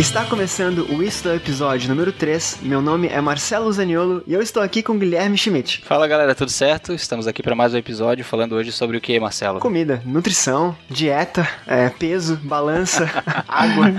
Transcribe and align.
Está 0.00 0.24
começando 0.24 0.86
o 0.90 1.02
Isso 1.02 1.24
do 1.24 1.34
Episódio 1.34 1.86
número 1.86 2.10
3. 2.10 2.60
Meu 2.62 2.80
nome 2.80 3.06
é 3.08 3.20
Marcelo 3.20 3.70
Zaniolo 3.70 4.22
e 4.26 4.32
eu 4.32 4.40
estou 4.40 4.62
aqui 4.62 4.82
com 4.82 4.98
Guilherme 4.98 5.36
Schmidt. 5.36 5.82
Fala 5.84 6.08
galera, 6.08 6.34
tudo 6.34 6.50
certo? 6.50 6.94
Estamos 6.94 7.26
aqui 7.26 7.42
para 7.42 7.54
mais 7.54 7.74
um 7.74 7.76
episódio 7.76 8.24
falando 8.24 8.54
hoje 8.54 8.72
sobre 8.72 8.96
o 8.96 9.00
que, 9.00 9.20
Marcelo? 9.20 9.60
Comida, 9.60 10.02
nutrição, 10.06 10.74
dieta, 10.88 11.46
é, 11.66 11.90
peso, 11.90 12.40
balança, 12.42 13.10
água. 13.46 13.92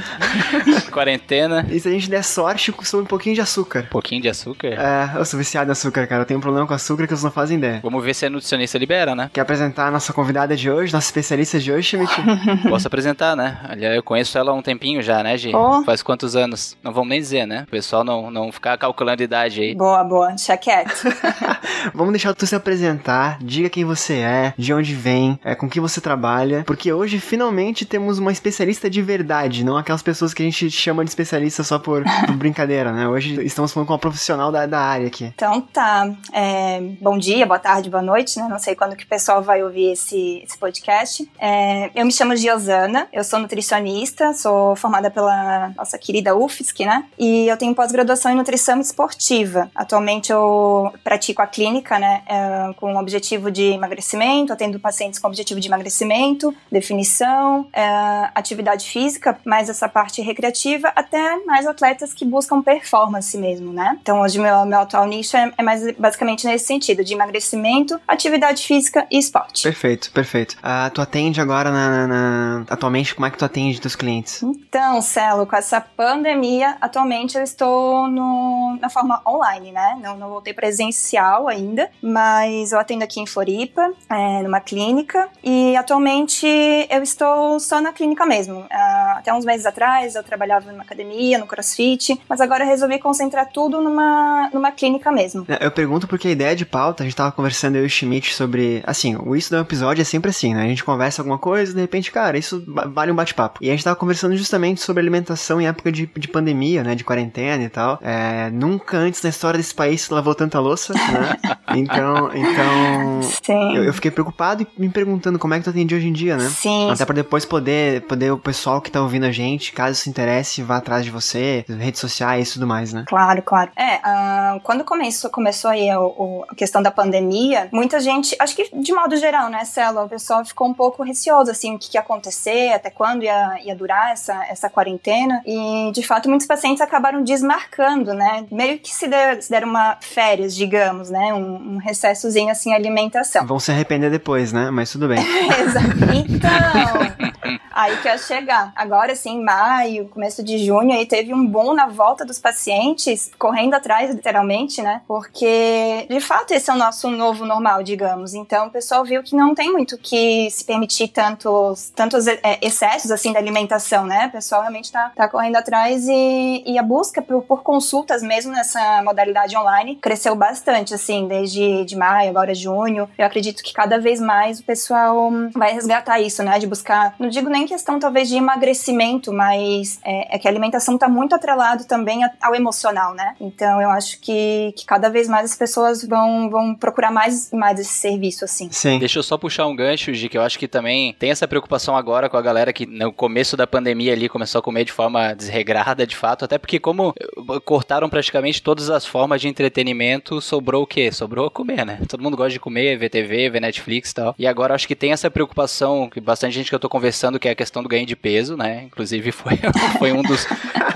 Quarentena. 0.91 1.67
E 1.69 1.79
se 1.79 1.87
a 1.87 1.91
gente 1.91 2.09
der 2.09 2.23
sorte, 2.23 2.73
sobre 2.81 3.03
um 3.03 3.07
pouquinho 3.07 3.35
de 3.35 3.41
açúcar. 3.41 3.81
Um 3.81 3.91
pouquinho 3.91 4.23
de 4.23 4.27
açúcar? 4.27 4.69
É, 4.69 5.19
eu 5.19 5.23
sou 5.23 5.37
viciado 5.37 5.69
em 5.69 5.73
açúcar, 5.73 6.07
cara. 6.07 6.23
Eu 6.23 6.25
tenho 6.25 6.39
um 6.39 6.41
problema 6.41 6.65
com 6.65 6.73
açúcar 6.73 7.03
que 7.03 7.09
vocês 7.09 7.23
não 7.23 7.29
fazem 7.29 7.59
ideia. 7.59 7.79
Vamos 7.83 8.03
ver 8.03 8.15
se 8.15 8.25
a 8.25 8.29
nutricionista 8.31 8.79
libera, 8.79 9.13
né? 9.13 9.29
Quer 9.31 9.41
apresentar 9.41 9.89
a 9.89 9.91
nossa 9.91 10.11
convidada 10.11 10.55
de 10.55 10.67
hoje, 10.67 10.91
nossa 10.91 11.05
especialista 11.05 11.59
de 11.59 11.71
hoje, 11.71 11.89
Schmidt? 11.89 12.11
Posso 12.67 12.87
apresentar, 12.87 13.35
né? 13.35 13.59
Aliás, 13.65 13.95
eu 13.95 14.01
conheço 14.01 14.35
ela 14.35 14.49
há 14.49 14.55
um 14.55 14.63
tempinho 14.63 15.03
já, 15.03 15.21
né, 15.21 15.37
Gi? 15.37 15.55
Oh. 15.55 15.90
Faz 15.91 16.01
quantos 16.01 16.37
anos? 16.37 16.77
Não 16.81 16.93
vamos 16.93 17.09
nem 17.09 17.19
dizer, 17.19 17.45
né? 17.45 17.65
O 17.67 17.69
pessoal 17.69 18.01
não, 18.01 18.31
não 18.31 18.49
ficar 18.49 18.77
calculando 18.77 19.21
idade 19.21 19.59
aí. 19.59 19.75
Boa, 19.75 20.01
boa. 20.05 20.29
Deixa 20.29 20.55
quieto. 20.55 21.03
Vamos 21.93 22.13
deixar 22.13 22.33
tu 22.33 22.47
se 22.47 22.55
apresentar, 22.55 23.37
diga 23.41 23.69
quem 23.69 23.83
você 23.83 24.19
é, 24.19 24.53
de 24.57 24.73
onde 24.73 24.93
vem, 24.93 25.37
é, 25.43 25.53
com 25.53 25.67
que 25.67 25.79
você 25.79 25.99
trabalha, 25.99 26.63
porque 26.65 26.93
hoje 26.93 27.19
finalmente 27.19 27.85
temos 27.85 28.19
uma 28.19 28.31
especialista 28.31 28.89
de 28.89 29.01
verdade, 29.01 29.65
não 29.65 29.75
aquelas 29.75 30.01
pessoas 30.01 30.33
que 30.33 30.41
a 30.41 30.45
gente 30.45 30.69
chama 30.69 31.03
de 31.03 31.09
especialista 31.09 31.63
só 31.63 31.79
por, 31.79 32.03
por 32.25 32.35
brincadeira, 32.35 32.93
né? 32.93 33.07
Hoje 33.07 33.43
estamos 33.43 33.73
falando 33.73 33.87
com 33.87 33.93
uma 33.93 33.99
profissional 33.99 34.51
da, 34.51 34.65
da 34.65 34.79
área 34.79 35.07
aqui. 35.07 35.25
Então 35.25 35.59
tá. 35.59 36.09
É, 36.31 36.81
bom 37.01 37.17
dia, 37.17 37.45
boa 37.45 37.59
tarde, 37.59 37.89
boa 37.89 38.03
noite, 38.03 38.39
né? 38.39 38.47
Não 38.49 38.59
sei 38.59 38.75
quando 38.75 38.95
que 38.95 39.03
o 39.03 39.07
pessoal 39.07 39.41
vai 39.41 39.61
ouvir 39.63 39.91
esse, 39.91 40.41
esse 40.45 40.57
podcast. 40.57 41.29
É, 41.37 41.89
eu 41.95 42.05
me 42.05 42.11
chamo 42.13 42.35
Giosana, 42.35 43.07
eu 43.11 43.23
sou 43.23 43.39
nutricionista, 43.39 44.33
sou 44.33 44.75
formada 44.75 45.11
pela 45.11 45.73
nossa 45.81 45.97
querida 45.97 46.35
UFSC, 46.35 46.85
né? 46.85 47.05
E 47.17 47.47
eu 47.47 47.57
tenho 47.57 47.73
pós-graduação 47.75 48.31
em 48.31 48.35
nutrição 48.35 48.79
esportiva. 48.79 49.69
Atualmente 49.75 50.31
eu 50.31 50.93
pratico 51.03 51.41
a 51.41 51.47
clínica, 51.47 51.97
né? 51.99 52.21
é, 52.27 52.73
com 52.75 52.93
o 52.93 52.97
objetivo 52.99 53.49
de 53.51 53.63
emagrecimento, 53.73 54.53
atendo 54.53 54.79
pacientes 54.79 55.19
com 55.19 55.27
objetivo 55.27 55.59
de 55.59 55.67
emagrecimento, 55.67 56.53
definição, 56.71 57.67
é, 57.73 58.29
atividade 58.35 58.87
física, 58.87 59.37
mais 59.45 59.69
essa 59.69 59.89
parte 59.89 60.21
recreativa, 60.21 60.91
até 60.95 61.37
mais 61.45 61.65
atletas 61.65 62.13
que 62.13 62.23
buscam 62.25 62.61
performance 62.61 63.35
mesmo, 63.37 63.73
né? 63.73 63.97
Então 64.01 64.21
hoje 64.21 64.37
meu, 64.39 64.65
meu 64.65 64.79
atual 64.79 65.07
nicho 65.07 65.35
é, 65.35 65.51
é 65.57 65.63
mais 65.63 65.91
basicamente 65.97 66.45
nesse 66.45 66.65
sentido, 66.65 67.03
de 67.03 67.13
emagrecimento, 67.13 67.99
atividade 68.07 68.63
física 68.63 69.07
e 69.09 69.17
esporte. 69.17 69.63
Perfeito, 69.63 70.11
perfeito. 70.11 70.57
Ah, 70.61 70.91
tu 70.93 71.01
atende 71.01 71.41
agora 71.41 71.71
na, 71.71 71.89
na- 71.89 72.07
na- 72.07 72.65
Atualmente, 72.69 73.15
como 73.15 73.25
é 73.25 73.31
que 73.31 73.37
tu 73.37 73.45
atende 73.45 73.81
teus 73.81 73.95
clientes? 73.95 74.43
Então, 74.43 75.01
Celo, 75.01 75.45
com 75.47 75.55
essa 75.61 75.79
pandemia, 75.79 76.75
atualmente 76.81 77.37
eu 77.37 77.43
estou 77.43 78.07
no, 78.07 78.77
na 78.81 78.89
forma 78.89 79.21
online, 79.25 79.71
né? 79.71 79.97
Não, 80.01 80.17
não 80.17 80.29
voltei 80.29 80.53
presencial 80.53 81.47
ainda, 81.47 81.89
mas 82.01 82.71
eu 82.71 82.79
atendo 82.79 83.03
aqui 83.03 83.19
em 83.19 83.27
Floripa, 83.27 83.93
é, 84.09 84.41
numa 84.41 84.59
clínica, 84.59 85.29
e 85.43 85.75
atualmente 85.75 86.47
eu 86.89 87.03
estou 87.03 87.59
só 87.59 87.79
na 87.79 87.93
clínica 87.93 88.25
mesmo. 88.25 88.65
Ah, 88.71 89.15
até 89.19 89.33
uns 89.33 89.45
meses 89.45 89.65
atrás 89.65 90.15
eu 90.15 90.23
trabalhava 90.23 90.71
numa 90.71 90.83
academia, 90.83 91.37
no 91.37 91.45
crossfit, 91.45 92.19
mas 92.27 92.41
agora 92.41 92.63
eu 92.63 92.67
resolvi 92.67 92.97
concentrar 92.97 93.49
tudo 93.51 93.79
numa, 93.81 94.49
numa 94.51 94.71
clínica 94.71 95.11
mesmo. 95.11 95.45
É, 95.47 95.65
Eu 95.65 95.71
pergunto 95.71 96.07
porque 96.07 96.27
a 96.27 96.31
ideia 96.31 96.55
de 96.55 96.65
pauta, 96.65 97.03
a 97.03 97.05
gente 97.05 97.15
tava 97.15 97.31
conversando 97.31 97.75
eu 97.75 97.83
e 97.83 97.85
o 97.85 97.89
Schmidt 97.89 98.33
sobre. 98.33 98.81
Assim, 98.85 99.15
o 99.15 99.35
isso 99.35 99.51
do 99.51 99.59
episódio 99.59 100.01
é 100.01 100.05
sempre 100.05 100.31
assim, 100.31 100.55
né? 100.55 100.63
A 100.63 100.67
gente 100.67 100.83
conversa 100.83 101.21
alguma 101.21 101.37
coisa, 101.37 101.73
de 101.73 101.79
repente, 101.81 102.11
cara, 102.11 102.37
isso 102.37 102.63
vale 102.65 103.11
um 103.11 103.15
bate-papo. 103.15 103.59
E 103.61 103.69
a 103.69 103.71
gente 103.71 103.83
tava 103.83 103.95
conversando 103.95 104.35
justamente 104.35 104.81
sobre 104.81 105.01
alimentação 105.01 105.50
em 105.59 105.67
época 105.67 105.91
de, 105.91 106.05
de 106.15 106.27
pandemia, 106.27 106.83
né? 106.83 106.95
De 106.95 107.03
quarentena 107.03 107.63
e 107.63 107.69
tal. 107.69 107.99
É, 108.01 108.49
nunca 108.51 108.97
antes 108.97 109.21
na 109.23 109.29
história 109.29 109.57
desse 109.57 109.73
país 109.73 110.01
se 110.01 110.13
lavou 110.13 110.35
tanta 110.35 110.59
louça, 110.59 110.93
né? 110.93 111.37
Então, 111.73 112.29
então. 112.35 113.21
Sim. 113.43 113.75
Eu, 113.77 113.85
eu 113.85 113.93
fiquei 113.93 114.11
preocupado 114.11 114.63
e 114.77 114.81
me 114.81 114.89
perguntando 114.89 115.39
como 115.39 115.53
é 115.53 115.57
que 115.57 115.63
tu 115.63 115.69
atende 115.69 115.95
hoje 115.95 116.07
em 116.07 116.11
dia, 116.13 116.35
né? 116.35 116.49
Sim, 116.49 116.91
Até 116.91 117.05
pra 117.05 117.15
depois 117.15 117.45
poder, 117.45 118.01
poder 118.01 118.31
o 118.31 118.37
pessoal 118.37 118.81
que 118.81 118.91
tá 118.91 119.01
ouvindo 119.01 119.25
a 119.25 119.31
gente, 119.31 119.71
caso 119.71 119.95
se 119.95 120.09
interesse, 120.09 120.61
vá 120.61 120.77
atrás 120.77 121.05
de 121.05 121.11
você, 121.11 121.63
redes 121.69 122.01
sociais 122.01 122.49
e 122.49 122.53
tudo 122.53 122.67
mais, 122.67 122.91
né? 122.93 123.05
Claro, 123.07 123.41
claro. 123.41 123.71
É, 123.77 123.99
ah, 124.03 124.59
quando 124.63 124.83
começou, 124.83 125.29
começou 125.29 125.71
aí 125.71 125.89
o- 125.95 126.43
a 126.49 126.55
questão 126.55 126.81
da 126.81 126.91
pandemia, 126.91 127.69
muita 127.71 127.99
gente, 128.01 128.35
acho 128.39 128.55
que 128.55 128.69
de 128.73 128.93
modo 128.93 129.15
geral, 129.15 129.49
né, 129.49 129.63
Celo, 129.63 130.03
o 130.03 130.09
pessoal 130.09 130.43
ficou 130.43 130.67
um 130.67 130.73
pouco 130.73 131.03
receoso, 131.03 131.49
assim, 131.51 131.75
o 131.75 131.79
que 131.79 131.95
ia 131.95 132.01
acontecer, 132.01 132.73
até 132.73 132.89
quando 132.89 133.23
ia, 133.23 133.59
ia 133.63 133.75
durar 133.75 134.11
essa, 134.11 134.45
essa 134.49 134.69
quarentena. 134.69 135.40
E, 135.45 135.91
de 135.91 136.05
fato, 136.05 136.29
muitos 136.29 136.47
pacientes 136.47 136.81
acabaram 136.81 137.23
desmarcando, 137.23 138.13
né, 138.13 138.45
meio 138.51 138.79
que 138.79 138.93
se, 138.93 139.07
der, 139.07 139.41
se 139.41 139.49
deram 139.49 139.69
uma 139.69 139.97
férias, 140.01 140.55
digamos, 140.55 141.09
né, 141.09 141.33
um, 141.33 141.73
um 141.73 141.77
recessozinho, 141.77 142.51
assim, 142.51 142.73
alimentação. 142.73 143.45
Vão 143.45 143.59
se 143.59 143.71
arrepender 143.71 144.09
depois, 144.11 144.51
né? 144.51 144.69
Mas 144.71 144.91
tudo 144.91 145.07
bem. 145.07 145.19
Exato. 145.61 145.87
Então, 146.29 147.59
aí 147.71 147.97
que 147.97 148.07
ia 148.07 148.17
chegar. 148.17 148.71
Agora, 148.75 149.13
assim, 149.13 149.41
maio, 149.41 150.07
começo 150.09 150.43
de 150.43 150.57
junho, 150.65 150.93
aí 150.93 151.05
teve 151.05 151.33
um 151.33 151.45
boom 151.45 151.73
na 151.73 151.87
volta 151.87 152.25
dos 152.25 152.39
pacientes, 152.39 153.31
correndo 153.37 153.73
atrás, 153.73 154.13
literalmente, 154.13 154.81
né? 154.81 155.01
Porque, 155.07 156.05
de 156.09 156.19
fato, 156.19 156.51
esse 156.51 156.69
é 156.69 156.73
o 156.73 156.77
nosso 156.77 157.09
novo 157.09 157.45
normal, 157.45 157.83
digamos. 157.83 158.33
Então, 158.33 158.67
o 158.67 158.71
pessoal 158.71 159.03
viu 159.03 159.23
que 159.23 159.35
não 159.35 159.55
tem 159.55 159.71
muito 159.71 159.97
que 159.97 160.49
se 160.51 160.63
permitir 160.63 161.09
tantos, 161.09 161.91
tantos 161.95 162.27
é, 162.27 162.39
excessos, 162.61 163.11
assim, 163.11 163.33
da 163.33 163.39
alimentação, 163.39 164.05
né? 164.05 164.27
O 164.27 164.31
pessoal 164.31 164.61
realmente 164.61 164.91
tá, 164.91 165.11
tá 165.15 165.27
correndo 165.27 165.55
atrás 165.55 166.07
e, 166.07 166.63
e 166.65 166.77
a 166.77 166.83
busca 166.83 167.21
por, 167.21 167.43
por 167.43 167.63
consultas 167.63 168.21
mesmo 168.21 168.51
nessa 168.51 169.01
modalidade 169.03 169.55
online 169.57 169.95
cresceu 169.95 170.35
bastante, 170.35 170.93
assim, 170.93 171.27
desde 171.27 171.85
de 171.85 171.95
maio, 171.95 172.29
agora 172.29 172.53
junho. 172.53 173.09
Eu 173.17 173.25
acredito 173.25 173.63
que 173.63 173.73
cada 173.73 173.99
vez 173.99 174.19
mais 174.19 174.59
o 174.59 174.63
pessoal 174.63 175.31
vai 175.53 175.73
resgatar 175.73 176.19
isso, 176.19 176.43
né? 176.43 176.59
De 176.59 176.67
buscar, 176.67 177.15
não 177.19 177.29
digo 177.29 177.49
nem 177.49 177.60
questão 177.67 177.99
talvez 177.99 178.29
de 178.29 178.35
emagrecimento, 178.35 179.31
mas 179.33 179.99
é, 180.03 180.35
é 180.35 180.39
que 180.39 180.47
a 180.47 180.51
alimentação 180.51 180.97
tá 180.97 181.07
muito 181.07 181.33
atrelado 181.35 181.85
também 181.85 182.21
ao 182.41 182.55
emocional, 182.55 183.13
né? 183.13 183.35
Então 183.39 183.81
eu 183.81 183.89
acho 183.89 184.19
que, 184.19 184.73
que 184.75 184.85
cada 184.85 185.09
vez 185.09 185.27
mais 185.27 185.51
as 185.51 185.57
pessoas 185.57 186.03
vão, 186.03 186.49
vão 186.49 186.75
procurar 186.75 187.11
mais, 187.11 187.51
mais 187.51 187.79
esse 187.79 187.93
serviço, 187.93 188.45
assim. 188.45 188.69
Sim. 188.71 188.99
Deixa 188.99 189.19
eu 189.19 189.23
só 189.23 189.37
puxar 189.37 189.67
um 189.67 189.75
gancho, 189.75 190.13
Gi, 190.13 190.29
que 190.29 190.37
eu 190.37 190.41
acho 190.41 190.57
que 190.57 190.67
também 190.67 191.13
tem 191.19 191.31
essa 191.31 191.47
preocupação 191.47 191.95
agora 191.95 192.29
com 192.29 192.37
a 192.37 192.41
galera 192.41 192.73
que 192.73 192.85
no 192.85 193.11
começo 193.11 193.55
da 193.57 193.67
pandemia 193.67 194.13
ali 194.13 194.29
começou 194.29 194.59
a 194.59 194.61
comer 194.61 194.85
de 194.85 194.91
forma 194.91 195.33
desregrada, 195.33 196.05
de 196.05 196.15
fato, 196.15 196.45
até 196.45 196.57
porque 196.57 196.79
como 196.79 197.13
eh, 197.19 197.59
cortaram 197.65 198.09
praticamente 198.09 198.61
todas 198.61 198.89
as 198.89 199.05
formas 199.05 199.41
de 199.41 199.47
entretenimento, 199.47 200.41
sobrou 200.41 200.83
o 200.83 200.87
quê? 200.87 201.11
Sobrou 201.11 201.49
comer, 201.49 201.85
né? 201.85 201.99
Todo 202.07 202.21
mundo 202.23 202.37
gosta 202.37 202.51
de 202.51 202.59
comer, 202.59 202.97
ver 202.97 203.09
TV, 203.09 203.49
ver 203.49 203.61
Netflix 203.61 204.11
e 204.11 204.15
tal. 204.15 204.35
E 204.37 204.47
agora 204.47 204.71
eu 204.71 204.75
acho 204.75 204.87
que 204.87 204.95
tem 204.95 205.11
essa 205.11 205.29
preocupação, 205.29 206.09
que 206.09 206.19
bastante 206.19 206.53
gente 206.53 206.69
que 206.69 206.75
eu 206.75 206.79
tô 206.79 206.89
conversando, 206.89 207.39
que 207.39 207.47
é 207.47 207.50
a 207.51 207.55
questão 207.55 207.83
do 207.83 207.89
ganho 207.89 208.05
de 208.05 208.15
peso, 208.15 208.55
né? 208.55 208.83
Inclusive 208.85 209.31
foi, 209.33 209.59
foi 209.97 210.11
um, 210.11 210.21
dos, 210.21 210.45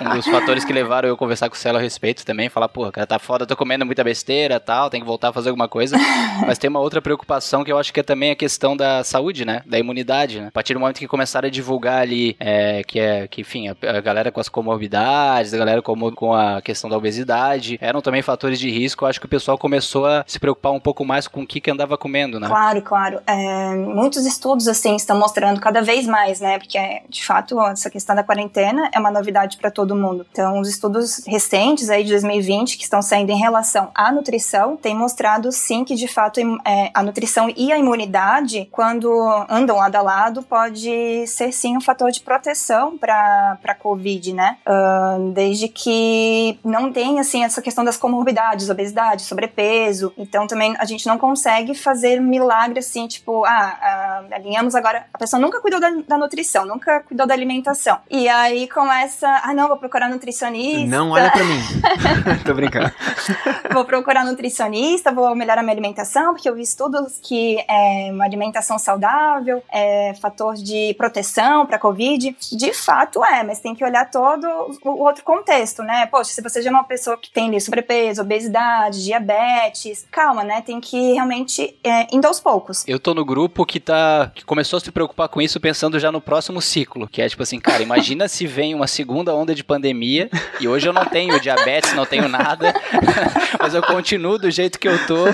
um 0.01 0.15
dos 0.15 0.25
fatores 0.27 0.63
que 0.63 0.73
levaram 0.73 1.07
eu 1.07 1.15
a 1.15 1.17
conversar 1.17 1.49
com 1.49 1.55
o 1.55 1.57
Celo 1.57 1.77
a 1.77 1.81
respeito 1.81 2.25
também, 2.25 2.49
falar, 2.49 2.69
pô, 2.69 2.91
cara, 2.91 3.07
tá 3.07 3.19
foda, 3.19 3.45
tô 3.45 3.55
comendo 3.55 3.85
muita 3.85 4.03
besteira 4.03 4.59
tal, 4.59 4.89
tem 4.89 5.01
que 5.01 5.07
voltar 5.07 5.29
a 5.29 5.33
fazer 5.33 5.49
alguma 5.49 5.67
coisa. 5.67 5.97
Mas 6.45 6.57
tem 6.57 6.69
uma 6.69 6.79
outra 6.79 7.01
preocupação 7.01 7.63
que 7.63 7.71
eu 7.71 7.77
acho 7.77 7.93
que 7.93 7.99
é 7.99 8.03
também 8.03 8.31
a 8.31 8.35
questão 8.35 8.75
da 8.75 9.03
saúde, 9.03 9.45
né? 9.45 9.61
Da 9.65 9.79
imunidade, 9.79 10.39
né? 10.39 10.47
A 10.47 10.51
partir 10.51 10.73
do 10.73 10.79
momento 10.79 10.99
que 10.99 11.07
começaram 11.07 11.47
a 11.47 11.51
divulgar 11.51 12.01
ali 12.01 12.35
é, 12.39 12.83
que 12.83 12.99
é, 12.99 13.27
que, 13.27 13.41
enfim, 13.41 13.67
a, 13.69 13.75
a 13.97 14.01
galera 14.01 14.31
com 14.31 14.39
as 14.39 14.49
comorbidades, 14.49 15.53
a 15.53 15.57
galera 15.57 15.81
com, 15.81 16.11
com 16.11 16.33
a 16.33 16.61
questão 16.61 16.89
da 16.89 16.97
obesidade, 16.97 17.77
eram 17.81 18.01
também 18.01 18.21
fatores 18.21 18.59
de 18.59 18.69
risco. 18.69 19.05
Eu 19.05 19.09
acho 19.09 19.19
que 19.19 19.25
o 19.25 19.29
pessoal 19.29 19.57
começou 19.57 20.05
a 20.05 20.23
se 20.27 20.39
preocupar 20.39 20.71
um 20.71 20.79
pouco 20.79 21.05
mais 21.05 21.27
com 21.27 21.41
o 21.41 21.47
que, 21.47 21.59
que 21.59 21.71
andava 21.71 21.97
comendo, 21.97 22.39
né? 22.39 22.47
Claro, 22.47 22.81
claro. 22.81 23.21
É, 23.27 23.75
muitos 23.75 24.25
estudos 24.25 24.67
assim 24.67 24.95
estão 24.95 25.17
mostrando 25.17 25.59
cada 25.59 25.81
vez 25.81 26.05
mais, 26.05 26.39
né? 26.39 26.44
Porque 26.59 27.01
de 27.09 27.25
fato 27.25 27.59
essa 27.61 27.89
questão 27.89 28.15
da 28.15 28.23
quarentena 28.23 28.89
é 28.93 28.99
uma 28.99 29.11
novidade 29.11 29.57
para 29.57 29.71
todo 29.71 29.95
mundo. 29.95 30.25
Então, 30.31 30.59
os 30.59 30.69
estudos 30.69 31.23
recentes 31.25 31.89
aí 31.89 32.03
de 32.03 32.11
2020 32.11 32.77
que 32.77 32.83
estão 32.83 33.01
saindo 33.01 33.31
em 33.31 33.37
relação 33.37 33.89
à 33.93 34.11
nutrição 34.11 34.77
têm 34.77 34.95
mostrado 34.95 35.51
sim 35.51 35.83
que 35.83 35.95
de 35.95 36.07
fato 36.07 36.39
é, 36.65 36.91
a 36.93 37.03
nutrição 37.03 37.51
e 37.55 37.71
a 37.71 37.77
imunidade, 37.77 38.67
quando 38.71 39.09
andam 39.49 39.77
lado 39.77 39.95
a 39.95 40.01
lado, 40.01 40.43
pode 40.43 41.27
ser 41.27 41.51
sim 41.51 41.77
um 41.77 41.81
fator 41.81 42.11
de 42.11 42.21
proteção 42.21 42.97
para 42.97 43.57
para 43.61 43.75
COVID, 43.75 44.33
né? 44.33 44.57
Ah, 44.65 45.17
desde 45.33 45.67
que 45.67 46.59
não 46.63 46.91
tem 46.91 47.19
assim 47.19 47.43
essa 47.43 47.61
questão 47.61 47.83
das 47.83 47.97
comorbidades, 47.97 48.69
obesidade, 48.69 49.23
sobrepeso. 49.23 50.13
Então 50.17 50.47
também 50.47 50.75
a 50.77 50.85
gente 50.85 51.05
não 51.07 51.17
consegue 51.17 51.73
fazer 51.73 52.19
milagre 52.19 52.79
assim, 52.79 53.07
tipo, 53.07 53.45
ah, 53.45 53.77
ah, 53.81 54.23
alinhamos 54.31 54.75
agora. 54.75 55.05
A 55.13 55.17
pessoa 55.17 55.39
nunca 55.39 55.61
cuidou 55.61 55.79
da, 55.79 55.89
da 56.07 56.17
nutrição, 56.17 56.34
nunca 56.65 57.01
cuidou 57.01 57.27
da 57.27 57.33
alimentação. 57.33 57.99
E 58.09 58.27
aí 58.27 58.67
começa, 58.67 59.27
ah 59.43 59.53
não, 59.53 59.67
vou 59.67 59.77
procurar 59.77 60.09
nutricionista. 60.09 60.87
Não 60.87 61.11
olha 61.11 61.31
pra 61.31 61.43
mim. 61.43 61.61
Tô 62.45 62.53
brincando. 62.53 62.91
vou 63.73 63.85
procurar 63.85 64.25
nutricionista, 64.25 65.11
vou 65.11 65.35
melhorar 65.35 65.61
minha 65.61 65.73
alimentação, 65.73 66.33
porque 66.33 66.49
eu 66.49 66.55
vi 66.55 66.61
estudos 66.61 67.19
que 67.21 67.57
é, 67.67 68.09
uma 68.11 68.25
alimentação 68.25 68.77
saudável 68.77 69.63
é 69.71 70.13
fator 70.21 70.55
de 70.55 70.93
proteção 70.97 71.65
para 71.65 71.77
Covid. 71.77 72.35
De 72.51 72.73
fato 72.73 73.23
é, 73.23 73.43
mas 73.43 73.59
tem 73.59 73.75
que 73.75 73.83
olhar 73.83 74.09
todo 74.09 74.45
o 74.83 75.03
outro 75.03 75.23
contexto, 75.23 75.83
né? 75.83 76.05
Poxa, 76.07 76.31
se 76.31 76.41
você 76.41 76.61
já 76.61 76.69
é 76.69 76.73
uma 76.73 76.83
pessoa 76.83 77.17
que 77.17 77.31
tem 77.31 77.47
ali, 77.47 77.61
sobrepeso, 77.61 78.21
obesidade, 78.21 79.03
diabetes, 79.03 80.05
calma, 80.11 80.43
né? 80.43 80.61
Tem 80.61 80.79
que 80.79 81.13
realmente 81.13 81.77
é, 81.83 82.07
indo 82.15 82.25
aos 82.25 82.39
poucos. 82.39 82.83
Eu 82.87 82.99
tô 82.99 83.13
no 83.13 83.25
grupo 83.25 83.65
que 83.65 83.79
tá 83.79 84.31
que 84.33 84.45
começou 84.45 84.77
a 84.77 84.79
se 84.79 84.91
preocupar 84.91 85.29
com 85.29 85.41
isso 85.41 85.59
pensando 85.59 85.99
já 85.99 86.11
no 86.11 86.21
próximo 86.25 86.61
ciclo, 86.61 87.07
que 87.07 87.21
é 87.21 87.29
tipo 87.29 87.43
assim, 87.43 87.59
cara, 87.59 87.83
imagina 87.83 88.27
se 88.27 88.47
vem 88.47 88.73
uma 88.73 88.87
segunda 88.87 89.33
onda 89.33 89.53
de 89.53 89.63
pandemia 89.63 90.29
e 90.59 90.67
hoje 90.67 90.87
eu 90.87 90.93
não 90.93 91.05
tenho 91.05 91.39
diabetes, 91.39 91.93
não 91.93 92.05
tenho 92.05 92.27
nada, 92.27 92.73
mas 93.61 93.73
eu 93.73 93.81
continuo 93.83 94.37
do 94.37 94.49
jeito 94.49 94.79
que 94.79 94.87
eu 94.87 95.05
tô. 95.05 95.25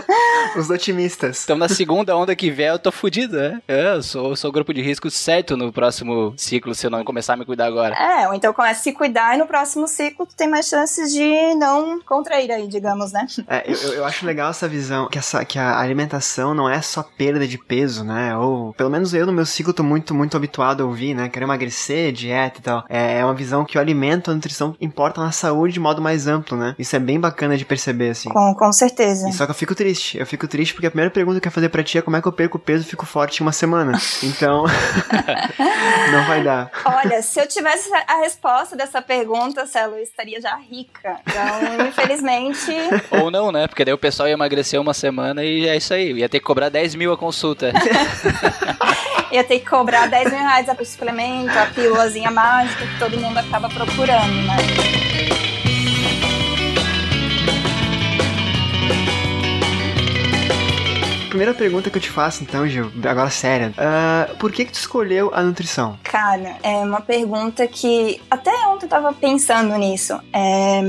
Os 0.56 0.70
otimistas. 0.70 1.44
Então 1.44 1.58
na 1.58 1.70
segunda 1.70 2.16
onda 2.16 2.36
que 2.36 2.52
vier 2.52 2.74
eu 2.74 2.80
tô 2.80 2.92
fudido, 2.92 3.38
né? 3.38 3.62
É, 3.68 3.96
eu 3.96 4.04
sou, 4.04 4.36
sou 4.36 4.52
grupo 4.52 4.74
de 4.74 4.82
risco 4.82 5.10
certo 5.10 5.56
no 5.56 5.72
próximo 5.72 6.34
ciclo 6.36 6.76
se 6.76 6.86
eu 6.86 6.92
não 6.92 7.04
começar 7.04 7.34
a 7.34 7.38
me 7.38 7.46
cuidar 7.46 7.68
agora. 7.68 7.96
É, 7.96 8.28
ou 8.28 8.34
então 8.34 8.54
começa 8.54 8.82
a 8.82 8.84
se 8.84 8.92
cuidar 8.92 9.36
e 9.36 9.38
no 9.38 9.48
próximo 9.48 9.88
ciclo 9.88 10.26
tu 10.26 10.36
tem 10.36 10.50
mais 10.50 10.68
chances 10.68 11.14
de 11.14 11.56
não 11.56 12.02
contrair 12.02 12.52
aí, 12.52 12.68
digamos, 12.68 13.14
né? 13.14 13.26
É, 13.48 13.64
eu, 13.66 13.94
eu 13.94 14.06
acho 14.06 14.26
legal 14.26 14.50
essa 14.50 14.68
visão 14.68 15.08
que, 15.08 15.18
essa, 15.18 15.46
que 15.46 15.58
a 15.58 15.80
alimentação 15.80 16.54
não 16.54 16.70
é 16.70 16.82
só 16.82 17.02
perda 17.02 17.48
de 17.48 17.58
peso, 17.58 18.04
né? 18.04 18.36
Ou 18.38 18.74
pelo 18.74 18.90
menos 18.90 19.14
eu 19.14 19.26
no 19.26 19.32
meu 19.32 19.46
ciclo 19.46 19.74
tô 19.74 19.84
muito, 19.84 20.14
muito 20.14 20.36
habituado 20.36 20.81
a 20.82 20.86
ouvir, 20.86 21.14
né? 21.14 21.30
Quero 21.30 21.46
emagrecer, 21.46 22.12
dieta 22.12 22.60
e 22.60 22.62
tal. 22.62 22.86
É, 22.90 23.20
é 23.20 23.26
uma 23.26 23.34
visão 23.34 23.66
que 23.66 23.78
o 23.78 23.82
alimento, 23.82 24.32
a 24.32 24.34
nutrição 24.34 24.76
importa 24.80 25.22
na 25.22 25.32
saúde 25.32 25.74
de 25.74 25.80
modo 25.80 26.02
mais 26.02 26.28
amplo, 26.28 26.58
né? 26.58 26.76
Isso 26.78 26.96
é 26.96 27.00
bem 27.00 27.20
bacana 27.20 27.58
de 27.58 27.66
perceber, 27.66 28.10
assim. 28.10 28.30
Com, 28.30 28.56
com 28.56 28.72
certeza. 28.72 29.30
E 29.30 29.34
só 29.34 29.46
que 29.46 29.52
eu 29.52 29.56
fico 29.56 29.76
triste. 29.76 30.18
Eu 30.18 30.26
fico 30.26 30.48
triste 30.48 30.74
porque 30.74 30.88
a 30.88 30.92
primeira 30.92 31.12
pergunta 31.12 31.40
que 31.40 31.48
eu 31.48 31.50
ia 31.50 31.54
fazer 31.54 31.70
pra 31.70 31.84
ti 31.84 31.98
é 31.98 32.02
como 32.02 32.18
é 32.18 32.22
que 32.22 32.28
eu 32.28 32.32
perco 32.32 32.60
peso 32.60 32.84
e 32.86 32.90
fico 32.90 33.06
forte 33.06 33.40
em 33.40 33.44
uma 33.44 33.52
semana. 33.52 34.00
Então, 34.24 34.66
não 36.12 36.26
vai 36.26 36.44
dar. 36.44 36.72
Olha, 36.86 37.22
se 37.22 37.40
eu 37.40 37.48
tivesse 37.48 37.90
a 38.08 38.18
resposta 38.20 38.76
dessa 38.76 39.02
pergunta, 39.02 39.66
Celo, 39.66 39.96
eu 39.96 40.04
estaria 40.04 40.40
já 40.42 40.56
rica. 40.56 41.18
Então, 41.28 41.88
infelizmente. 41.88 42.72
Ou 43.22 43.32
não, 43.32 43.52
né? 43.52 43.68
Porque 43.68 43.86
daí 43.86 43.94
o 43.94 43.98
pessoal 43.98 44.28
ia 44.28 44.34
emagrecer 44.34 44.80
uma 44.80 44.94
semana 44.94 45.44
e 45.44 45.68
é 45.68 45.76
isso 45.76 45.94
aí. 45.94 46.14
Ia 46.14 46.30
ter 46.30 46.40
que 46.40 46.46
cobrar 46.46 46.70
10 46.70 46.96
mil 46.96 47.12
a 47.14 47.18
consulta. 47.18 47.72
ia 49.32 49.44
ter 49.44 49.60
que 49.60 49.70
cobrar 49.70 50.08
10 50.08 50.32
mil 50.32 50.40
reais 50.40 50.70
a 50.72 50.86
suplemento, 50.86 51.52
a 51.58 51.66
pílulazinha 51.68 52.32
mágica 52.32 52.86
que 52.86 53.00
todo 53.00 53.20
mundo 53.20 53.38
acaba 53.38 53.70
procurando, 53.70 54.48
né? 54.48 55.11
Primeira 61.32 61.54
pergunta 61.54 61.90
que 61.90 61.98
eu 61.98 62.02
te 62.02 62.10
faço, 62.10 62.44
então, 62.44 62.68
Gil, 62.68 62.92
agora 63.06 63.30
séria. 63.30 63.70
Uh, 63.70 64.36
por 64.36 64.52
que 64.52 64.66
que 64.66 64.72
tu 64.74 64.76
escolheu 64.76 65.32
a 65.34 65.42
nutrição? 65.42 65.98
Cara, 66.04 66.58
é 66.62 66.76
uma 66.80 67.00
pergunta 67.00 67.66
que 67.68 68.22
até 68.30 68.52
ontem 68.68 68.86
eu 68.86 68.90
tava 68.90 69.14
pensando 69.14 69.74
nisso. 69.78 70.20
É, 70.34 70.82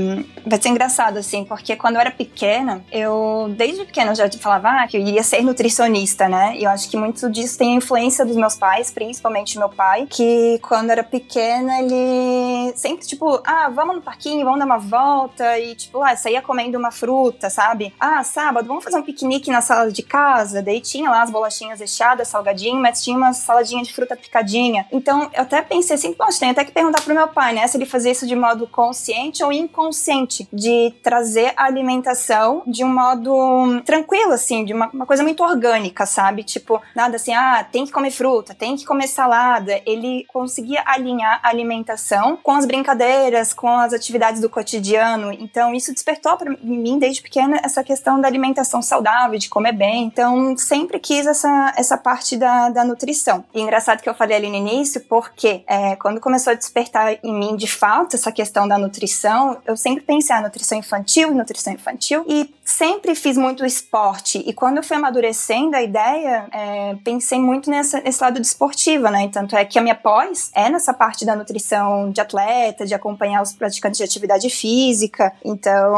vai 0.45 0.61
ser 0.61 0.67
engraçado, 0.67 1.17
assim, 1.17 1.45
porque 1.45 1.77
quando 1.77 1.95
eu 1.95 2.01
era 2.01 2.11
pequena, 2.11 2.83
eu, 2.91 3.53
desde 3.57 3.85
pequena, 3.85 4.11
eu 4.11 4.15
já 4.15 4.29
falava 4.31 4.67
ah, 4.67 4.87
que 4.87 4.97
eu 4.97 5.01
iria 5.01 5.23
ser 5.23 5.41
nutricionista, 5.41 6.27
né? 6.27 6.57
E 6.57 6.65
eu 6.65 6.69
acho 6.69 6.89
que 6.89 6.97
muito 6.97 7.31
disso 7.31 7.57
tem 7.57 7.73
a 7.73 7.77
influência 7.77 8.25
dos 8.25 8.35
meus 8.35 8.55
pais, 8.55 8.91
principalmente 8.91 9.57
meu 9.57 9.69
pai, 9.69 10.07
que 10.09 10.59
quando 10.61 10.89
era 10.89 11.05
pequena, 11.05 11.79
ele 11.79 12.73
sempre, 12.75 13.07
tipo, 13.07 13.41
ah, 13.45 13.69
vamos 13.73 13.95
no 13.95 14.01
parquinho, 14.01 14.43
vamos 14.43 14.59
dar 14.59 14.65
uma 14.65 14.77
volta, 14.77 15.57
e 15.57 15.73
tipo, 15.73 16.03
ah, 16.03 16.17
saía 16.17 16.41
comendo 16.41 16.77
uma 16.77 16.91
fruta, 16.91 17.49
sabe? 17.49 17.93
Ah, 17.97 18.21
sábado, 18.25 18.67
vamos 18.67 18.83
fazer 18.83 18.97
um 18.97 19.03
piquenique 19.03 19.49
na 19.49 19.61
sala 19.61 19.89
de 19.89 20.03
casa 20.03 20.32
casa, 20.33 20.61
daí 20.61 20.81
tinha 20.81 21.09
lá 21.09 21.21
as 21.21 21.29
bolachinhas 21.29 21.79
recheadas, 21.79 22.27
salgadinho, 22.27 22.81
mas 22.81 23.03
tinha 23.03 23.15
uma 23.15 23.33
saladinha 23.33 23.83
de 23.83 23.93
fruta 23.93 24.15
picadinha. 24.15 24.85
Então 24.91 25.29
eu 25.33 25.43
até 25.43 25.61
pensei 25.61 25.95
assim, 25.95 26.13
poxa, 26.13 26.39
tem 26.39 26.49
até 26.49 26.65
que 26.65 26.71
perguntar 26.71 27.01
pro 27.01 27.13
meu 27.13 27.27
pai, 27.27 27.53
né, 27.53 27.67
se 27.67 27.77
ele 27.77 27.85
fazia 27.85 28.11
isso 28.11 28.25
de 28.25 28.35
modo 28.35 28.67
consciente 28.67 29.43
ou 29.43 29.51
inconsciente, 29.51 30.47
de 30.51 30.93
trazer 31.03 31.53
a 31.55 31.65
alimentação 31.65 32.63
de 32.65 32.83
um 32.83 32.93
modo 32.93 33.81
tranquilo, 33.85 34.33
assim, 34.33 34.65
de 34.65 34.73
uma, 34.73 34.89
uma 34.93 35.05
coisa 35.05 35.23
muito 35.23 35.43
orgânica, 35.43 36.05
sabe? 36.05 36.43
Tipo, 36.43 36.81
nada 36.95 37.15
assim, 37.15 37.33
ah, 37.33 37.65
tem 37.71 37.85
que 37.85 37.91
comer 37.91 38.11
fruta, 38.11 38.53
tem 38.53 38.75
que 38.75 38.85
comer 38.85 39.07
salada. 39.07 39.81
Ele 39.85 40.25
conseguia 40.27 40.81
alinhar 40.85 41.39
a 41.43 41.49
alimentação 41.49 42.37
com 42.41 42.51
as 42.51 42.65
brincadeiras, 42.65 43.53
com 43.53 43.69
as 43.69 43.93
atividades 43.93 44.41
do 44.41 44.49
cotidiano. 44.49 45.31
Então 45.31 45.73
isso 45.73 45.93
despertou 45.93 46.37
para 46.37 46.55
mim 46.61 46.97
desde 46.97 47.21
pequena 47.21 47.59
essa 47.63 47.83
questão 47.83 48.19
da 48.19 48.27
alimentação 48.27 48.81
saudável, 48.81 49.37
de 49.37 49.49
comer 49.49 49.73
bem. 49.73 50.05
Então, 50.05 50.22
então, 50.23 50.55
sempre 50.55 50.99
quis 50.99 51.27
essa, 51.27 51.73
essa 51.75 51.97
parte 51.97 52.37
da, 52.37 52.69
da 52.69 52.85
nutrição. 52.85 53.43
E 53.53 53.59
engraçado 53.59 54.01
que 54.01 54.07
eu 54.07 54.13
falei 54.13 54.37
ali 54.37 54.49
no 54.49 54.55
início, 54.55 55.01
porque 55.01 55.63
é, 55.67 55.97
quando 55.97 56.21
começou 56.21 56.51
a 56.51 56.53
despertar 56.53 57.17
em 57.21 57.33
mim, 57.37 57.57
de 57.57 57.67
fato, 57.67 58.15
essa 58.15 58.31
questão 58.31 58.65
da 58.65 58.77
nutrição, 58.77 59.57
eu 59.65 59.75
sempre 59.75 60.01
pensei, 60.01 60.33
a 60.33 60.39
ah, 60.39 60.41
nutrição 60.43 60.77
infantil, 60.77 61.33
nutrição 61.35 61.73
infantil, 61.73 62.23
e 62.25 62.49
sempre 62.63 63.15
fiz 63.15 63.37
muito 63.37 63.65
esporte. 63.65 64.41
E 64.47 64.53
quando 64.53 64.77
eu 64.77 64.83
fui 64.83 64.95
amadurecendo 64.95 65.75
a 65.75 65.81
ideia, 65.81 66.47
é, 66.53 66.95
pensei 67.03 67.39
muito 67.39 67.69
nessa, 67.69 67.99
nesse 67.99 68.23
lado 68.23 68.39
desportiva, 68.39 69.11
né? 69.11 69.29
Tanto 69.31 69.57
é 69.57 69.65
que 69.65 69.77
a 69.77 69.81
minha 69.81 69.95
pós 69.95 70.51
é 70.55 70.69
nessa 70.69 70.93
parte 70.93 71.25
da 71.25 71.35
nutrição 71.35 72.09
de 72.11 72.21
atleta, 72.21 72.85
de 72.85 72.93
acompanhar 72.93 73.41
os 73.41 73.51
praticantes 73.51 73.97
de 73.97 74.03
atividade 74.03 74.49
física. 74.49 75.33
Então, 75.43 75.93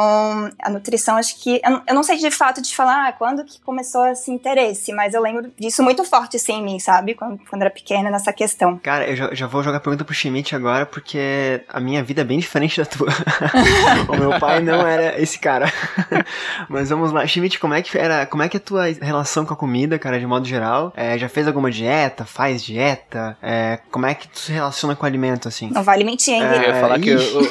a 0.60 0.70
nutrição, 0.72 1.18
acho 1.18 1.38
que. 1.40 1.62
Eu, 1.64 1.82
eu 1.88 1.94
não 1.94 2.02
sei 2.02 2.18
de 2.18 2.32
fato 2.32 2.62
de 2.62 2.76
falar 2.76 3.08
ah, 3.08 3.14
quando 3.14 3.44
que 3.44 3.62
começou 3.62 4.15
esse 4.16 4.32
interesse, 4.32 4.92
mas 4.94 5.14
eu 5.14 5.22
lembro 5.22 5.52
disso 5.58 5.84
muito 5.84 6.04
forte, 6.04 6.38
assim, 6.38 6.54
em 6.54 6.64
mim, 6.64 6.80
sabe? 6.80 7.14
Quando, 7.14 7.40
quando 7.50 7.62
era 7.62 7.72
pequena, 7.72 8.10
nessa 8.10 8.34
questão. 8.34 8.78
Cara, 8.78 9.08
eu 9.08 9.16
já, 9.16 9.34
já 9.34 9.48
vou 9.48 9.64
jogar 9.64 9.78
a 9.78 9.80
pergunta 9.80 10.04
pro 10.04 10.14
Schmidt 10.14 10.56
agora, 10.56 10.86
porque 10.86 11.62
a 11.70 11.80
minha 11.80 12.04
vida 12.04 12.22
é 12.22 12.24
bem 12.24 12.40
diferente 12.40 12.80
da 12.80 12.86
tua. 12.86 13.08
o 14.10 14.18
meu 14.18 14.40
pai 14.40 14.62
não 14.62 14.86
era 14.86 15.22
esse 15.22 15.40
cara. 15.40 15.72
mas 16.68 16.90
vamos 16.90 17.12
lá. 17.12 17.26
Schmidt, 17.28 17.60
como 17.60 17.74
é 17.74 17.82
que 17.82 17.98
era, 17.98 18.26
como 18.26 18.44
é 18.44 18.50
que 18.50 18.58
é 18.58 18.60
a 18.60 18.64
tua 18.64 18.86
relação 19.02 19.46
com 19.46 19.54
a 19.54 19.58
comida, 19.58 20.00
cara, 20.00 20.20
de 20.20 20.26
modo 20.26 20.46
geral? 20.46 20.92
É, 20.96 21.18
já 21.18 21.30
fez 21.30 21.48
alguma 21.48 21.70
dieta? 21.70 22.26
Faz 22.26 22.64
dieta? 22.64 23.38
É, 23.42 23.80
como 23.92 24.06
é 24.06 24.16
que 24.16 24.28
tu 24.28 24.40
se 24.40 24.52
relaciona 24.52 24.96
com 24.96 25.04
o 25.04 25.06
alimento, 25.06 25.48
assim? 25.48 25.70
Não 25.72 25.84
vale 25.84 26.04
mentir, 26.04 26.34
hein? 26.34 26.44
É, 26.44 26.58
eu, 26.58 26.62
ia 26.62 26.76
falar 26.76 27.00
que 27.00 27.10
eu, 27.10 27.20
eu, 27.20 27.42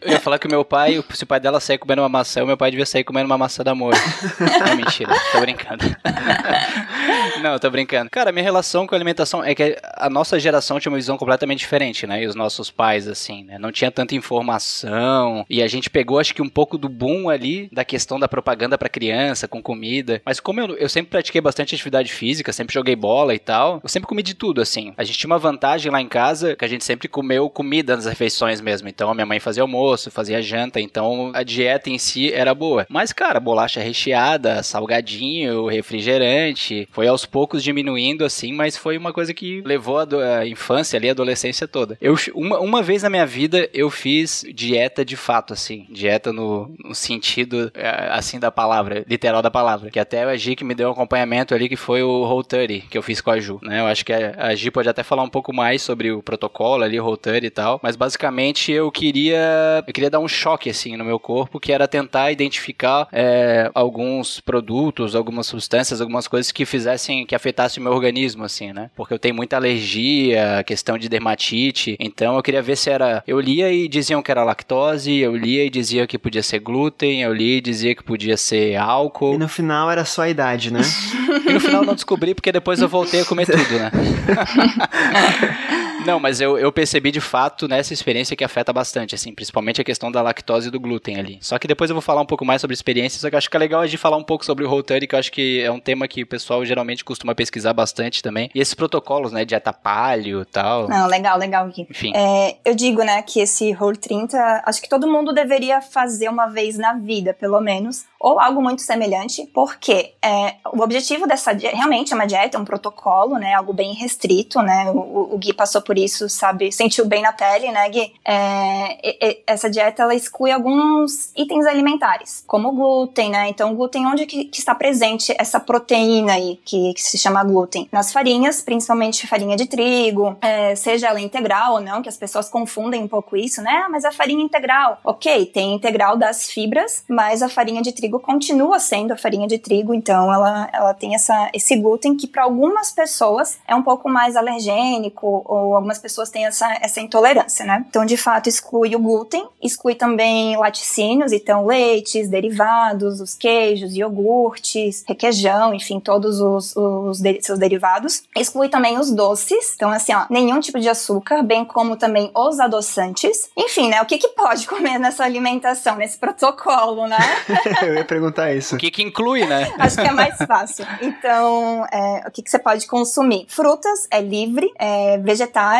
eu, 0.00 0.12
ia 0.12 0.20
falar 0.20 0.38
que 0.38 0.46
o 0.46 0.50
meu 0.50 0.64
pai, 0.64 1.04
se 1.12 1.24
o 1.24 1.26
pai 1.26 1.40
dela 1.40 1.60
sair 1.60 1.78
comendo 1.78 2.02
uma 2.02 2.08
maçã, 2.08 2.42
o 2.42 2.46
meu 2.46 2.56
pai 2.56 2.70
devia 2.70 2.86
sair 2.86 3.04
comendo 3.04 3.26
uma 3.26 3.38
maçã 3.38 3.62
da 3.62 3.72
amor. 3.72 3.94
é 3.94 4.74
mentira, 4.74 5.14
tô 5.32 5.40
brincando. 5.40 5.84
Não, 7.42 7.58
tô 7.58 7.70
brincando. 7.70 8.10
Cara, 8.10 8.32
minha 8.32 8.42
relação 8.42 8.86
com 8.86 8.94
a 8.94 8.98
alimentação 8.98 9.42
é 9.42 9.54
que 9.54 9.76
a 9.96 10.10
nossa 10.10 10.38
geração 10.38 10.78
tinha 10.78 10.90
uma 10.90 10.98
visão 10.98 11.16
completamente 11.16 11.60
diferente, 11.60 12.06
né? 12.06 12.22
E 12.22 12.26
os 12.26 12.34
nossos 12.34 12.70
pais, 12.70 13.08
assim, 13.08 13.44
né? 13.44 13.58
Não 13.58 13.72
tinha 13.72 13.90
tanta 13.90 14.14
informação. 14.14 15.44
E 15.48 15.62
a 15.62 15.66
gente 15.66 15.90
pegou, 15.90 16.18
acho 16.18 16.34
que, 16.34 16.42
um 16.42 16.48
pouco 16.48 16.76
do 16.76 16.88
boom 16.88 17.28
ali 17.28 17.68
da 17.72 17.84
questão 17.84 18.18
da 18.18 18.28
propaganda 18.28 18.76
para 18.76 18.88
criança, 18.88 19.48
com 19.48 19.62
comida. 19.62 20.20
Mas 20.24 20.40
como 20.40 20.60
eu, 20.60 20.76
eu 20.76 20.88
sempre 20.88 21.10
pratiquei 21.10 21.40
bastante 21.40 21.74
atividade 21.74 22.12
física, 22.12 22.52
sempre 22.52 22.74
joguei 22.74 22.96
bola 22.96 23.34
e 23.34 23.38
tal, 23.38 23.80
eu 23.82 23.88
sempre 23.88 24.08
comi 24.08 24.22
de 24.22 24.34
tudo, 24.34 24.60
assim. 24.60 24.92
A 24.96 25.04
gente 25.04 25.18
tinha 25.18 25.30
uma 25.30 25.38
vantagem 25.38 25.90
lá 25.90 26.00
em 26.00 26.08
casa 26.08 26.54
que 26.56 26.64
a 26.64 26.68
gente 26.68 26.84
sempre 26.84 27.08
comeu 27.08 27.48
comida 27.48 27.96
nas 27.96 28.06
refeições 28.06 28.60
mesmo. 28.60 28.88
Então 28.88 29.10
a 29.10 29.14
minha 29.14 29.26
mãe 29.26 29.40
fazia 29.40 29.62
almoço, 29.62 30.10
fazia 30.10 30.42
janta, 30.42 30.80
então 30.80 31.30
a 31.34 31.42
dieta 31.42 31.90
em 31.90 31.98
si 31.98 32.32
era 32.32 32.54
boa. 32.54 32.86
Mas, 32.88 33.12
cara, 33.12 33.40
bolacha 33.40 33.80
recheada, 33.80 34.62
salgadinho, 34.62 35.66
refrigerante, 35.94 36.88
foi 36.90 37.06
aos 37.06 37.24
poucos 37.24 37.62
diminuindo 37.62 38.24
assim, 38.24 38.52
mas 38.52 38.76
foi 38.76 38.96
uma 38.96 39.12
coisa 39.12 39.32
que 39.32 39.62
levou 39.64 39.98
a, 39.98 40.38
a 40.40 40.46
infância 40.46 40.96
ali, 40.96 41.08
a 41.08 41.12
adolescência 41.12 41.68
toda. 41.68 41.96
Eu, 42.00 42.16
uma, 42.34 42.58
uma 42.58 42.82
vez 42.82 43.02
na 43.02 43.10
minha 43.10 43.26
vida 43.26 43.68
eu 43.72 43.90
fiz 43.90 44.44
dieta 44.54 45.04
de 45.04 45.16
fato, 45.16 45.52
assim, 45.52 45.86
dieta 45.90 46.32
no, 46.32 46.74
no 46.82 46.94
sentido 46.94 47.70
é, 47.74 48.08
assim 48.10 48.38
da 48.38 48.50
palavra, 48.50 49.04
literal 49.08 49.42
da 49.42 49.50
palavra, 49.50 49.90
que 49.90 49.98
até 49.98 50.24
a 50.24 50.36
Gi 50.36 50.56
que 50.56 50.64
me 50.64 50.74
deu 50.74 50.88
um 50.88 50.92
acompanhamento 50.92 51.54
ali, 51.54 51.68
que 51.68 51.76
foi 51.76 52.02
o 52.02 52.22
Whole30, 52.24 52.88
que 52.88 52.98
eu 52.98 53.02
fiz 53.02 53.20
com 53.20 53.30
a 53.30 53.38
Ju, 53.38 53.58
né? 53.62 53.80
Eu 53.80 53.86
acho 53.86 54.04
que 54.04 54.12
a, 54.12 54.34
a 54.38 54.54
Gi 54.54 54.70
pode 54.70 54.88
até 54.88 55.02
falar 55.02 55.22
um 55.22 55.28
pouco 55.28 55.54
mais 55.54 55.82
sobre 55.82 56.10
o 56.10 56.22
protocolo 56.22 56.82
ali, 56.82 56.98
o 56.98 57.04
Whole30 57.04 57.44
e 57.44 57.50
tal, 57.50 57.80
mas 57.82 57.96
basicamente 57.96 58.72
eu 58.72 58.90
queria, 58.90 59.82
eu 59.86 59.92
queria 59.92 60.10
dar 60.10 60.20
um 60.20 60.28
choque, 60.28 60.70
assim, 60.70 60.96
no 60.96 61.04
meu 61.04 61.18
corpo, 61.18 61.60
que 61.60 61.72
era 61.72 61.86
tentar 61.86 62.32
identificar 62.32 63.08
é, 63.12 63.70
alguns 63.74 64.40
produtos, 64.40 65.14
algumas 65.14 65.46
substâncias, 65.46 65.83
algumas 65.92 66.28
coisas 66.28 66.52
que 66.52 66.64
fizessem, 66.64 67.26
que 67.26 67.34
afetassem 67.34 67.80
o 67.80 67.84
meu 67.84 67.92
organismo, 67.92 68.44
assim, 68.44 68.72
né? 68.72 68.90
Porque 68.94 69.14
eu 69.14 69.18
tenho 69.18 69.34
muita 69.34 69.56
alergia, 69.56 70.62
questão 70.66 70.98
de 70.98 71.08
dermatite, 71.08 71.96
então 71.98 72.36
eu 72.36 72.42
queria 72.42 72.62
ver 72.62 72.76
se 72.76 72.90
era. 72.90 73.22
Eu 73.26 73.40
lia 73.40 73.72
e 73.72 73.88
diziam 73.88 74.22
que 74.22 74.30
era 74.30 74.44
lactose, 74.44 75.16
eu 75.16 75.36
lia 75.36 75.64
e 75.64 75.70
dizia 75.70 76.06
que 76.06 76.18
podia 76.18 76.42
ser 76.42 76.60
glúten, 76.60 77.22
eu 77.22 77.32
lia 77.32 77.58
e 77.58 77.60
dizia 77.60 77.94
que 77.94 78.02
podia 78.02 78.36
ser 78.36 78.76
álcool. 78.76 79.34
E 79.34 79.38
no 79.38 79.48
final 79.48 79.90
era 79.90 80.04
só 80.04 80.22
a 80.22 80.28
idade, 80.28 80.72
né? 80.72 80.80
e 81.48 81.52
no 81.52 81.60
final 81.60 81.84
não 81.84 81.94
descobri, 81.94 82.34
porque 82.34 82.52
depois 82.52 82.80
eu 82.80 82.88
voltei 82.88 83.20
a 83.20 83.24
comer 83.24 83.46
tudo, 83.46 83.78
né? 83.78 83.90
Não, 86.04 86.20
mas 86.20 86.40
eu, 86.40 86.58
eu 86.58 86.70
percebi 86.72 87.10
de 87.10 87.20
fato 87.20 87.66
nessa 87.66 87.92
experiência 87.92 88.36
que 88.36 88.44
afeta 88.44 88.72
bastante, 88.72 89.14
assim, 89.14 89.34
principalmente 89.34 89.80
a 89.80 89.84
questão 89.84 90.10
da 90.10 90.22
lactose 90.22 90.68
e 90.68 90.70
do 90.70 90.80
glúten 90.80 91.18
ali. 91.18 91.38
Só 91.40 91.58
que 91.58 91.66
depois 91.66 91.90
eu 91.90 91.94
vou 91.94 92.02
falar 92.02 92.20
um 92.20 92.26
pouco 92.26 92.44
mais 92.44 92.60
sobre 92.60 92.74
experiências, 92.74 93.20
só 93.20 93.28
que 93.28 93.34
eu 93.34 93.38
acho 93.38 93.50
que 93.50 93.56
é 93.56 93.60
legal 93.60 93.80
a 93.80 93.86
gente 93.86 93.98
falar 93.98 94.16
um 94.16 94.22
pouco 94.22 94.44
sobre 94.44 94.64
o 94.64 94.70
Whole 94.70 94.84
que 94.84 95.14
eu 95.14 95.18
acho 95.18 95.32
que 95.32 95.62
é 95.62 95.70
um 95.70 95.80
tema 95.80 96.06
que 96.06 96.22
o 96.22 96.26
pessoal 96.26 96.64
geralmente 96.64 97.04
costuma 97.04 97.34
pesquisar 97.34 97.72
bastante 97.72 98.22
também. 98.22 98.50
E 98.54 98.60
esses 98.60 98.74
protocolos, 98.74 99.32
né, 99.32 99.44
dieta 99.44 99.72
paleo 99.72 100.42
e 100.42 100.44
tal. 100.44 100.88
Não, 100.88 101.06
legal, 101.06 101.38
legal 101.38 101.66
aqui. 101.66 101.86
Enfim. 101.90 102.12
É, 102.14 102.56
eu 102.64 102.74
digo, 102.74 103.02
né, 103.02 103.22
que 103.22 103.40
esse 103.40 103.74
Whole 103.74 103.96
30, 103.96 104.62
acho 104.66 104.82
que 104.82 104.88
todo 104.88 105.10
mundo 105.10 105.32
deveria 105.32 105.80
fazer 105.80 106.28
uma 106.28 106.46
vez 106.46 106.76
na 106.76 106.94
vida, 106.94 107.34
pelo 107.34 107.60
menos, 107.60 108.04
ou 108.20 108.40
algo 108.40 108.62
muito 108.62 108.82
semelhante, 108.82 109.46
porque 109.54 110.14
é, 110.22 110.54
o 110.72 110.82
objetivo 110.82 111.26
dessa 111.26 111.52
dieta, 111.52 111.76
realmente 111.76 112.12
é 112.12 112.16
uma 112.16 112.26
dieta, 112.26 112.56
é 112.56 112.60
um 112.60 112.64
protocolo, 112.64 113.36
né, 113.36 113.54
algo 113.54 113.72
bem 113.72 113.92
restrito, 113.94 114.60
né, 114.62 114.90
o, 114.90 115.34
o 115.34 115.38
Gui 115.38 115.52
passou 115.52 115.82
por 115.82 115.93
isso, 115.98 116.28
sabe, 116.28 116.72
sentiu 116.72 117.06
bem 117.06 117.22
na 117.22 117.32
pele, 117.32 117.70
né, 117.70 117.88
Gui? 117.88 118.12
É, 118.24 119.38
essa 119.46 119.68
dieta, 119.70 120.02
ela 120.02 120.14
exclui 120.14 120.50
alguns 120.50 121.30
itens 121.36 121.66
alimentares, 121.66 122.44
como 122.46 122.72
glúten, 122.72 123.30
né, 123.30 123.48
então 123.48 123.74
glúten, 123.74 124.06
onde 124.06 124.26
que, 124.26 124.44
que 124.44 124.58
está 124.58 124.74
presente 124.74 125.34
essa 125.38 125.60
proteína 125.60 126.34
aí, 126.34 126.58
que, 126.64 126.94
que, 126.94 127.02
se 127.02 127.18
chama 127.18 127.44
glúten? 127.44 127.88
Nas 127.92 128.12
farinhas, 128.12 128.62
principalmente 128.62 129.26
farinha 129.26 129.56
de 129.56 129.66
trigo, 129.66 130.36
é, 130.40 130.74
seja 130.74 131.08
ela 131.08 131.20
integral 131.20 131.74
ou 131.74 131.80
não, 131.80 132.02
que 132.02 132.08
as 132.08 132.16
pessoas 132.16 132.48
confundem 132.48 133.02
um 133.02 133.08
pouco 133.08 133.36
isso, 133.36 133.62
né, 133.62 133.84
ah, 133.84 133.88
mas 133.88 134.04
a 134.04 134.12
farinha 134.12 134.44
integral, 134.44 134.98
ok, 135.04 135.46
tem 135.46 135.74
integral 135.74 136.16
das 136.16 136.50
fibras, 136.50 137.04
mas 137.08 137.42
a 137.42 137.48
farinha 137.48 137.82
de 137.82 137.92
trigo 137.92 138.18
continua 138.20 138.78
sendo 138.78 139.12
a 139.12 139.16
farinha 139.16 139.46
de 139.46 139.58
trigo, 139.58 139.94
então 139.94 140.32
ela, 140.32 140.68
ela 140.72 140.94
tem 140.94 141.14
essa, 141.14 141.50
esse 141.52 141.76
glúten 141.76 142.16
que 142.16 142.26
para 142.26 142.44
algumas 142.44 142.92
pessoas 142.92 143.58
é 143.66 143.74
um 143.74 143.82
pouco 143.82 144.08
mais 144.08 144.36
alergênico 144.36 145.42
ou 145.44 145.76
algumas 145.84 145.98
pessoas 145.98 146.30
têm 146.30 146.46
essa, 146.46 146.66
essa 146.80 147.00
intolerância, 147.00 147.64
né? 147.64 147.84
Então, 147.88 148.06
de 148.06 148.16
fato, 148.16 148.48
exclui 148.48 148.96
o 148.96 148.98
glúten, 148.98 149.46
exclui 149.62 149.94
também 149.94 150.56
laticínios, 150.56 151.30
então 151.30 151.66
leites, 151.66 152.28
derivados, 152.28 153.20
os 153.20 153.34
queijos, 153.34 153.94
iogurtes, 153.94 155.04
requeijão, 155.06 155.74
enfim, 155.74 156.00
todos 156.00 156.40
os, 156.40 156.74
os 156.74 157.20
de, 157.20 157.42
seus 157.42 157.58
derivados. 157.58 158.22
Exclui 158.34 158.70
também 158.70 158.98
os 158.98 159.10
doces, 159.10 159.74
então 159.74 159.90
assim, 159.90 160.14
ó, 160.14 160.24
nenhum 160.30 160.58
tipo 160.58 160.80
de 160.80 160.88
açúcar, 160.88 161.42
bem 161.42 161.64
como 161.64 161.96
também 161.96 162.30
os 162.34 162.58
adoçantes. 162.58 163.50
Enfim, 163.54 163.90
né? 163.90 164.00
O 164.00 164.06
que 164.06 164.16
que 164.16 164.28
pode 164.28 164.66
comer 164.68 164.98
nessa 164.98 165.24
alimentação, 165.24 165.96
nesse 165.96 166.16
protocolo, 166.16 167.06
né? 167.06 167.18
ia 167.94 168.04
perguntar 168.04 168.54
isso. 168.54 168.74
O 168.74 168.78
que, 168.78 168.90
que 168.90 169.02
inclui, 169.02 169.44
né? 169.44 169.70
Acho 169.78 169.96
que 169.96 170.08
é 170.08 170.12
mais 170.12 170.36
fácil. 170.38 170.86
Então, 171.02 171.84
é, 171.92 172.24
o 172.26 172.30
que, 172.30 172.42
que 172.42 172.50
você 172.50 172.58
pode 172.58 172.86
consumir? 172.86 173.44
Frutas 173.48 174.08
é 174.10 174.22
livre, 174.22 174.72
é, 174.78 175.18
vegetais, 175.18 175.73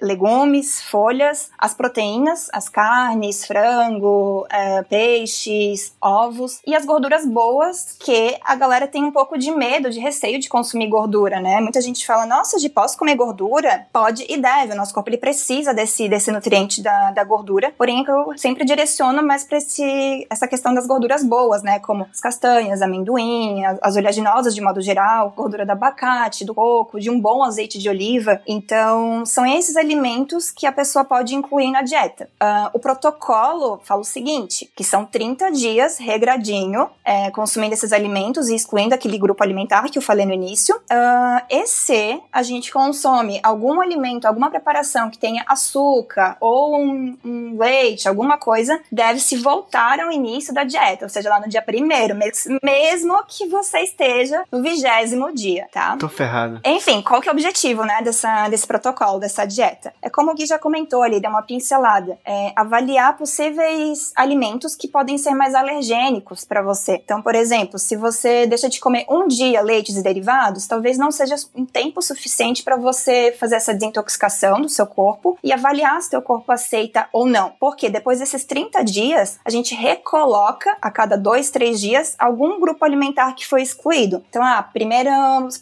legumes, 0.00 0.82
folhas, 0.82 1.50
as 1.58 1.74
proteínas, 1.74 2.48
as 2.52 2.68
carnes, 2.68 3.46
frango, 3.46 4.46
é, 4.50 4.82
peixes, 4.82 5.94
ovos 6.00 6.60
e 6.66 6.74
as 6.74 6.84
gorduras 6.84 7.26
boas, 7.26 7.96
que 7.98 8.36
a 8.44 8.54
galera 8.54 8.86
tem 8.86 9.04
um 9.04 9.12
pouco 9.12 9.38
de 9.38 9.50
medo, 9.50 9.90
de 9.90 10.00
receio 10.00 10.38
de 10.38 10.48
consumir 10.48 10.88
gordura, 10.88 11.40
né? 11.40 11.60
Muita 11.60 11.80
gente 11.80 12.06
fala, 12.06 12.26
nossa, 12.26 12.58
de 12.58 12.68
posso 12.68 12.96
comer 12.98 13.16
gordura? 13.16 13.86
Pode 13.92 14.24
e 14.28 14.36
deve, 14.36 14.72
o 14.72 14.76
nosso 14.76 14.94
corpo 14.94 15.10
ele 15.10 15.18
precisa 15.18 15.72
desse, 15.72 16.08
desse 16.08 16.30
nutriente 16.30 16.82
da, 16.82 17.10
da 17.10 17.24
gordura, 17.24 17.72
porém 17.76 18.04
eu 18.06 18.36
sempre 18.36 18.64
direciono 18.64 19.22
mais 19.22 19.44
para 19.44 19.58
essa 19.58 20.48
questão 20.48 20.74
das 20.74 20.86
gorduras 20.86 21.24
boas, 21.24 21.62
né? 21.62 21.78
Como 21.78 22.06
as 22.10 22.20
castanhas, 22.20 22.82
amendoim, 22.82 23.64
as, 23.64 23.78
as 23.82 23.96
oleaginosas 23.96 24.54
de 24.54 24.60
modo 24.60 24.80
geral, 24.80 25.32
gordura 25.36 25.64
do 25.64 25.72
abacate, 25.72 26.44
do 26.44 26.54
coco, 26.54 27.00
de 27.00 27.10
um 27.10 27.20
bom 27.20 27.42
azeite 27.42 27.78
de 27.78 27.88
oliva. 27.88 28.40
Então, 28.46 29.24
são 29.34 29.44
esses 29.44 29.76
alimentos 29.76 30.52
que 30.52 30.64
a 30.64 30.70
pessoa 30.70 31.04
pode 31.04 31.34
incluir 31.34 31.72
na 31.72 31.82
dieta. 31.82 32.28
Uh, 32.40 32.70
o 32.72 32.78
protocolo 32.78 33.80
fala 33.82 34.00
o 34.00 34.04
seguinte, 34.04 34.70
que 34.76 34.84
são 34.84 35.04
30 35.04 35.50
dias 35.50 35.98
regradinho, 35.98 36.88
é, 37.04 37.32
consumindo 37.32 37.74
esses 37.74 37.92
alimentos 37.92 38.48
e 38.48 38.54
excluindo 38.54 38.94
aquele 38.94 39.18
grupo 39.18 39.42
alimentar 39.42 39.88
que 39.90 39.98
eu 39.98 40.02
falei 40.02 40.24
no 40.24 40.32
início. 40.32 40.76
Uh, 40.76 41.44
e 41.50 41.66
se 41.66 42.22
a 42.32 42.44
gente 42.44 42.72
consome 42.72 43.40
algum 43.42 43.80
alimento, 43.80 44.26
alguma 44.26 44.50
preparação 44.50 45.10
que 45.10 45.18
tenha 45.18 45.44
açúcar 45.48 46.36
ou 46.40 46.80
um, 46.80 47.18
um 47.24 47.58
leite, 47.58 48.08
alguma 48.08 48.38
coisa, 48.38 48.80
deve-se 48.92 49.36
voltar 49.36 49.98
ao 49.98 50.12
início 50.12 50.54
da 50.54 50.62
dieta, 50.62 51.06
ou 51.06 51.08
seja, 51.08 51.28
lá 51.28 51.40
no 51.40 51.48
dia 51.48 51.60
primeiro, 51.60 52.16
mesmo 52.62 53.20
que 53.26 53.48
você 53.48 53.80
esteja 53.80 54.44
no 54.52 54.62
vigésimo 54.62 55.34
dia, 55.34 55.66
tá? 55.72 55.96
Tô 55.96 56.08
ferrado. 56.08 56.60
Enfim, 56.64 57.02
qual 57.02 57.20
que 57.20 57.28
é 57.28 57.32
o 57.32 57.34
objetivo, 57.34 57.84
né, 57.84 58.00
dessa, 58.00 58.48
desse 58.48 58.66
protocolo, 58.66 59.23
dessa 59.24 59.44
dieta? 59.44 59.92
É 60.00 60.08
como 60.08 60.30
o 60.30 60.34
Gui 60.34 60.46
já 60.46 60.58
comentou 60.58 61.02
ali, 61.02 61.20
deu 61.20 61.30
uma 61.30 61.42
pincelada, 61.42 62.18
é 62.24 62.52
avaliar 62.56 63.16
possíveis 63.16 64.12
alimentos 64.14 64.74
que 64.74 64.88
podem 64.88 65.18
ser 65.18 65.34
mais 65.34 65.54
alergênicos 65.54 66.44
para 66.44 66.62
você. 66.62 67.00
Então, 67.04 67.20
por 67.20 67.34
exemplo, 67.34 67.78
se 67.78 67.96
você 67.96 68.46
deixa 68.46 68.68
de 68.68 68.80
comer 68.80 69.04
um 69.08 69.26
dia 69.26 69.60
leites 69.60 69.96
e 69.96 70.02
derivados, 70.02 70.66
talvez 70.66 70.96
não 70.98 71.10
seja 71.10 71.36
um 71.54 71.64
tempo 71.64 72.00
suficiente 72.00 72.62
para 72.62 72.76
você 72.76 73.34
fazer 73.38 73.56
essa 73.56 73.74
desintoxicação 73.74 74.60
do 74.60 74.68
seu 74.68 74.86
corpo 74.86 75.38
e 75.42 75.52
avaliar 75.52 76.00
se 76.02 76.10
seu 76.10 76.22
corpo 76.22 76.52
aceita 76.52 77.08
ou 77.12 77.26
não. 77.26 77.52
Porque 77.58 77.88
depois 77.88 78.20
desses 78.20 78.44
30 78.44 78.84
dias, 78.84 79.38
a 79.44 79.50
gente 79.50 79.74
recoloca 79.74 80.76
a 80.80 80.90
cada 80.90 81.16
dois, 81.16 81.50
três 81.50 81.80
dias 81.80 82.14
algum 82.18 82.60
grupo 82.60 82.84
alimentar 82.84 83.32
que 83.34 83.46
foi 83.46 83.62
excluído. 83.62 84.22
Então, 84.28 84.42
ah, 84.42 84.62
primeiro, 84.62 85.10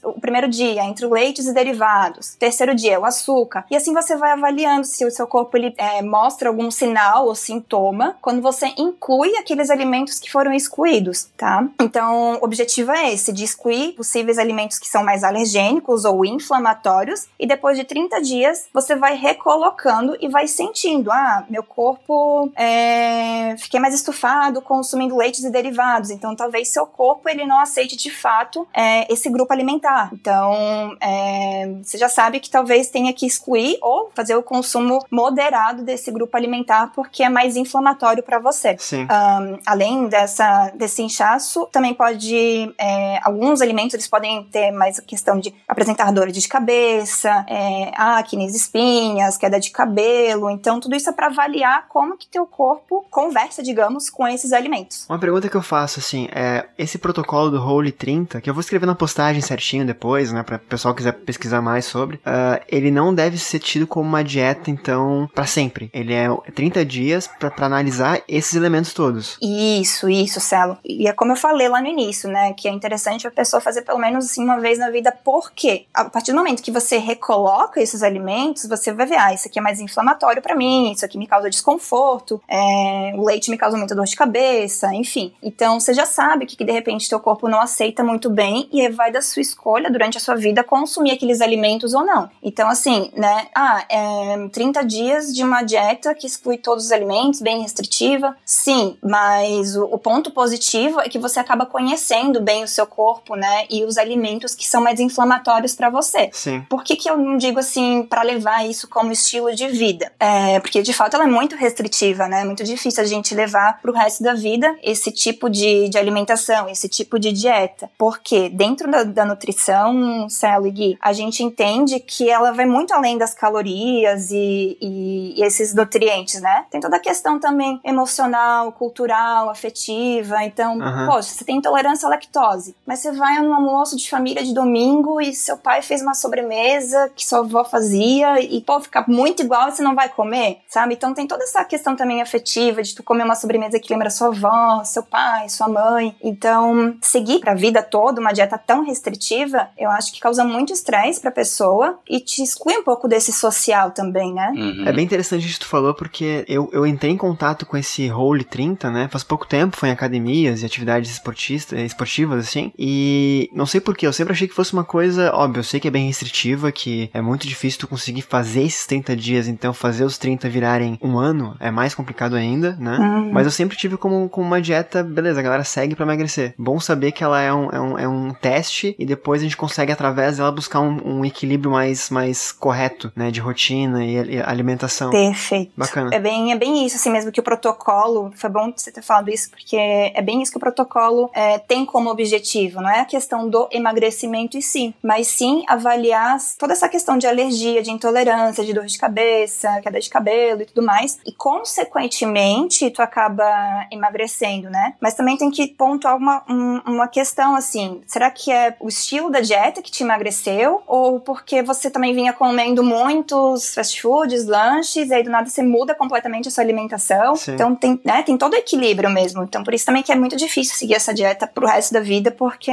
o 0.05 0.21
primeiro 0.21 0.49
dia, 0.49 0.85
entre 0.85 1.07
leites 1.07 1.47
e 1.47 1.55
derivados. 1.55 2.35
Terceiro 2.37 2.75
dia, 2.75 3.01
o 3.01 3.05
açúcar. 3.05 3.52
E 3.71 3.77
assim 3.77 3.93
você 3.93 4.17
vai 4.17 4.33
avaliando 4.33 4.87
se 4.87 5.05
o 5.05 5.11
seu 5.11 5.27
corpo 5.27 5.57
ele, 5.57 5.75
é, 5.77 6.03
mostra 6.03 6.49
algum 6.49 6.71
sinal 6.71 7.27
ou 7.27 7.35
sintoma 7.35 8.17
quando 8.21 8.41
você 8.41 8.73
inclui 8.77 9.37
aqueles 9.37 9.71
alimentos 9.71 10.19
que 10.19 10.31
foram 10.31 10.53
excluídos, 10.53 11.29
tá? 11.37 11.67
Então, 11.81 12.35
o 12.41 12.45
objetivo 12.45 12.93
é 12.93 13.13
esse, 13.13 13.33
de 13.33 13.45
excluir 13.45 13.93
possíveis 13.93 14.39
alimentos 14.39 14.79
que 14.79 14.89
são 14.89 15.05
mais 15.05 15.25
alergênicos 15.25 16.05
ou 16.05 16.25
inflamatórios 16.25 17.27
e 17.39 17.47
depois 17.47 17.77
de 17.77 17.85
30 17.85 18.21
dias 18.23 18.67
você 18.73 18.95
vai 18.95 19.17
recolocando 19.17 20.17
e 20.21 20.29
vai 20.29 20.47
sentindo, 20.47 21.11
ah, 21.11 21.45
meu 21.49 21.63
corpo 21.63 22.51
é, 22.57 23.57
fiquei 23.59 23.81
mais 23.81 23.95
estufado 23.95 24.61
consumindo 24.63 25.17
leites 25.17 25.45
e 25.45 25.51
derivados. 25.51 26.11
Então, 26.11 26.35
talvez 26.35 26.69
seu 26.69 26.87
corpo 26.87 27.29
ele 27.29 27.45
não 27.45 27.59
aceite 27.59 27.97
de 27.97 28.11
fato 28.11 28.67
é, 28.73 29.13
esse 29.13 29.29
grupo 29.29 29.53
alimentar. 29.53 30.11
Então, 30.13 30.97
é, 31.01 31.73
você 31.83 31.99
já 31.99 32.09
sabe 32.09 32.41
que 32.41 32.51
talvez 32.51 32.89
tenha 32.89 33.13
que 33.13 33.27
excluir 33.33 33.79
ou 33.81 34.11
fazer 34.15 34.37
o 34.37 34.43
consumo 34.43 35.05
moderado 35.11 35.83
desse 35.83 36.11
grupo 36.11 36.37
alimentar 36.37 36.93
porque 36.95 37.23
é 37.23 37.29
mais 37.29 37.57
inflamatório 37.57 38.23
para 38.23 38.39
você. 38.39 38.77
Sim. 38.79 39.05
Um, 39.05 39.59
além 39.67 40.09
dessa, 40.09 40.71
desse 40.75 41.03
inchaço, 41.03 41.67
também 41.73 41.95
pode 41.95 42.73
é, 42.79 43.19
alguns 43.23 43.61
alimentos 43.61 43.95
eles 43.95 44.09
podem 44.09 44.45
ter 44.45 44.71
mais 44.71 44.99
a 44.99 45.03
questão 45.03 45.39
de 45.39 45.55
apresentar 45.67 46.13
dor 46.13 46.31
de 46.31 46.47
cabeça, 46.49 47.45
é, 47.49 47.91
acne, 47.95 48.47
espinhas, 48.47 49.37
queda 49.37 49.59
de 49.59 49.71
cabelo. 49.71 50.51
Então, 50.51 50.81
tudo 50.81 50.95
isso 50.95 51.09
é 51.09 51.13
para 51.13 51.27
avaliar 51.27 51.87
como 51.89 52.17
que 52.17 52.27
teu 52.27 52.47
corpo 52.47 53.05
conversa, 53.11 53.63
digamos, 53.63 54.11
com 54.11 54.27
esses 54.27 54.53
alimentos. 54.53 55.07
Uma 55.09 55.19
pergunta 55.19 55.49
que 55.49 55.57
eu 55.57 55.63
faço, 55.63 56.01
assim, 56.01 56.29
é 56.33 56.67
esse 56.77 56.99
protocolo 56.99 57.51
do 57.51 57.63
Holy 57.63 57.93
30, 57.93 58.41
que 58.41 58.51
eu 58.51 58.55
vou 58.55 58.61
escrever 58.61 58.87
na 58.87 58.95
postagem 58.95 59.41
certinho 59.41 59.87
depois, 59.87 60.33
né, 60.33 60.43
para 60.43 60.57
o 60.57 60.59
pessoal 60.59 60.95
quiser 60.95 61.13
pesquisar 61.13 61.63
mais 61.63 61.85
sobre, 61.85 62.17
uh, 62.17 62.63
ele 62.69 62.91
não 62.91 63.15
deve 63.15 63.22
ser 63.31 63.59
tido 63.59 63.87
como 63.87 64.09
uma 64.09 64.25
dieta, 64.25 64.71
então, 64.71 65.29
para 65.35 65.47
sempre. 65.47 65.91
Ele 65.93 66.13
é 66.13 66.29
30 66.55 66.85
dias 66.85 67.27
para 67.27 67.53
analisar 67.67 68.23
esses 68.29 68.55
elementos 68.55 68.93
todos. 68.93 69.39
Isso, 69.41 70.09
isso, 70.09 70.41
Celo. 70.41 70.79
E 70.85 71.09
é 71.09 71.13
como 71.13 71.33
eu 71.33 71.37
falei 71.37 71.69
lá 71.69 71.81
no 71.81 71.89
início, 71.89 72.29
né, 72.29 72.53
que 72.53 72.69
é 72.69 72.71
interessante 72.71 73.27
a 73.27 73.31
pessoa 73.31 73.61
fazer 73.61 73.83
pelo 73.83 73.99
menos 73.99 74.27
assim 74.27 74.43
uma 74.43 74.61
vez 74.61 74.79
na 74.79 74.91
vida, 74.91 75.13
porque 75.25 75.87
a 75.93 76.05
partir 76.05 76.33
do 76.33 76.39
momento 76.39 76.63
que 76.63 76.71
você 76.71 76.99
recoloca 76.99 77.81
esses 77.81 78.03
alimentos, 78.03 78.67
você 78.67 78.93
vai 78.93 79.07
ver, 79.07 79.17
ah, 79.17 79.33
isso 79.33 79.49
aqui 79.49 79.59
é 79.59 79.63
mais 79.63 79.81
inflamatório 79.81 80.43
para 80.43 80.55
mim, 80.55 80.93
isso 80.93 81.05
aqui 81.05 81.19
me 81.19 81.27
causa 81.27 81.51
desconforto, 81.51 82.41
é, 82.49 83.13
o 83.17 83.25
leite 83.25 83.51
me 83.51 83.59
causa 83.59 83.77
muita 83.77 83.95
dor 83.95 84.05
de 84.05 84.17
cabeça, 84.17 84.93
enfim. 84.95 85.33
Então 85.43 85.79
você 85.79 85.95
já 85.95 86.07
sabe 86.07 86.47
que, 86.47 86.57
que 86.57 86.65
de 86.65 86.73
repente 86.73 87.09
teu 87.09 87.21
corpo 87.21 87.49
não 87.49 87.61
aceita 87.61 88.03
muito 88.03 88.31
bem 88.31 88.69
e 88.73 88.89
vai 88.89 89.13
da 89.13 89.23
sua 89.23 89.43
escolha 89.43 89.91
durante 89.91 90.17
a 90.17 90.21
sua 90.21 90.35
vida 90.35 90.65
consumir 90.65 91.13
aqueles 91.13 91.41
alimentos 91.41 91.95
ou 91.95 92.05
não. 92.05 92.31
Então, 92.43 92.69
assim, 92.69 93.11
né? 93.17 93.49
Ah, 93.55 93.85
é 93.89 94.49
30 94.53 94.85
dias 94.85 95.35
de 95.35 95.43
uma 95.43 95.63
dieta 95.63 96.15
que 96.15 96.27
exclui 96.27 96.59
todos 96.59 96.87
os 96.87 96.93
alimentos, 96.93 97.41
bem 97.41 97.63
restritiva. 97.63 98.37
Sim, 98.45 98.97
mas 99.03 99.77
o, 99.77 99.85
o 99.85 99.99
ponto 99.99 100.31
positivo 100.31 101.01
é 101.01 101.09
que 101.09 101.19
você 101.19 101.39
acaba 101.39 101.67
conhecendo 101.67 102.41
bem 102.41 102.65
o 102.65 102.69
seu 102.69 102.87
corpo, 102.87 103.37
né? 103.37 103.67
E 103.71 103.85
os 103.85 103.99
alimentos 103.99 104.55
que 104.55 104.67
são 104.67 104.83
mais 104.83 105.01
inflamatórios 105.01 105.75
para 105.75 105.91
você. 105.91 106.31
Sim. 106.33 106.65
Por 106.69 106.83
que, 106.83 106.97
que 106.97 107.09
eu 107.09 107.17
não 107.17 107.37
digo 107.37 107.59
assim 107.59 108.03
para 108.03 108.23
levar 108.23 108.67
isso 108.69 108.89
como 108.89 109.13
estilo 109.13 109.55
de 109.55 109.69
vida? 109.69 110.13
É, 110.19 110.59
porque 110.61 110.83
de 110.83 110.93
fato 110.93 111.15
ela 111.15 111.25
é 111.25 111.29
muito 111.29 111.57
restritiva, 111.57 112.27
né? 112.29 112.43
É 112.43 112.45
muito 112.45 112.65
difícil 112.65 113.03
a 113.03 113.07
gente 113.07 113.35
levar 113.35 113.81
pro 113.81 113.93
resto 113.93 114.23
da 114.23 114.35
vida 114.35 114.75
esse 114.83 115.11
tipo 115.11 115.49
de, 115.49 115.89
de 115.89 115.99
alimentação 115.99 116.63
esse 116.69 116.89
tipo 116.89 117.19
de 117.19 117.33
dieta. 117.33 117.91
Porque 117.97 118.49
dentro 118.49 118.91
da, 118.91 119.03
da 119.05 119.25
nutrição, 119.25 120.29
Celo 120.29 120.67
e 120.67 120.71
Gui, 120.71 120.99
a 121.01 121.13
gente 121.13 121.43
entende 121.43 122.01
que 122.01 122.29
ela 122.29 122.53
vai 122.53 122.67
muito 122.67 122.93
além 123.03 123.19
das 123.19 123.35
calorias 123.35 124.31
e, 124.31 124.79
e, 124.81 125.35
e 125.37 125.43
esses 125.43 125.75
nutrientes, 125.75 126.41
né? 126.41 126.65
Tem 126.71 126.81
toda 126.81 126.97
a 126.97 127.01
questão 127.01 127.39
também 127.39 127.81
emocional, 127.85 128.71
cultural, 128.73 129.51
afetiva. 129.51 130.45
Então, 130.45 130.79
uhum. 130.79 131.07
poxa, 131.07 131.31
você 131.31 131.45
tem 131.45 131.57
intolerância 131.57 132.07
à 132.07 132.11
lactose, 132.11 132.77
mas 132.87 133.01
você 133.01 133.11
vai 133.11 133.41
num 133.43 133.55
almoço 133.55 133.97
de 133.97 134.09
família 134.09 134.45
de 134.45 134.55
domingo 134.55 135.21
e 135.21 135.35
seu 135.35 135.57
pai 135.57 135.83
fez 135.83 136.01
uma 136.01 136.15
sobremesa 136.15 137.11
que 137.15 137.27
sua 137.27 137.41
avó 137.41 137.65
fazia 137.65 138.41
e, 138.41 138.61
pô, 138.61 138.81
fica 138.81 139.05
muito 139.09 139.43
igual 139.43 139.69
e 139.69 139.73
você 139.73 139.83
não 139.83 139.97
vai 139.97 140.09
comer, 140.09 140.61
sabe? 140.69 140.95
Então 140.95 141.13
tem 141.13 141.27
toda 141.27 141.43
essa 141.43 141.65
questão 141.65 141.97
também 141.97 142.23
afetiva 142.23 142.83
de 142.83 142.95
tu 142.95 143.03
comer 143.03 143.25
uma 143.25 143.35
sobremesa 143.35 143.81
que 143.81 143.93
lembra 143.93 144.11
sua 144.11 144.29
avó, 144.29 144.85
seu 144.85 145.03
pai, 145.03 145.49
sua 145.49 145.69
mãe. 145.69 146.15
Então, 146.23 146.97
seguir 147.01 147.41
pra 147.41 147.55
vida 147.55 147.83
toda 147.83 148.21
uma 148.21 148.33
dieta 148.33 148.57
tão 148.57 148.85
restritiva, 148.85 149.69
eu 149.77 149.91
acho 149.91 150.13
que 150.13 150.21
causa 150.21 150.45
muito 150.45 150.73
estresse 150.73 151.21
pra 151.21 151.31
pessoa 151.31 151.99
e 152.09 152.21
te 152.21 152.43
exclui 152.43 152.77
um 152.77 152.85
pouco 152.85 152.92
desse 153.09 153.33
social 153.33 153.91
também, 153.91 154.33
né? 154.33 154.53
Uhum. 154.55 154.85
É 154.87 154.93
bem 154.93 155.05
interessante 155.05 155.47
isso 155.47 155.59
que 155.59 155.65
tu 155.65 155.69
falou, 155.69 155.95
porque 155.95 156.45
eu, 156.49 156.69
eu 156.73 156.87
entrei 156.87 157.13
em 157.13 157.17
contato 157.17 157.67
com 157.67 157.77
esse 157.77 158.09
Role 158.09 158.45
30, 158.45 158.91
né? 158.91 159.09
Faz 159.09 159.25
pouco 159.25 159.47
tempo, 159.47 159.77
foi 159.77 159.89
em 159.89 159.93
academias 159.93 160.63
e 160.63 160.67
atividades 160.67 161.11
esportistas, 161.11 161.79
esportivas, 161.81 162.47
assim. 162.47 162.73
E 162.79 163.51
não 163.53 163.67
sei 163.67 163.81
porquê, 163.81 164.07
eu 164.07 164.13
sempre 164.13 164.33
achei 164.33 164.49
que 164.49 164.55
fosse 164.55 164.73
uma 164.73 164.85
coisa, 164.85 165.33
óbvio, 165.35 165.61
eu 165.61 165.65
sei 165.65 165.81
que 165.81 165.89
é 165.89 165.91
bem 165.91 166.07
restritiva, 166.07 166.73
que 166.73 167.11
é 167.13 167.21
muito 167.21 167.47
difícil 167.47 167.81
tu 167.81 167.89
conseguir 167.89 168.23
fazer 168.23 168.63
esses 168.63 168.87
30 168.87 169.17
dias, 169.17 169.49
então 169.49 169.73
fazer 169.73 170.05
os 170.05 170.19
30 170.19 170.49
virarem 170.49 170.99
um 171.03 171.19
ano 171.19 171.57
é 171.61 171.71
mais 171.71 171.95
complicado 171.95 172.35
ainda, 172.35 172.77
né? 172.79 172.99
Uhum. 172.99 173.33
Mas 173.33 173.47
eu 173.47 173.51
sempre 173.51 173.77
tive 173.77 173.97
como, 173.97 174.29
como 174.29 174.47
uma 174.47 174.61
dieta, 174.61 175.03
beleza, 175.03 175.41
a 175.41 175.43
galera 175.43 175.65
segue 175.65 175.95
para 175.95 176.05
emagrecer. 176.05 176.55
Bom 176.59 176.79
saber 176.81 177.13
que 177.13 177.25
ela 177.25 177.41
é 177.41 177.53
um, 177.53 177.71
é, 177.71 177.81
um, 177.81 177.99
é 177.99 178.09
um 178.09 178.33
teste 178.33 178.95
e 178.99 179.07
depois 179.07 179.41
a 179.41 179.45
gente 179.45 179.57
consegue, 179.57 179.93
através 179.93 180.37
dela, 180.37 180.51
buscar 180.51 180.81
um, 180.81 181.19
um 181.19 181.25
equilíbrio 181.25 181.71
mais, 181.71 182.11
mais 182.11 182.53
correto, 182.53 182.82
né? 183.17 183.31
De 183.31 183.41
rotina 183.41 184.05
e, 184.05 184.35
e 184.35 184.43
alimentação. 184.43 185.11
Perfeito. 185.11 185.73
Bacana. 185.77 186.11
É 186.13 186.19
bem, 186.19 186.53
é 186.53 186.57
bem 186.57 186.85
isso, 186.85 186.97
assim 186.97 187.11
mesmo, 187.11 187.33
que 187.33 187.41
o 187.41 187.43
protocolo, 187.43 188.33
foi 188.35 188.51
bom 188.51 188.73
você 188.75 188.91
ter 188.91 189.03
falado 189.03 189.31
isso, 189.31 189.51
porque 189.51 189.77
é 189.77 190.23
bem 190.23 190.43
isso 190.43 190.51
que 190.51 190.57
o 190.57 190.61
protocolo 190.61 191.31
é, 191.35 191.59
tem 191.59 191.85
como 191.85 192.11
objetivo, 192.11 192.81
não 192.81 192.89
é 192.89 193.01
a 193.01 193.05
questão 193.05 193.49
do 193.49 193.69
emagrecimento 193.71 194.57
em 194.57 194.61
si, 194.61 194.95
mas 195.03 195.27
sim 195.27 195.65
avaliar 195.69 196.39
toda 196.59 196.73
essa 196.73 196.89
questão 196.89 197.19
de 197.19 197.27
alergia, 197.27 197.83
de 197.83 197.91
intolerância, 197.91 198.65
de 198.65 198.73
dor 198.73 198.87
de 198.87 198.99
cabeça, 198.99 199.81
queda 199.83 200.01
de 200.01 200.09
cabelo 200.09 200.63
e 200.63 200.67
tudo 200.67 200.85
mais, 200.85 201.19
e 201.27 201.33
consequentemente 201.33 202.91
tu 202.91 203.03
acaba 203.03 203.87
emagrecendo, 203.91 204.71
né? 204.71 204.95
Mas 205.01 205.15
também 205.15 205.37
tem 205.37 205.51
que 205.51 205.69
pontuar 205.69 206.17
uma, 206.17 206.43
uma 206.87 207.09
questão 207.09 207.55
assim, 207.55 208.01
será 208.07 208.31
que 208.31 208.51
é 208.51 208.77
o 208.81 208.89
estilo 208.89 209.31
da 209.31 209.41
dieta 209.41 209.83
que 209.83 209.91
te 209.91 210.03
emagreceu 210.03 210.83
ou 210.87 211.21
porque 211.21 211.63
você 211.63 211.91
também 211.91 212.15
vinha 212.15 212.33
comendo 212.33 212.72
muitos 212.81 213.75
fast 213.75 214.01
foods, 214.01 214.47
lanches, 214.47 215.11
e 215.11 215.15
aí 215.15 215.25
do 215.25 215.31
nada 215.31 215.49
você 215.49 215.63
muda 215.63 215.97
completamente 215.97 216.47
a 216.47 216.51
sua 216.51 216.63
alimentação? 216.63 217.35
Sim. 217.35 217.55
Então 217.55 217.75
tem, 217.75 218.01
né, 218.05 218.23
tem 218.23 218.39
todo 218.39 218.53
o 218.53 218.57
equilíbrio 218.57 219.11
mesmo. 219.11 219.43
Então 219.43 219.65
por 219.65 219.75
isso 219.75 219.85
também 219.85 220.05
que 220.05 220.13
é 220.13 220.17
muito 220.17 220.37
difícil 220.37 220.77
seguir 220.77 220.95
essa 220.95 221.13
dieta 221.13 221.47
pro 221.47 221.67
resto 221.67 221.93
da 221.93 222.01
vida, 222.01 222.31
porque 222.31 222.71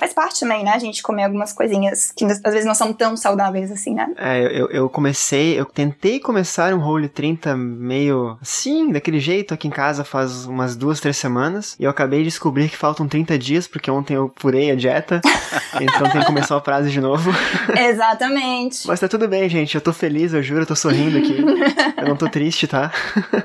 faz 0.00 0.14
parte 0.14 0.40
também, 0.40 0.64
né? 0.64 0.72
A 0.74 0.78
gente 0.78 1.02
comer 1.02 1.24
algumas 1.24 1.52
coisinhas 1.52 2.10
que 2.10 2.24
às 2.24 2.40
vezes 2.40 2.64
não 2.64 2.74
são 2.74 2.92
tão 2.92 3.16
saudáveis 3.16 3.70
assim, 3.70 3.94
né? 3.94 4.10
É, 4.16 4.44
eu, 4.44 4.68
eu 4.70 4.88
comecei, 4.88 5.58
eu 5.58 5.66
tentei 5.66 6.18
começar 6.18 6.72
um 6.72 6.78
Role 6.78 7.08
30 7.08 7.56
meio 7.56 8.38
assim, 8.40 8.90
daquele 8.90 9.20
jeito 9.20 9.52
aqui 9.52 9.68
em 9.68 9.70
casa 9.70 10.04
faz 10.04 10.46
umas 10.46 10.76
duas, 10.76 11.00
três 11.00 11.16
semanas, 11.16 11.76
e 11.78 11.84
eu 11.84 11.90
acabei 11.90 12.20
de 12.20 12.26
descobrir 12.26 12.68
que 12.68 12.76
faltam 12.76 13.06
30 13.08 13.38
dias, 13.38 13.66
porque 13.66 13.90
ontem 13.90 14.14
eu 14.14 14.32
furei 14.36 14.70
a 14.70 14.74
dieta, 14.74 15.20
então 15.80 16.10
tem 16.10 16.20
que 16.20 16.26
começar 16.26 16.56
o 16.56 16.60
prazo 16.60 16.88
de 16.88 17.00
novo. 17.00 17.30
Exatamente. 17.76 18.86
Mas 18.88 19.00
tá 19.04 19.08
tudo 19.08 19.28
bem, 19.28 19.48
gente, 19.48 19.74
eu 19.74 19.80
tô 19.80 19.92
feliz, 19.92 20.32
eu 20.32 20.42
juro, 20.42 20.62
eu 20.62 20.66
tô 20.66 20.74
sorrindo 20.74 21.18
aqui. 21.18 21.36
eu 22.00 22.08
não 22.08 22.16
tô 22.16 22.28
triste, 22.28 22.66
tá? 22.66 22.90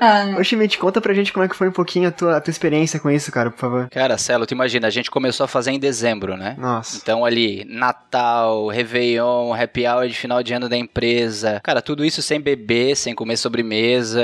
Ah. 0.00 0.36
Ô, 0.38 0.44
Chimite, 0.44 0.78
conta 0.78 1.00
pra 1.00 1.12
gente 1.12 1.32
como 1.32 1.44
é 1.44 1.48
que 1.48 1.56
foi 1.56 1.68
um 1.68 1.72
pouquinho 1.72 2.08
a 2.08 2.12
tua, 2.12 2.36
a 2.36 2.40
tua 2.40 2.50
experiência 2.50 2.98
com 2.98 3.10
isso, 3.10 3.30
cara, 3.30 3.50
por 3.50 3.58
favor. 3.58 3.88
Cara, 3.90 4.16
Celo, 4.16 4.46
tu 4.46 4.52
imagina, 4.52 4.86
a 4.86 4.90
gente 4.90 5.10
começou 5.10 5.44
a 5.44 5.48
fazer 5.48 5.70
em 5.70 5.78
dezembro, 5.78 6.36
né? 6.36 6.56
Nossa. 6.58 6.96
Então 6.96 7.24
ali, 7.24 7.64
Natal, 7.68 8.68
Réveillon, 8.68 9.52
Happy 9.52 9.86
Hour 9.86 10.08
de 10.08 10.14
final 10.14 10.42
de 10.42 10.52
ano 10.54 10.68
da 10.68 10.76
empresa. 10.76 11.60
Cara, 11.62 11.82
tudo 11.82 12.04
isso 12.04 12.22
sem 12.22 12.40
beber, 12.40 12.96
sem 12.96 13.14
comer 13.14 13.36
sobremesa, 13.36 14.22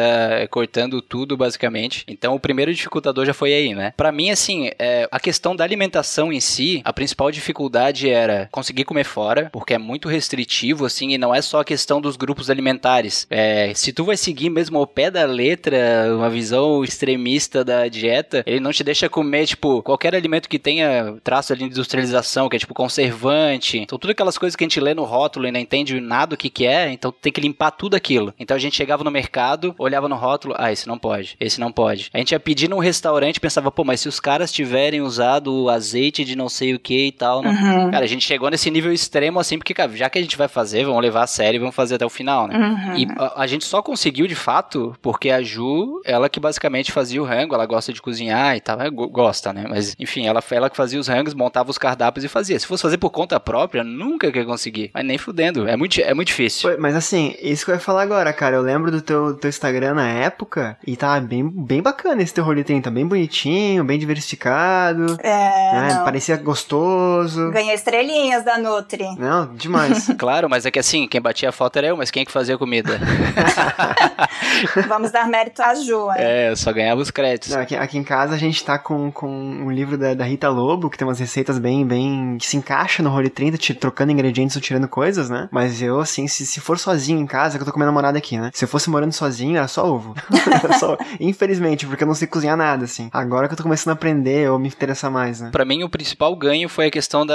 cortando 0.51 1.03
tudo 1.03 1.37
basicamente. 1.37 2.05
Então 2.09 2.35
o 2.35 2.41
primeiro 2.41 2.73
dificultador 2.73 3.27
já 3.27 3.35
foi 3.35 3.53
aí, 3.53 3.75
né? 3.75 3.93
Para 3.97 4.13
mim, 4.13 4.31
assim, 4.31 4.71
é, 4.79 5.09
a 5.11 5.21
questão 5.21 5.55
da 5.55 5.65
alimentação 5.65 6.33
em 6.33 6.41
si, 6.41 6.81
a 6.85 6.93
principal 6.93 7.31
dificuldade 7.31 8.09
era 8.09 8.49
conseguir 8.51 8.85
comer 8.85 9.05
fora, 9.05 9.51
porque 9.53 9.75
é 9.75 9.79
muito 9.79 10.09
restritivo, 10.09 10.85
assim, 10.85 11.13
e 11.17 11.19
não 11.19 11.35
é 11.35 11.43
só 11.43 11.61
a 11.61 11.65
questão 11.65 12.01
dos 12.01 12.17
grupos 12.17 12.49
alimentares. 12.49 13.27
É, 13.29 13.73
se 13.75 13.93
tu 13.93 14.05
vai 14.05 14.17
seguir 14.17 14.51
mesmo 14.51 14.79
ao 14.79 14.87
pé 14.87 15.11
da 15.11 15.25
letra, 15.25 16.15
uma 16.15 16.31
visão 16.31 16.85
extremista 16.85 17.65
da 17.65 17.89
dieta, 17.89 18.43
ele 18.47 18.61
não 18.61 18.71
te 18.71 18.85
deixa 18.85 19.09
comer, 19.09 19.47
tipo, 19.47 19.83
qualquer 19.83 20.15
alimento 20.15 20.49
que 20.49 20.59
tenha 20.59 21.17
traço 21.25 21.57
de 21.57 21.65
industrialização, 21.65 22.49
que 22.49 22.57
é 22.57 22.59
tipo 22.59 22.75
conservante. 22.75 23.79
Então, 23.79 23.99
tudo 23.99 24.11
aquelas 24.11 24.39
coisas 24.39 24.55
que 24.55 24.65
a 24.65 24.67
gente 24.67 24.81
lê 24.81 24.95
no 24.95 25.05
rótulo 25.05 25.47
e 25.47 25.53
não 25.53 25.61
entende 25.61 26.01
nada 26.01 26.35
o 26.35 26.39
que 26.39 26.51
que 26.51 26.67
é, 26.67 26.93
então 26.93 27.11
tem 27.11 27.33
que 27.33 27.41
limpar 27.41 27.71
tudo 27.71 27.97
aquilo. 27.97 28.33
Então 28.39 28.57
a 28.57 28.61
gente 28.61 28.77
chegava 28.77 29.03
no 29.03 29.11
mercado, 29.11 29.75
olhava 29.79 30.09
no 30.09 30.17
rótulo, 30.17 30.55
ah, 30.57 30.71
esse 30.71 30.87
não 30.87 30.99
pode, 30.99 31.37
esse 31.41 31.59
não 31.59 31.73
pode. 31.73 32.11
A 32.13 32.19
gente 32.19 32.33
ia 32.33 32.41
pedir 32.41 32.69
num 32.69 32.79
restaurante 32.79 33.41
pensava, 33.41 33.71
pô, 33.71 33.85
mas 33.85 34.01
se 34.01 34.09
os 34.09 34.21
caras 34.21 34.53
tiverem 34.53 35.01
usado 35.01 35.69
azeite 35.71 36.25
de 36.25 36.37
não 36.37 36.49
sei 36.49 36.75
o 36.75 36.79
que 36.79 37.07
e 37.07 37.13
tal. 37.13 37.45
Uhum. 37.45 37.91
Cara, 37.91 38.05
a 38.05 38.09
gente 38.09 38.25
chegou 38.25 38.51
nesse 38.51 38.71
nível 38.71 38.93
extremo 38.93 39.39
assim, 39.39 39.59
porque, 39.59 39.75
cara, 39.75 39.95
já 39.97 40.11
que 40.11 40.19
a 40.19 40.23
gente 40.23 40.37
vai 40.37 40.49
fazer, 40.49 40.85
vamos 40.85 40.99
levar 41.07 41.23
a 41.23 41.27
sério 41.27 41.59
e 41.59 41.61
vamos 41.61 41.75
fazer 41.75 41.97
até 41.97 42.07
o 42.07 42.11
final, 42.11 42.47
né? 42.47 42.57
Uhum. 42.57 42.97
E 42.97 43.09
a, 43.19 43.43
a, 43.43 43.47
gente 43.47 43.65
só 43.65 43.83
conseguiu 43.83 44.27
de 44.27 44.35
fato 44.35 44.95
porque 45.01 45.31
a 45.31 45.43
Ju, 45.43 46.01
ela 46.05 46.29
que 46.29 46.39
basicamente 46.39 46.93
fazia 46.93 47.23
o 47.23 47.25
rango, 47.25 47.55
ela 47.55 47.67
gosta 47.67 47.93
de 47.93 48.03
cozinhar 48.03 48.57
e 48.57 48.61
tal, 48.61 48.79
gosta, 48.91 49.53
né? 49.53 49.65
Mas 49.69 49.95
enfim, 49.99 50.27
ela, 50.27 50.43
ela 50.51 50.71
que 50.71 50.77
fazia 50.77 51.01
os 51.01 51.09
rangos, 51.09 51.35
montava 51.35 51.71
os 51.71 51.79
cardápios 51.79 52.25
e 52.25 52.29
fazia. 52.29 52.59
Se 52.59 52.67
fosse 52.67 52.83
fazer 52.83 52.99
por 52.99 53.11
conta 53.11 53.39
própria, 53.41 53.83
nunca 53.83 54.31
que 54.31 54.39
ia 54.39 54.45
conseguir. 54.45 54.91
Mas 54.93 55.05
nem 55.05 55.19
fudendo. 55.19 55.69
É 55.69 55.77
muito, 55.77 56.01
é 56.01 56.13
muito 56.13 56.29
difícil. 56.29 56.71
Foi, 56.71 56.77
mas 56.77 56.95
assim, 56.95 57.35
isso 57.41 57.65
que 57.65 57.71
eu 57.71 57.75
ia 57.75 57.81
falar 57.81 58.03
agora, 58.03 58.33
cara. 58.33 58.57
Eu 58.57 58.63
lembro 58.63 58.91
do 58.91 59.01
teu, 59.01 59.35
teu 59.35 59.49
Instagram 59.49 59.95
na 59.95 60.09
época 60.09 60.77
e 60.87 60.97
tava 60.97 61.21
bem, 61.21 61.49
bem 61.49 61.83
bacana 61.83 62.23
esse 62.23 62.35
teu 62.35 62.45
rolê 62.45 62.65
tá 62.65 62.91
bem 62.91 63.07
bonitinho, 63.07 63.85
bem 63.85 63.99
diversificado. 63.99 65.17
É. 65.23 65.29
Né? 65.29 66.03
Parecia 66.05 66.37
gostoso. 66.37 67.51
Ganhei 67.51 67.75
estrelinhas 67.75 68.45
da 68.45 68.59
Nutri. 68.59 69.07
Não, 69.19 69.55
demais. 69.55 70.09
claro, 70.19 70.49
mas 70.49 70.67
é 70.67 70.71
que 70.71 70.79
assim, 70.79 70.96
quem 71.09 71.21
batia 71.21 71.49
a 71.49 71.53
foto 71.53 71.77
era 71.79 71.89
eu, 71.89 71.97
mas 71.97 72.13
quem 72.13 72.23
é 72.23 72.25
que 72.25 72.31
fazia 72.31 72.55
a 72.55 72.59
comida? 72.59 73.01
Vamos 74.87 75.11
dar 75.11 75.27
mérito 75.27 75.61
à 75.61 75.75
Ju, 75.75 76.11
hein? 76.13 76.17
É, 76.19 76.51
eu 76.51 76.57
só 76.57 76.73
ganhava 76.73 77.01
os 77.01 77.11
créditos. 77.11 77.51
Não, 77.51 77.61
aqui, 77.61 77.75
aqui, 77.75 77.99
em 77.99 78.05
casa 78.05 78.35
a 78.35 78.39
gente 78.39 78.65
tá 78.65 78.79
com, 78.79 79.11
com 79.11 79.29
um 79.29 79.71
livro 79.71 79.99
da, 79.99 80.15
da 80.15 80.25
Rita 80.25 80.49
Lobo, 80.49 80.89
que 80.89 80.97
tem 80.97 81.07
umas 81.07 81.19
receitas 81.19 81.59
bem, 81.59 81.85
bem. 81.85 82.39
que 82.39 82.47
se 82.47 82.57
encaixa 82.57 83.03
no 83.03 83.11
Role 83.11 83.29
30, 83.29 83.75
trocando 83.75 84.13
ingredientes 84.13 84.55
ou 84.55 84.63
tirando 84.63 84.87
coisas, 84.89 85.29
né? 85.29 85.49
Mas 85.51 85.83
eu, 85.83 85.99
assim, 85.99 86.29
se, 86.29 86.47
se 86.47 86.61
for 86.61 86.79
sozinho 86.79 87.19
em 87.19 87.27
casa, 87.27 87.59
que 87.59 87.63
eu 87.63 87.67
tô 87.67 87.73
com 87.73 87.79
minha 87.79 87.87
namorada 87.87 88.17
aqui, 88.17 88.39
né? 88.39 88.51
Se 88.55 88.65
eu 88.65 88.69
fosse 88.69 88.89
morando 88.89 89.13
sozinho, 89.13 89.57
era 89.57 89.69
só 89.69 89.87
ovo. 89.87 90.15
era 90.63 90.79
só, 90.79 90.97
infelizmente, 91.21 91.87
porque 91.87 92.05
eu 92.05 92.09
não 92.09 92.15
sei 92.15 92.29
cozinhar 92.29 92.57
nada, 92.57 92.85
assim. 92.85 93.11
Agora 93.13 93.49
que 93.49 93.55
eu 93.55 93.57
tô 93.57 93.63
começando 93.63 93.91
a 93.91 93.95
aprender 93.95 94.51
ou 94.51 94.59
me 94.59 94.69
interessar 94.69 95.11
mais, 95.11 95.41
né? 95.41 95.51
Pra 95.51 95.65
mim, 95.65 95.83
o 95.83 95.89
principal 95.89 96.35
ganho 96.37 96.69
foi 96.69 96.87
a 96.87 96.91
questão 96.91 97.27
da. 97.27 97.35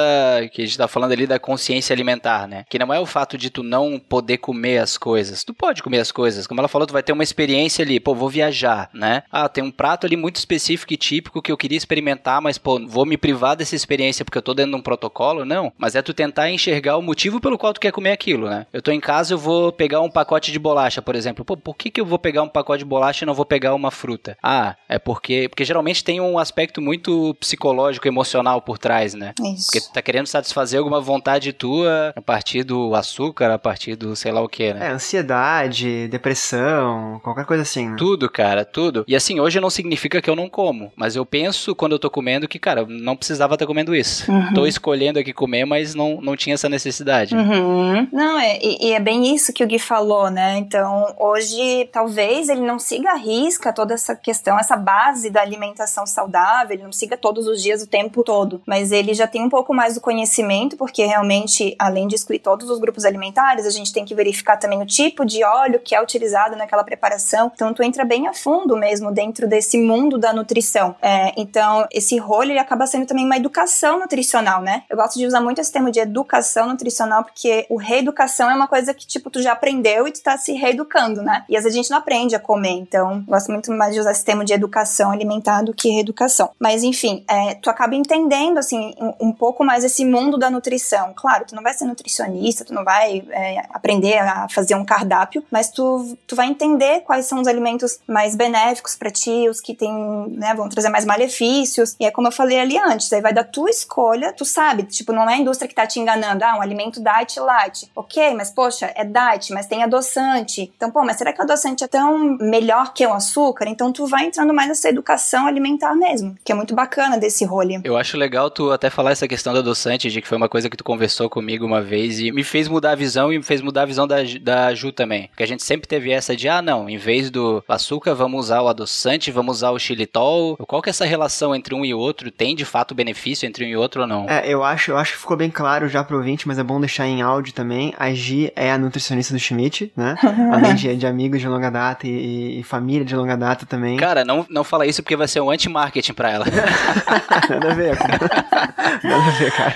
que 0.52 0.62
a 0.62 0.66
gente 0.66 0.78
tá 0.78 0.88
falando 0.88 1.12
ali 1.12 1.28
da 1.28 1.40
consciência 1.40 1.94
alimentar, 1.94 2.48
né? 2.48 2.64
Que 2.70 2.80
não 2.80 2.94
é 2.94 3.00
o 3.00 3.06
fato 3.06 3.38
de 3.38 3.50
tu 3.52 3.64
não 3.64 4.00
poder 4.00 4.38
comer 4.38 4.80
as 4.80 4.98
coisas. 4.98 5.44
Tu 5.44 5.54
pode 5.54 5.84
comer 5.84 6.00
as 6.00 6.12
coisas. 6.12 6.48
Como 6.48 6.60
ela 6.60 6.68
falou, 6.68 6.88
tu 6.88 6.94
vai 6.94 7.04
ter 7.04 7.14
uma 7.14 7.24
experiência 7.24 7.84
ali, 7.84 8.00
pô, 8.00 8.16
vou 8.16 8.30
viajar, 8.30 8.90
né? 8.94 9.24
Ah, 9.32 9.48
tem 9.48 9.64
um 9.64 9.72
prato 9.72 10.06
ali 10.06 10.16
muito 10.16 10.38
específico 10.38 10.94
e 10.94 10.98
típico 10.98 11.42
que 11.42 11.52
eu 11.52 11.58
queria 11.58 11.78
experimentar, 11.78 12.42
mas, 12.42 12.58
pô, 12.58 12.80
vou 12.88 13.06
me 13.06 13.18
privar 13.18 13.56
dessa 13.56 13.76
experiência 13.76 14.26
porque 14.26 14.38
eu 14.38 14.42
tô 14.42 14.54
dentro 14.54 14.72
de 14.72 14.78
um 14.78 14.82
protocolo? 14.82 15.46
Não. 15.46 15.72
Mas 15.78 15.96
é 15.96 16.02
tu 16.02 16.14
tentar 16.14 16.50
enxergar 16.50 16.98
o 16.98 17.02
motivo 17.02 17.40
pelo 17.40 17.58
qual 17.58 17.74
tu 17.74 17.80
quer 17.80 17.92
comer 17.92 18.12
aquilo, 18.12 18.50
né? 18.50 18.66
Eu 18.72 18.82
tô 18.82 18.92
em 18.92 19.00
casa, 19.00 19.34
eu 19.34 19.38
vou 19.38 19.72
pegar 19.72 20.02
um 20.02 20.10
pacote 20.10 20.52
de 20.52 20.60
bolacha, 20.60 21.02
por 21.02 21.16
exemplo. 21.16 21.44
Pô, 21.44 21.58
por 21.58 21.76
que, 21.76 21.90
que 21.90 22.02
eu 22.02 22.06
vou 22.06 22.20
pegar 22.20 22.44
um 22.44 22.50
pacote 22.50 22.80
de 22.80 22.90
bolacha 22.90 23.26
e 23.26 23.28
não 23.28 23.34
vou 23.34 23.46
pegar 23.46 23.76
uma 23.76 23.92
fruta? 23.92 24.38
Ah, 24.42 24.76
é 24.88 24.98
porque. 24.98 25.50
Porque 25.50 25.66
geralmente 25.66 26.04
tem 26.04 26.22
um 26.22 26.38
aspecto 26.38 26.82
muito 26.82 27.36
psicológico, 27.40 28.08
emocional 28.08 28.62
por 28.62 28.78
trás, 28.78 29.14
né? 29.14 29.34
Isso. 29.56 29.66
Porque 29.66 29.82
tu 29.82 29.94
tá 29.94 30.02
querendo 30.02 30.28
satisfazer 30.28 30.80
alguma 30.80 31.02
vontade 31.02 31.54
tua 31.54 32.14
a 32.16 32.22
partir 32.22 32.64
do 32.64 32.96
açúcar, 32.96 33.41
a 33.50 33.60
partir 33.60 33.96
do 33.96 34.16
sei 34.16 34.32
lá 34.32 34.42
o 34.42 34.50
que, 34.50 34.74
né? 34.74 34.88
É, 34.88 34.92
ansiedade, 34.92 36.08
depressão, 36.08 37.20
qualquer 37.24 37.46
coisa 37.46 37.64
assim. 37.64 37.90
Né? 37.90 37.96
Tudo, 37.98 38.30
cara, 38.30 38.64
tudo. 38.66 39.04
E 39.08 39.16
assim, 39.16 39.40
hoje 39.40 39.60
não 39.60 39.70
significa 39.70 40.22
que 40.22 40.30
eu 40.30 40.36
não 40.36 40.50
como, 40.50 40.92
mas 40.96 41.16
eu 41.16 41.26
penso 41.26 41.76
quando 41.76 41.94
eu 41.94 42.00
tô 42.00 42.10
comendo 42.10 42.48
que, 42.48 42.60
cara, 42.60 42.86
não 42.88 43.16
precisava 43.16 43.56
estar 43.56 43.66
comendo 43.66 43.96
isso. 43.96 44.32
Uhum. 44.32 44.54
Tô 44.54 44.66
escolhendo 44.66 45.20
aqui 45.20 45.34
comer, 45.34 45.66
mas 45.66 45.96
não, 45.96 46.20
não 46.22 46.36
tinha 46.36 46.54
essa 46.56 46.70
necessidade. 46.70 47.36
Uhum. 47.36 48.08
Não, 48.12 48.40
é, 48.40 48.60
e, 48.62 48.90
e, 48.90 48.94
é 48.94 49.00
bem 49.00 49.34
isso 49.34 49.54
que 49.54 49.64
o 49.64 49.68
Gui 49.68 49.80
falou, 49.80 50.30
né? 50.30 50.58
Então, 50.58 51.14
hoje, 51.18 51.90
talvez 51.92 52.50
ele 52.50 52.62
não 52.62 52.80
siga 52.80 53.12
a 53.12 53.16
risca 53.16 53.74
toda 53.74 53.94
essa 53.94 54.16
questão, 54.16 54.60
essa 54.60 54.76
base 54.76 55.30
da 55.30 55.42
alimentação 55.42 56.06
saudável, 56.06 56.76
ele 56.76 56.84
não 56.84 56.92
siga 56.92 57.18
todos 57.18 57.48
os 57.48 57.62
dias 57.62 57.82
o 57.82 57.88
tempo 57.88 58.24
todo, 58.24 58.62
mas 58.66 58.92
ele 58.92 59.14
já 59.14 59.28
tem 59.28 59.44
um 59.44 59.50
pouco 59.50 59.74
mais 59.74 59.96
do 59.96 60.02
conhecimento, 60.02 60.78
porque 60.78 61.06
realmente, 61.06 61.76
além 61.80 62.08
de 62.08 62.16
excluir 62.16 62.40
todos 62.40 62.70
os 62.70 62.80
grupos 62.80 63.06
alimentares, 63.06 63.31
a 63.40 63.70
gente 63.70 63.94
tem 63.94 64.06
que 64.06 64.16
verificar 64.16 64.58
também 64.58 64.82
o 64.82 64.86
tipo 64.86 65.26
de 65.26 65.44
óleo 65.44 65.80
que 65.80 65.96
é 65.96 66.02
utilizado 66.02 66.56
naquela 66.56 66.84
preparação. 66.84 67.52
Então, 67.54 67.74
tu 67.74 67.84
entra 67.84 68.04
bem 68.04 68.28
a 68.28 68.34
fundo 68.34 68.76
mesmo 68.78 69.12
dentro 69.12 69.48
desse 69.48 69.78
mundo 69.78 70.18
da 70.18 70.34
nutrição. 70.34 70.96
É, 71.02 71.34
então, 71.38 71.88
esse 71.92 72.18
rolo 72.18 72.52
ele 72.52 72.60
acaba 72.60 72.86
sendo 72.88 73.06
também 73.06 73.26
uma 73.26 73.38
educação 73.38 74.00
nutricional, 74.00 74.62
né? 74.62 74.84
Eu 74.90 74.98
gosto 74.98 75.18
de 75.18 75.26
usar 75.26 75.42
muito 75.42 75.62
esse 75.62 75.72
termo 75.72 75.92
de 75.92 76.00
educação 76.00 76.68
nutricional, 76.68 77.24
porque 77.24 77.66
o 77.70 77.78
reeducação 77.78 78.50
é 78.50 78.56
uma 78.56 78.68
coisa 78.68 78.94
que, 78.94 79.06
tipo, 79.06 79.30
tu 79.30 79.42
já 79.42 79.54
aprendeu 79.54 80.08
e 80.08 80.12
tu 80.12 80.22
tá 80.22 80.38
se 80.38 80.54
reeducando, 80.54 81.22
né? 81.22 81.46
E 81.48 81.58
às 81.58 81.64
vezes 81.64 81.78
a 81.78 81.82
gente 81.82 81.92
não 81.92 81.98
aprende 81.98 82.36
a 82.36 82.40
comer, 82.40 82.72
então 82.72 83.24
gosto 83.28 83.52
muito 83.52 83.72
mais 83.72 83.94
de 83.94 84.00
usar 84.00 84.12
esse 84.12 84.26
termo 84.26 84.44
de 84.44 84.54
educação 84.54 85.12
alimentar 85.12 85.62
do 85.62 85.74
que 85.74 85.90
reeducação. 85.90 86.52
Mas 86.60 86.84
enfim, 86.84 87.24
é, 87.30 87.56
tu 87.56 87.70
acaba 87.70 87.96
entendendo, 87.96 88.58
assim, 88.58 88.94
um, 89.00 89.28
um, 89.28 89.32
pouco 89.32 89.64
mais 89.64 89.84
esse 89.84 90.06
mundo 90.06 90.38
da 90.38 90.50
nutrição. 90.50 91.14
Claro, 91.16 91.46
tu 91.46 91.56
não 91.56 91.64
vai 91.64 91.74
ser 91.74 91.86
nutricionista, 91.86 92.66
tu 92.66 92.74
não 92.74 92.84
vai 92.84 93.21
é, 93.30 93.60
aprender 93.70 94.18
a 94.18 94.48
fazer 94.50 94.76
um 94.76 94.86
cardápio, 94.86 95.44
mas 95.52 95.70
tu, 95.70 96.18
tu 96.28 96.36
vai 96.36 96.48
entender 96.48 97.02
quais 97.02 97.26
são 97.26 97.40
os 97.42 97.48
alimentos 97.48 98.00
mais 98.08 98.36
benéficos 98.36 98.96
para 98.96 99.12
ti, 99.12 99.48
os 99.50 99.60
que 99.60 99.74
tem, 99.74 99.92
né, 100.30 100.54
vão 100.54 100.70
trazer 100.70 100.90
mais 100.90 101.06
malefícios. 101.06 101.96
E 102.00 102.06
é 102.06 102.12
como 102.12 102.28
eu 102.28 102.32
falei 102.32 102.60
ali 102.60 102.78
antes, 102.78 103.12
aí 103.14 103.22
vai 103.22 103.34
da 103.34 103.44
tua 103.44 103.70
escolha, 103.70 104.34
tu 104.34 104.46
sabe, 104.46 104.84
tipo, 104.84 105.12
não 105.14 105.30
é 105.30 105.36
a 105.36 105.38
indústria 105.38 105.68
que 105.68 105.76
tá 105.76 105.86
te 105.86 106.00
enganando, 106.00 106.44
ah, 106.44 106.58
um 106.58 106.62
alimento 106.62 107.02
diet 107.02 107.40
light. 107.40 107.90
Ok, 107.96 108.34
mas 108.36 108.52
poxa, 108.52 108.92
é 108.96 109.04
diet, 109.04 109.52
mas 109.54 109.68
tem 109.68 109.84
adoçante. 109.84 110.72
Então, 110.76 110.92
pô, 110.92 111.04
mas 111.04 111.18
será 111.18 111.34
que 111.34 111.40
o 111.40 111.44
adoçante 111.44 111.84
é 111.84 111.88
tão 111.88 112.38
melhor 112.40 112.94
que 112.94 113.06
o 113.06 113.14
açúcar? 113.14 113.68
Então 113.68 113.92
tu 113.92 114.06
vai 114.06 114.26
entrando 114.26 114.54
mais 114.54 114.70
nessa 114.70 114.90
educação 114.90 115.48
alimentar 115.48 115.96
mesmo, 115.96 116.36
que 116.44 116.52
é 116.52 116.56
muito 116.56 116.74
bacana 116.74 117.18
desse 117.18 117.46
rolê. 117.46 117.80
Eu 117.84 117.98
acho 117.98 118.18
legal 118.18 118.50
tu 118.50 118.72
até 118.72 118.90
falar 118.90 119.12
essa 119.12 119.28
questão 119.28 119.54
do 119.54 119.60
adoçante, 119.60 120.10
de 120.10 120.22
que 120.22 120.28
foi 120.28 120.38
uma 120.38 120.50
coisa 120.50 120.70
que 120.70 120.78
tu 120.78 120.84
conversou 120.84 121.30
comigo 121.30 121.66
uma 121.66 121.82
vez 121.82 122.20
e 122.20 122.32
me 122.32 122.44
fez 122.44 122.68
mudar 122.68 122.92
a 122.92 122.96
visão 122.96 123.11
e 123.16 123.38
me 123.38 123.44
fez 123.44 123.62
mudar 123.62 123.84
a 123.84 123.86
visão 123.86 124.08
da, 124.08 124.18
da 124.42 124.74
Ju 124.74 124.92
também. 124.92 125.28
Porque 125.28 125.44
a 125.44 125.48
gente 125.48 125.64
sempre 125.64 125.88
teve 125.88 126.12
essa 126.12 126.36
de, 126.36 126.48
ah, 126.48 126.62
não, 126.62 126.90
em 126.90 126.98
vez 126.98 127.30
do 127.30 127.64
açúcar, 127.68 128.14
vamos 128.14 128.46
usar 128.46 128.62
o 128.62 128.68
adoçante, 128.68 129.32
vamos 129.32 129.58
usar 129.58 129.72
o 129.72 129.80
xilitol. 129.80 130.58
Qual 130.68 130.82
que 130.82 130.90
é 130.90 130.92
essa 130.92 131.06
relação 131.06 131.56
entre 131.56 131.74
um 131.74 131.84
e 131.84 131.94
outro? 131.94 132.32
Tem 132.32 132.56
de 132.56 132.66
fato 132.66 132.96
benefício 132.96 133.48
entre 133.48 133.66
um 133.66 133.68
e 133.68 133.76
outro 133.76 134.02
ou 134.02 134.08
não? 134.08 134.30
É, 134.30 134.48
eu 134.48 134.64
acho, 134.64 134.92
eu 134.92 134.98
acho 134.98 135.14
que 135.14 135.20
ficou 135.20 135.38
bem 135.38 135.50
claro 135.50 135.88
já 135.88 136.04
pro 136.04 136.18
ouvinte, 136.18 136.48
mas 136.48 136.60
é 136.60 136.64
bom 136.64 136.80
deixar 136.80 137.08
em 137.08 137.22
áudio 137.22 137.54
também. 137.54 137.94
A 137.98 138.14
Gi 138.14 138.52
é 138.56 138.72
a 138.72 138.78
nutricionista 138.78 139.34
do 139.34 139.40
Schmidt, 139.40 139.92
né? 139.96 140.16
Além 140.54 140.76
de, 140.76 140.96
de 140.96 141.08
amigos 141.08 141.42
de 141.42 141.48
longa 141.48 141.70
data 141.70 142.08
e, 142.08 142.60
e, 142.60 142.64
família 142.64 143.06
de 143.06 143.16
longa 143.16 143.36
data 143.36 143.66
também. 143.66 143.98
Cara, 143.98 144.24
não, 144.24 144.46
não 144.50 144.64
fala 144.64 144.86
isso 144.86 145.02
porque 145.02 145.16
vai 145.16 145.28
ser 145.28 145.42
um 145.42 145.50
anti-marketing 145.50 146.14
pra 146.14 146.32
ela. 146.32 146.46
Nada 147.50 147.72
a 147.72 147.74
ver, 147.74 147.98
cara. 147.98 148.20
Nada 149.04 149.24
a 149.24 149.32
ver, 149.32 149.52
cara. 149.52 149.76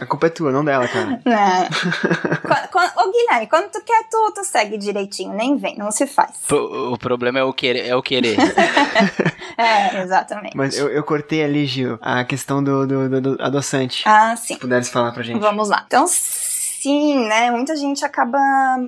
A 0.00 0.06
culpa 0.06 0.26
é 0.26 0.30
tua, 0.30 0.52
não 0.52 0.64
dela, 0.64 0.86
cara. 0.88 1.20
Não. 1.24 1.68
Ô, 2.46 3.10
Guilherme, 3.10 3.46
quando 3.46 3.70
tu 3.70 3.82
quer, 3.82 4.04
tu, 4.10 4.32
tu 4.34 4.44
segue 4.44 4.78
direitinho, 4.78 5.32
nem 5.32 5.56
vem, 5.56 5.76
não 5.76 5.90
se 5.90 6.06
faz. 6.06 6.30
O, 6.50 6.94
o 6.94 6.98
problema 6.98 7.38
é 7.38 7.42
o 7.42 7.52
querer. 7.52 7.86
É 7.86 7.96
o 7.96 8.02
querer. 8.02 8.36
é, 9.56 10.02
exatamente. 10.02 10.56
Mas 10.56 10.76
eu, 10.76 10.88
eu 10.88 11.02
cortei 11.02 11.42
ali, 11.44 11.66
Gil, 11.66 11.98
a 12.00 12.24
questão 12.24 12.62
do, 12.62 12.86
do, 12.86 13.08
do, 13.08 13.20
do 13.20 13.42
adoçante. 13.42 14.02
Ah, 14.06 14.36
sim. 14.36 14.54
Se 14.54 14.60
puderes 14.60 14.88
falar 14.88 15.12
pra 15.12 15.22
gente. 15.22 15.40
Vamos 15.40 15.68
lá. 15.68 15.84
Então, 15.86 16.06
sim, 16.06 17.26
né? 17.26 17.50
Muita 17.50 17.76
gente 17.76 18.04
acaba 18.04 18.38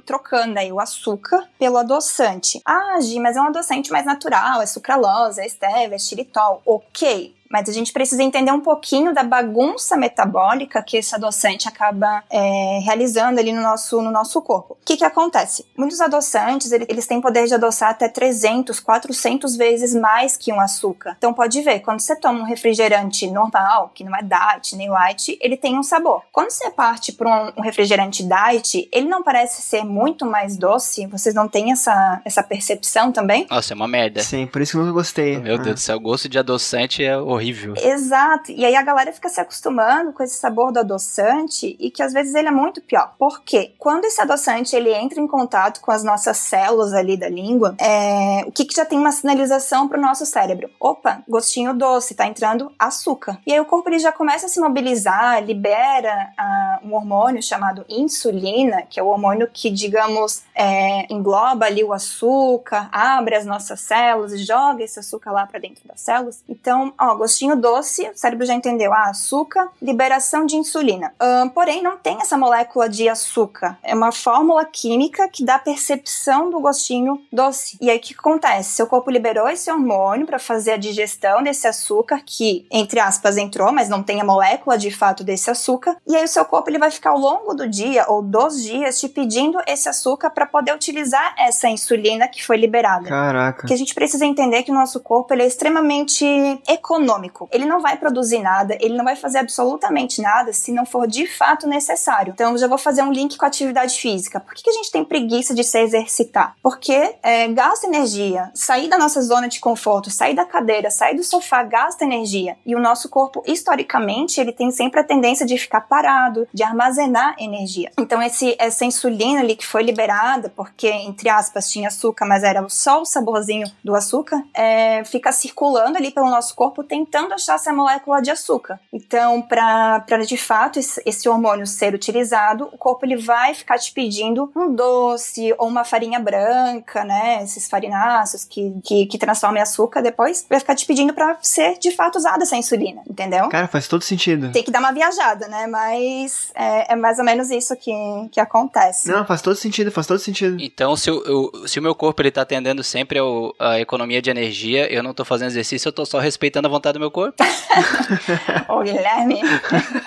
trocando 0.07 0.59
aí 0.59 0.73
o 0.73 0.81
açúcar 0.81 1.45
pelo 1.59 1.77
adoçante. 1.79 2.61
Ah, 2.65 3.01
Gi, 3.01 3.19
mas 3.19 3.37
é 3.37 3.41
um 3.41 3.47
adoçante 3.47 3.91
mais 3.91 4.07
natural, 4.07 4.63
é 4.63 4.67
sucralose, 4.67 5.41
é 5.41 5.49
stevia, 5.49 5.95
é 5.95 5.99
xilitol. 5.99 6.63
Ok, 6.65 7.35
mas 7.51 7.69
a 7.69 7.73
gente 7.73 7.93
precisa 7.93 8.23
entender 8.23 8.53
um 8.53 8.61
pouquinho 8.61 9.13
da 9.15 9.23
bagunça 9.23 9.97
metabólica 9.97 10.83
que 10.83 10.97
esse 10.97 11.15
adoçante 11.15 11.69
acaba 11.69 12.23
é, 12.31 12.81
realizando 12.83 13.41
ali 13.41 13.53
no 13.53 13.63
nosso, 13.63 14.01
no 14.03 14.11
nosso 14.11 14.41
corpo. 14.43 14.77
O 14.81 14.85
que 14.85 14.97
que 14.97 15.05
acontece? 15.05 15.67
Muitos 15.77 16.01
adoçantes, 16.01 16.71
eles 16.73 17.07
têm 17.07 17.21
poder 17.21 17.47
de 17.47 17.55
adoçar 17.55 17.91
até 17.91 18.09
300, 18.09 18.81
400 18.81 19.57
vezes 19.57 19.95
mais 19.95 20.37
que 20.37 20.53
um 20.53 20.61
açúcar. 20.61 21.17
Então 21.19 21.33
pode 21.33 21.61
ver, 21.63 21.81
quando 21.81 22.01
você 22.01 22.15
toma 22.15 22.41
um 22.41 22.45
refrigerante 22.45 23.31
normal, 23.31 23.91
que 23.95 24.05
não 24.05 24.15
é 24.15 24.23
diet 24.23 24.77
nem 24.77 24.89
light, 24.89 25.39
ele 25.41 25.57
tem 25.57 25.79
um 25.79 25.83
sabor. 25.83 26.23
Quando 26.33 26.51
você 26.51 26.71
parte 26.71 27.13
para 27.13 27.53
um 27.57 27.63
refrigerante 27.63 28.23
diet, 28.23 28.89
ele 28.93 29.09
não 29.09 29.23
parece 29.23 29.63
ser 29.63 29.85
muito 29.85 30.27
mais 30.27 30.57
doce? 30.57 31.07
Vocês 31.07 31.35
não 31.35 31.49
têm 31.49 31.73
essa, 31.73 32.21
essa 32.25 32.43
percepção 32.43 33.11
também? 33.11 33.47
Nossa, 33.51 33.73
é 33.73 33.77
uma 33.77 33.89
merda. 33.89 34.21
Sim, 34.23 34.47
por 34.47 34.61
isso 34.61 34.73
que 34.73 34.79
eu 34.79 34.87
não 34.87 34.93
gostei. 34.93 35.39
Meu 35.39 35.55
ah. 35.55 35.59
Deus 35.59 35.75
do 35.75 35.81
céu, 35.81 35.97
o 35.97 36.01
gosto 36.01 36.29
de 36.29 36.39
adoçante 36.39 37.05
é 37.05 37.17
horrível 37.17 37.38
horrível. 37.39 37.75
Exato. 37.77 38.51
E 38.53 38.65
aí 38.65 38.75
a 38.75 38.83
galera 38.83 39.13
fica 39.13 39.29
se 39.29 39.41
acostumando 39.41 40.13
com 40.13 40.23
esse 40.23 40.37
sabor 40.37 40.73
do 40.73 40.81
adoçante 40.81 41.77
e 41.79 41.91
que 41.91 42.03
às 42.03 42.13
vezes 42.13 42.35
ele 42.35 42.49
é 42.49 42.53
muito 42.53 42.81
pior. 42.81 43.15
Por 43.19 43.43
quê? 43.43 43.75
Quando 43.79 44.05
esse 44.05 44.21
adoçante 44.21 44.75
ele 44.75 44.93
entra 44.93 45.21
em 45.21 45.27
contato 45.27 45.81
com 45.81 45.91
as 45.91 46.03
nossas 46.03 46.39
células 46.39 46.93
ali 46.93 47.17
da 47.17 47.29
língua, 47.29 47.75
é... 47.79 48.45
o 48.47 48.53
que, 48.53 48.65
que 48.65 48.75
já 48.75 48.85
tem 48.85 48.99
uma 48.99 49.13
sinalização 49.13 49.89
para 49.89 49.99
o 49.99 50.03
nosso 50.03 50.27
cérebro? 50.27 50.71
Opa, 50.81 51.23
gostinho 51.29 51.75
doce, 51.75 52.15
tá 52.15 52.27
entrando 52.27 52.73
açúcar. 52.79 53.39
E 53.47 53.53
aí 53.53 53.61
o 53.61 53.65
corpo 53.65 53.89
ele 53.89 53.99
já 53.99 54.13
começa 54.13 54.47
a 54.47 54.49
se 54.49 54.61
mobilizar, 54.61 55.43
libera 55.45 56.33
uh, 56.39 56.87
um 56.87 56.95
hormônio 56.95 57.43
chamado 57.43 57.85
insulina, 57.89 58.83
que 58.83 58.99
é 58.99 59.03
o 59.03 59.07
hormônio 59.07 59.49
que, 59.53 59.71
digamos, 59.71 60.43
é, 60.55 61.13
engloba 61.13 61.67
ali 61.67 61.85
o 61.85 61.93
açúcar, 61.93 62.89
abre 62.91 63.37
as 63.37 63.47
nossas 63.47 63.81
células 63.81 64.33
joga 64.49 64.83
esse 64.83 64.99
açúcar 64.99 65.31
lá 65.33 65.47
para 65.47 65.59
dentro 65.59 65.87
das 65.87 66.01
células. 66.01 66.43
Então, 66.49 66.93
ó, 66.99 67.15
gostinho 67.29 67.57
doce, 67.57 68.09
o 68.09 68.17
cérebro 68.17 68.47
já 68.47 68.55
entendeu, 68.55 68.91
ah, 68.95 69.11
açúcar, 69.11 69.69
liberação 69.83 70.47
de 70.47 70.57
insulina. 70.57 71.13
Porém, 71.55 71.83
não 71.83 71.99
tem 71.99 72.17
essa 72.23 72.39
molécula 72.39 72.89
de 72.89 73.07
açúcar. 73.07 73.79
É 73.83 73.95
uma 73.95 74.11
fórmula 74.11 74.65
química 74.65 75.29
que 75.29 75.45
dá 75.45 75.59
percepção 75.59 76.49
do 76.49 76.59
gostinho 76.59 77.21
doce. 77.31 77.77
E 77.83 77.91
aí 77.91 77.99
o 77.99 78.01
que 78.01 78.15
acontece? 78.19 78.71
Seu 78.71 78.87
corpo 78.87 79.11
liberou 79.11 79.47
esse 79.47 79.71
hormônio 79.71 80.27
para 80.27 80.39
fazer 80.39 80.73
a 80.73 80.77
digestão 80.79 81.43
desse 81.43 81.67
açúcar 81.67 82.23
que, 82.25 82.67
entre 82.71 82.99
aspas, 82.99 83.37
entrou, 83.37 83.73
mas 83.73 83.91
não 83.91 84.03
tem 84.03 84.23
a 84.23 84.25
molécula 84.25 84.79
de 84.79 84.91
fato 84.91 85.23
desse 85.23 85.51
açúcar. 85.51 85.97
E 86.07 86.17
aí 86.17 86.25
o 86.25 86.29
seu 86.29 86.47
corpo 86.47 86.71
ele 86.71 86.79
vai 86.79 86.91
ficar 86.91 87.11
ao 87.11 87.19
longo 87.19 87.53
do 87.53 87.69
dia 87.69 88.07
ou 88.09 88.23
dos 88.23 88.63
dias 88.63 88.99
te 88.99 89.09
pedindo 89.09 89.59
esse 89.67 89.87
açúcar 89.87 90.31
para 90.31 90.47
poder 90.47 90.75
utilizar 90.75 91.35
essa 91.37 91.69
insulina 91.69 92.27
que 92.27 92.43
foi 92.43 92.57
liberada. 92.57 93.07
Caraca. 93.07 93.67
Que 93.67 93.75
a 93.75 93.77
gente 93.77 93.95
precisa 93.95 94.25
entender 94.25 94.63
que 94.63 94.71
o 94.71 94.75
nosso 94.75 95.01
corpo 95.01 95.35
ele 95.35 95.43
é 95.43 95.47
extremamente 95.47 96.25
econômico 96.67 97.18
econômico. 97.19 97.49
Ele 97.53 97.67
não 97.67 97.81
vai 97.81 97.97
produzir 97.97 98.39
nada, 98.39 98.77
ele 98.81 98.97
não 98.97 99.05
vai 99.05 99.17
fazer 99.17 99.39
absolutamente 99.39 100.23
nada 100.23 100.53
se 100.53 100.73
não 100.73 100.87
for 100.87 101.07
de 101.07 101.27
fato 101.27 101.67
necessário. 101.67 102.33
Então, 102.33 102.57
já 102.57 102.67
vou 102.67 102.79
fazer 102.79 103.03
um 103.03 103.13
link 103.13 103.37
com 103.37 103.45
a 103.45 103.49
atividade 103.49 103.99
física. 103.99 104.41
Por 104.41 104.55
que, 104.55 104.63
que 104.63 104.71
a 104.71 104.73
gente 104.73 104.91
tem 104.91 105.05
preguiça 105.05 105.55
de 105.55 105.65
se 105.65 105.79
exercitar? 105.79 106.55
Porque 106.63 107.17
é, 107.23 107.49
gasta 107.49 107.87
energia. 107.87 108.51
Sair 108.55 108.89
da 108.89 108.99
nossa 108.99 109.21
zona 109.23 109.49
de 109.49 109.61
conforto, 109.61 110.11
sair 110.11 110.35
da 110.35 110.45
cadeira, 110.45 110.91
sair 110.91 111.17
do 111.17 111.25
sofá, 111.25 111.63
gasta 111.63 112.05
energia. 112.05 112.57
E 112.65 112.75
o 112.75 112.81
nosso 112.81 113.09
corpo, 113.09 113.43
historicamente, 113.47 114.41
ele 114.41 114.53
tem 114.53 114.71
sempre 114.71 115.01
a 115.01 115.05
tendência 115.05 115.45
de 115.45 115.59
ficar 115.59 115.83
parado, 115.83 116.47
de 116.53 116.63
armazenar 116.63 117.35
energia. 117.39 117.91
Então, 117.99 118.23
esse, 118.23 118.57
essa 118.59 118.85
insulina 118.85 119.41
ali 119.41 119.57
que 119.57 119.67
foi 119.67 119.83
liberada, 119.83 120.53
porque, 120.55 120.89
entre 120.89 121.29
aspas, 121.29 121.71
tinha 121.71 121.89
açúcar, 121.89 122.27
mas 122.27 122.43
era 122.43 122.67
só 122.69 123.01
o 123.01 123.05
saborzinho 123.05 123.71
do 123.83 123.95
açúcar, 123.95 124.43
é, 124.55 125.03
fica 125.05 125.33
circulando 125.33 125.99
ali 125.99 126.11
pelo 126.11 126.31
nosso 126.31 126.55
corpo, 126.55 126.85
tem 126.85 127.05
tentando 127.09 127.35
achar 127.35 127.55
essa 127.55 127.73
molécula 127.73 128.21
de 128.21 128.31
açúcar. 128.31 128.79
Então, 128.93 129.43
para 129.43 130.05
de 130.27 130.37
fato 130.37 130.79
esse 130.79 131.29
hormônio 131.29 131.67
ser 131.67 131.95
utilizado, 131.95 132.69
o 132.73 132.79
corpo 132.79 133.05
ele 133.05 133.17
vai 133.17 133.55
ficar 133.55 133.79
te 133.79 133.93
pedindo 133.93 134.51
um 134.55 134.75
doce 134.75 135.55
ou 135.59 135.67
uma 135.67 135.85
farinha 135.85 136.21
branca, 136.21 137.05
né? 137.05 137.43
Esses 137.43 137.69
farináceos 137.69 138.45
que, 138.45 138.75
que, 138.85 139.07
que 139.07 139.19
transformam 139.19 139.59
em 139.59 139.63
açúcar, 139.63 140.03
depois 140.03 140.47
vai 140.49 140.61
ficar 140.61 140.75
te 140.75 140.87
pedindo 140.87 141.13
para 141.13 141.37
ser 141.43 141.79
de 141.79 141.91
fato 141.91 142.17
usada 142.17 142.43
essa 142.43 142.57
insulina, 142.57 143.03
entendeu? 143.09 143.49
Cara, 143.49 143.67
faz 143.67 143.89
todo 143.89 144.03
sentido. 144.03 144.53
Tem 144.53 144.63
que 144.63 144.71
dar 144.71 144.81
uma 144.81 144.93
viajada, 144.93 145.49
né? 145.49 145.67
Mas 145.67 146.51
é, 146.55 146.93
é 146.93 146.97
mais 146.97 147.19
ou 147.19 147.25
menos 147.25 147.51
isso 147.51 147.75
que, 147.77 147.93
que 148.31 148.41
acontece. 148.41 149.09
Não, 149.09 149.25
faz 149.25 149.41
todo 149.41 149.57
sentido, 149.57 149.91
faz 149.91 150.07
todo 150.07 150.19
sentido. 150.19 150.57
Então, 150.61 150.97
se 150.97 151.11
o, 151.11 151.67
se 151.67 151.79
o 151.79 151.83
meu 151.83 151.95
corpo 151.95 152.21
ele 152.21 152.31
tá 152.31 152.43
atendendo 152.43 152.83
sempre 152.85 153.19
ao, 153.19 153.55
a 153.59 153.81
economia 153.81 154.21
de 154.21 154.31
energia, 154.31 154.93
eu 154.93 155.03
não 155.03 155.15
tô 155.15 155.25
fazendo 155.25 155.49
exercício, 155.49 155.89
eu 155.89 155.93
tô 155.93 156.05
só 156.05 156.19
respeitando 156.19 156.69
a 156.69 156.71
vontade 156.71 156.98
do 156.99 157.01
meu 157.01 157.11
corpo. 157.11 157.43
Ô, 158.69 158.83
Guilherme. 158.83 159.41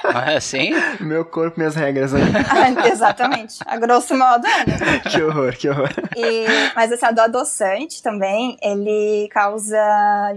Não 0.03 0.21
é 0.21 0.35
assim? 0.35 0.71
Meu 0.99 1.23
corpo, 1.23 1.57
minhas 1.57 1.75
regras. 1.75 2.11
Né? 2.11 2.21
Exatamente. 2.91 3.59
A 3.65 3.77
grosso 3.77 4.15
modo 4.15 4.45
é. 4.45 4.65
Né? 4.65 5.01
Que 5.11 5.21
horror, 5.21 5.55
que 5.57 5.69
horror. 5.69 5.89
E, 6.15 6.45
mas 6.75 6.91
esse 6.91 7.05
adoçante 7.05 8.01
também, 8.01 8.57
ele 8.61 9.27
causa 9.31 9.77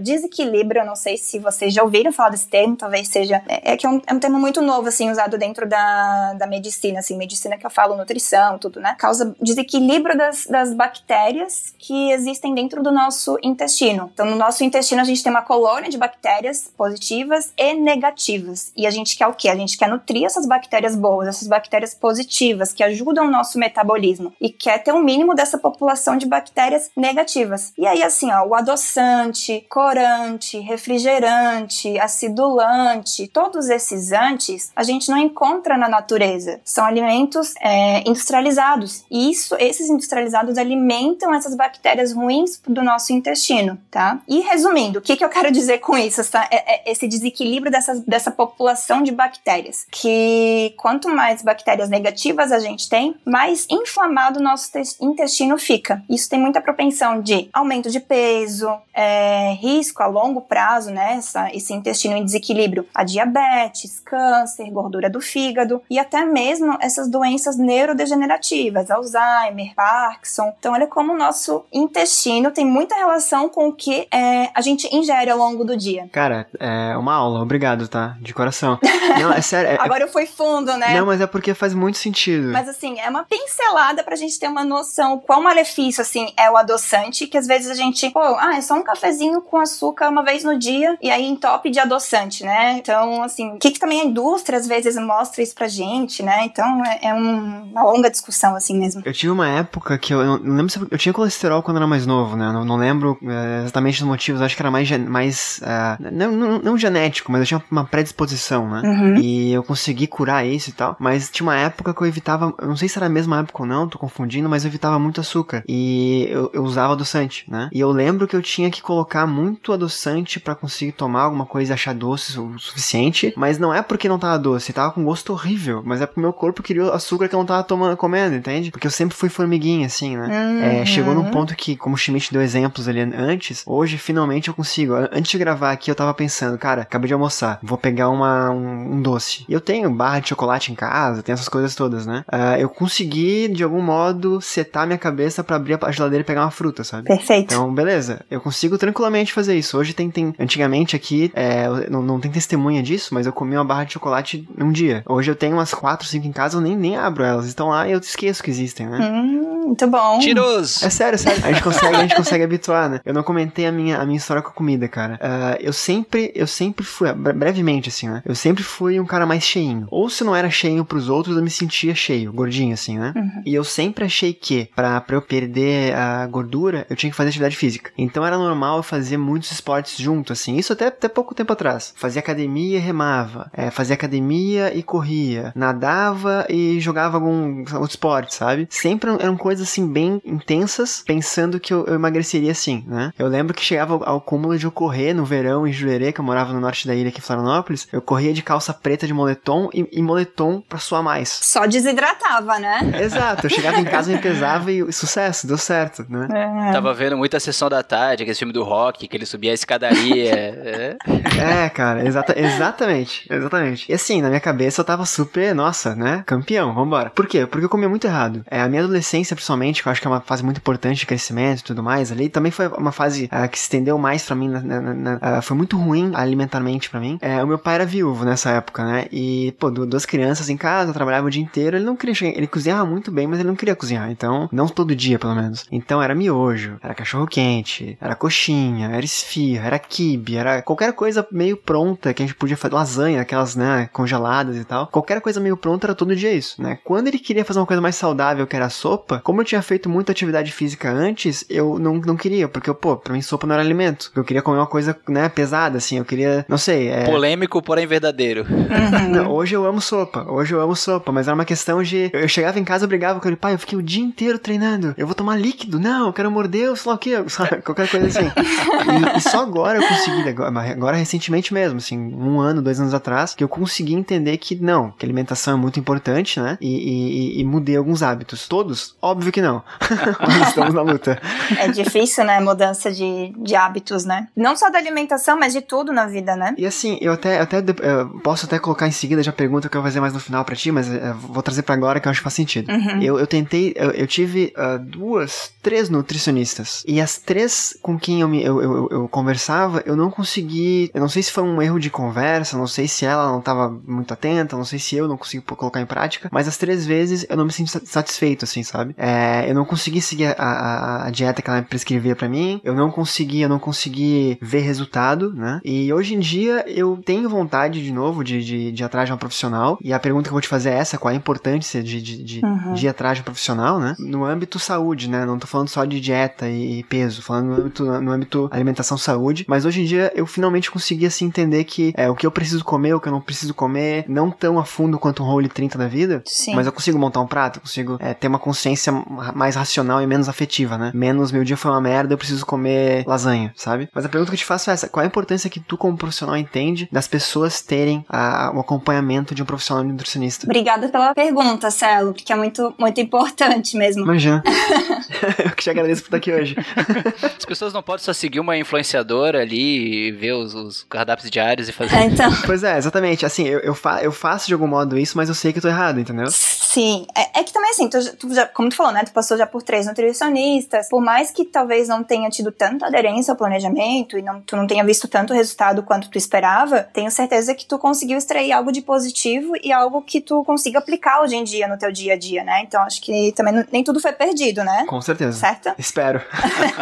desequilíbrio. 0.01 0.81
Eu 0.81 0.85
não 0.85 0.95
sei 0.95 1.17
se 1.17 1.39
vocês 1.39 1.73
já 1.73 1.83
ouviram 1.83 2.11
falar 2.11 2.29
desse 2.29 2.47
termo, 2.47 2.75
talvez 2.75 3.07
seja. 3.07 3.41
É, 3.47 3.73
é 3.73 3.77
que 3.77 3.85
é 3.85 3.89
um, 3.89 4.01
é 4.05 4.13
um 4.13 4.19
termo 4.19 4.39
muito 4.39 4.61
novo, 4.61 4.87
assim, 4.87 5.09
usado 5.11 5.37
dentro 5.37 5.67
da, 5.67 6.33
da 6.33 6.47
medicina, 6.47 6.99
assim, 6.99 7.17
medicina 7.17 7.57
que 7.57 7.65
eu 7.65 7.69
falo, 7.69 7.95
nutrição, 7.95 8.57
tudo, 8.57 8.79
né? 8.79 8.95
Causa 8.97 9.35
desequilíbrio 9.41 10.17
das, 10.17 10.45
das 10.45 10.73
bactérias 10.73 11.73
que 11.77 12.11
existem 12.11 12.53
dentro 12.53 12.81
do 12.81 12.91
nosso 12.91 13.37
intestino. 13.43 14.09
Então, 14.13 14.25
no 14.25 14.35
nosso 14.35 14.63
intestino, 14.63 15.01
a 15.01 15.05
gente 15.05 15.23
tem 15.23 15.31
uma 15.31 15.41
colônia 15.41 15.89
de 15.89 15.97
bactérias 15.97 16.34
bactérias 16.35 16.69
positivas 16.75 17.53
e 17.57 17.73
negativas. 17.73 18.71
E 18.75 18.85
a 18.85 18.91
gente 18.91 19.17
quer 19.17 19.27
o 19.27 19.33
quê? 19.33 19.49
A 19.49 19.55
gente 19.55 19.77
quer 19.77 19.87
nutrir 19.87 20.25
essas 20.25 20.45
bactérias 20.45 20.95
boas, 20.95 21.27
essas 21.27 21.47
bactérias 21.47 21.93
positivas 21.93 22.73
que 22.73 22.83
ajudam 22.83 23.27
o 23.27 23.31
nosso 23.31 23.57
metabolismo 23.57 24.33
e 24.39 24.49
quer 24.49 24.83
ter 24.83 24.91
o 24.91 24.97
um 24.97 25.03
mínimo 25.03 25.33
dessa 25.33 25.57
população 25.57 26.17
de 26.17 26.25
bactérias 26.25 26.89
negativas. 26.95 27.71
E 27.77 27.87
aí 27.87 28.03
assim, 28.03 28.31
ó, 28.31 28.45
o 28.45 28.53
adoçante, 28.53 29.65
corante, 29.69 30.59
refrigerante, 30.59 31.97
acidulante, 31.99 33.27
todos 33.27 33.69
esses 33.69 34.11
antes 34.11 34.71
a 34.75 34.83
gente 34.83 35.09
não 35.09 35.17
encontra 35.17 35.77
na 35.77 35.87
natureza. 35.87 36.59
São 36.65 36.85
alimentos 36.85 37.53
é, 37.61 38.01
industrializados. 38.01 39.05
E 39.09 39.31
isso, 39.31 39.55
esses 39.57 39.89
industrializados 39.89 40.57
alimentam 40.57 41.33
essas 41.33 41.55
bactérias 41.55 42.11
ruins 42.11 42.61
do 42.67 42.83
nosso 42.83 43.13
intestino, 43.13 43.79
tá? 43.89 44.19
E 44.27 44.41
resumindo, 44.41 44.99
o 44.99 45.01
que, 45.01 45.15
que 45.15 45.23
eu 45.23 45.29
quero 45.29 45.51
dizer 45.51 45.79
com 45.79 45.97
isso? 45.97 46.24
Essa, 46.25 46.47
é, 46.51 46.75
é, 46.75 46.91
esse 46.91 47.07
desequilíbrio 47.07 47.71
dessa, 47.71 47.95
dessa 48.07 48.31
população 48.31 49.01
de 49.01 49.11
bactérias. 49.11 49.85
Que 49.91 50.73
quanto 50.77 51.09
mais 51.09 51.41
bactérias 51.41 51.89
negativas 51.89 52.51
a 52.51 52.59
gente 52.59 52.89
tem, 52.89 53.15
mais 53.25 53.67
inflamado 53.69 54.39
o 54.39 54.43
nosso 54.43 54.69
intestino 55.01 55.57
fica. 55.57 56.03
Isso 56.09 56.29
tem 56.29 56.39
muita 56.39 56.61
propensão 56.61 57.21
de 57.21 57.49
aumento 57.53 57.89
de 57.89 57.99
peso, 57.99 58.67
é, 58.93 59.53
risco 59.53 60.01
a 60.01 60.07
longo 60.07 60.41
prazo, 60.41 60.91
né? 60.91 61.15
Essa, 61.15 61.49
esse 61.53 61.73
intestino 61.73 62.15
em 62.15 62.23
desequilíbrio, 62.25 62.87
a 62.93 63.03
diabetes, 63.03 63.99
câncer, 63.99 64.69
gordura 64.71 65.09
do 65.09 65.21
fígado 65.21 65.81
e 65.89 65.99
até 65.99 66.25
mesmo 66.25 66.77
essas 66.81 67.07
doenças 67.09 67.57
neurodegenerativas, 67.57 68.89
Alzheimer, 68.89 69.73
Parkinson. 69.75 70.53
Então, 70.59 70.73
olha 70.73 70.87
como 70.87 71.13
o 71.13 71.17
nosso 71.17 71.65
intestino 71.71 72.51
tem 72.51 72.65
muita 72.65 72.95
relação 72.95 73.49
com 73.49 73.67
o 73.67 73.73
que 73.73 74.07
é, 74.11 74.49
a 74.53 74.61
gente 74.61 74.93
ingere 74.95 75.29
ao 75.29 75.37
longo 75.37 75.63
do 75.63 75.75
dia. 75.75 76.09
Cara, 76.15 76.47
é 76.61 76.95
uma 76.95 77.13
aula, 77.13 77.41
obrigado, 77.41 77.89
tá? 77.89 78.15
De 78.21 78.33
coração. 78.33 78.79
Não, 79.19 79.33
é 79.33 79.41
sério. 79.41 79.71
É... 79.71 79.77
Agora 79.81 80.05
eu 80.05 80.07
fui 80.07 80.25
fundo, 80.25 80.71
né? 80.77 80.97
Não, 80.97 81.05
mas 81.05 81.19
é 81.19 81.27
porque 81.27 81.53
faz 81.53 81.73
muito 81.73 81.97
sentido. 81.97 82.53
Mas 82.53 82.69
assim, 82.69 82.97
é 83.01 83.09
uma 83.09 83.25
pincelada 83.25 84.01
pra 84.01 84.15
gente 84.15 84.39
ter 84.39 84.47
uma 84.47 84.63
noção 84.63 85.19
quão 85.19 85.43
malefício, 85.43 86.01
assim, 86.01 86.31
é 86.37 86.49
o 86.49 86.55
adoçante, 86.55 87.27
que 87.27 87.37
às 87.37 87.45
vezes 87.45 87.69
a 87.69 87.73
gente, 87.73 88.09
pô, 88.11 88.21
ah, 88.21 88.55
é 88.55 88.61
só 88.61 88.75
um 88.75 88.83
cafezinho 88.83 89.41
com 89.41 89.57
açúcar 89.57 90.07
uma 90.07 90.23
vez 90.23 90.45
no 90.45 90.57
dia 90.57 90.97
e 91.01 91.11
aí 91.11 91.25
entope 91.25 91.69
de 91.69 91.79
adoçante, 91.79 92.45
né? 92.45 92.77
Então, 92.77 93.21
assim, 93.21 93.51
o 93.51 93.57
que, 93.57 93.71
que 93.71 93.79
também 93.79 93.99
a 93.99 94.05
indústria 94.05 94.57
às 94.57 94.65
vezes 94.65 94.95
mostra 94.95 95.43
isso 95.43 95.53
pra 95.53 95.67
gente, 95.67 96.23
né? 96.23 96.45
Então 96.45 96.81
é, 96.85 97.09
é 97.09 97.13
um, 97.13 97.71
uma 97.71 97.83
longa 97.83 98.09
discussão, 98.09 98.55
assim 98.55 98.79
mesmo. 98.79 99.01
Eu 99.03 99.11
tive 99.11 99.33
uma 99.33 99.49
época 99.49 99.97
que 99.97 100.13
eu, 100.13 100.21
eu 100.21 100.39
não 100.39 100.55
lembro 100.55 100.69
se 100.69 100.79
eu, 100.79 100.87
eu 100.89 100.97
tinha 100.97 101.11
colesterol 101.11 101.61
quando 101.61 101.75
era 101.75 101.87
mais 101.87 102.05
novo, 102.05 102.37
né? 102.37 102.53
Não, 102.53 102.63
não 102.63 102.77
lembro 102.77 103.17
é, 103.21 103.63
exatamente 103.63 104.01
os 104.01 104.07
motivos, 104.07 104.41
acho 104.41 104.55
que 104.55 104.61
era 104.61 104.71
mais, 104.71 104.89
mais 104.91 105.59
uh, 105.61 106.04
não, 106.11 106.31
não, 106.31 106.59
não, 106.59 106.77
genético, 106.77 107.31
mas 107.31 107.41
eu 107.41 107.47
tinha 107.47 107.63
uma 107.71 107.85
predisposição, 107.85 108.69
né? 108.69 108.81
Uhum. 108.83 109.15
E 109.17 109.53
eu 109.53 109.63
consegui 109.63 110.07
curar 110.07 110.45
isso 110.45 110.69
e 110.69 110.73
tal, 110.73 110.95
mas 110.99 111.29
tinha 111.29 111.45
uma 111.45 111.57
época 111.57 111.93
que 111.93 112.01
eu 112.01 112.07
evitava, 112.07 112.53
eu 112.59 112.67
não 112.67 112.77
sei 112.77 112.87
se 112.87 112.97
era 112.97 113.05
a 113.05 113.09
mesma 113.09 113.39
época 113.39 113.63
ou 113.63 113.67
não, 113.67 113.87
tô 113.87 113.97
confundindo, 113.97 114.49
mas 114.49 114.63
eu 114.63 114.69
evitava 114.69 114.97
muito 114.99 115.21
açúcar. 115.21 115.63
E 115.67 116.27
eu, 116.29 116.49
eu 116.53 116.63
usava 116.63 116.93
adoçante, 116.93 117.45
né? 117.49 117.69
E 117.71 117.79
eu 117.79 117.91
lembro 117.91 118.27
que 118.27 118.35
eu 118.35 118.41
tinha 118.41 118.69
que 118.69 118.81
colocar 118.81 119.25
muito 119.25 119.73
adoçante 119.73 120.39
para 120.39 120.55
conseguir 120.55 120.91
tomar 120.91 121.23
alguma 121.23 121.45
coisa 121.45 121.71
e 121.71 121.73
achar 121.73 121.93
doce 121.93 122.39
o 122.39 122.57
suficiente, 122.59 123.33
mas 123.35 123.57
não 123.57 123.73
é 123.73 123.81
porque 123.81 124.09
não 124.09 124.19
tava 124.19 124.37
doce, 124.37 124.73
tava 124.73 124.91
com 124.91 125.03
gosto 125.03 125.33
horrível, 125.33 125.81
mas 125.85 126.01
é 126.01 126.05
porque 126.05 126.21
meu 126.21 126.33
corpo 126.33 126.63
queria 126.63 126.89
açúcar 126.91 127.27
que 127.27 127.35
eu 127.35 127.39
não 127.39 127.45
tava 127.45 127.63
tomando, 127.63 127.97
comendo, 127.97 128.35
entende? 128.35 128.71
Porque 128.71 128.87
eu 128.87 128.91
sempre 128.91 129.15
fui 129.15 129.29
formiguinha, 129.29 129.87
assim, 129.87 130.17
né? 130.17 130.27
Uhum. 130.27 130.63
É, 130.63 130.85
chegou 130.85 131.13
num 131.13 131.31
ponto 131.31 131.55
que, 131.55 131.75
como 131.75 131.95
o 131.95 131.97
Schmidt 131.97 132.31
deu 132.31 132.41
exemplos 132.41 132.87
ali 132.87 133.01
antes, 133.01 133.63
hoje 133.65 133.97
finalmente 133.97 134.47
eu 134.47 134.53
consigo. 134.53 134.93
Antes 134.93 135.31
de 135.31 135.37
gravar 135.37 135.71
aqui, 135.71 135.91
eu 135.95 135.97
tava 135.97 136.13
pensando, 136.13 136.57
cara, 136.57 136.81
acabei 136.81 137.07
de 137.07 137.13
almoçar, 137.13 137.57
vou 137.63 137.77
pegar 137.77 138.09
uma, 138.09 138.51
um, 138.51 138.95
um 138.95 139.01
doce. 139.01 139.45
E 139.47 139.53
eu 139.53 139.61
tenho 139.61 139.89
barra 139.89 140.19
de 140.19 140.29
chocolate 140.29 140.71
em 140.71 140.75
casa, 140.75 141.23
tem 141.23 141.31
essas 141.31 141.47
coisas 141.47 141.73
todas, 141.73 142.05
né? 142.05 142.25
Uh, 142.31 142.59
eu 142.59 142.69
consegui, 142.69 143.47
de 143.47 143.63
algum 143.63 143.81
modo, 143.81 144.41
setar 144.41 144.85
minha 144.85 144.97
cabeça 144.97 145.43
para 145.43 145.55
abrir 145.55 145.79
a 145.81 145.91
geladeira 145.91 146.21
e 146.21 146.25
pegar 146.25 146.41
uma 146.41 146.51
fruta, 146.51 146.83
sabe? 146.83 147.07
Perfeito. 147.07 147.53
Então, 147.53 147.73
beleza. 147.73 148.25
Eu 148.29 148.41
consigo 148.41 148.77
tranquilamente 148.77 149.31
fazer 149.31 149.55
isso. 149.57 149.77
Hoje 149.77 149.93
tem, 149.93 150.09
tem 150.09 150.35
antigamente 150.37 150.95
aqui, 150.95 151.31
é, 151.33 151.89
não, 151.89 152.01
não 152.01 152.19
tem 152.19 152.29
testemunha 152.29 152.83
disso, 152.83 153.13
mas 153.13 153.25
eu 153.25 153.31
comi 153.31 153.55
uma 153.55 153.65
barra 153.65 153.85
de 153.85 153.93
chocolate 153.93 154.47
num 154.57 154.71
dia. 154.71 155.03
Hoje 155.07 155.31
eu 155.31 155.35
tenho 155.35 155.53
umas 155.53 155.73
4, 155.73 156.05
5 156.05 156.27
em 156.27 156.31
casa, 156.31 156.57
eu 156.57 156.61
nem, 156.61 156.75
nem 156.75 156.97
abro 156.97 157.23
elas. 157.23 157.45
Estão 157.45 157.69
lá 157.69 157.87
e 157.87 157.93
eu 157.93 157.99
esqueço 157.99 158.43
que 158.43 158.49
existem, 158.49 158.87
né? 158.87 158.99
Hum, 158.99 159.65
muito 159.67 159.87
bom. 159.87 160.19
Tiroso! 160.19 160.85
É 160.85 160.89
sério, 160.89 161.17
sério. 161.17 161.43
A 161.45 161.51
gente 161.51 161.63
consegue, 161.63 161.95
a 161.95 162.01
gente 162.01 162.15
consegue 162.15 162.43
habituar, 162.43 162.89
né? 162.89 162.99
Eu 163.05 163.13
não 163.13 163.23
comentei 163.23 163.65
a 163.65 163.71
minha, 163.71 163.97
a 163.97 164.05
minha 164.05 164.17
história 164.17 164.41
com 164.41 164.49
a 164.49 164.53
comida, 164.53 164.87
cara. 164.87 165.19
Uh, 165.21 165.57
eu 165.59 165.73
sempre, 165.85 166.31
eu 166.33 166.47
sempre 166.47 166.83
fui, 166.83 167.11
brevemente 167.13 167.89
assim, 167.89 168.09
né? 168.09 168.23
Eu 168.25 168.33
sempre 168.33 168.63
fui 168.63 168.99
um 168.99 169.05
cara 169.05 169.25
mais 169.25 169.43
cheinho. 169.43 169.87
Ou 169.91 170.09
se 170.09 170.23
não 170.23 170.35
era 170.35 170.49
cheinho 170.49 170.83
pros 170.83 171.09
outros, 171.09 171.37
eu 171.37 171.43
me 171.43 171.49
sentia 171.49 171.93
cheio, 171.93 172.33
gordinho 172.33 172.73
assim, 172.73 172.97
né? 172.97 173.13
Uhum. 173.15 173.43
E 173.45 173.53
eu 173.53 173.63
sempre 173.63 174.03
achei 174.03 174.33
que, 174.33 174.69
pra, 174.75 174.99
pra 174.99 175.15
eu 175.15 175.21
perder 175.21 175.95
a 175.95 176.25
gordura, 176.25 176.87
eu 176.89 176.95
tinha 176.95 177.11
que 177.11 177.15
fazer 177.15 177.29
atividade 177.29 177.55
física. 177.55 177.91
Então 177.97 178.25
era 178.25 178.37
normal 178.37 178.77
eu 178.77 178.83
fazer 178.83 179.17
muitos 179.17 179.51
esportes 179.51 179.97
junto, 179.97 180.33
assim. 180.33 180.57
Isso 180.57 180.73
até, 180.73 180.87
até 180.87 181.07
pouco 181.07 181.35
tempo 181.35 181.53
atrás. 181.53 181.93
Fazia 181.95 182.19
academia 182.19 182.77
e 182.77 182.81
remava. 182.81 183.51
É, 183.53 183.69
fazia 183.69 183.93
academia 183.93 184.75
e 184.75 184.81
corria. 184.81 185.53
Nadava 185.55 186.47
e 186.49 186.79
jogava 186.79 187.17
algum 187.17 187.59
outro 187.59 187.89
esporte, 187.89 188.33
sabe? 188.33 188.67
Sempre 188.71 189.11
eram 189.19 189.37
coisas 189.37 189.67
assim 189.67 189.87
bem 189.87 190.19
intensas, 190.25 191.03
pensando 191.05 191.59
que 191.59 191.73
eu, 191.73 191.85
eu 191.85 191.93
emagreceria 191.93 192.51
assim, 192.51 192.83
né? 192.87 193.13
Eu 193.19 193.27
lembro 193.27 193.53
que 193.53 193.63
chegava 193.63 193.93
ao, 193.93 194.09
ao 194.09 194.21
cúmulo 194.21 194.57
de 194.57 194.65
eu 194.65 194.71
correr 194.71 195.13
no 195.13 195.25
verão 195.25 195.67
em 195.67 195.74
Jurerê, 195.75 196.11
que 196.11 196.19
eu 196.19 196.25
morava 196.25 196.53
no 196.53 196.59
norte 196.59 196.87
da 196.87 196.95
ilha 196.95 197.09
aqui 197.09 197.19
em 197.19 197.21
Florianópolis. 197.21 197.87
Eu 197.91 198.01
corria 198.01 198.33
de 198.33 198.41
calça 198.41 198.73
preta 198.73 199.05
de 199.07 199.13
moletom 199.13 199.69
e, 199.73 199.87
e 199.91 200.01
moletom 200.01 200.61
pra 200.61 200.79
suar 200.79 201.03
mais. 201.03 201.29
Só 201.29 201.65
desidratava, 201.65 202.59
né? 202.59 202.91
Exato. 203.01 203.45
Eu 203.45 203.49
chegava 203.49 203.79
em 203.79 203.85
casa, 203.85 204.11
me 204.11 204.17
pesava 204.19 204.71
e 204.71 204.91
sucesso, 204.91 205.47
deu 205.47 205.57
certo, 205.57 206.05
né? 206.09 206.27
É. 206.69 206.71
Tava 206.71 206.93
vendo 206.93 207.17
muita 207.17 207.39
sessão 207.39 207.69
da 207.69 207.83
tarde, 207.83 208.23
aquele 208.23 208.37
filme 208.37 208.53
do 208.53 208.63
rock, 208.63 209.07
que 209.07 209.17
ele 209.17 209.25
subia 209.25 209.51
a 209.51 209.53
escadaria. 209.53 210.33
é. 210.35 211.65
é, 211.65 211.69
cara, 211.69 212.05
exata, 212.05 212.37
exatamente, 212.39 213.27
exatamente. 213.29 213.91
E 213.91 213.93
assim, 213.93 214.21
na 214.21 214.29
minha 214.29 214.39
cabeça 214.39 214.81
eu 214.81 214.85
tava 214.85 215.05
super, 215.05 215.53
nossa, 215.53 215.95
né? 215.95 216.23
Campeão, 216.25 216.73
vambora. 216.73 217.09
Por 217.09 217.27
quê? 217.27 217.45
Porque 217.45 217.65
eu 217.65 217.69
comia 217.69 217.89
muito 217.89 218.07
errado. 218.07 218.43
É, 218.49 218.61
a 218.61 218.67
minha 218.67 218.83
adolescência, 218.83 219.35
principalmente, 219.35 219.81
que 219.81 219.87
eu 219.87 219.91
acho 219.91 220.01
que 220.01 220.07
é 220.07 220.09
uma 220.09 220.21
fase 220.21 220.43
muito 220.43 220.57
importante 220.57 220.99
de 220.99 221.05
crescimento 221.05 221.59
e 221.59 221.63
tudo 221.63 221.83
mais, 221.83 222.11
ali 222.11 222.29
também 222.29 222.51
foi 222.51 222.67
uma 222.67 222.91
fase 222.91 223.25
uh, 223.25 223.49
que 223.49 223.57
se 223.57 223.65
estendeu 223.65 223.97
mais 223.97 224.23
para 224.23 224.35
mim, 224.35 224.49
na, 224.49 224.61
na, 224.61 224.93
na, 224.93 225.39
uh, 225.39 225.41
foi 225.41 225.55
muito 225.55 225.64
ruim 225.73 226.11
alimentarmente 226.13 226.89
para 226.89 226.99
mim. 226.99 227.17
É, 227.21 227.43
o 227.43 227.47
meu 227.47 227.57
pai 227.57 227.75
era 227.75 227.85
viúvo 227.85 228.25
nessa 228.25 228.51
época, 228.51 228.83
né? 228.83 229.07
E, 229.11 229.53
pô, 229.59 229.69
duas 229.69 230.05
crianças 230.05 230.49
em 230.49 230.57
casa, 230.57 230.93
trabalhava 230.93 231.27
o 231.27 231.29
dia 231.29 231.41
inteiro, 231.41 231.77
ele 231.77 231.85
não 231.85 231.95
queria 231.95 232.15
chegar, 232.15 232.37
ele 232.37 232.47
cozinhava 232.47 232.85
muito 232.85 233.11
bem, 233.11 233.27
mas 233.27 233.39
ele 233.39 233.47
não 233.47 233.55
queria 233.55 233.75
cozinhar, 233.75 234.09
então, 234.11 234.47
não 234.51 234.67
todo 234.67 234.95
dia, 234.95 235.17
pelo 235.17 235.35
menos. 235.35 235.65
Então 235.71 236.01
era 236.01 236.13
miojo, 236.13 236.77
era 236.81 236.93
cachorro 236.93 237.27
quente, 237.27 237.97
era 237.99 238.15
coxinha, 238.15 238.89
era 238.89 239.03
esfirra, 239.03 239.67
era 239.67 239.79
quibe, 239.79 240.35
era 240.35 240.61
qualquer 240.61 240.93
coisa 240.93 241.25
meio 241.31 241.57
pronta 241.57 242.13
que 242.13 242.21
a 242.21 242.25
gente 242.25 242.35
podia 242.35 242.57
fazer, 242.57 242.75
lasanha, 242.75 243.21
aquelas, 243.21 243.55
né, 243.55 243.89
congeladas 243.93 244.57
e 244.57 244.63
tal. 244.63 244.87
Qualquer 244.87 245.21
coisa 245.21 245.39
meio 245.39 245.57
pronta 245.57 245.87
era 245.87 245.95
todo 245.95 246.15
dia 246.15 246.33
isso, 246.33 246.61
né? 246.61 246.77
Quando 246.83 247.07
ele 247.07 247.17
queria 247.17 247.45
fazer 247.45 247.59
uma 247.59 247.65
coisa 247.65 247.81
mais 247.81 247.95
saudável, 247.95 248.45
que 248.45 248.55
era 248.55 248.69
sopa, 248.69 249.21
como 249.23 249.41
eu 249.41 249.45
tinha 249.45 249.61
feito 249.61 249.89
muita 249.89 250.11
atividade 250.11 250.51
física 250.51 250.91
antes, 250.91 251.45
eu 251.49 251.79
não, 251.79 251.95
não 251.95 252.17
queria, 252.17 252.47
porque, 252.47 252.71
pô, 252.73 252.97
pra 252.97 253.13
mim 253.13 253.21
sopa 253.21 253.47
não 253.47 253.53
era 253.55 253.63
alimento. 253.63 254.11
Eu 254.15 254.23
queria 254.23 254.41
comer 254.41 254.57
uma 254.57 254.67
coisa, 254.67 254.97
né, 255.07 255.29
pesada, 255.29 255.54
assim, 255.63 255.97
eu 255.97 256.05
queria, 256.05 256.45
não 256.47 256.57
sei, 256.57 256.89
é... 256.89 257.05
Polêmico, 257.05 257.61
porém 257.61 257.85
verdadeiro. 257.87 258.45
não, 259.09 259.31
hoje 259.31 259.55
eu 259.55 259.65
amo 259.65 259.81
sopa, 259.81 260.25
hoje 260.29 260.53
eu 260.53 260.61
amo 260.61 260.75
sopa, 260.75 261.11
mas 261.11 261.27
era 261.27 261.35
uma 261.35 261.45
questão 261.45 261.81
de, 261.81 262.09
eu 262.13 262.27
chegava 262.27 262.59
em 262.59 262.63
casa, 262.63 262.85
eu 262.85 262.89
brigava 262.89 263.19
com 263.19 263.27
ele, 263.27 263.37
pai, 263.37 263.53
eu 263.53 263.59
fiquei 263.59 263.77
o 263.77 263.83
dia 263.83 264.03
inteiro 264.03 264.37
treinando, 264.37 264.93
eu 264.97 265.05
vou 265.05 265.15
tomar 265.15 265.37
líquido, 265.37 265.79
não, 265.79 266.07
eu 266.07 266.13
quero 266.13 266.29
morder, 266.29 266.75
sei 266.75 266.89
lá 266.89 266.95
o 266.95 266.97
que, 266.97 267.11
qualquer 267.63 267.89
coisa 267.89 268.07
assim. 268.07 268.31
e, 268.35 269.17
e, 269.17 269.21
só 269.21 269.41
agora 269.41 269.79
eu 269.79 269.87
consegui, 269.87 270.27
agora, 270.27 270.71
agora 270.71 270.97
recentemente 270.97 271.53
mesmo, 271.53 271.77
assim, 271.77 271.97
um 271.97 272.39
ano, 272.39 272.61
dois 272.61 272.79
anos 272.79 272.93
atrás, 272.93 273.33
que 273.33 273.43
eu 273.43 273.49
consegui 273.49 273.93
entender 273.93 274.37
que 274.37 274.55
não, 274.55 274.91
que 274.91 275.05
alimentação 275.05 275.53
é 275.53 275.57
muito 275.57 275.79
importante, 275.79 276.39
né? 276.39 276.57
E, 276.59 277.37
e, 277.37 277.41
e 277.41 277.43
mudei 277.43 277.75
alguns 277.75 278.03
hábitos. 278.03 278.47
Todos? 278.47 278.95
Óbvio 279.01 279.31
que 279.31 279.41
não. 279.41 279.63
mas 280.19 280.49
estamos 280.49 280.73
na 280.73 280.81
luta. 280.81 281.21
É 281.57 281.67
difícil, 281.67 282.23
né? 282.23 282.39
Mudança 282.39 282.91
de, 282.91 283.33
de 283.37 283.55
hábitos, 283.55 284.05
né? 284.05 284.27
Não 284.35 284.55
só 284.55 284.69
da 284.69 284.77
alimentação, 284.77 285.34
mas 285.37 285.53
de 285.53 285.61
tudo 285.61 285.91
na 285.91 286.05
vida, 286.05 286.35
né? 286.35 286.53
E 286.57 286.65
assim, 286.65 286.97
eu 287.01 287.13
até, 287.13 287.39
até 287.39 287.57
eu 287.57 288.09
posso 288.21 288.45
até 288.45 288.59
colocar 288.59 288.87
em 288.87 288.91
seguida 288.91 289.23
já 289.23 289.31
pergunta 289.31 289.69
que 289.69 289.75
eu 289.77 289.81
vou 289.81 289.89
fazer 289.89 289.99
mais 289.99 290.13
no 290.13 290.19
final 290.19 290.43
para 290.43 290.55
ti, 290.55 290.71
mas 290.71 290.87
uh, 290.87 291.13
vou 291.19 291.43
trazer 291.43 291.61
para 291.63 291.75
agora 291.75 291.99
que 291.99 292.07
eu 292.07 292.11
acho 292.11 292.19
que 292.19 292.23
faz 292.23 292.33
sentido. 292.33 292.71
Uhum. 292.71 293.01
Eu, 293.01 293.19
eu 293.19 293.27
tentei, 293.27 293.73
eu, 293.75 293.91
eu 293.91 294.07
tive 294.07 294.53
uh, 294.57 294.79
duas, 294.79 295.51
três 295.61 295.89
nutricionistas. 295.89 296.83
E 296.87 297.01
as 297.01 297.17
três 297.17 297.77
com 297.81 297.97
quem 297.97 298.21
eu, 298.21 298.27
me, 298.27 298.43
eu, 298.43 298.61
eu, 298.61 298.87
eu, 298.89 299.07
conversava, 299.07 299.83
eu 299.85 299.95
não 299.95 300.09
consegui. 300.09 300.89
Eu 300.93 301.01
não 301.01 301.09
sei 301.09 301.23
se 301.23 301.31
foi 301.31 301.43
um 301.43 301.61
erro 301.61 301.79
de 301.79 301.89
conversa, 301.89 302.57
não 302.57 302.67
sei 302.67 302.87
se 302.87 303.05
ela 303.05 303.31
não 303.31 303.39
estava 303.39 303.69
muito 303.85 304.13
atenta, 304.13 304.55
não 304.55 304.65
sei 304.65 304.79
se 304.79 304.95
eu 304.95 305.07
não 305.07 305.17
consegui 305.17 305.43
colocar 305.43 305.81
em 305.81 305.85
prática, 305.85 306.29
mas 306.31 306.47
as 306.47 306.57
três 306.57 306.85
vezes 306.85 307.25
eu 307.29 307.37
não 307.37 307.45
me 307.45 307.51
senti 307.51 307.71
satisfeito, 307.85 308.45
assim, 308.45 308.63
sabe? 308.63 308.93
É, 308.97 309.49
eu 309.49 309.55
não 309.55 309.65
consegui 309.65 310.01
seguir 310.01 310.35
a, 310.37 310.43
a, 310.43 311.07
a, 311.07 311.09
dieta 311.09 311.41
que 311.41 311.49
ela 311.49 311.59
me 311.59 311.65
prescrevia 311.65 312.15
para 312.15 312.29
mim, 312.29 312.61
eu 312.63 312.73
não 312.73 312.91
consegui, 312.91 313.41
eu 313.41 313.49
não 313.49 313.59
consegui 313.59 314.37
ver 314.41 314.61
resultado, 314.61 315.24
né? 315.33 315.61
E 315.63 315.91
hoje 315.91 316.15
em 316.15 316.19
dia 316.19 316.63
eu 316.67 316.99
tenho 317.03 317.29
vontade 317.29 317.83
de 317.83 317.91
novo 317.91 318.23
de, 318.23 318.43
de, 318.43 318.71
de 318.71 318.83
ir 318.83 318.85
atrás 318.85 319.07
de 319.07 319.11
uma 319.11 319.17
profissional. 319.17 319.77
E 319.81 319.93
a 319.93 319.99
pergunta 319.99 320.23
que 320.23 320.29
eu 320.29 320.33
vou 320.35 320.41
te 320.41 320.47
fazer 320.47 320.69
é 320.69 320.77
essa: 320.77 320.97
qual 320.97 321.13
a 321.13 321.15
importância 321.15 321.81
de, 321.81 322.01
de, 322.01 322.23
de, 322.23 322.41
uhum. 322.43 322.73
de 322.73 322.85
ir 322.85 322.89
atrás 322.89 323.17
de 323.17 323.21
um 323.21 323.25
profissional, 323.25 323.79
né? 323.79 323.95
No 323.99 324.25
âmbito 324.25 324.59
saúde, 324.59 325.09
né? 325.09 325.25
Não 325.25 325.39
tô 325.39 325.47
falando 325.47 325.69
só 325.69 325.85
de 325.85 325.99
dieta 325.99 326.49
e 326.49 326.83
peso, 326.83 327.21
falando 327.21 327.47
no 327.47 327.55
âmbito, 327.55 327.85
no 328.01 328.11
âmbito 328.11 328.49
alimentação 328.51 328.97
saúde. 328.97 329.45
Mas 329.47 329.65
hoje 329.65 329.81
em 329.81 329.85
dia 329.85 330.11
eu 330.15 330.25
finalmente 330.25 330.71
consegui 330.71 331.05
assim 331.05 331.25
entender 331.25 331.63
que 331.63 331.93
é 331.95 332.09
o 332.09 332.15
que 332.15 332.25
eu 332.25 332.31
preciso 332.31 332.63
comer, 332.63 332.93
o 332.93 332.99
que 332.99 333.07
eu 333.07 333.11
não 333.11 333.21
preciso 333.21 333.53
comer, 333.53 334.05
não 334.07 334.31
tão 334.31 334.59
a 334.59 334.65
fundo 334.65 334.99
quanto 334.99 335.23
um 335.23 335.25
role 335.25 335.49
30 335.49 335.77
da 335.77 335.87
vida. 335.87 336.23
Sim. 336.25 336.55
Mas 336.55 336.65
eu 336.65 336.71
consigo 336.71 336.97
montar 336.97 337.21
um 337.21 337.27
prato, 337.27 337.57
eu 337.57 337.61
consigo 337.61 337.97
é, 337.99 338.13
ter 338.13 338.27
uma 338.27 338.39
consciência 338.39 338.91
mais 339.33 339.55
racional 339.55 340.01
e 340.01 340.07
menos 340.07 340.29
afetiva, 340.29 340.77
né? 340.77 340.91
Menos 340.93 341.31
meu 341.31 341.43
dia 341.43 341.57
foi 341.57 341.71
uma 341.71 341.81
merda, 341.81 342.13
eu 342.13 342.17
preciso 342.17 342.45
comer 342.45 343.03
lasanha, 343.07 343.53
sabe? 343.55 343.89
Mas 343.93 344.05
a 344.05 344.09
pergunta 344.09 344.31
que 344.31 344.35
eu 344.35 344.39
te 344.39 344.45
faço 344.45 344.69
é 344.69 344.73
essa: 344.73 344.87
qual 344.87 345.03
a 345.03 345.07
importância 345.15 345.49
que 345.49 345.61
tu, 345.61 345.77
como 345.77 345.97
profissional, 345.97 346.35
entende 346.35 346.89
das 346.91 347.07
pessoas 347.07 347.61
terem 347.61 348.05
a, 348.09 348.51
o 348.53 348.59
acompanhamento 348.59 349.33
de 349.33 349.41
um 349.41 349.45
profissional 349.45 349.83
nutricionista? 349.83 350.45
Obrigada 350.45 350.89
pela 350.89 351.13
pergunta, 351.13 351.71
Celo, 351.71 352.13
porque 352.13 352.33
é 352.33 352.35
muito, 352.35 352.73
muito 352.77 352.99
importante 352.99 353.77
mesmo. 353.77 354.03
Imagina. 354.03 354.43
eu 355.43 355.51
que 355.51 355.63
te 355.63 355.69
agradeço 355.69 356.01
por 356.03 356.07
estar 356.07 356.17
aqui 356.17 356.33
hoje. 356.33 356.55
As 357.37 357.45
pessoas 357.45 357.73
não 357.73 357.81
podem 357.81 358.03
só 358.03 358.13
seguir 358.13 358.39
uma 358.39 358.57
influenciadora 358.57 359.41
ali 359.41 360.07
e 360.07 360.11
ver 360.11 360.33
os, 360.33 360.53
os 360.53 360.83
cardápios 360.83 361.29
diários 361.29 361.69
e 361.69 361.71
fazer. 361.71 361.95
É, 361.95 362.05
então. 362.05 362.31
Pois 362.45 362.63
é, 362.63 362.77
exatamente. 362.77 363.25
Assim, 363.25 363.47
eu, 363.47 363.59
eu, 363.59 363.73
fa 363.73 364.03
eu 364.03 364.11
faço 364.11 364.47
de 364.47 364.53
algum 364.53 364.67
modo 364.67 364.97
isso, 364.97 365.17
mas 365.17 365.29
eu 365.29 365.35
sei 365.35 365.51
que 365.51 365.59
eu 365.59 365.61
tô 365.61 365.67
errado, 365.67 365.99
entendeu? 365.99 366.27
Sim. 366.29 367.07
É, 367.15 367.39
é 367.39 367.43
que 367.43 367.53
também, 367.53 367.71
assim, 367.71 367.89
tu, 367.89 368.15
tu 368.17 368.33
já, 368.33 368.45
como 368.45 368.69
tu 368.69 368.75
falou, 368.75 368.91
né? 368.91 369.03
Tu 369.03 369.11
passou 369.11 369.37
já 369.37 369.47
por 369.47 369.63
três 369.63 369.85
nutricionistas. 369.85 370.89
Por 370.89 371.01
mais 371.01 371.31
que 371.31 371.45
talvez 371.45 371.87
não 371.87 372.03
tenha 372.03 372.29
tido 372.29 372.51
tanta 372.51 372.85
aderência 372.87 373.31
ao 373.31 373.37
planejamento 373.37 374.17
e 374.17 374.21
não, 374.21 374.41
tu 374.41 374.55
não 374.55 374.67
tenha 374.67 374.83
visto 374.83 375.04
tanto 375.07 375.33
resultado 375.33 375.83
quanto 375.83 376.09
tu 376.09 376.17
esperava, 376.17 376.87
tenho 376.93 377.09
certeza 377.11 377.53
que 377.53 377.65
tu 377.65 377.77
conseguiu 377.77 378.17
extrair 378.17 378.51
algo 378.51 378.71
de 378.71 378.81
positivo 378.81 379.53
e 379.63 379.71
algo 379.71 380.01
que 380.01 380.21
tu 380.21 380.43
consiga 380.43 380.79
aplicar 380.79 381.21
hoje 381.21 381.35
em 381.35 381.43
dia 381.43 381.67
no 381.67 381.77
teu 381.77 381.91
dia 381.91 382.13
a 382.13 382.17
dia, 382.17 382.43
né? 382.43 382.61
Então 382.63 382.81
acho 382.81 383.01
que 383.01 383.31
também 383.33 383.65
nem 383.71 383.83
tudo 383.83 383.99
foi 383.99 384.13
perdido, 384.13 384.63
né? 384.63 384.85
Com 384.87 385.01
certeza. 385.01 385.39
Certo? 385.39 385.73
Espero. 385.77 386.21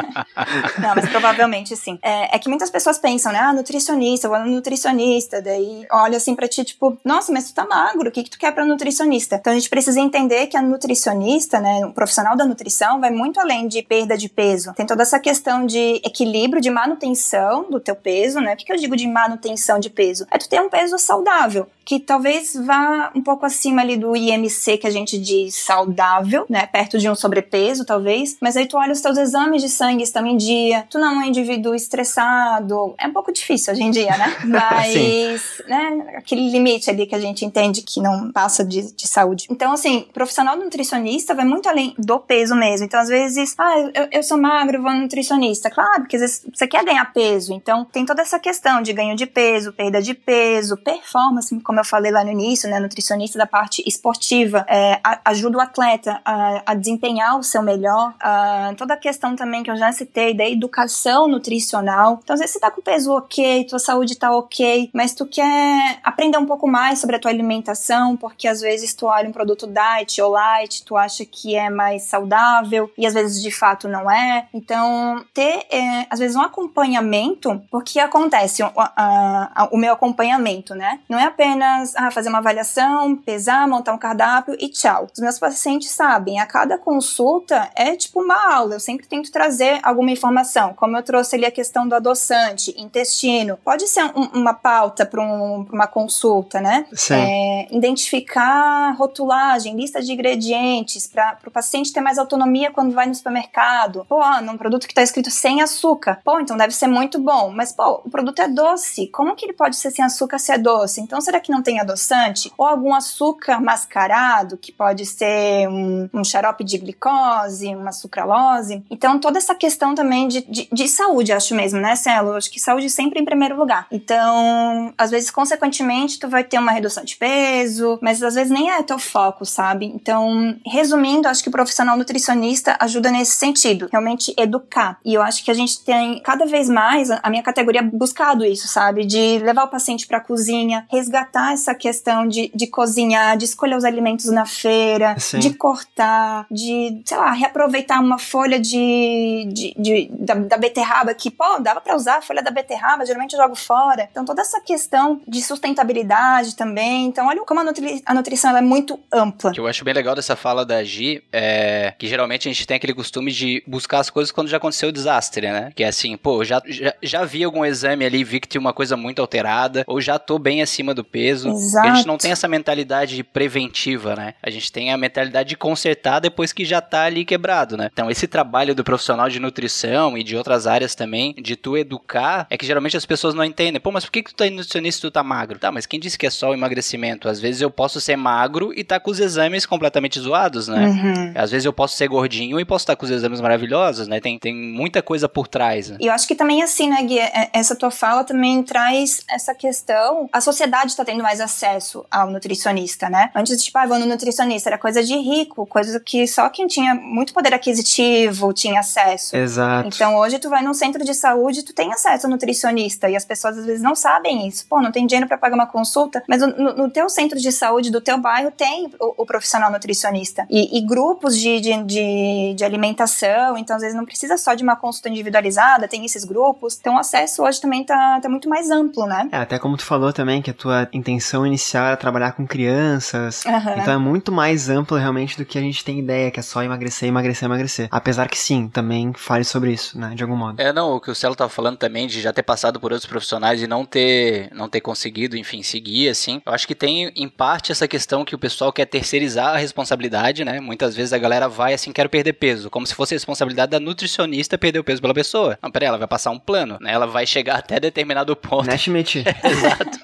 não, 0.80 0.96
mas 0.96 1.10
provavelmente 1.10 1.76
sim. 1.76 2.00
É, 2.02 2.36
é, 2.36 2.40
que 2.40 2.50
muitas 2.50 2.70
pessoas 2.70 2.98
pensam, 2.98 3.32
né? 3.32 3.40
Ah, 3.40 3.54
nutricionista, 3.54 4.28
vou 4.28 4.40
no 4.40 4.46
nutricionista, 4.46 5.42
daí 5.42 5.86
olha 5.92 6.18
assim 6.18 6.36
pra 6.36 6.48
ti, 6.48 6.64
tipo, 6.64 6.98
nossa, 7.04 7.32
mas 7.32 7.50
tu 7.50 7.54
tá 7.54 7.66
magro, 7.66 8.10
o 8.10 8.12
que, 8.12 8.24
que 8.24 8.30
tu 8.30 8.40
quer 8.40 8.52
pra 8.54 8.66
nutricionista? 8.66 9.36
Então 9.36 9.52
a 9.52 9.56
gente 9.56 9.70
precisa 9.70 10.00
entender 10.00 10.48
que 10.48 10.58
a 10.58 10.62
nutricionista, 10.62 11.60
né, 11.60 11.86
o 11.86 11.92
profissional 11.92 12.36
da 12.36 12.46
nutrição, 12.46 13.00
vai 13.00 13.12
muito 13.12 13.40
além 13.40 13.68
de 13.68 13.82
perda 13.82 14.18
de 14.18 14.30
peso. 14.30 14.74
Tem 14.74 14.86
toda 14.86 15.04
essa 15.04 15.20
questão 15.20 15.66
de 15.66 16.02
equilíbrio, 16.04 16.62
de 16.62 16.70
manutenção 16.70 17.70
do 17.70 17.80
teu 17.80 17.96
peso, 17.96 18.13
né? 18.42 18.54
O 18.54 18.58
que, 18.58 18.66
que 18.66 18.74
eu 18.74 18.78
digo 18.78 18.96
de 18.96 19.08
manutenção 19.08 19.80
de 19.80 19.90
peso? 19.90 20.26
É 20.32 20.38
tu 20.38 20.50
ter 20.50 20.62
um 20.62 20.70
peso 20.70 20.98
saudável 20.98 21.68
que 21.86 22.00
talvez 22.00 22.54
vá 22.56 23.12
um 23.14 23.22
pouco 23.22 23.46
acima 23.46 23.82
ali 23.82 23.98
do 23.98 24.16
IMC 24.16 24.78
que 24.78 24.88
a 24.88 24.90
gente 24.90 25.18
diz 25.18 25.56
saudável, 25.56 26.46
né? 26.50 26.66
Perto 26.66 26.98
de 26.98 27.10
um 27.10 27.16
sobrepeso, 27.16 27.86
talvez. 27.86 28.38
Mas 28.42 28.56
aí 28.56 28.66
tu 28.66 28.78
olha 28.78 28.94
os 28.94 29.02
teus 29.02 29.18
exames 29.18 29.62
de 29.62 29.70
sangue 29.70 30.04
estão 30.04 30.26
em 30.26 30.38
dia, 30.38 30.86
tu 30.90 30.98
não 30.98 31.22
é 31.22 31.26
um 31.26 31.28
indivíduo 31.28 31.76
estressado. 31.76 32.96
É 32.98 33.08
um 33.08 33.14
pouco 33.14 33.32
difícil 33.32 33.74
hoje 33.74 33.84
em 33.84 33.92
dia, 33.92 34.18
né? 34.18 34.38
Mas, 34.46 35.62
né? 35.68 36.16
Aquele 36.18 36.50
limite 36.50 36.90
ali 36.90 37.06
que 37.06 37.16
a 37.16 37.20
gente 37.20 37.46
entende 37.46 37.82
que 37.82 38.00
não 38.00 38.32
passa 38.32 38.64
de, 38.64 38.94
de 38.94 39.08
saúde. 39.08 39.48
Então, 39.50 39.74
assim, 39.74 40.08
profissional 40.14 40.58
nutricionista 40.58 41.34
vai 41.34 41.46
muito 41.46 41.68
além 41.68 41.94
do 41.98 42.20
peso 42.20 42.56
mesmo. 42.56 42.86
Então, 42.86 43.00
às 43.00 43.10
vezes, 43.10 43.56
ah, 43.58 43.80
eu, 43.94 44.08
eu 44.12 44.24
sou 44.24 44.38
magro, 44.38 44.82
vou 44.82 44.92
no 44.92 45.02
nutricionista. 45.02 45.70
Claro, 45.70 46.02
porque 46.02 46.16
às 46.16 46.22
vezes 46.22 46.46
você 46.54 46.66
quer 46.66 46.86
ganhar 46.86 47.12
peso. 47.14 47.54
Então, 47.54 47.84
tem 47.86 48.03
toda 48.06 48.22
essa 48.22 48.40
questão 48.40 48.82
de 48.82 48.94
ganho 48.94 49.16
de 49.16 49.26
peso, 49.26 49.74
perda 49.74 50.02
de 50.02 50.14
peso, 50.14 50.78
performance, 50.78 51.58
como 51.62 51.80
eu 51.80 51.86
falei 51.86 52.12
lá 52.12 52.24
no 52.24 52.32
início, 52.32 52.70
né, 52.70 52.80
nutricionista 52.80 53.38
da 53.38 53.46
parte 53.46 53.84
esportiva, 53.86 54.66
é, 54.68 55.00
ajuda 55.26 55.58
o 55.58 55.62
atleta 55.62 56.22
a, 56.24 56.72
a, 56.72 56.74
desempenhar 56.74 57.38
o 57.38 57.44
seu 57.44 57.62
melhor, 57.62 58.14
a, 58.20 58.74
toda 58.78 58.94
a 58.94 58.98
questão 58.98 59.36
também 59.36 59.64
que 59.64 59.72
eu 59.72 59.76
já 59.76 59.92
citei 59.92 60.34
da 60.34 60.48
educação 60.48 61.28
nutricional. 61.28 62.20
Então, 62.24 62.34
às 62.34 62.40
vezes 62.40 62.54
você 62.54 62.60
tá 62.60 62.72
com 62.72 62.82
o 62.82 62.84
peso 62.84 63.12
ok, 63.12 63.66
tua 63.66 63.80
saúde 63.80 64.16
tá 64.16 64.36
ok, 64.36 64.90
mas 64.94 65.14
tu 65.14 65.26
quer 65.26 66.00
aprender 66.04 66.38
um 66.38 66.46
pouco 66.46 66.68
mais 66.68 67.00
sobre 67.00 67.16
a 67.16 67.20
tua 67.20 67.32
alimentação, 67.32 68.16
porque 68.18 68.48
às 68.48 68.62
vezes 68.62 68.94
tu 68.94 69.08
olha 69.08 69.28
um 69.30 69.34
produto 69.34 69.68
diet 69.68 70.22
ou 70.22 70.32
light, 70.32 70.84
tu 70.84 70.96
acha 70.96 71.26
que 71.26 71.56
é 71.56 71.70
mais 71.70 72.04
saudável 72.04 72.92
e 72.98 73.06
às 73.06 73.14
vezes 73.14 73.42
de 73.42 73.52
fato 73.52 73.88
não 73.88 74.10
é. 74.10 74.48
Então, 74.54 75.24
ter 75.34 75.66
é, 75.70 76.06
às 76.10 76.20
vezes 76.20 76.36
um 76.36 76.42
acompanhamento, 76.42 77.62
porque 77.70 77.93
acontece 78.00 78.64
o, 78.64 78.72
a, 78.76 79.52
a, 79.56 79.70
o 79.72 79.78
meu 79.78 79.94
acompanhamento, 79.94 80.76
né? 80.76 81.00
Não 81.10 81.20
é 81.20 81.26
apenas 81.26 81.44
apenas 81.44 81.96
ah, 81.96 82.10
fazer 82.10 82.30
uma 82.30 82.40
avaliação, 82.40 83.16
pesar, 83.16 83.68
montar 83.68 83.94
um 83.94 83.98
cardápio 83.98 84.56
e 84.60 84.70
tchau. 84.70 85.08
Os 85.14 85.20
meus 85.20 85.38
pacientes 85.38 85.92
sabem, 85.92 86.40
a 86.40 86.46
cada 86.46 86.78
consulta 86.78 87.70
é 87.76 87.96
tipo 87.96 88.22
uma 88.22 88.56
aula, 88.56 88.76
eu 88.76 88.80
sempre 88.80 89.06
tento 89.06 89.32
trazer 89.32 89.80
alguma 89.84 90.12
informação, 90.12 90.74
como 90.74 90.98
eu 90.98 91.04
trouxe 91.04 91.36
ali 91.36 91.46
a 91.46 91.52
questão 91.52 91.88
do 91.88 91.96
adoçante, 91.96 92.74
intestino. 92.78 93.58
Pode 93.64 93.88
ser 93.88 94.06
um, 94.16 94.40
uma 94.40 94.54
pauta 94.54 95.06
para 95.06 95.22
um, 95.22 95.66
uma 95.72 95.88
consulta, 95.88 96.62
né? 96.62 96.86
Sim. 96.94 97.16
É, 97.16 97.68
identificar 97.72 98.92
rotulagem, 98.92 99.76
lista 99.76 100.02
de 100.02 100.12
ingredientes, 100.12 101.08
para 101.08 101.38
o 101.46 101.52
paciente 101.52 101.92
ter 101.92 102.02
mais 102.02 102.18
autonomia 102.18 102.72
quando 102.72 102.94
vai 102.94 103.06
no 103.06 103.16
supermercado. 103.16 104.06
Pô, 104.08 104.22
num 104.42 104.58
produto 104.58 104.88
que 104.88 104.92
está 104.92 105.02
escrito 105.02 105.30
sem 105.30 105.62
açúcar. 105.62 106.20
Pô, 106.24 106.40
então 106.40 106.58
deve 106.58 106.74
ser 106.74 106.88
muito 106.88 107.20
bom. 107.20 107.52
Mas, 107.52 107.72
pô, 107.72 107.83
o 107.88 108.10
produto 108.10 108.42
é 108.42 108.48
doce. 108.48 109.08
Como 109.08 109.36
que 109.36 109.46
ele 109.46 109.54
pode 109.54 109.76
ser 109.76 109.92
sem 109.92 110.04
açúcar 110.04 110.40
se 110.40 110.52
é 110.52 110.58
doce? 110.58 111.02
Então, 111.02 111.20
será 111.22 111.40
que 111.40 111.52
não 111.52 111.62
tem 111.62 111.80
adoçante, 111.80 112.52
ou 112.58 112.66
algum 112.66 112.94
açúcar 112.94 113.60
mascarado, 113.60 114.58
que 114.58 114.72
pode 114.72 115.06
ser 115.06 115.68
um, 115.68 116.10
um 116.14 116.24
xarope 116.24 116.64
de 116.64 116.78
glicose, 116.78 117.76
uma 117.76 117.92
sucralose. 117.92 118.84
Então, 118.90 119.20
toda 119.20 119.38
essa 119.38 119.56
questão 119.56 119.96
também 119.96 120.28
de, 120.28 120.42
de, 120.42 120.68
de 120.72 120.88
saúde, 120.88 121.32
acho 121.32 121.56
mesmo, 121.56 121.80
né, 121.80 121.96
Celo? 121.96 122.34
Acho 122.34 122.52
que 122.52 122.60
saúde 122.60 122.90
sempre 122.90 123.20
em 123.20 123.26
primeiro 123.26 123.58
lugar. 123.58 123.88
Então, 123.92 124.94
às 124.98 125.12
vezes, 125.12 125.30
consequentemente, 125.32 126.20
tu 126.20 126.28
vai 126.28 126.44
ter 126.44 126.60
uma 126.60 126.72
redução 126.72 127.04
de 127.04 127.16
peso, 127.16 128.00
mas 128.02 128.22
às 128.22 128.36
vezes 128.36 128.52
nem 128.52 128.72
é 128.72 128.82
teu 128.84 129.00
foco, 129.00 129.46
sabe? 129.46 129.86
Então, 129.86 130.56
resumindo, 130.66 131.28
acho 131.28 131.44
que 131.44 131.50
o 131.50 131.52
profissional 131.52 131.98
nutricionista 131.98 132.76
ajuda 132.80 133.12
nesse 133.12 133.34
sentido, 133.34 133.88
realmente 133.92 134.34
educar. 134.38 135.00
E 135.06 135.14
eu 135.14 135.22
acho 135.22 135.44
que 135.44 135.52
a 135.52 135.54
gente 135.54 135.84
tem 135.84 136.20
cada 136.22 136.46
vez 136.46 136.70
mais, 136.70 137.10
a 137.12 137.30
minha 137.30 137.44
categoria 137.44 137.63
buscado 137.92 138.46
isso, 138.46 138.68
sabe? 138.68 139.06
De 139.06 139.40
levar 139.40 139.64
o 139.64 139.68
paciente 139.68 140.08
pra 140.08 140.20
cozinha, 140.20 140.86
resgatar 140.90 141.54
essa 141.54 141.74
questão 141.76 142.28
de, 142.28 142.52
de 142.54 142.68
cozinhar, 142.68 143.38
de 143.38 143.46
escolher 143.46 143.76
os 143.76 143.84
alimentos 143.84 144.26
na 144.28 144.46
feira, 144.46 145.16
Sim. 145.18 145.40
de 145.40 145.54
cortar, 145.54 146.46
de, 146.50 147.02
sei 147.06 147.18
lá, 147.18 147.32
reaproveitar 147.32 148.00
uma 148.00 148.18
folha 148.18 148.60
de, 148.60 149.50
de, 149.52 149.74
de 149.78 150.10
da, 150.12 150.34
da, 150.36 150.58
beterraba 150.58 151.14
que, 151.14 151.30
pô, 151.30 151.60
dava 151.60 151.82
para 151.82 151.96
usar 151.96 152.18
a 152.18 152.22
folha 152.22 152.42
da 152.42 152.52
beterraba, 152.52 153.06
geralmente 153.06 153.34
eu 153.34 153.42
jogo 153.42 153.56
fora. 153.56 154.08
Então, 154.12 154.26
toda 154.26 154.42
essa 154.42 154.60
questão 154.62 155.22
de 155.28 155.42
sustentabilidade 155.42 156.56
também. 156.56 157.06
Então, 157.06 157.28
olha 157.28 157.42
como 157.46 157.60
a, 157.60 157.64
nutri 157.64 158.02
a 158.06 158.14
nutrição 158.14 158.56
é 158.56 158.62
muito 158.62 159.00
ampla. 159.12 159.52
O 159.52 159.54
que 159.54 159.60
eu 159.60 159.68
acho 159.68 159.84
bem 159.84 159.94
legal 159.94 160.16
dessa 160.16 160.36
fala 160.36 160.66
da 160.66 160.84
Gi 160.84 161.24
é 161.32 161.94
que 161.98 162.08
geralmente 162.08 162.48
a 162.48 162.52
gente 162.52 162.66
tem 162.66 162.78
aquele 162.78 162.94
costume 162.94 163.32
de 163.32 163.64
buscar 163.68 164.00
as 164.00 164.10
coisas 164.10 164.32
quando 164.32 164.48
já 164.48 164.58
aconteceu 164.58 164.90
o 164.90 164.92
desastre, 164.92 165.52
né? 165.52 165.72
Que 165.76 165.84
é 165.84 165.88
assim, 165.88 166.16
pô, 166.18 166.44
já, 166.44 166.62
já, 166.66 166.94
já 167.02 167.26
vi 167.26 167.44
algum 167.54 167.66
exame 167.66 168.06
ali, 168.06 168.24
vi 168.24 168.40
que 168.40 168.48
tinha 168.48 168.62
uma 168.62 168.74
coisa 168.74 168.96
muito 168.96 169.22
alterada, 169.22 169.84
ou 169.88 170.02
já 170.02 170.18
tô 170.18 170.38
bem 170.38 170.62
acima 170.62 170.94
do 170.94 171.04
peso 171.04 171.24
peso. 171.24 171.50
Exato. 171.50 171.88
A 171.88 171.96
gente 171.96 172.08
não 172.08 172.18
tem 172.18 172.32
essa 172.32 172.48
mentalidade 172.48 173.24
preventiva, 173.24 174.16
né? 174.16 174.34
A 174.42 174.50
gente 174.50 174.72
tem 174.72 174.92
a 174.92 174.98
mentalidade 174.98 175.50
de 175.50 175.58
consertar 175.58 176.20
depois 176.20 176.54
que 176.54 176.66
já 176.66 176.82
tá 176.82 177.04
ali 177.04 177.26
quebrado, 177.26 177.78
né? 177.78 177.90
Então, 177.92 178.10
esse 178.10 178.28
trabalho 178.28 178.76
do 178.76 178.84
profissional 178.84 179.30
de 179.30 179.40
nutrição 179.40 180.18
e 180.18 180.24
de 180.24 180.36
outras 180.36 180.68
áreas 180.68 180.96
também, 180.96 181.34
de 181.42 181.56
tu 181.56 181.78
educar, 181.78 182.48
é 182.50 182.58
que 182.58 182.66
geralmente 182.66 182.98
as 182.98 183.06
pessoas 183.06 183.34
não 183.34 183.44
entendem. 183.44 183.80
Pô, 183.80 183.92
mas 183.92 184.06
por 184.06 184.12
que, 184.12 184.24
que 184.24 184.32
tu 184.32 184.36
tá 184.36 184.50
nutricionista 184.50 185.08
e 185.08 185.10
tu 185.10 185.14
tá 185.14 185.24
magro? 185.24 185.60
Tá, 185.60 185.72
mas 185.72 185.86
quem 185.86 186.00
disse 186.00 186.18
que 186.18 186.26
é 186.26 186.30
só 186.30 186.50
o 186.50 186.54
emagrecimento? 186.54 187.30
Às 187.30 187.40
vezes 187.40 187.62
eu 187.62 187.72
posso 187.72 188.00
ser 188.00 188.16
magro 188.16 188.74
e 188.76 188.84
tá 188.84 189.00
com 189.00 189.12
os 189.12 189.20
exames 189.20 189.66
completamente 189.66 190.20
zoados, 190.20 190.68
né? 190.68 190.88
Uhum. 190.88 191.34
Às 191.36 191.52
vezes 191.52 191.66
eu 191.66 191.74
posso 191.74 191.96
ser 191.96 192.08
gordinho 192.08 192.60
e 192.60 192.66
posso 192.66 192.84
estar 192.84 192.94
tá 192.94 192.98
com 192.98 193.06
os 193.06 193.12
exames 193.12 193.42
maravilhosos, 193.42 194.08
né? 194.08 194.20
Tem, 194.20 194.38
tem 194.38 194.54
muita 194.54 195.02
coisa 195.02 195.28
por 195.28 195.48
trás. 195.48 195.90
Né? 195.90 195.98
E 196.00 196.08
eu 196.08 196.14
acho 196.14 196.28
que 196.28 196.36
também 196.36 196.62
assim, 196.62 196.90
né, 196.90 197.02
Gui? 197.04 197.20
É, 197.20 197.43
essa 197.52 197.76
tua 197.76 197.92
fala 197.92 198.24
também 198.24 198.64
traz 198.64 199.24
essa 199.30 199.54
questão. 199.54 200.30
A 200.32 200.40
sociedade 200.40 200.96
tá 200.96 201.04
tendo 201.04 201.24
mais 201.24 201.42
acesso 201.42 202.06
ao 202.10 202.30
nutricionista, 202.30 203.10
né? 203.10 203.32
Antes, 203.36 203.64
tipo, 203.64 203.78
ah, 203.78 203.86
vou 203.86 204.00
no 204.00 204.06
nutricionista, 204.06 204.70
era 204.70 204.78
coisa 204.78 205.04
de 205.04 205.16
rico, 205.16 205.66
coisa 205.66 206.00
que 206.00 206.28
só 206.28 206.50
quem 206.50 206.68
tinha 206.68 206.94
muito 206.94 207.34
poder 207.34 207.54
aquisitivo 207.54 208.54
tinha 208.54 208.80
acesso. 208.80 209.36
Exato. 209.36 209.88
Então, 209.88 210.16
hoje 210.16 210.40
tu 210.40 210.50
vai 210.50 210.64
num 210.64 210.74
centro 210.74 211.04
de 211.04 211.14
saúde 211.14 211.60
e 211.60 211.64
tu 211.64 211.74
tem 211.74 211.92
acesso 211.92 212.28
ao 212.28 212.32
nutricionista 212.32 213.10
e 213.10 213.16
as 213.16 213.26
pessoas 213.26 213.58
às 213.58 213.66
vezes 213.66 213.82
não 213.82 213.96
sabem 213.96 214.48
isso. 214.48 214.66
Pô, 214.68 214.82
não 214.82 214.92
tem 214.92 215.06
dinheiro 215.06 215.28
para 215.28 215.38
pagar 215.38 215.56
uma 215.56 215.68
consulta, 215.68 216.24
mas 216.28 216.42
no, 216.42 216.74
no, 216.74 216.90
teu 216.90 217.10
centro 217.10 217.40
de 217.40 217.52
saúde 217.52 217.92
do 217.92 218.02
teu 218.02 218.18
bairro 218.18 218.52
tem 218.52 218.92
o, 219.00 219.24
o 219.24 219.26
profissional 219.26 219.72
nutricionista. 219.72 220.46
E, 220.50 220.78
e 220.78 220.82
grupos 220.82 221.38
de, 221.38 221.60
de, 221.60 221.84
de, 221.84 222.54
de, 222.56 222.64
alimentação, 222.64 223.58
então 223.58 223.76
às 223.76 223.82
vezes 223.82 223.96
não 223.96 224.06
precisa 224.06 224.38
só 224.38 224.54
de 224.54 224.64
uma 224.64 224.76
consulta 224.76 225.10
individualizada, 225.10 225.88
tem 225.88 226.06
esses 226.06 226.24
grupos. 226.24 226.78
Então 226.80 226.96
o 226.96 227.00
acesso 227.34 227.44
hoje 227.44 227.60
também 227.60 227.84
tá, 227.84 228.20
tá 228.22 228.30
muito 228.30 228.48
mais 228.48 228.70
amplo, 228.70 229.06
né? 229.06 229.28
É, 229.32 229.38
até 229.38 229.58
como 229.58 229.76
tu 229.76 229.84
falou 229.84 230.14
também, 230.14 230.42
que 230.42 230.52
a 230.52 230.54
tua 230.54 230.88
intenção 230.94 231.46
inicial 231.46 231.88
era 231.88 231.98
trabalhar 231.98 232.34
com 232.34 232.46
crianças. 232.46 233.44
Uhum. 233.46 233.74
Então 233.78 233.94
é 233.94 233.98
muito 233.98 234.32
mais 234.32 234.70
amplo 234.70 234.98
realmente 234.98 235.38
do 235.38 235.46
que 235.46 235.58
a 235.58 235.62
gente 235.62 235.84
tem 235.84 236.00
ideia, 236.00 236.30
que 236.30 236.40
é 236.40 236.44
só 236.44 236.64
emagrecer, 236.64 237.10
emagrecer, 237.10 237.46
emagrecer. 237.46 237.88
Apesar 237.92 238.28
que 238.30 238.38
sim, 238.38 238.68
também 238.68 239.12
fale 239.14 239.44
sobre 239.44 239.72
isso, 239.72 240.00
né? 240.00 240.14
De 240.16 240.24
algum 240.24 240.36
modo. 240.36 240.62
É, 240.62 240.72
não, 240.72 240.92
o 240.92 241.02
que 241.02 241.12
o 241.12 241.16
Celo 241.16 241.36
tava 241.36 241.50
falando 241.50 241.78
também 241.78 242.08
de 242.08 242.22
já 242.22 242.32
ter 242.32 242.44
passado 242.44 242.80
por 242.80 242.92
outros 242.92 243.10
profissionais 243.10 243.62
e 243.62 243.68
não 243.68 243.86
ter, 243.86 244.50
não 244.54 244.70
ter 244.70 244.82
conseguido, 244.82 245.36
enfim, 245.36 245.64
seguir, 245.64 246.10
assim. 246.10 246.42
Eu 246.46 246.54
acho 246.54 246.68
que 246.68 246.76
tem, 246.76 247.12
em 247.16 247.30
parte, 247.30 247.72
essa 247.72 247.88
questão 247.88 248.26
que 248.26 248.36
o 248.36 248.40
pessoal 248.40 248.72
quer 248.72 248.86
terceirizar 248.86 249.56
a 249.56 249.58
responsabilidade, 249.58 250.46
né? 250.46 250.60
Muitas 250.60 250.96
vezes 250.96 251.14
a 251.14 251.18
galera 251.18 251.48
vai 251.48 251.74
assim, 251.74 251.92
quero 251.92 252.10
perder 252.10 252.34
peso, 252.34 252.70
como 252.70 252.86
se 252.86 252.96
fosse 252.96 253.14
a 253.14 253.18
responsabilidade 253.18 253.72
da 253.72 253.80
nutricionista 253.80 254.58
perder 254.58 254.80
o 254.80 254.84
peso 254.84 255.02
pela 255.02 255.14
pessoa. 255.14 255.58
Não, 255.62 255.72
peraí, 255.72 255.88
ela 255.88 255.98
vai 255.98 256.08
passar 256.08 256.32
um 256.32 256.40
plano, 256.40 256.78
né? 256.80 256.92
Ela 256.92 257.06
vai 257.06 257.23
chegar 257.26 257.58
até 257.58 257.80
determinado 257.80 258.36
ponto. 258.36 258.68
Né, 258.68 258.78
Schmidt? 258.78 259.24
Exato. 259.44 260.00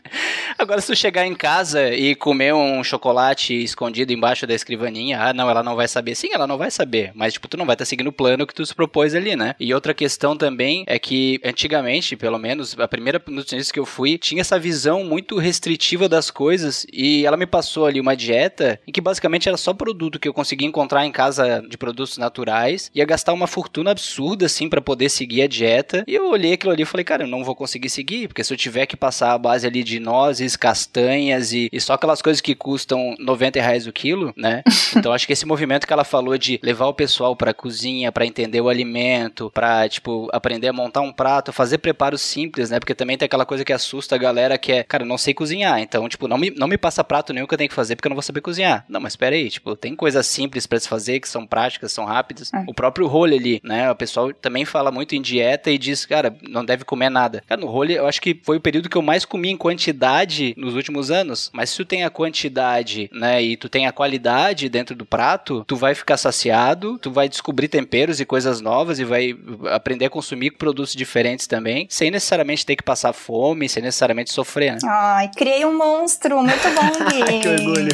Agora, 0.57 0.81
se 0.81 0.87
tu 0.87 0.95
chegar 0.95 1.25
em 1.25 1.35
casa 1.35 1.89
e 1.93 2.15
comer 2.15 2.53
um 2.53 2.83
chocolate 2.83 3.53
escondido 3.63 4.11
embaixo 4.11 4.45
da 4.45 4.53
escrivaninha, 4.53 5.21
ah, 5.21 5.33
não, 5.33 5.49
ela 5.49 5.63
não 5.63 5.75
vai 5.75 5.87
saber. 5.87 6.15
Sim, 6.15 6.31
ela 6.33 6.45
não 6.45 6.57
vai 6.57 6.69
saber, 6.69 7.11
mas, 7.15 7.33
tipo, 7.33 7.47
tu 7.47 7.55
não 7.55 7.65
vai 7.65 7.75
estar 7.75 7.85
tá 7.85 7.89
seguindo 7.89 8.07
o 8.07 8.11
plano 8.11 8.45
que 8.45 8.53
tu 8.53 8.65
se 8.65 8.75
propôs 8.75 9.15
ali, 9.15 9.37
né? 9.37 9.55
E 9.59 9.73
outra 9.73 9.93
questão 9.93 10.35
também 10.35 10.83
é 10.85 10.99
que, 10.99 11.39
antigamente, 11.45 12.17
pelo 12.17 12.37
menos, 12.37 12.77
a 12.77 12.87
primeira 12.87 13.21
nutricionista 13.27 13.73
que 13.73 13.79
eu 13.79 13.85
fui 13.85 14.17
tinha 14.17 14.41
essa 14.41 14.59
visão 14.59 15.03
muito 15.03 15.37
restritiva 15.37 16.09
das 16.09 16.29
coisas 16.29 16.85
e 16.91 17.25
ela 17.25 17.37
me 17.37 17.45
passou 17.45 17.85
ali 17.85 18.01
uma 18.01 18.15
dieta 18.15 18.79
em 18.85 18.91
que 18.91 18.99
basicamente 18.99 19.47
era 19.47 19.57
só 19.57 19.73
produto 19.73 20.19
que 20.19 20.27
eu 20.27 20.33
conseguia 20.33 20.67
encontrar 20.67 21.05
em 21.05 21.11
casa 21.11 21.63
de 21.67 21.77
produtos 21.77 22.17
naturais, 22.17 22.91
ia 22.93 23.05
gastar 23.05 23.33
uma 23.33 23.47
fortuna 23.47 23.91
absurda, 23.91 24.45
assim, 24.45 24.67
para 24.67 24.81
poder 24.81 25.09
seguir 25.09 25.43
a 25.43 25.47
dieta. 25.47 26.03
E 26.05 26.15
eu 26.15 26.29
olhei 26.29 26.53
aquilo 26.53 26.73
ali 26.73 26.83
e 26.83 26.85
falei, 26.85 27.05
cara, 27.09 27.23
eu 27.23 27.27
não 27.27 27.43
vou 27.43 27.55
conseguir 27.55 27.89
seguir, 27.89 28.27
porque 28.27 28.43
se 28.43 28.53
eu 28.53 28.57
tiver 28.57 28.85
que 28.85 28.95
passar 28.95 29.33
a 29.33 29.37
base 29.37 29.65
ali 29.65 29.83
de 29.83 29.99
nozes, 29.99 30.55
castanhas 30.55 31.51
e, 31.51 31.67
e 31.73 31.81
só 31.81 31.93
aquelas 31.93 32.21
coisas 32.21 32.39
que 32.39 32.53
custam 32.53 33.15
90 33.17 33.59
reais 33.59 33.87
o 33.87 33.91
quilo, 33.91 34.31
né? 34.37 34.61
Então 34.95 35.13
acho 35.13 35.27
que 35.27 35.33
esse 35.33 35.45
movimento 35.45 35.85
que 35.85 35.93
ela 35.93 36.03
falou 36.03 36.35
de 36.35 36.59
levar 36.63 36.87
o 36.87 36.93
pessoal 36.93 37.35
pra 37.35 37.53
cozinha, 37.53 38.11
para 38.11 38.25
entender 38.25 38.59
o 38.59 38.67
alimento, 38.67 39.51
pra, 39.53 39.87
tipo, 39.87 40.27
aprender 40.33 40.67
a 40.67 40.73
montar 40.73 41.01
um 41.01 41.11
prato, 41.11 41.53
fazer 41.53 41.77
preparos 41.77 42.21
simples, 42.21 42.71
né? 42.71 42.79
Porque 42.79 42.95
também 42.95 43.15
tem 43.15 43.27
aquela 43.27 43.45
coisa 43.45 43.63
que 43.63 43.71
assusta 43.71 44.15
a 44.15 44.17
galera 44.17 44.57
que 44.57 44.71
é, 44.71 44.83
cara, 44.83 45.03
eu 45.03 45.07
não 45.07 45.17
sei 45.17 45.33
cozinhar, 45.33 45.79
então, 45.79 46.09
tipo, 46.09 46.27
não 46.27 46.37
me, 46.37 46.49
não 46.49 46.67
me 46.67 46.77
passa 46.77 47.03
prato 47.03 47.33
nenhum 47.33 47.45
que 47.45 47.53
eu 47.53 47.57
tenho 47.57 47.69
que 47.69 47.75
fazer 47.75 47.95
porque 47.95 48.07
eu 48.07 48.09
não 48.09 48.15
vou 48.15 48.23
saber 48.23 48.41
cozinhar. 48.41 48.83
Não, 48.89 48.99
mas 48.99 49.13
espera 49.13 49.35
aí, 49.35 49.49
tipo, 49.49 49.75
tem 49.75 49.95
coisas 49.95 50.25
simples 50.25 50.65
para 50.65 50.79
se 50.79 50.89
fazer 50.89 51.19
que 51.19 51.29
são 51.29 51.45
práticas, 51.45 51.91
são 51.91 52.05
rápidas. 52.05 52.51
É. 52.53 52.63
O 52.67 52.73
próprio 52.73 53.07
role 53.07 53.37
ali, 53.37 53.61
né? 53.63 53.91
O 53.91 53.95
pessoal 53.95 54.33
também 54.33 54.65
fala 54.65 54.91
muito 54.91 55.15
em 55.15 55.21
dieta 55.21 55.69
e 55.69 55.77
diz, 55.77 56.05
cara, 56.05 56.35
não 56.47 56.65
deve 56.65 56.83
comer 56.83 56.98
nada. 57.07 57.43
Cara, 57.47 57.61
no 57.61 57.67
role 57.67 57.93
eu 57.93 58.07
acho 58.07 58.19
que 58.19 58.39
foi 58.43 58.57
o 58.57 58.61
período 58.61 58.89
que 58.89 58.97
eu 58.97 59.01
mais 59.03 59.23
comi 59.25 59.49
em 59.49 59.57
quantidade 59.57 60.55
nos 60.57 60.73
últimos 60.73 61.11
anos, 61.11 61.51
mas 61.53 61.69
se 61.69 61.77
tu 61.77 61.85
tem 61.85 62.03
a 62.03 62.09
quantidade, 62.09 63.07
né, 63.13 63.43
e 63.43 63.55
tu 63.55 63.69
tem 63.69 63.85
a 63.85 63.91
qualidade 63.91 64.67
dentro 64.69 64.95
do 64.95 65.05
prato, 65.05 65.63
tu 65.67 65.75
vai 65.75 65.93
ficar 65.93 66.17
saciado, 66.17 66.97
tu 66.97 67.11
vai 67.11 67.29
descobrir 67.29 67.67
temperos 67.67 68.19
e 68.19 68.25
coisas 68.25 68.59
novas 68.59 68.97
e 68.99 69.03
vai 69.05 69.37
aprender 69.71 70.05
a 70.05 70.09
consumir 70.09 70.51
produtos 70.51 70.93
diferentes 70.93 71.45
também, 71.45 71.85
sem 71.89 72.09
necessariamente 72.09 72.65
ter 72.65 72.75
que 72.75 72.83
passar 72.83 73.13
fome, 73.13 73.69
sem 73.69 73.83
necessariamente 73.83 74.33
sofrer, 74.33 74.73
né? 74.73 74.79
Ai, 74.83 75.29
criei 75.35 75.63
um 75.65 75.77
monstro, 75.77 76.41
muito 76.41 76.67
bom, 76.73 76.89
Gui. 77.09 77.39
que 77.41 77.47
orgulho. 77.47 77.89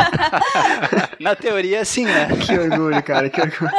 Na 1.20 1.36
teoria, 1.36 1.84
sim, 1.84 2.06
né? 2.06 2.28
que 2.44 2.58
orgulho, 2.58 3.02
cara, 3.02 3.28
que 3.28 3.40
orgulho. 3.40 3.70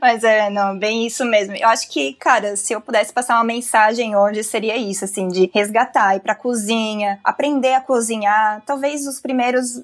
Mas 0.00 0.24
é, 0.24 0.50
não, 0.50 0.78
bem 0.78 1.05
isso 1.06 1.24
mesmo. 1.24 1.54
Eu 1.56 1.68
acho 1.68 1.88
que, 1.90 2.14
cara, 2.14 2.56
se 2.56 2.72
eu 2.72 2.80
pudesse 2.80 3.12
passar 3.12 3.36
uma 3.36 3.44
mensagem 3.44 4.16
hoje, 4.16 4.42
seria 4.42 4.76
isso, 4.76 5.04
assim, 5.04 5.28
de 5.28 5.50
resgatar, 5.54 6.16
ir 6.16 6.20
pra 6.20 6.34
cozinha, 6.34 7.18
aprender 7.22 7.74
a 7.74 7.80
cozinhar. 7.80 8.62
Talvez 8.66 9.06
os 9.06 9.20
primeiros, 9.20 9.82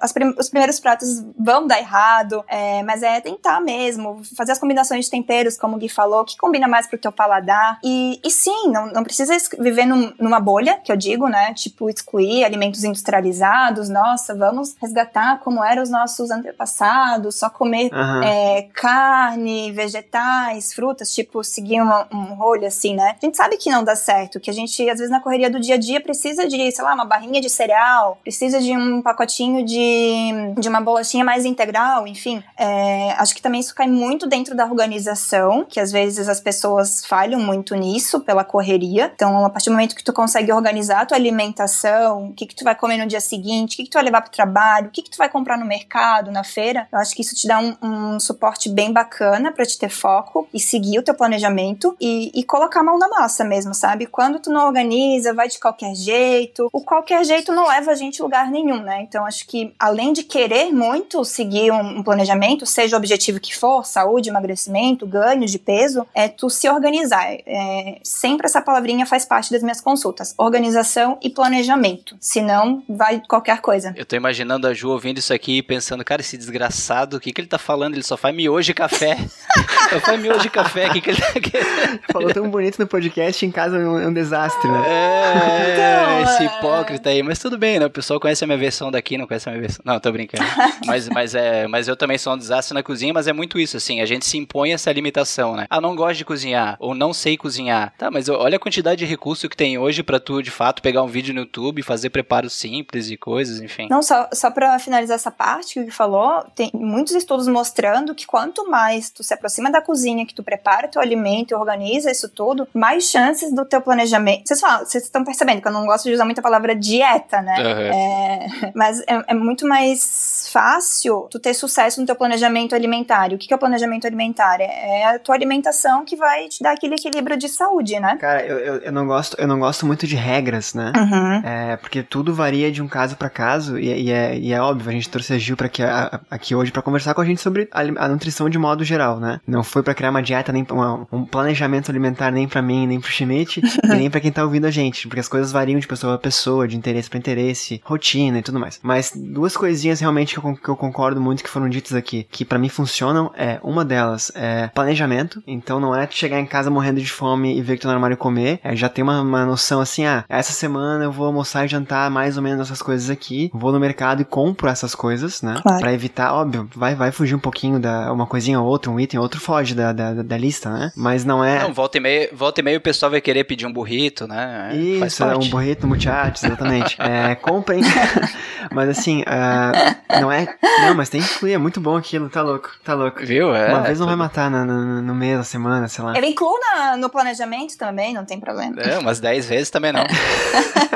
as, 0.00 0.12
os 0.38 0.48
primeiros 0.48 0.80
pratos 0.80 1.24
vão 1.38 1.66
dar 1.66 1.78
errado, 1.78 2.44
é, 2.48 2.82
mas 2.82 3.02
é 3.02 3.20
tentar 3.20 3.60
mesmo, 3.60 4.22
fazer 4.36 4.52
as 4.52 4.58
combinações 4.58 5.04
de 5.06 5.10
temperos, 5.10 5.56
como 5.56 5.76
o 5.76 5.78
Gui 5.78 5.88
falou, 5.88 6.24
que 6.24 6.36
combina 6.36 6.68
mais 6.68 6.86
pro 6.86 6.98
teu 6.98 7.12
paladar. 7.12 7.78
E, 7.82 8.20
e 8.24 8.30
sim, 8.30 8.68
não, 8.68 8.86
não 8.86 9.02
precisa 9.02 9.36
viver 9.58 9.86
num, 9.86 10.12
numa 10.18 10.40
bolha, 10.40 10.78
que 10.82 10.90
eu 10.90 10.96
digo, 10.96 11.28
né? 11.28 11.52
Tipo, 11.54 11.88
excluir 11.88 12.44
alimentos 12.44 12.84
industrializados. 12.84 13.88
Nossa, 13.88 14.34
vamos 14.34 14.74
resgatar 14.80 15.40
como 15.40 15.64
eram 15.64 15.82
os 15.82 15.90
nossos 15.90 16.30
antepassados, 16.30 17.38
só 17.38 17.48
comer 17.50 17.90
uhum. 17.92 18.22
é, 18.22 18.68
carne, 18.74 19.72
vegetais, 19.72 20.31
frutas, 20.72 21.12
tipo, 21.14 21.42
seguir 21.42 21.80
um 21.82 22.34
rolho 22.34 22.66
assim, 22.66 22.94
né? 22.94 23.16
A 23.20 23.24
gente 23.24 23.36
sabe 23.36 23.56
que 23.56 23.70
não 23.70 23.84
dá 23.84 23.96
certo, 23.96 24.40
que 24.40 24.50
a 24.50 24.52
gente, 24.52 24.88
às 24.88 24.98
vezes, 24.98 25.10
na 25.10 25.20
correria 25.20 25.50
do 25.50 25.60
dia 25.60 25.74
a 25.74 25.78
dia, 25.78 26.00
precisa 26.00 26.46
de, 26.46 26.70
sei 26.70 26.84
lá, 26.84 26.94
uma 26.94 27.04
barrinha 27.04 27.40
de 27.40 27.48
cereal, 27.48 28.18
precisa 28.22 28.60
de 28.60 28.76
um 28.76 29.02
pacotinho 29.02 29.64
de, 29.64 30.54
de 30.58 30.68
uma 30.68 30.80
bolachinha 30.80 31.24
mais 31.24 31.44
integral, 31.44 32.06
enfim. 32.06 32.42
É, 32.56 33.12
acho 33.18 33.34
que 33.34 33.42
também 33.42 33.60
isso 33.60 33.74
cai 33.74 33.86
muito 33.86 34.26
dentro 34.26 34.54
da 34.54 34.64
organização, 34.64 35.64
que 35.68 35.80
às 35.80 35.90
vezes 35.90 36.28
as 36.28 36.40
pessoas 36.40 37.04
falham 37.04 37.40
muito 37.40 37.74
nisso 37.74 38.20
pela 38.20 38.44
correria. 38.44 39.10
Então, 39.14 39.44
a 39.44 39.50
partir 39.50 39.70
do 39.70 39.72
momento 39.72 39.96
que 39.96 40.04
tu 40.04 40.12
consegue 40.12 40.52
organizar 40.52 41.02
a 41.02 41.06
tua 41.06 41.16
alimentação, 41.16 42.28
o 42.28 42.32
que, 42.32 42.46
que 42.46 42.54
tu 42.54 42.64
vai 42.64 42.74
comer 42.74 42.98
no 42.98 43.06
dia 43.06 43.20
seguinte, 43.20 43.74
o 43.74 43.76
que, 43.76 43.84
que 43.84 43.90
tu 43.90 43.94
vai 43.94 44.04
levar 44.04 44.22
pro 44.22 44.30
trabalho, 44.30 44.88
o 44.88 44.90
que, 44.90 45.02
que 45.02 45.10
tu 45.10 45.18
vai 45.18 45.28
comprar 45.28 45.58
no 45.58 45.64
mercado, 45.64 46.30
na 46.30 46.44
feira, 46.44 46.88
eu 46.92 46.98
acho 46.98 47.14
que 47.14 47.22
isso 47.22 47.34
te 47.34 47.46
dá 47.46 47.58
um, 47.58 47.76
um 47.82 48.20
suporte 48.20 48.68
bem 48.68 48.92
bacana 48.92 49.52
para 49.52 49.64
te 49.64 49.78
ter 49.78 49.88
foco 49.88 50.21
e 50.52 50.60
seguir 50.60 50.98
o 50.98 51.02
teu 51.02 51.14
planejamento 51.14 51.96
e, 52.00 52.30
e 52.34 52.42
colocar 52.44 52.80
a 52.80 52.82
mão 52.82 52.98
na 52.98 53.08
massa 53.08 53.44
mesmo, 53.44 53.74
sabe? 53.74 54.06
Quando 54.06 54.40
tu 54.40 54.50
não 54.50 54.66
organiza, 54.66 55.34
vai 55.34 55.48
de 55.48 55.58
qualquer 55.58 55.94
jeito. 55.94 56.68
O 56.72 56.80
qualquer 56.80 57.24
jeito 57.24 57.52
não 57.52 57.68
leva 57.68 57.90
a 57.90 57.94
gente 57.94 58.20
a 58.20 58.24
lugar 58.24 58.50
nenhum, 58.50 58.82
né? 58.82 59.02
Então 59.02 59.24
acho 59.24 59.46
que 59.46 59.72
além 59.78 60.12
de 60.12 60.22
querer 60.22 60.72
muito 60.72 61.24
seguir 61.24 61.70
um, 61.70 61.98
um 61.98 62.02
planejamento, 62.02 62.66
seja 62.66 62.96
o 62.96 62.98
objetivo 62.98 63.40
que 63.40 63.54
for, 63.54 63.84
saúde, 63.84 64.28
emagrecimento, 64.28 65.06
ganho 65.06 65.46
de 65.46 65.58
peso, 65.58 66.06
é 66.14 66.28
tu 66.28 66.48
se 66.50 66.68
organizar. 66.68 67.26
É, 67.46 67.98
sempre 68.02 68.46
essa 68.46 68.60
palavrinha 68.60 69.06
faz 69.06 69.24
parte 69.24 69.50
das 69.50 69.62
minhas 69.62 69.80
consultas. 69.80 70.34
Organização 70.38 71.18
e 71.22 71.30
planejamento. 71.30 72.16
Senão, 72.20 72.82
vai 72.88 73.22
qualquer 73.28 73.60
coisa. 73.60 73.92
Eu 73.96 74.04
tô 74.04 74.16
imaginando 74.16 74.66
a 74.66 74.74
Ju 74.74 74.90
ouvindo 74.90 75.18
isso 75.18 75.32
aqui 75.32 75.58
e 75.58 75.62
pensando, 75.62 76.04
cara, 76.04 76.20
esse 76.20 76.36
desgraçado, 76.36 77.16
o 77.16 77.20
que, 77.20 77.32
que 77.32 77.40
ele 77.40 77.48
tá 77.48 77.58
falando? 77.58 77.94
Ele 77.94 78.02
só 78.02 78.16
faz 78.16 78.34
miojo 78.34 78.70
e 78.70 78.74
café. 78.74 79.16
só 80.12 80.16
faz 80.16 80.20
miojo 80.20 80.46
e 80.46 80.50
café, 80.50 80.88
o 80.88 80.92
que, 80.92 81.10
ele 81.10 81.20
tá 81.20 81.32
querendo? 81.40 82.00
Falou 82.12 82.32
tão 82.32 82.50
bonito 82.50 82.78
no 82.78 82.86
podcast, 82.86 83.44
em 83.44 83.50
casa 83.50 83.78
é 83.78 83.86
um, 83.86 83.98
é 83.98 84.06
um 84.06 84.12
desastre, 84.12 84.70
né? 84.70 84.82
É, 84.86 85.72
então, 85.72 86.22
esse 86.22 86.42
é. 86.42 86.46
hipócrita 86.46 87.10
aí. 87.10 87.22
Mas 87.22 87.38
tudo 87.38 87.56
bem, 87.56 87.78
né? 87.78 87.86
O 87.86 87.90
pessoal 87.90 88.20
conhece 88.20 88.44
a 88.44 88.46
minha 88.46 88.58
versão 88.58 88.90
daqui, 88.90 89.16
não 89.16 89.26
conhece 89.26 89.48
a 89.48 89.52
minha 89.52 89.60
versão. 89.60 89.82
Não, 89.84 89.98
tô 89.98 90.12
brincando. 90.12 90.44
mas, 90.86 91.08
mas, 91.08 91.34
é, 91.34 91.66
mas 91.66 91.88
eu 91.88 91.96
também 91.96 92.18
sou 92.18 92.34
um 92.34 92.38
desastre 92.38 92.74
na 92.74 92.82
cozinha, 92.82 93.12
mas 93.12 93.26
é 93.26 93.32
muito 93.32 93.58
isso, 93.58 93.76
assim. 93.76 94.00
A 94.00 94.06
gente 94.06 94.26
se 94.26 94.36
impõe 94.36 94.72
essa 94.72 94.92
limitação, 94.92 95.56
né? 95.56 95.66
Ah, 95.70 95.80
não 95.80 95.96
gosto 95.96 96.18
de 96.18 96.24
cozinhar, 96.24 96.76
ou 96.78 96.94
não 96.94 97.12
sei 97.12 97.36
cozinhar. 97.36 97.94
Tá, 97.96 98.10
mas 98.10 98.28
olha 98.28 98.56
a 98.56 98.60
quantidade 98.60 98.98
de 98.98 99.06
recurso 99.06 99.48
que 99.48 99.56
tem 99.56 99.78
hoje 99.78 100.02
para 100.02 100.20
tu, 100.20 100.42
de 100.42 100.50
fato, 100.50 100.82
pegar 100.82 101.02
um 101.02 101.08
vídeo 101.08 101.34
no 101.34 101.40
YouTube, 101.40 101.82
fazer 101.82 102.10
preparos 102.10 102.52
simples 102.52 103.10
e 103.10 103.16
coisas, 103.16 103.60
enfim. 103.60 103.88
Não, 103.90 104.02
só, 104.02 104.28
só 104.32 104.50
pra 104.50 104.78
finalizar 104.78 105.14
essa 105.14 105.30
parte 105.30 105.74
que 105.74 105.80
o 105.88 105.92
falou, 105.92 106.44
tem 106.54 106.70
muitos 106.74 107.14
estudos 107.14 107.46
mostrando 107.46 108.14
que 108.14 108.26
quanto 108.26 108.68
mais 108.68 109.10
tu 109.10 109.22
se 109.22 109.32
aproxima 109.34 109.70
da 109.70 109.80
cozinha, 109.80 110.01
que 110.26 110.34
tu 110.34 110.42
prepara 110.42 110.88
teu 110.88 111.00
alimento 111.00 111.52
e 111.52 111.54
organiza 111.54 112.10
isso 112.10 112.28
tudo, 112.28 112.68
mais 112.74 113.04
chances 113.04 113.54
do 113.54 113.64
teu 113.64 113.80
planejamento. 113.80 114.46
Vocês 114.46 114.60
falam, 114.60 114.84
vocês 114.84 115.04
estão 115.04 115.24
percebendo 115.24 115.62
que 115.62 115.68
eu 115.68 115.72
não 115.72 115.86
gosto 115.86 116.04
de 116.04 116.14
usar 116.14 116.24
muito 116.24 116.40
a 116.40 116.42
palavra 116.42 116.74
dieta, 116.74 117.40
né? 117.40 117.54
Uhum. 117.58 117.80
É, 117.80 118.72
mas 118.74 119.00
é, 119.00 119.24
é, 119.28 119.34
muito 119.34 119.66
mais 119.66 120.48
fácil 120.52 121.28
tu 121.30 121.38
ter 121.38 121.54
sucesso 121.54 122.00
no 122.00 122.06
teu 122.06 122.16
planejamento 122.16 122.74
alimentar. 122.74 123.32
O 123.32 123.38
que 123.38 123.52
é 123.52 123.56
o 123.56 123.58
planejamento 123.58 124.06
alimentar? 124.06 124.60
É, 124.60 125.00
é 125.00 125.06
a 125.06 125.18
tua 125.18 125.34
alimentação 125.34 126.04
que 126.04 126.16
vai 126.16 126.48
te 126.48 126.62
dar 126.62 126.72
aquele 126.72 126.94
equilíbrio 126.94 127.36
de 127.36 127.48
saúde, 127.48 127.98
né? 127.98 128.16
Cara, 128.20 128.44
eu, 128.44 128.58
eu, 128.58 128.76
eu 128.76 128.92
não 128.92 129.06
gosto, 129.06 129.36
eu 129.40 129.46
não 129.46 129.58
gosto 129.58 129.86
muito 129.86 130.06
de 130.06 130.16
regras, 130.16 130.74
né? 130.74 130.92
Uhum. 130.96 131.48
É, 131.48 131.76
porque 131.76 132.02
tudo 132.02 132.34
varia 132.34 132.70
de 132.70 132.82
um 132.82 132.88
caso 132.88 133.16
para 133.16 133.30
caso 133.30 133.78
e, 133.78 133.86
e, 133.86 134.12
é, 134.12 134.36
e 134.36 134.52
é 134.52 134.60
óbvio, 134.60 134.90
a 134.90 134.92
gente 134.92 135.08
trouxe 135.08 135.32
a 135.32 135.38
Gil 135.38 135.56
pra 135.56 135.66
aqui, 135.66 135.82
a, 135.82 136.20
aqui 136.30 136.54
hoje 136.54 136.70
para 136.70 136.82
conversar 136.82 137.14
com 137.14 137.20
a 137.20 137.24
gente 137.24 137.40
sobre 137.40 137.68
a, 137.72 137.80
a 137.80 138.08
nutrição 138.08 138.50
de 138.50 138.58
modo 138.58 138.72
modo 138.72 138.84
geral, 138.84 139.20
né? 139.20 139.40
Não 139.46 139.62
foi 139.62 139.82
para 139.82 139.91
criar 139.94 140.10
uma 140.10 140.22
dieta, 140.22 140.52
nem 140.52 140.66
uma, 140.70 141.06
um 141.12 141.24
planejamento 141.24 141.90
alimentar 141.90 142.30
nem 142.30 142.48
para 142.48 142.62
mim, 142.62 142.86
nem 142.86 143.00
pro 143.00 143.10
Schmidt, 143.10 143.60
e 143.84 143.88
nem 143.88 144.10
para 144.10 144.20
quem 144.20 144.32
tá 144.32 144.44
ouvindo 144.44 144.66
a 144.66 144.70
gente, 144.70 145.06
porque 145.08 145.20
as 145.20 145.28
coisas 145.28 145.52
variam 145.52 145.78
de 145.78 145.86
pessoa 145.86 146.14
a 146.14 146.18
pessoa, 146.18 146.68
de 146.68 146.76
interesse 146.76 147.08
para 147.08 147.18
interesse, 147.18 147.80
rotina 147.84 148.38
e 148.38 148.42
tudo 148.42 148.58
mais. 148.58 148.78
Mas 148.82 149.12
duas 149.14 149.56
coisinhas 149.56 150.00
realmente 150.00 150.38
que 150.38 150.46
eu, 150.46 150.54
que 150.54 150.68
eu 150.68 150.76
concordo 150.76 151.20
muito 151.20 151.42
que 151.42 151.50
foram 151.50 151.68
ditas 151.68 151.94
aqui, 151.94 152.26
que 152.30 152.44
para 152.44 152.58
mim 152.58 152.68
funcionam, 152.68 153.30
é 153.36 153.58
uma 153.62 153.84
delas 153.84 154.32
é 154.34 154.68
planejamento, 154.68 155.42
então 155.46 155.80
não 155.80 155.94
é 155.94 156.06
chegar 156.10 156.40
em 156.40 156.46
casa 156.46 156.70
morrendo 156.70 157.00
de 157.00 157.10
fome 157.10 157.56
e 157.56 157.62
ver 157.62 157.76
que 157.76 157.82
tô 157.82 157.88
no 157.88 157.94
armário 157.94 158.16
comer, 158.16 158.60
é 158.62 158.74
já 158.76 158.88
ter 158.88 159.02
uma, 159.02 159.20
uma 159.20 159.44
noção 159.44 159.80
assim, 159.80 160.04
ah, 160.04 160.24
essa 160.28 160.52
semana 160.52 161.04
eu 161.04 161.12
vou 161.12 161.26
almoçar 161.26 161.64
e 161.64 161.68
jantar 161.68 162.10
mais 162.10 162.36
ou 162.36 162.42
menos 162.42 162.66
essas 162.66 162.82
coisas 162.82 163.10
aqui, 163.10 163.50
vou 163.52 163.72
no 163.72 163.80
mercado 163.80 164.22
e 164.22 164.24
compro 164.24 164.68
essas 164.68 164.94
coisas, 164.94 165.42
né? 165.42 165.58
Claro. 165.62 165.80
Pra 165.80 165.92
evitar, 165.92 166.34
óbvio, 166.34 166.68
vai, 166.74 166.94
vai 166.94 167.10
fugir 167.10 167.34
um 167.34 167.38
pouquinho 167.38 167.78
da 167.78 168.12
uma 168.12 168.26
coisinha 168.26 168.60
ou 168.60 168.66
outra, 168.66 168.90
um 168.90 168.98
item 168.98 169.18
ou 169.18 169.24
outro 169.24 169.40
foge 169.40 169.74
da, 169.74 169.81
da, 169.90 170.12
da 170.22 170.36
lista, 170.38 170.70
né? 170.70 170.92
Mas 170.94 171.24
não 171.24 171.42
é. 171.44 171.60
Não, 171.62 171.72
volta 171.72 171.96
e 171.96 172.00
meia, 172.00 172.28
volta 172.32 172.60
e 172.60 172.62
meia 172.62 172.78
o 172.78 172.80
pessoal 172.80 173.10
vai 173.10 173.20
querer 173.20 173.42
pedir 173.44 173.66
um 173.66 173.72
burrito, 173.72 174.28
né? 174.28 174.70
É, 174.72 174.76
Isso, 174.76 175.24
é 175.24 175.26
parte. 175.26 175.46
um 175.46 175.50
burrito 175.50 175.86
muchachos, 175.86 176.44
exatamente. 176.44 176.96
é, 177.00 177.34
comprem. 177.34 177.80
mas 178.70 178.88
assim, 178.90 179.24
ah, 179.26 179.72
não 180.20 180.30
é. 180.30 180.46
Não, 180.86 180.94
mas 180.94 181.08
tem 181.08 181.20
que 181.22 181.34
incluir, 181.34 181.54
é 181.54 181.58
muito 181.58 181.80
bom 181.80 181.96
aquilo, 181.96 182.28
tá 182.28 182.42
louco, 182.42 182.70
tá 182.84 182.94
louco. 182.94 183.24
Viu? 183.24 183.54
É, 183.54 183.68
Uma 183.70 183.80
vez 183.80 183.98
não 183.98 184.06
vai 184.06 184.16
matar 184.16 184.50
no, 184.50 184.64
no, 184.64 185.02
no 185.02 185.14
mês, 185.14 185.38
na 185.38 185.44
semana, 185.44 185.88
sei 185.88 186.04
lá. 186.04 186.14
Eu 186.16 186.24
incluo 186.24 186.58
na- 186.60 186.96
no 186.96 187.08
planejamento 187.08 187.76
também, 187.78 188.12
não 188.12 188.24
tem 188.26 188.38
problema. 188.38 188.80
É, 188.82 188.98
umas 188.98 189.18
10 189.18 189.48
vezes 189.48 189.70
também 189.70 189.92
não. 189.92 190.04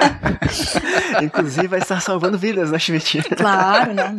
Inclusive 1.23 1.67
vai 1.69 1.79
estar 1.79 2.01
salvando 2.01 2.37
vidas, 2.39 2.71
né, 2.71 2.79
Schmidt? 2.79 3.23
Claro, 3.37 3.95
né? 3.95 4.15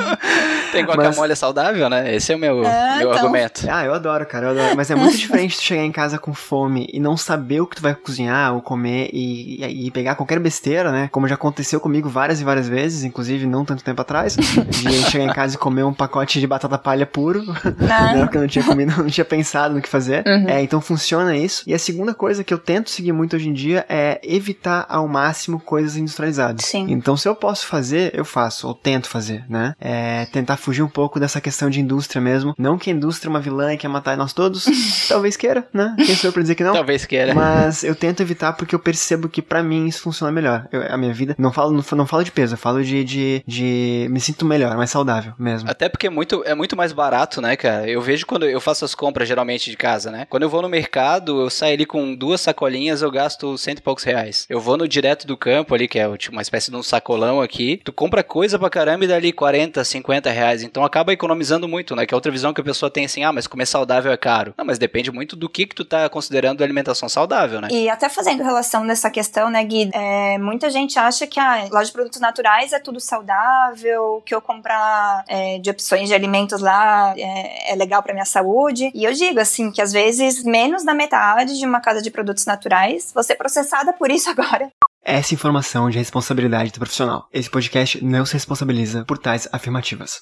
Tem 0.72 0.84
guacamole 0.86 1.36
saudável, 1.36 1.90
né? 1.90 2.14
Esse 2.16 2.34
é 2.34 2.36
o 2.36 2.40
meu, 2.40 2.64
É, 2.64 2.98
meu 2.98 3.10
então. 3.10 3.14
argumento. 3.14 3.68
Ah, 3.70 3.86
eu 3.86 3.94
adoro, 3.94 4.26
cara, 4.26 4.48
eu 4.48 4.52
Mas 4.76 4.90
é 4.92 4.96
muito 4.96 5.18
diferente 5.18 5.56
tu 5.58 5.64
chegar 5.64 5.84
em 5.84 5.92
casa 5.92 6.18
com 6.18 6.34
fome 6.34 6.88
e 6.92 7.00
não 7.00 7.16
saber 7.18 7.62
o 7.62 7.68
que 7.68 7.76
tu 7.78 7.82
vai 7.82 7.94
cozinhar 7.96 8.54
ou 8.54 8.62
comer 8.62 9.10
e, 9.14 9.64
e, 9.64 9.88
e 9.88 9.92
pegar 9.92 10.16
qualquer 10.16 10.40
besteira, 10.40 10.92
né? 10.92 11.10
Como 11.12 11.28
já 11.28 11.36
aconteceu 11.36 11.80
comigo 11.80 12.10
várias 12.10 12.42
e 12.42 12.44
várias 12.44 12.68
vezes, 12.68 13.04
inclusive 13.04 13.46
não 13.46 13.64
tanto 13.66 13.84
tempo 13.84 14.02
atrás, 14.02 14.36
de 14.36 14.94
chegar 15.10 15.26
em 15.26 15.34
casa 15.34 15.56
e 15.56 15.58
comer 15.58 15.84
um 15.84 15.94
pacote 15.94 16.40
de 16.40 16.48
batata 16.48 16.78
palha 16.78 17.06
puro, 17.06 17.44
Ah. 17.90 18.14
né? 18.14 18.22
Porque 18.24 18.38
eu 18.38 18.42
não 18.42 18.48
tinha 18.48 18.64
comido, 18.66 18.94
não 18.98 19.10
tinha 19.10 19.26
pensado 19.26 19.76
no 19.76 19.82
que 19.82 19.90
fazer. 19.90 20.24
Uhum. 20.28 20.50
É, 20.50 20.62
então 20.62 20.80
funciona 20.82 21.36
isso. 21.36 21.64
E 21.68 21.74
a 21.74 21.80
segunda 21.80 22.14
coisa 22.14 22.44
que 22.44 22.54
eu 22.54 22.58
tento 22.58 22.90
seguir 22.90 23.12
muito 23.12 23.36
hoje 23.36 23.50
em 23.50 23.54
dia 23.54 23.86
é 23.90 24.20
evitar 24.24 24.86
ao 24.90 25.08
máximo 25.08 25.60
coisas 25.60 25.96
industrializadas. 25.98 26.66
Sim. 26.66 26.88
Então, 26.90 27.16
se 27.18 27.28
eu 27.28 27.36
posso 27.36 27.66
fazer, 27.68 28.12
eu 28.14 28.26
faço, 28.26 28.68
ou 28.68 28.74
tento 28.74 29.08
fazer, 29.10 29.44
né? 29.50 29.74
É 29.80 30.26
tentar 30.32 30.58
fugir 30.58 30.84
um 30.84 30.88
pouco 30.88 31.20
dessa 31.20 31.40
questão 31.42 31.70
de 31.70 31.80
indústria 31.82 32.22
mesmo. 32.22 32.54
Não 32.58 32.78
que 32.78 32.90
a 32.90 32.94
indústria 32.94 33.30
é 33.30 33.32
uma 33.32 33.40
vilã 33.40 33.74
e 33.74 33.78
quer 33.78 33.88
matar 33.88 34.18
nós 34.18 34.34
todos. 34.34 34.47
Talvez 35.08 35.36
queira, 35.38 35.68
né? 35.74 35.96
Quem 35.98 36.16
sou 36.16 36.30
eu 36.30 36.34
pra 36.34 36.42
dizer 36.42 36.56
que 36.56 36.64
não? 36.64 36.74
Talvez 36.74 37.06
queira. 37.06 37.34
Mas 37.34 37.84
eu 37.84 37.96
tento 37.96 38.22
evitar 38.22 38.54
porque 38.54 38.74
eu 38.76 38.80
percebo 38.80 39.28
que 39.30 39.42
pra 39.42 39.62
mim 39.64 39.88
isso 39.88 40.02
funciona 40.02 40.32
melhor. 40.32 40.68
Eu- 40.72 40.84
a 40.88 40.98
minha 40.98 41.14
vida, 41.14 41.36
não 41.38 41.52
falo, 41.52 41.72
não, 41.72 41.84
não 41.98 42.06
falo 42.08 42.24
de 42.24 42.32
peso, 42.32 42.54
eu 42.54 42.58
falo 42.58 42.84
de, 42.84 43.04
de, 43.04 43.44
de 43.46 44.08
me 44.10 44.20
sinto 44.20 44.46
melhor, 44.46 44.76
mais 44.78 44.90
saudável 44.90 45.34
mesmo. 45.38 45.70
Até 45.70 45.90
porque 45.90 46.08
é 46.08 46.10
muito, 46.10 46.44
é 46.46 46.54
muito 46.56 46.76
mais 46.76 46.92
barato, 46.94 47.42
né, 47.42 47.56
cara? 47.56 47.90
Eu 47.90 48.02
vejo 48.02 48.26
quando 48.26 48.46
eu 48.46 48.60
faço 48.62 48.86
as 48.86 48.96
compras 48.96 49.28
geralmente 49.28 49.70
de 49.70 49.78
casa, 49.78 50.10
né? 50.12 50.26
Quando 50.30 50.44
eu 50.44 50.50
vou 50.50 50.62
no 50.62 50.70
mercado, 50.70 51.42
eu 51.42 51.50
saio 51.50 51.74
ali 51.74 51.86
com 51.86 52.16
duas 52.16 52.42
sacolinhas, 52.42 53.02
eu 53.02 53.12
gasto 53.12 53.58
cento 53.58 53.80
e 53.80 53.82
poucos 53.82 54.04
reais. 54.04 54.46
Eu 54.50 54.60
vou 54.60 54.78
no 54.78 54.88
direto 54.88 55.28
do 55.28 55.36
campo 55.38 55.74
ali, 55.76 55.88
que 55.88 56.00
é 56.00 56.18
tipo, 56.18 56.34
uma 56.36 56.42
espécie 56.42 56.72
de 56.72 56.78
um 56.78 56.84
sacolão 56.84 57.42
aqui. 57.42 57.80
Tu 57.84 57.92
compra 57.92 58.24
coisa 58.24 58.58
pra 58.60 58.70
caramba 58.70 59.06
e 59.06 59.08
dali 59.08 59.32
40, 59.32 59.84
50 59.84 60.30
reais. 60.30 60.64
Então 60.64 60.84
acaba 60.84 61.12
economizando 61.14 61.68
muito, 61.68 61.96
né? 61.96 62.06
Que 62.06 62.14
é 62.14 62.18
outra 62.18 62.32
visão 62.32 62.54
que 62.54 62.62
a 62.62 62.64
pessoa 62.64 62.90
tem 62.90 63.06
assim, 63.06 63.24
ah, 63.24 63.32
mas 63.34 63.48
comer 63.48 63.66
saudável 63.66 64.12
é 64.12 64.18
caro. 64.18 64.37
Não, 64.58 64.66
mas 64.66 64.78
depende 64.78 65.12
muito 65.12 65.36
do 65.36 65.50
que 65.50 65.66
que 65.66 65.76
tu 65.76 65.86
tá 65.86 66.10
considerando 66.10 66.64
alimentação 66.64 67.10
saudável, 67.10 67.62
né? 67.62 67.68
E 67.72 67.90
até 67.90 68.10
fazendo 68.10 68.44
relação 68.44 68.86
dessa 68.86 69.10
questão, 69.10 69.50
né, 69.50 69.64
Gui? 69.64 69.90
é, 69.94 70.38
muita 70.38 70.70
gente 70.70 70.98
acha 71.00 71.26
que 71.26 71.40
a 71.40 71.68
loja 71.72 71.86
de 71.86 71.92
produtos 71.92 72.20
naturais 72.20 72.74
é 72.74 72.80
tudo 72.80 73.00
saudável, 73.00 74.22
que 74.26 74.34
eu 74.34 74.42
comprar 74.42 75.24
é, 75.28 75.60
de 75.60 75.70
opções 75.70 76.08
de 76.08 76.14
alimentos 76.14 76.62
lá 76.62 77.14
é, 77.18 77.74
é 77.74 77.76
legal 77.76 78.04
pra 78.04 78.14
minha 78.14 78.26
saúde. 78.26 78.92
E 78.94 79.04
eu 79.04 79.14
digo, 79.14 79.40
assim, 79.40 79.72
que 79.72 79.82
às 79.82 79.92
vezes 79.92 80.44
menos 80.44 80.84
da 80.84 80.94
metade 80.94 81.58
de 81.58 81.66
uma 81.66 81.82
casa 81.82 82.02
de 82.02 82.12
produtos 82.12 82.46
naturais, 82.46 83.12
você 83.14 83.34
é 83.34 83.36
processada 83.36 83.94
por 83.94 84.12
isso 84.12 84.30
agora. 84.32 84.70
Essa 85.10 85.34
informação 85.34 85.90
de 85.90 85.98
responsabilidade 85.98 86.70
do 86.70 86.80
profissional. 86.80 87.30
Esse 87.32 87.50
podcast 87.50 88.04
não 88.04 88.26
se 88.26 88.34
responsabiliza 88.34 89.06
por 89.06 89.18
tais 89.18 89.48
afirmativas. 89.54 90.20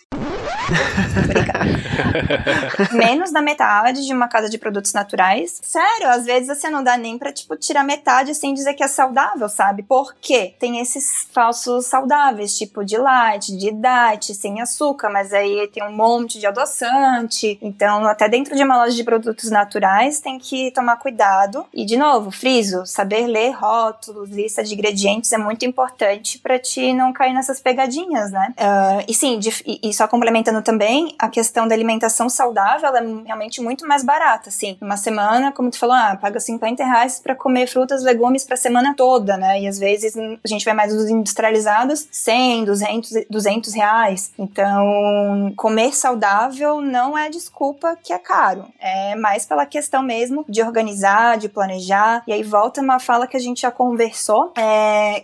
menos 2.94 3.32
da 3.32 3.42
metade 3.42 4.06
de 4.06 4.14
uma 4.14 4.28
casa 4.28 4.50
de 4.50 4.58
produtos 4.58 4.94
naturais. 4.94 5.60
Sério, 5.62 6.10
às 6.10 6.26
vezes 6.26 6.48
você 6.48 6.70
não 6.70 6.84
dá 6.84 6.98
nem 6.98 7.18
pra, 7.18 7.32
tipo, 7.32 7.56
tirar 7.56 7.84
metade 7.84 8.32
assim 8.32 8.52
e 8.52 8.54
dizer 8.54 8.74
que 8.74 8.84
é 8.84 8.88
saudável, 8.88 9.48
sabe? 9.50 9.84
Porque 9.84 10.56
tem 10.60 10.80
esses 10.80 11.28
falsos 11.32 11.86
saudáveis, 11.86 12.58
tipo 12.58 12.84
de 12.84 12.98
light, 12.98 13.56
de 13.56 13.72
diet, 13.72 14.34
sem 14.34 14.62
açúcar, 14.62 15.10
mas 15.10 15.34
aí 15.34 15.70
tem 15.74 15.84
um 15.84 15.92
monte 15.92 16.40
de 16.40 16.46
adoçante. 16.46 17.58
Então, 17.62 18.06
até 18.06 18.30
dentro 18.30 18.56
de 18.56 18.64
uma 18.64 18.78
loja 18.78 18.96
de 18.96 19.04
produtos 19.04 19.50
naturais, 19.50 20.20
tem 20.20 20.40
que 20.40 20.72
tomar 20.72 20.98
cuidado. 20.98 21.66
E, 21.74 21.86
de 21.86 21.98
novo, 21.98 22.32
friso, 22.32 22.86
saber 22.86 23.28
ler 23.28 23.52
rótulos, 23.52 24.30
lista 24.30 24.64
de 24.64 24.75
ingredientes 24.76 25.32
é 25.34 25.38
muito 25.38 25.66
importante 25.66 26.38
pra 26.40 26.60
te 26.60 26.94
não 26.94 27.12
cair 27.14 27.34
nessas 27.34 27.60
pegadinhas, 27.60 28.32
né? 28.32 28.54
Ah, 28.58 29.04
e 29.08 29.14
sim, 29.14 29.40
de- 29.40 29.80
e, 29.84 29.94
só 29.94 30.08
complementando 30.08 30.62
também, 30.62 31.16
a 31.18 31.28
questão 31.30 31.68
da 31.68 31.74
alimentação 31.74 32.30
saudável 32.30 32.88
ela 32.90 33.00
é 33.00 33.24
realmente 33.26 33.62
muito 33.62 33.88
mais 33.88 34.04
barata, 34.04 34.50
assim. 34.50 34.78
Uma 34.82 34.98
semana, 34.98 35.52
como 35.52 35.70
tu 35.72 35.80
falou, 35.80 35.96
ah, 35.96 36.18
paga 36.20 36.40
50 36.40 36.84
reais 36.84 37.20
pra 37.20 37.36
comer 37.36 37.68
frutas, 37.68 38.04
legumes 38.04 38.44
pra 38.44 38.58
semana 38.58 38.94
toda, 38.96 39.38
né? 39.38 39.62
E 39.62 39.68
às 39.68 39.80
vezes 39.80 40.16
a 40.18 40.48
gente 40.48 40.66
vai 40.66 40.74
mais 40.74 40.94
os 40.94 41.10
industrializados, 41.10 42.08
100, 42.12 42.66
200, 42.66 43.12
200 43.30 43.74
reais. 43.74 44.32
Então, 44.38 45.54
comer 45.56 45.94
saudável 45.94 46.82
não 46.82 47.18
é 47.18 47.30
desculpa 47.30 47.98
que 48.04 48.12
é 48.14 48.18
caro. 48.20 48.66
É 48.80 49.16
mais 49.16 49.46
pela 49.46 49.66
questão 49.66 50.02
mesmo 50.02 50.44
de 50.50 50.62
organizar, 50.62 51.38
de 51.38 51.48
planejar. 51.50 52.24
E 52.28 52.34
aí 52.34 52.44
volta 52.44 52.82
uma 52.82 53.00
fala 53.00 53.28
que 53.28 53.38
a 53.38 53.40
gente 53.40 53.62
já 53.62 53.72
conversou, 53.72 54.52
é, 54.56 54.65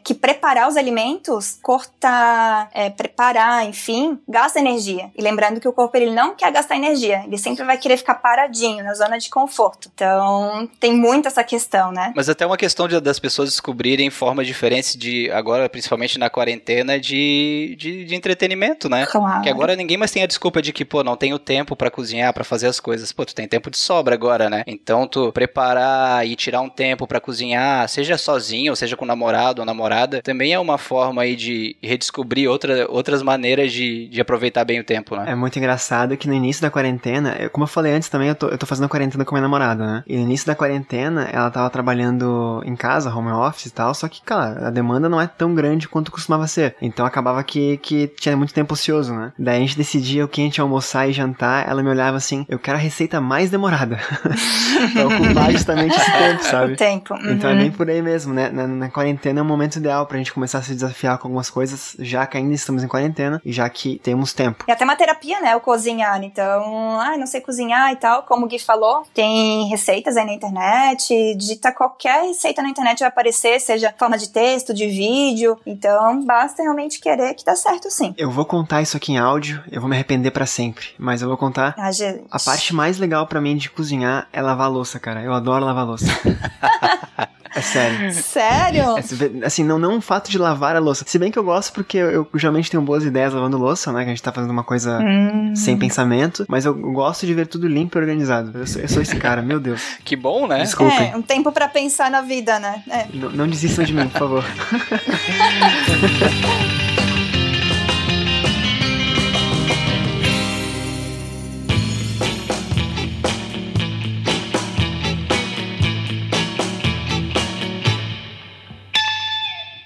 que 0.04 0.14
preparar 0.14 0.68
os 0.68 0.76
alimentos, 0.78 1.58
cortar, 1.62 2.70
é, 2.74 2.90
preparar, 2.90 3.66
enfim, 3.66 4.20
gasta 4.28 4.60
energia. 4.60 5.10
E 5.18 5.22
lembrando 5.22 5.60
que 5.60 5.68
o 5.68 5.74
corpo 5.74 5.96
ele 5.98 6.12
não 6.12 6.36
quer 6.36 6.52
gastar 6.52 6.76
energia, 6.76 7.24
ele 7.26 7.38
sempre 7.38 7.64
vai 7.66 7.78
querer 7.78 7.98
ficar 7.98 8.16
paradinho 8.16 8.84
na 8.84 8.94
zona 8.94 9.18
de 9.18 9.30
conforto. 9.30 9.90
Então, 9.94 10.70
tem 10.80 10.94
muito 10.94 11.28
essa 11.28 11.44
questão, 11.44 11.92
né? 11.92 12.14
Mas 12.16 12.30
até 12.30 12.46
uma 12.46 12.58
questão 12.58 12.88
de- 12.88 13.00
das 13.00 13.20
pessoas 13.20 13.50
descobrirem 13.50 14.10
formas 14.10 14.48
diferentes 14.48 14.96
de, 14.96 15.30
agora, 15.32 15.68
principalmente 15.70 16.18
na 16.20 16.30
quarentena, 16.30 17.00
de, 17.00 17.76
de, 17.78 18.06
de 18.06 18.16
entretenimento, 18.16 18.88
né? 18.90 19.06
Claro. 19.06 19.42
Que 19.42 19.50
agora 19.50 19.76
ninguém 19.76 19.98
mais 19.98 20.12
tem 20.12 20.24
a 20.24 20.28
desculpa 20.28 20.62
de 20.62 20.72
que, 20.74 20.86
pô, 20.86 21.04
não 21.04 21.16
tenho 21.16 21.38
tempo 21.40 21.76
pra 21.76 21.90
cozinhar, 21.92 22.34
pra 22.34 22.44
fazer 22.44 22.68
as 22.68 22.80
coisas. 22.80 23.12
Pô, 23.12 23.26
tu 23.26 23.34
tem 23.36 23.48
tempo 23.48 23.70
de 23.70 23.78
sobra 23.78 24.14
agora, 24.16 24.50
né? 24.50 24.64
Então 24.68 25.08
tu 25.08 25.32
preparar 25.32 26.26
e 26.28 26.36
tirar 26.36 26.62
um 26.62 26.70
tempo 26.70 27.08
pra 27.08 27.20
cozinhar, 27.20 27.88
seja 27.90 28.18
sozinho, 28.18 28.72
ou 28.72 28.76
seja 28.76 28.96
com 28.96 29.06
namorado 29.06 29.31
ou 29.60 29.66
namorada, 29.66 30.22
também 30.22 30.54
é 30.54 30.60
uma 30.60 30.78
forma 30.78 31.22
aí 31.22 31.36
de 31.36 31.76
redescobrir 31.82 32.50
outra, 32.50 32.86
outras 32.90 33.22
maneiras 33.22 33.72
de, 33.72 34.08
de 34.08 34.20
aproveitar 34.22 34.64
bem 34.66 34.80
o 34.80 34.84
tempo, 34.84 35.16
né? 35.16 35.26
É 35.28 35.36
muito 35.36 35.58
engraçado 35.58 36.18
que 36.18 36.28
no 36.28 36.34
início 36.34 36.62
da 36.62 36.70
quarentena, 36.70 37.36
eu- 37.40 37.50
como 37.50 37.64
eu 37.64 37.68
falei 37.68 37.94
antes 37.94 38.10
também, 38.10 38.28
eu 38.30 38.36
tô, 38.36 38.48
eu 38.48 38.58
tô 38.58 38.66
fazendo 38.66 38.86
a 38.86 38.90
quarentena 38.90 39.24
com 39.26 39.34
minha 39.36 39.42
namorada, 39.42 39.86
né? 39.86 40.04
E 40.08 40.16
no 40.18 40.24
início 40.24 40.48
da 40.48 40.56
quarentena, 40.56 41.30
ela 41.32 41.50
tava 41.50 41.70
trabalhando 41.70 42.62
em 42.66 42.76
casa, 42.76 43.14
home 43.14 43.32
office 43.32 43.68
e 43.68 43.72
tal, 43.72 43.94
só 43.94 44.08
que, 44.08 44.22
cara, 44.22 44.68
a 44.68 44.70
demanda 44.70 45.08
não 45.08 45.20
é 45.22 45.28
tão 45.28 45.54
grande 45.54 45.88
quanto 45.88 46.12
costumava 46.12 46.48
ser. 46.48 46.76
Então 46.82 47.06
acabava 47.06 47.44
que, 47.44 47.78
que 47.78 48.08
tinha 48.08 48.36
muito 48.36 48.54
tempo 48.54 48.74
ocioso, 48.74 49.14
né? 49.14 49.32
Daí 49.38 49.58
a 49.58 49.60
gente 49.60 49.78
decidia 49.78 50.26
o 50.26 50.28
que 50.28 50.42
a 50.42 50.44
gente 50.44 50.58
ia 50.58 50.64
almoçar 50.64 51.08
e 51.08 51.14
jantar, 51.14 51.68
ela 51.70 51.82
me 51.84 51.90
olhava 51.90 52.18
assim, 52.18 52.46
eu 52.50 52.60
quero 52.60 52.78
a 52.78 52.82
receita 52.82 53.20
mais 53.22 53.50
demorada. 53.50 54.00
pra 54.94 55.08
ocupar 55.08 55.52
justamente 55.54 55.96
esse 55.96 56.12
tempo, 56.12 56.44
sabe? 56.44 56.74
O 56.74 56.76
tempo. 56.76 57.16
Então 57.26 57.50
é 57.50 57.54
uhum. 57.54 57.60
bem 57.60 57.72
por 57.72 57.90
aí 57.90 58.02
mesmo, 58.02 58.34
né? 58.34 58.50
Na, 58.50 58.68
na 58.68 58.90
quarentena 58.90 59.11
é 59.24 59.42
um 59.42 59.46
momento 59.46 59.78
ideal 59.78 60.06
pra 60.06 60.18
gente 60.18 60.34
começar 60.34 60.60
a 60.60 60.62
se 60.62 60.74
desafiar 60.74 61.18
com 61.18 61.28
algumas 61.28 61.50
coisas, 61.50 61.96
já 62.00 62.26
que 62.26 62.38
ainda 62.38 62.54
estamos 62.54 62.84
em 62.84 62.88
quarentena 62.88 63.42
e 63.44 63.52
já 63.52 63.70
que 63.70 64.00
temos 64.00 64.34
tempo. 64.34 64.66
E 64.68 64.72
até 64.72 64.84
uma 64.84 64.96
terapia, 64.96 65.40
né? 65.42 65.56
O 65.56 65.62
cozinhar. 65.62 66.24
Então, 66.24 67.00
ai, 67.00 67.18
não 67.18 67.28
sei 67.28 67.42
cozinhar 67.42 67.92
e 67.92 67.96
tal. 67.96 68.24
Como 68.24 68.46
o 68.46 68.50
Gui 68.50 68.60
falou, 68.60 69.04
tem 69.14 69.68
receitas 69.68 70.18
aí 70.18 70.26
na 70.26 70.34
internet. 70.34 71.36
Digita 71.36 71.72
qualquer 71.72 72.24
receita 72.28 72.62
na 72.62 72.70
internet 72.70 73.00
vai 73.00 73.10
aparecer, 73.10 73.60
seja 73.60 73.94
forma 73.98 74.18
de 74.18 74.30
texto, 74.30 74.74
de 74.74 74.88
vídeo. 74.88 75.58
Então, 75.66 76.24
basta 76.26 76.62
realmente 76.62 77.00
querer 77.00 77.34
que 77.34 77.46
dá 77.46 77.56
certo 77.56 77.90
sim. 77.90 78.14
Eu 78.18 78.32
vou 78.32 78.46
contar 78.46 78.82
isso 78.82 78.98
aqui 78.98 79.14
em 79.14 79.18
áudio, 79.18 79.64
eu 79.72 79.82
vou 79.82 79.90
me 79.90 79.96
arrepender 79.96 80.32
pra 80.32 80.46
sempre, 80.46 80.88
mas 80.98 81.22
eu 81.22 81.28
vou 81.28 81.38
contar. 81.38 81.76
Ah, 81.78 81.92
gente. 81.92 82.24
A 82.30 82.40
parte 82.40 82.74
mais 82.74 82.98
legal 82.98 83.28
pra 83.28 83.42
mim 83.42 83.56
de 83.56 83.70
cozinhar 83.70 84.28
é 84.32 84.42
lavar 84.42 84.72
louça, 84.72 85.00
cara. 85.00 85.22
Eu 85.22 85.34
adoro 85.34 85.66
lavar 85.66 85.86
louça. 85.86 86.06
É 87.54 87.62
sério. 87.62 88.14
Sério? 88.14 88.84
É, 88.98 89.46
assim, 89.46 89.64
não, 89.64 89.78
não 89.78 89.98
o 89.98 90.02
fato 90.02 90.32
de 90.32 90.38
lavar 90.38 90.76
a 90.76 90.80
louça. 90.80 91.04
Se 91.08 91.20
bem 91.20 91.32
que 91.32 91.38
eu 91.38 91.44
gosto 91.44 91.74
porque 91.74 91.98
eu, 91.98 92.12
eu 92.12 92.28
geralmente 92.36 92.72
tenho 92.72 92.82
boas 92.82 93.04
ideias 93.04 93.34
lavando 93.34 93.58
louça, 93.58 93.92
né? 93.92 94.04
Que 94.04 94.10
a 94.10 94.14
gente 94.14 94.24
tá 94.24 94.32
fazendo 94.32 94.52
uma 94.52 94.64
coisa 94.64 95.00
hum. 95.00 95.54
sem 95.56 95.78
pensamento. 95.78 96.46
Mas 96.48 96.66
eu 96.66 96.74
gosto 96.74 97.26
de 97.26 97.34
ver 97.34 97.48
tudo 97.48 97.68
limpo 97.68 97.98
e 97.98 98.02
organizado. 98.02 98.58
Eu 98.58 98.68
sou, 98.68 98.82
eu 98.82 98.88
sou 98.88 99.02
esse 99.02 99.16
cara, 99.18 99.42
meu 99.42 99.60
Deus. 99.60 99.82
Que 100.04 100.16
bom, 100.16 100.48
né? 100.48 100.60
Desculpem. 100.60 101.12
É, 101.12 101.16
um 101.16 101.22
tempo 101.22 101.52
para 101.52 101.68
pensar 101.68 102.10
na 102.10 102.22
vida, 102.22 102.60
né? 102.60 102.84
É. 102.90 103.08
Não, 103.14 103.30
não 103.32 103.48
desistam 103.48 103.84
de 103.84 103.94
mim, 103.94 104.08
por 104.08 104.20
favor. 104.20 104.46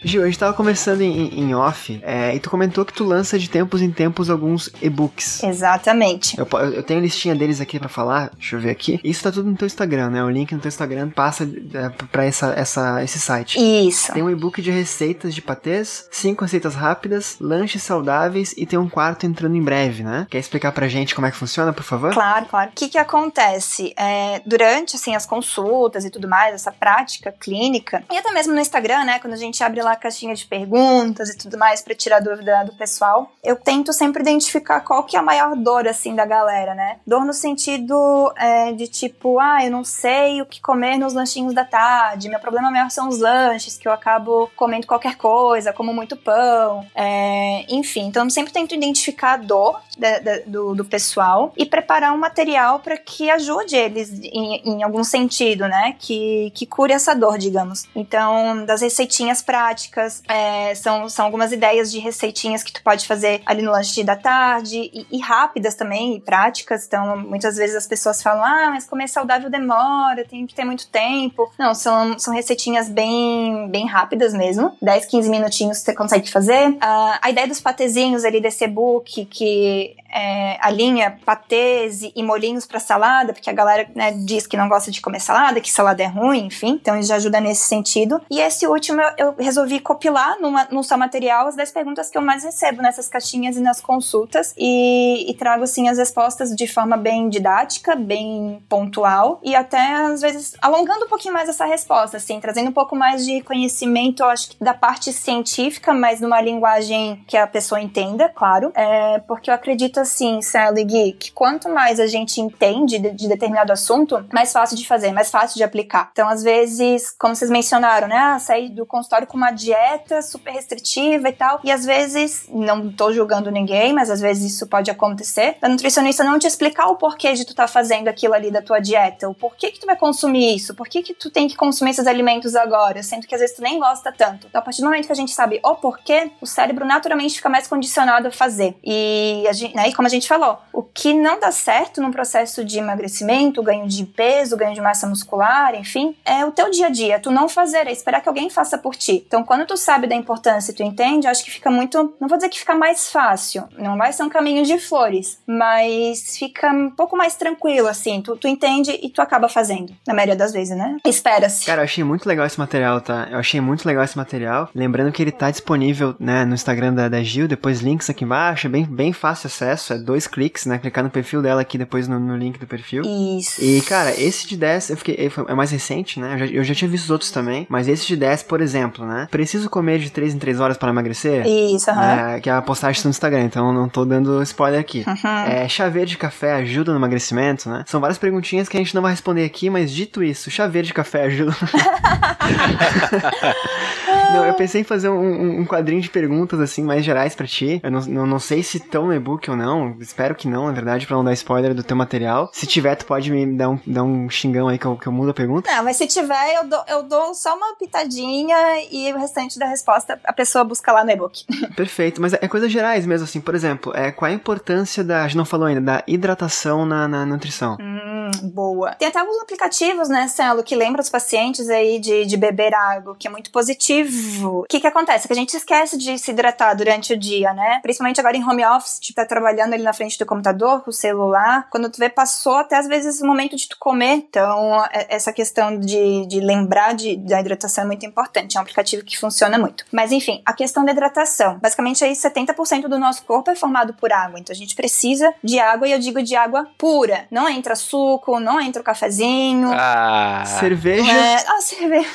Gil, 0.06 0.22
a 0.22 0.26
gente 0.26 0.38
tava 0.38 0.54
conversando 0.54 1.02
em, 1.02 1.40
em 1.40 1.56
off 1.56 2.00
é, 2.04 2.36
e 2.36 2.40
tu 2.40 2.50
comentou 2.50 2.86
que 2.86 2.94
tu 2.94 3.04
lança 3.04 3.40
de 3.40 3.50
tempos 3.50 3.82
em 3.82 3.92
tempos 3.92 4.30
alguns 4.30 4.70
e-books. 4.82 5.44
Exatamente. 5.44 6.38
Eu, 6.38 6.48
eu 6.72 6.84
tenho 6.84 7.00
a 7.00 7.04
listinha 7.04 7.36
deles 7.36 7.60
aqui 7.60 7.80
para 7.80 7.90
falar, 7.90 8.30
deixa 8.38 8.56
eu 8.56 8.60
ver 8.60 8.70
aqui. 8.70 9.00
Isso 9.04 9.24
tá 9.24 9.32
tudo 9.32 9.50
no 9.50 9.58
teu 9.58 9.66
Instagram, 9.66 10.12
né? 10.12 10.24
O 10.24 10.30
link 10.30 10.54
no 10.54 10.60
teu 10.60 10.70
Instagram 10.70 11.10
passa 11.10 11.44
é, 11.44 11.90
pra 12.12 12.24
essa, 12.24 12.54
essa, 12.56 13.04
esse 13.04 13.20
site. 13.20 13.58
Isso. 13.60 14.14
Tem 14.14 14.22
um 14.22 14.30
e-book 14.30 14.62
de 14.62 14.70
receitas 14.70 15.34
de 15.34 15.42
patês, 15.42 16.08
cinco 16.12 16.44
receitas 16.44 16.76
rápidas, 16.76 17.38
lanches 17.42 17.82
saudáveis 17.82 18.54
e 18.58 18.66
tem 18.66 18.78
um 18.78 18.88
quarto 18.88 19.26
entrando 19.26 19.56
em 19.56 19.64
breve, 19.64 20.04
né? 20.04 20.28
Quer 20.30 20.38
explicar 20.38 20.72
pra 20.72 20.88
gente 20.88 21.16
como 21.16 21.26
é 21.26 21.32
que 21.32 21.38
funciona, 21.38 21.74
por 21.74 21.84
favor? 21.84 22.14
Claro, 22.14 22.46
claro. 22.46 22.70
O 22.70 22.74
que 22.74 22.90
que 22.90 22.98
acontece? 23.00 23.92
É, 23.98 24.40
durante, 24.46 24.98
assim, 24.98 25.16
as 25.16 25.26
consultas 25.26 26.06
e 26.06 26.12
tudo 26.12 26.28
mais, 26.28 26.54
essa 26.54 26.72
prática 26.72 27.32
clínica, 27.32 28.04
e 28.12 28.18
até 28.18 28.32
mesmo 28.32 28.54
no 28.54 28.60
Instagram, 28.60 29.04
né? 29.06 29.20
Quando 29.20 29.34
a 29.34 29.38
gente 29.38 29.64
abre 29.64 29.82
lá 29.82 29.95
caixinha 29.96 30.36
de 30.36 30.46
perguntas 30.46 31.30
e 31.30 31.38
tudo 31.38 31.58
mais 31.58 31.82
para 31.82 31.96
tirar 31.96 32.20
dúvida 32.20 32.64
do 32.64 32.74
pessoal, 32.74 33.32
eu 33.44 33.56
tento 33.56 33.94
sempre 33.94 34.22
identificar 34.22 34.82
qual 34.82 35.04
que 35.04 35.16
é 35.16 35.20
a 35.20 35.24
maior 35.24 35.56
dor, 35.56 35.88
assim, 35.88 36.16
da 36.16 36.26
galera, 36.26 36.74
né? 36.74 36.98
Dor 37.06 37.26
no 37.26 37.34
sentido 37.34 38.32
é, 38.38 38.72
de 38.74 38.88
tipo, 38.88 39.40
ah, 39.40 39.64
eu 39.64 39.72
não 39.72 39.84
sei 39.84 40.42
o 40.42 40.46
que 40.46 40.62
comer 40.62 40.98
nos 40.98 41.14
lanchinhos 41.14 41.54
da 41.54 41.66
tarde, 41.66 42.30
meu 42.30 42.40
problema 42.40 42.72
maior 42.72 42.90
são 42.90 43.08
os 43.08 43.20
lanches, 43.20 43.78
que 43.78 43.88
eu 43.88 43.92
acabo 43.92 44.50
comendo 44.56 44.88
qualquer 44.88 45.16
coisa, 45.16 45.74
como 45.74 45.94
muito 45.94 46.16
pão, 46.16 46.86
é, 46.96 47.66
enfim. 47.70 48.08
Então, 48.08 48.24
eu 48.24 48.30
sempre 48.30 48.54
tento 48.54 48.76
identificar 48.76 49.34
a 49.34 49.38
dor 49.38 49.82
de, 49.98 50.20
de, 50.20 50.40
do, 50.42 50.76
do 50.76 50.86
pessoal 50.86 51.54
e 51.56 51.66
preparar 51.66 52.14
um 52.14 52.18
material 52.18 52.80
para 52.80 52.98
que 52.98 53.30
ajude 53.30 53.76
eles 53.76 54.12
em, 54.24 54.62
em 54.66 54.84
algum 54.84 55.04
sentido, 55.04 55.68
né? 55.68 55.96
Que, 56.00 56.52
que 56.54 56.66
cure 56.66 56.94
essa 56.94 57.16
dor, 57.16 57.38
digamos. 57.38 57.86
Então, 57.96 58.66
das 58.66 58.82
receitinhas 58.82 59.42
práticas 59.42 59.85
práticas, 59.90 60.22
é, 60.28 60.76
são, 60.76 61.08
são 61.10 61.26
algumas 61.26 61.52
ideias 61.52 61.92
de 61.92 62.00
receitinhas 62.00 62.64
que 62.64 62.72
tu 62.72 62.82
pode 62.84 63.08
fazer 63.08 63.42
ali 63.46 63.62
no 63.62 63.72
lanche 63.72 64.04
da 64.04 64.16
tarde 64.16 64.90
e, 64.94 65.08
e, 65.12 65.20
rápidas 65.20 65.76
também, 65.76 66.16
e 66.16 66.20
práticas. 66.20 66.86
Então, 66.86 67.18
muitas 67.18 67.56
vezes 67.56 67.76
as 67.76 67.88
pessoas 67.88 68.22
falam: 68.22 68.44
ah, 68.44 68.72
mas 68.72 68.86
comer 68.86 69.08
saudável 69.08 69.50
demora, 69.50 70.26
tem 70.26 70.46
que 70.46 70.54
ter 70.54 70.66
muito 70.66 70.88
tempo. 70.88 71.52
Não, 71.58 71.74
são, 71.74 72.18
são 72.20 72.34
receitinhas 72.34 72.90
bem, 72.90 73.70
bem 73.70 73.88
rápidas 73.88 74.34
mesmo. 74.34 74.76
10, 74.82 75.06
15 75.06 75.30
minutinhos 75.30 75.78
você 75.80 75.94
consegue 75.94 76.30
fazer. 76.30 76.70
Uh, 76.70 77.20
a 77.22 77.30
ideia 77.30 77.48
dos 77.48 77.62
patezinhos 77.62 78.26
ali 78.26 78.42
desse 78.42 78.66
e-book, 78.66 79.26
que 79.26 79.96
é, 80.16 80.58
a 80.62 80.72
linha 80.72 81.20
patês 81.26 82.02
e 82.16 82.24
molhinhos 82.24 82.66
para 82.66 82.80
salada, 82.80 83.34
porque 83.34 83.50
a 83.50 83.54
galera 83.54 83.86
né, 83.94 84.14
diz 84.14 84.48
que 84.48 84.56
não 84.56 84.70
gosta 84.70 84.90
de 84.90 85.02
comer 85.02 85.20
salada, 85.20 85.60
que 85.60 85.70
salada 85.70 86.02
é 86.02 86.08
ruim, 86.08 86.46
enfim. 86.46 86.80
Então, 86.82 86.98
isso 86.98 87.10
já 87.10 87.16
ajuda 87.16 87.42
nesse 87.42 87.68
sentido. 87.68 88.22
E 88.32 88.40
esse 88.40 88.66
último 88.66 89.02
eu, 89.02 89.10
eu 89.18 89.36
resolvi 89.38 89.75
copilar 89.80 90.40
numa, 90.40 90.68
no 90.72 90.84
seu 90.84 90.98
material 90.98 91.48
as 91.48 91.56
10 91.56 91.72
perguntas 91.72 92.10
que 92.10 92.18
eu 92.18 92.22
mais 92.22 92.44
recebo 92.44 92.82
nessas 92.82 93.08
caixinhas 93.08 93.58
e 93.58 93.62
nas 93.62 93.82
consultas 93.82 94.54
e, 94.58 95.30
e 95.30 95.34
trago 95.36 95.64
assim 95.64 95.88
as 95.88 95.98
respostas 95.98 96.56
de 96.56 96.68
forma 96.68 96.98
bem 96.98 97.30
didática, 97.30 97.96
bem 97.96 98.64
pontual 98.70 99.40
e 99.44 99.56
até 99.56 99.80
às 99.96 100.22
vezes 100.22 100.56
alongando 100.62 101.06
um 101.06 101.10
pouquinho 101.10 101.34
mais 101.34 101.50
essa 101.50 101.66
resposta, 101.66 102.18
assim, 102.18 102.40
trazendo 102.40 102.70
um 102.70 102.74
pouco 102.74 102.96
mais 102.96 103.26
de 103.26 103.42
conhecimento, 103.42 104.24
acho 104.24 104.50
que 104.50 104.64
da 104.64 104.74
parte 104.74 105.12
científica, 105.12 105.94
mas 105.94 106.22
numa 106.22 106.42
linguagem 106.42 107.24
que 107.28 107.38
a 107.38 107.48
pessoa 107.48 107.82
entenda, 107.82 108.30
claro, 108.30 108.72
é, 108.76 109.20
porque 109.20 109.50
eu 109.50 109.54
acredito 109.54 110.00
assim, 110.00 110.42
Sally 110.42 110.84
Gui, 110.84 111.14
que 111.14 111.32
quanto 111.32 111.70
mais 111.70 112.00
a 112.00 112.08
gente 112.08 112.42
entende 112.42 113.00
de, 113.00 113.12
de 113.12 113.28
determinado 113.28 113.72
assunto, 113.72 114.26
mais 114.34 114.52
fácil 114.52 114.78
de 114.78 114.88
fazer, 114.88 115.12
mais 115.12 115.30
fácil 115.30 115.58
de 115.58 115.64
aplicar. 115.64 116.10
Então, 116.12 116.28
às 116.28 116.44
vezes, 116.44 117.12
como 117.18 117.36
vocês 117.36 117.52
mencionaram, 117.52 118.08
né, 118.08 118.18
ah, 118.18 118.40
sair 118.40 118.70
do 118.70 118.86
consultório 118.86 119.28
com 119.28 119.38
uma 119.38 119.52
dieta 119.66 120.22
super 120.22 120.52
restritiva 120.52 121.30
e 121.30 121.34
tal. 121.34 121.60
E 121.64 121.72
às 121.72 121.86
vezes, 121.86 122.48
não 122.50 122.92
tô 122.92 123.12
julgando 123.12 123.52
ninguém, 123.52 123.94
mas 123.94 124.10
às 124.10 124.22
vezes 124.22 124.54
isso 124.54 124.68
pode 124.68 124.90
acontecer. 124.90 125.58
A 125.62 125.68
nutricionista 125.68 126.24
não 126.24 126.40
te 126.40 126.48
explicar 126.48 126.88
o 126.88 126.96
porquê 126.96 127.34
de 127.34 127.46
tu 127.46 127.54
tá 127.56 127.68
fazendo 127.68 128.08
aquilo 128.08 128.34
ali 128.34 128.52
da 128.52 128.62
tua 128.62 128.80
dieta, 128.80 129.28
o 129.30 129.34
porquê 129.34 129.72
que 129.72 129.80
tu 129.80 129.86
vai 129.86 129.96
consumir 129.96 130.56
isso, 130.56 130.76
por 130.76 130.88
que 130.88 131.14
tu 131.14 131.30
tem 131.30 131.48
que 131.48 131.56
consumir 131.56 131.92
esses 131.92 132.08
alimentos 132.08 132.56
agora, 132.56 133.02
sendo 133.04 133.28
que 133.28 133.36
às 133.36 133.42
vezes 133.42 133.56
tu 133.56 133.62
nem 133.62 133.80
gosta 133.80 134.12
tanto. 134.12 134.48
Então, 134.48 134.60
a 134.60 134.64
partir 134.64 134.82
do 134.82 134.86
momento 134.86 135.06
que 135.06 135.12
a 135.12 135.16
gente 135.16 135.32
sabe 135.32 135.60
o 135.64 135.76
porquê, 135.76 136.32
o 136.42 136.46
cérebro 136.46 136.86
naturalmente 136.86 137.36
fica 137.36 137.50
mais 137.50 137.68
condicionado 137.68 138.28
a 138.28 138.32
fazer. 138.32 138.76
E, 138.84 139.44
gente, 139.54 139.76
né, 139.76 139.92
como 139.94 140.08
a 140.08 140.12
gente 140.12 140.28
falou, 140.28 140.58
o 140.72 140.84
que 140.84 141.14
não 141.14 141.40
dá 141.40 141.52
certo 141.52 142.02
num 142.02 142.12
processo 142.12 142.64
de 142.64 142.78
emagrecimento, 142.78 143.64
ganho 143.64 143.88
de 143.88 144.06
peso, 144.06 144.58
ganho 144.58 144.74
de 144.74 144.82
massa 144.82 145.08
muscular, 145.08 145.76
enfim, 145.76 146.16
é 146.26 146.46
o 146.46 146.52
teu 146.52 146.70
dia 146.70 146.88
a 146.88 146.90
dia. 146.90 147.20
Tu 147.20 147.32
não 147.32 147.48
fazer, 147.48 147.88
é 147.88 147.92
esperar 147.92 148.22
que 148.22 148.30
alguém 148.30 148.50
faça 148.50 148.78
por 148.78 148.96
ti. 148.96 149.24
Então, 149.26 149.44
quando 149.46 149.66
tu 149.66 149.78
sabe 149.78 150.08
da 150.08 150.16
importância 150.16 150.72
e 150.72 150.76
tu 150.76 150.84
entende, 150.84 151.28
acho 151.28 151.44
que 151.44 151.52
fica 151.52 151.70
muito. 151.70 152.16
Não 152.20 152.28
vou 152.28 152.38
dizer 152.38 152.50
que 152.50 152.60
fica 152.60 152.76
mais 152.76 153.12
fácil, 153.12 153.64
não 153.78 153.98
vai 153.98 154.12
ser 154.12 154.24
um 154.24 154.30
caminho 154.30 154.64
de 154.64 154.78
flores, 154.78 155.40
mas 155.48 156.38
fica 156.38 156.72
um 156.72 156.90
pouco 156.90 157.16
mais 157.16 157.36
tranquilo, 157.36 157.88
assim. 157.88 158.22
Tu, 158.22 158.36
tu 158.38 158.48
entende 158.48 159.00
e 159.02 159.10
tu 159.10 159.22
acaba 159.22 159.48
fazendo, 159.48 159.96
na 160.08 160.14
maioria 160.14 160.36
das 160.36 160.52
vezes, 160.52 160.76
né? 160.78 160.98
Espera-se. 161.06 161.66
Cara, 161.66 161.82
eu 161.82 161.86
achei 161.86 162.04
muito 162.04 162.28
legal 162.28 162.46
esse 162.46 162.60
material, 162.60 163.02
tá? 163.02 163.28
Eu 163.32 163.38
achei 163.38 163.62
muito 163.62 163.86
legal 163.86 164.04
esse 164.04 164.18
material. 164.18 164.70
Lembrando 164.74 165.12
que 165.12 165.22
ele 165.22 165.32
tá 165.32 165.52
disponível, 165.52 166.16
né, 166.20 166.46
no 166.46 166.54
Instagram 166.54 166.94
da, 166.94 167.08
da 167.10 167.24
Gil, 167.24 167.48
depois 167.48 167.82
links 167.82 168.10
aqui 168.10 168.24
embaixo, 168.24 168.68
é 168.68 168.70
bem, 168.70 168.86
bem 168.86 169.14
fácil 169.14 169.48
acesso, 169.48 169.94
é 169.94 169.98
dois 169.98 170.28
cliques, 170.28 170.66
né? 170.66 170.78
Clicar 170.78 171.04
no 171.04 171.10
perfil 171.10 171.42
dela 171.42 171.62
aqui, 171.62 171.78
depois 171.78 172.08
no, 172.08 172.20
no 172.20 172.36
link 172.36 172.60
do 172.60 172.68
perfil. 172.68 173.04
Isso. 173.04 173.64
E, 173.64 173.82
cara, 173.82 174.12
esse 174.20 174.48
de 174.48 174.58
10, 174.58 174.90
eu 174.92 174.98
fiquei, 174.98 175.32
é 175.48 175.54
mais 175.54 175.72
recente, 175.72 176.20
né? 176.20 176.34
Eu 176.34 176.38
já, 176.38 176.46
eu 176.46 176.64
já 176.64 176.76
tinha 176.76 176.90
visto 176.90 177.06
os 177.06 177.12
outros 177.12 177.32
também, 177.32 177.66
mas 177.70 177.88
esse 177.88 178.06
de 178.06 178.16
10, 178.16 178.44
por 178.44 178.62
exemplo, 178.62 179.06
né? 179.06 179.28
Preciso 179.36 179.70
comer 179.70 180.00
de 180.00 180.10
3 180.10 180.34
em 180.34 180.40
3 180.40 180.62
horas 180.62 180.78
para 180.78 180.90
emagrecer? 180.90 181.46
Isso, 181.46 181.92
aham. 181.92 182.02
Uhum. 182.02 182.30
É, 182.36 182.40
que 182.40 182.50
é 182.50 182.54
a 182.54 182.62
postagem 182.62 183.04
no 183.04 183.10
Instagram, 183.10 183.44
então 183.44 183.74
não 183.74 183.90
tô 183.90 184.06
dando 184.06 184.42
spoiler 184.44 184.80
aqui. 184.80 185.04
Uhum. 185.06 185.30
É, 185.46 185.68
chá 185.68 185.90
verde 185.90 186.12
de 186.12 186.18
café 186.18 186.54
ajuda 186.54 186.94
no 186.94 187.00
emagrecimento, 187.00 187.70
né? 187.70 187.84
São 187.86 188.00
várias 188.00 188.18
perguntinhas 188.18 188.70
que 188.70 188.78
a 188.78 188.80
gente 188.80 188.96
não 188.96 189.02
vai 189.02 189.12
responder 189.12 189.44
aqui, 189.44 189.70
mas 189.70 189.92
dito 189.92 190.24
isso, 190.24 190.50
chá 190.50 190.68
verde 190.68 190.88
de 190.88 190.94
café 190.94 191.24
ajuda. 191.24 191.52
não, 194.32 194.46
eu 194.46 194.54
pensei 194.54 194.82
em 194.82 194.86
fazer 194.86 195.10
um, 195.10 195.60
um, 195.60 195.66
quadrinho 195.66 196.02
de 196.02 196.10
perguntas, 196.10 196.62
assim, 196.62 196.82
mais 196.82 197.04
gerais 197.04 197.36
para 197.36 197.46
ti. 197.46 197.82
Eu 197.84 197.92
não, 197.92 198.00
não, 198.02 198.26
não 198.26 198.40
sei 198.40 198.64
se 198.64 198.78
estão 198.78 199.08
no 199.08 199.14
e-book 199.14 199.50
ou 199.50 199.58
não. 199.58 199.98
Espero 200.00 200.34
que 200.34 200.48
não, 200.48 200.68
na 200.68 200.72
verdade, 200.72 201.06
pra 201.06 201.18
não 201.18 201.26
dar 201.26 201.34
spoiler 201.34 201.74
do 201.74 201.84
teu 201.84 201.98
material. 201.98 202.50
Se 202.54 202.66
tiver, 202.66 202.96
tu 202.96 203.06
pode 203.06 203.30
me 203.30 203.58
dar 203.58 203.70
um, 203.70 203.80
dar 203.86 204.04
um 204.04 204.30
xingão 204.30 204.70
aí 204.70 204.78
que 204.78 204.86
eu, 204.86 204.96
que 204.96 205.08
eu 205.08 205.12
mudo 205.12 205.32
a 205.32 205.34
pergunta? 205.34 205.70
Não, 205.70 205.84
mas 205.84 205.98
se 205.98 206.08
tiver, 206.08 206.56
eu 206.56 206.68
dou, 206.68 206.84
eu 206.88 207.04
dou 207.04 207.34
só 207.34 207.56
uma 207.56 207.76
pitadinha 207.76 208.56
e 208.90 209.12
restante 209.26 209.60
da 209.60 209.68
resposta 209.68 210.20
a 210.24 210.34
pessoa 210.34 210.64
busca 210.64 210.92
lá 210.92 211.04
no 211.04 211.12
e-book. 211.12 211.46
Perfeito, 211.76 212.22
mas 212.22 212.34
é 212.34 212.48
coisas 212.48 212.72
gerais 212.72 213.06
mesmo, 213.06 213.26
assim, 213.26 213.42
por 213.42 213.56
exemplo, 213.56 213.96
é, 213.96 214.12
qual 214.12 214.30
a 214.30 214.34
importância 214.34 215.04
da, 215.04 215.24
a 215.24 215.28
gente 215.28 215.38
não 215.38 215.46
falou 215.46 215.68
ainda, 215.68 215.82
da 215.82 216.04
hidratação 216.08 216.86
na, 216.86 217.08
na 217.08 217.26
nutrição? 217.26 217.78
Hum, 217.80 218.32
boa. 218.44 218.92
Tem 218.96 219.08
até 219.08 219.20
alguns 219.20 219.42
aplicativos, 219.42 220.10
né, 220.10 220.28
Celo, 220.28 220.64
que 220.64 220.76
lembram 220.76 221.02
os 221.02 221.10
pacientes 221.10 221.70
aí 221.70 222.00
de, 222.00 222.26
de 222.26 222.38
beber 222.38 222.74
água, 222.74 223.16
que 223.18 223.28
é 223.28 223.32
muito 223.32 223.52
positivo. 223.52 224.60
O 224.60 224.64
que 224.64 224.80
que 224.80 224.88
acontece? 224.88 225.28
Que 225.28 225.34
a 225.34 225.36
gente 225.36 225.56
esquece 225.56 225.98
de 225.98 226.18
se 226.18 226.32
hidratar 226.32 226.74
durante 226.76 227.14
o 227.14 227.18
dia, 227.18 227.54
né? 227.54 227.80
Principalmente 227.82 228.20
agora 228.20 228.38
em 228.38 228.44
home 228.44 228.66
office, 228.66 229.00
tipo, 229.00 229.16
tá 229.16 229.26
trabalhando 229.26 229.74
ali 229.74 229.84
na 229.84 229.94
frente 229.94 230.18
do 230.18 230.26
computador, 230.26 230.82
com 230.82 230.90
o 230.90 230.94
celular. 230.94 231.68
Quando 231.70 231.90
tu 231.90 231.98
vê, 231.98 232.10
passou 232.10 232.56
até 232.56 232.78
às 232.78 232.88
vezes 232.88 233.22
o 233.22 233.26
momento 233.26 233.56
de 233.56 233.68
tu 233.68 233.78
comer. 233.80 234.16
Então, 234.16 234.84
é, 234.92 235.16
essa 235.16 235.32
questão 235.32 235.80
de, 235.80 236.26
de 236.28 236.40
lembrar 236.40 236.94
de, 236.94 237.16
da 237.16 237.40
hidratação 237.40 237.84
é 237.84 237.88
muito 237.88 238.06
importante. 238.06 238.58
É 238.58 238.60
um 238.60 238.64
aplicativo 238.64 239.04
que 239.04 239.15
funciona 239.20 239.58
muito. 239.58 239.86
Mas 239.92 240.12
enfim, 240.12 240.42
a 240.46 240.54
questão 240.54 240.86
da 240.86 240.92
hidratação. 240.92 241.58
Basicamente 241.62 242.04
aí 242.04 242.14
70% 242.14 242.88
do 242.88 243.00
nosso 243.00 243.24
corpo 243.24 243.52
é 243.52 243.56
formado 243.56 243.94
por 243.94 244.12
água. 244.12 244.40
Então 244.40 244.54
a 244.54 244.58
gente 244.58 244.76
precisa 244.76 245.34
de 245.44 245.60
água 245.60 245.88
e 245.88 245.92
eu 245.92 246.00
digo 246.00 246.22
de 246.22 246.36
água 246.36 246.68
pura. 246.78 247.26
Não 247.32 247.48
entra 247.50 247.76
suco, 247.76 248.40
não 248.40 248.60
entra 248.60 248.82
o 248.82 248.86
cafezinho. 248.86 249.70
Ah. 249.74 250.44
Cerveja. 250.46 251.12
É, 251.12 251.36
a 251.36 251.62
cerveja. 251.62 252.10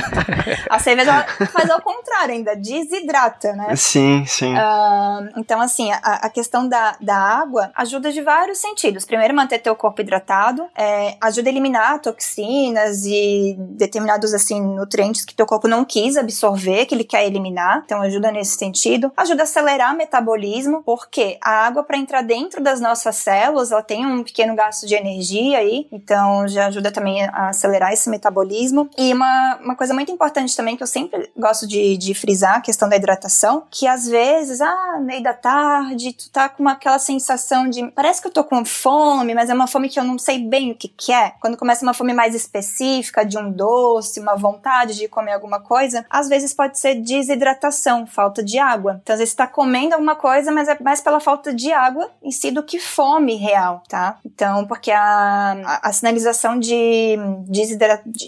a 0.70 0.78
cerveja 0.78 1.26
faz 1.52 1.70
ao 1.70 1.80
contrário 1.80 2.34
ainda, 2.34 2.56
desidrata, 2.56 3.52
né? 3.52 3.74
Sim, 3.76 4.24
sim. 4.26 4.54
Uh, 4.54 5.30
então, 5.36 5.60
assim, 5.60 5.90
a, 5.92 5.98
a, 5.98 6.30
questão 6.30 6.68
da, 6.68 6.96
da 7.00 7.16
água 7.16 7.70
ajuda 7.74 8.12
de 8.12 8.20
vários 8.22 8.58
sentidos. 8.58 9.04
Primeiro, 9.04 9.34
manter 9.34 9.58
teu 9.58 9.74
corpo 9.74 10.00
hidratado, 10.00 10.66
é, 10.74 11.16
ajuda 11.20 11.48
a 11.48 11.52
eliminar 11.52 12.00
toxinas 12.00 13.04
e 13.04 13.56
determinados, 13.58 14.34
assim, 14.34 14.60
nutrientes 14.60 15.24
que 15.24 15.34
teu 15.34 15.46
corpo 15.46 15.68
não 15.68 15.84
quis 15.84 16.16
absorver, 16.26 16.86
que 16.86 16.94
ele 16.94 17.04
quer 17.04 17.26
eliminar. 17.26 17.82
Então, 17.84 18.02
ajuda 18.02 18.30
nesse 18.30 18.56
sentido. 18.56 19.10
Ajuda 19.16 19.42
a 19.42 19.44
acelerar 19.44 19.94
o 19.94 19.96
metabolismo, 19.96 20.82
porque 20.84 21.38
a 21.40 21.66
água, 21.66 21.82
para 21.82 21.96
entrar 21.96 22.22
dentro 22.22 22.62
das 22.62 22.80
nossas 22.80 23.16
células, 23.16 23.72
ela 23.72 23.82
tem 23.82 24.04
um 24.04 24.22
pequeno 24.22 24.54
gasto 24.54 24.86
de 24.86 24.94
energia 24.94 25.58
aí, 25.58 25.86
então 25.90 26.46
já 26.48 26.66
ajuda 26.66 26.90
também 26.90 27.24
a 27.24 27.48
acelerar 27.48 27.92
esse 27.92 28.10
metabolismo. 28.10 28.90
E 28.98 29.12
uma, 29.12 29.58
uma 29.62 29.76
coisa 29.76 29.94
muito 29.94 30.10
importante 30.10 30.56
também, 30.56 30.76
que 30.76 30.82
eu 30.82 30.86
sempre 30.86 31.30
gosto 31.36 31.66
de, 31.66 31.96
de 31.96 32.14
frisar, 32.14 32.56
a 32.56 32.60
questão 32.60 32.88
da 32.88 32.96
hidratação, 32.96 33.64
que 33.70 33.86
às 33.86 34.06
vezes, 34.06 34.60
ah, 34.60 35.00
meio 35.00 35.22
da 35.22 35.32
tarde, 35.32 36.12
tu 36.12 36.30
tá 36.30 36.48
com 36.48 36.62
uma, 36.62 36.72
aquela 36.72 36.98
sensação 36.98 37.68
de, 37.68 37.86
parece 37.92 38.20
que 38.20 38.28
eu 38.28 38.32
tô 38.32 38.44
com 38.44 38.64
fome, 38.64 39.34
mas 39.34 39.48
é 39.48 39.54
uma 39.54 39.66
fome 39.66 39.88
que 39.88 39.98
eu 39.98 40.04
não 40.04 40.18
sei 40.18 40.38
bem 40.38 40.72
o 40.72 40.74
que 40.74 40.88
que 40.88 41.12
é. 41.12 41.32
Quando 41.40 41.56
começa 41.56 41.84
uma 41.84 41.94
fome 41.94 42.12
mais 42.12 42.34
específica, 42.34 43.24
de 43.24 43.38
um 43.38 43.50
doce, 43.50 44.20
uma 44.20 44.34
vontade 44.34 44.94
de 44.94 45.08
comer 45.08 45.32
alguma 45.32 45.60
coisa, 45.60 46.04
às 46.16 46.28
vezes 46.30 46.54
pode 46.54 46.78
ser 46.78 46.94
desidratação, 46.94 48.06
falta 48.06 48.42
de 48.42 48.58
água. 48.58 49.00
Então, 49.02 49.12
às 49.12 49.18
vezes 49.18 49.32
você 49.32 49.36
tá 49.36 49.46
comendo 49.46 49.94
alguma 49.94 50.14
coisa, 50.14 50.50
mas 50.50 50.66
é 50.66 50.76
mais 50.80 51.02
pela 51.02 51.20
falta 51.20 51.52
de 51.52 51.70
água 51.72 52.08
em 52.22 52.30
si 52.30 52.50
do 52.50 52.62
que 52.62 52.78
fome 52.78 53.34
real, 53.34 53.82
tá? 53.86 54.16
Então, 54.24 54.66
porque 54.66 54.90
a, 54.90 54.98
a, 55.62 55.88
a 55.90 55.92
sinalização 55.92 56.58
de, 56.58 57.18
de, 57.46 57.76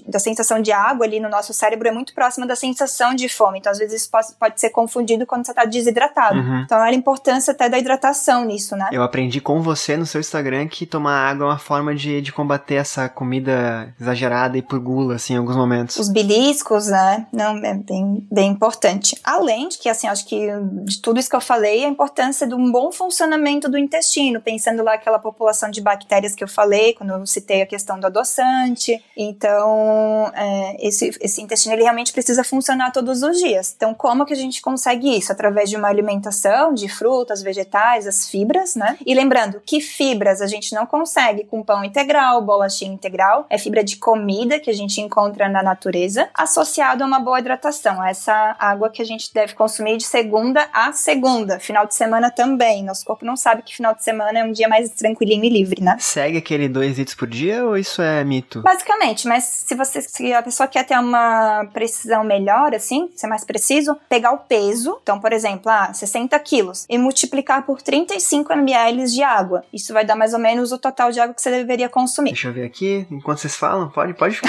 da 0.06 0.18
sensação 0.18 0.60
de 0.60 0.70
água 0.70 1.06
ali 1.06 1.18
no 1.18 1.30
nosso 1.30 1.54
cérebro 1.54 1.88
é 1.88 1.90
muito 1.90 2.12
próxima 2.12 2.46
da 2.46 2.54
sensação 2.54 3.14
de 3.14 3.26
fome. 3.26 3.58
Então, 3.58 3.72
às 3.72 3.78
vezes 3.78 4.02
isso 4.02 4.10
pode, 4.10 4.34
pode 4.38 4.60
ser 4.60 4.68
confundido 4.68 5.24
quando 5.24 5.46
você 5.46 5.54
tá 5.54 5.64
desidratado. 5.64 6.40
Uhum. 6.40 6.60
Então, 6.60 6.78
olha 6.78 6.90
a 6.90 6.94
importância 6.94 7.52
até 7.52 7.70
da 7.70 7.78
hidratação 7.78 8.44
nisso, 8.44 8.76
né? 8.76 8.90
Eu 8.92 9.02
aprendi 9.02 9.40
com 9.40 9.62
você 9.62 9.96
no 9.96 10.04
seu 10.04 10.20
Instagram 10.20 10.68
que 10.68 10.84
tomar 10.84 11.30
água 11.30 11.46
é 11.46 11.48
uma 11.48 11.58
forma 11.58 11.94
de, 11.94 12.20
de 12.20 12.32
combater 12.32 12.74
essa 12.74 13.08
comida 13.08 13.94
exagerada 13.98 14.58
e 14.58 14.62
por 14.62 14.78
gula, 14.78 15.14
assim, 15.14 15.32
em 15.32 15.38
alguns 15.38 15.56
momentos. 15.56 15.96
Os 15.96 16.10
beliscos, 16.10 16.88
né? 16.88 17.26
Não, 17.32 17.56
é 17.64 17.77
bem, 17.78 18.26
bem 18.30 18.50
importante. 18.50 19.18
Além 19.24 19.68
de 19.68 19.78
que, 19.78 19.88
assim, 19.88 20.06
acho 20.06 20.26
que 20.26 20.48
de 20.84 21.00
tudo 21.00 21.18
isso 21.18 21.30
que 21.30 21.36
eu 21.36 21.40
falei, 21.40 21.84
a 21.84 21.88
importância 21.88 22.46
de 22.46 22.54
um 22.54 22.70
bom 22.70 22.90
funcionamento 22.92 23.68
do 23.68 23.78
intestino, 23.78 24.40
pensando 24.40 24.82
lá 24.82 24.94
aquela 24.94 25.18
população 25.18 25.70
de 25.70 25.80
bactérias 25.80 26.34
que 26.34 26.42
eu 26.42 26.48
falei, 26.48 26.94
quando 26.94 27.10
eu 27.10 27.26
citei 27.26 27.62
a 27.62 27.66
questão 27.66 27.98
do 27.98 28.06
adoçante. 28.06 29.02
Então, 29.16 30.30
é, 30.34 30.86
esse, 30.86 31.10
esse 31.20 31.42
intestino, 31.42 31.74
ele 31.74 31.82
realmente 31.82 32.12
precisa 32.12 32.44
funcionar 32.44 32.92
todos 32.92 33.22
os 33.22 33.38
dias. 33.38 33.72
Então, 33.76 33.94
como 33.94 34.24
que 34.24 34.32
a 34.32 34.36
gente 34.36 34.60
consegue 34.60 35.16
isso? 35.16 35.32
Através 35.32 35.70
de 35.70 35.76
uma 35.76 35.88
alimentação 35.88 36.72
de 36.72 36.88
frutas, 36.88 37.42
vegetais, 37.42 38.06
as 38.06 38.28
fibras, 38.28 38.74
né? 38.74 38.98
E 39.04 39.14
lembrando 39.14 39.60
que 39.64 39.80
fibras 39.80 40.40
a 40.40 40.46
gente 40.46 40.74
não 40.74 40.86
consegue 40.86 41.44
com 41.44 41.62
pão 41.62 41.84
integral, 41.84 42.42
bolachinha 42.42 42.92
integral, 42.92 43.46
é 43.48 43.58
fibra 43.58 43.84
de 43.84 43.96
comida 43.96 44.58
que 44.58 44.70
a 44.70 44.74
gente 44.74 45.00
encontra 45.00 45.48
na 45.48 45.62
natureza, 45.62 46.28
associado 46.34 47.02
a 47.02 47.06
uma 47.06 47.20
boa 47.20 47.38
hidratação. 47.38 47.67
Essa 48.04 48.56
água 48.58 48.90
que 48.90 49.02
a 49.02 49.04
gente 49.04 49.32
deve 49.32 49.54
consumir 49.54 49.96
de 49.96 50.04
segunda 50.04 50.68
a 50.72 50.92
segunda, 50.92 51.58
final 51.58 51.86
de 51.86 51.94
semana 51.94 52.30
também. 52.30 52.84
Nosso 52.84 53.04
corpo 53.04 53.24
não 53.24 53.36
sabe 53.36 53.62
que 53.62 53.74
final 53.74 53.94
de 53.94 54.02
semana 54.02 54.38
é 54.38 54.44
um 54.44 54.52
dia 54.52 54.68
mais 54.68 54.90
tranquilinho 54.90 55.44
e 55.44 55.48
livre, 55.48 55.82
né? 55.82 55.96
Segue 55.98 56.38
aquele 56.38 56.68
2 56.68 56.98
litros 56.98 57.16
por 57.16 57.28
dia 57.28 57.64
ou 57.64 57.76
isso 57.76 58.00
é 58.02 58.24
mito? 58.24 58.62
Basicamente, 58.62 59.26
mas 59.26 59.44
se 59.44 59.74
você 59.74 60.00
se 60.00 60.32
a 60.32 60.42
pessoa 60.42 60.66
quer 60.66 60.84
ter 60.84 60.98
uma 60.98 61.66
precisão 61.72 62.24
melhor, 62.24 62.74
assim, 62.74 63.10
ser 63.14 63.26
mais 63.26 63.44
preciso, 63.44 63.96
pegar 64.08 64.32
o 64.32 64.38
peso. 64.38 64.98
Então, 65.02 65.20
por 65.20 65.32
exemplo, 65.32 65.70
ah, 65.70 65.92
60 65.92 66.38
quilos 66.40 66.86
e 66.88 66.98
multiplicar 66.98 67.64
por 67.64 67.82
35 67.82 68.52
ml 68.52 69.04
de 69.04 69.22
água. 69.22 69.64
Isso 69.72 69.92
vai 69.92 70.04
dar 70.04 70.16
mais 70.16 70.32
ou 70.32 70.38
menos 70.38 70.72
o 70.72 70.78
total 70.78 71.10
de 71.10 71.20
água 71.20 71.34
que 71.34 71.42
você 71.42 71.50
deveria 71.50 71.88
consumir. 71.88 72.30
Deixa 72.30 72.48
eu 72.48 72.52
ver 72.52 72.64
aqui, 72.64 73.06
enquanto 73.10 73.38
vocês 73.38 73.56
falam, 73.56 73.88
pode, 73.88 74.14
pode. 74.14 74.40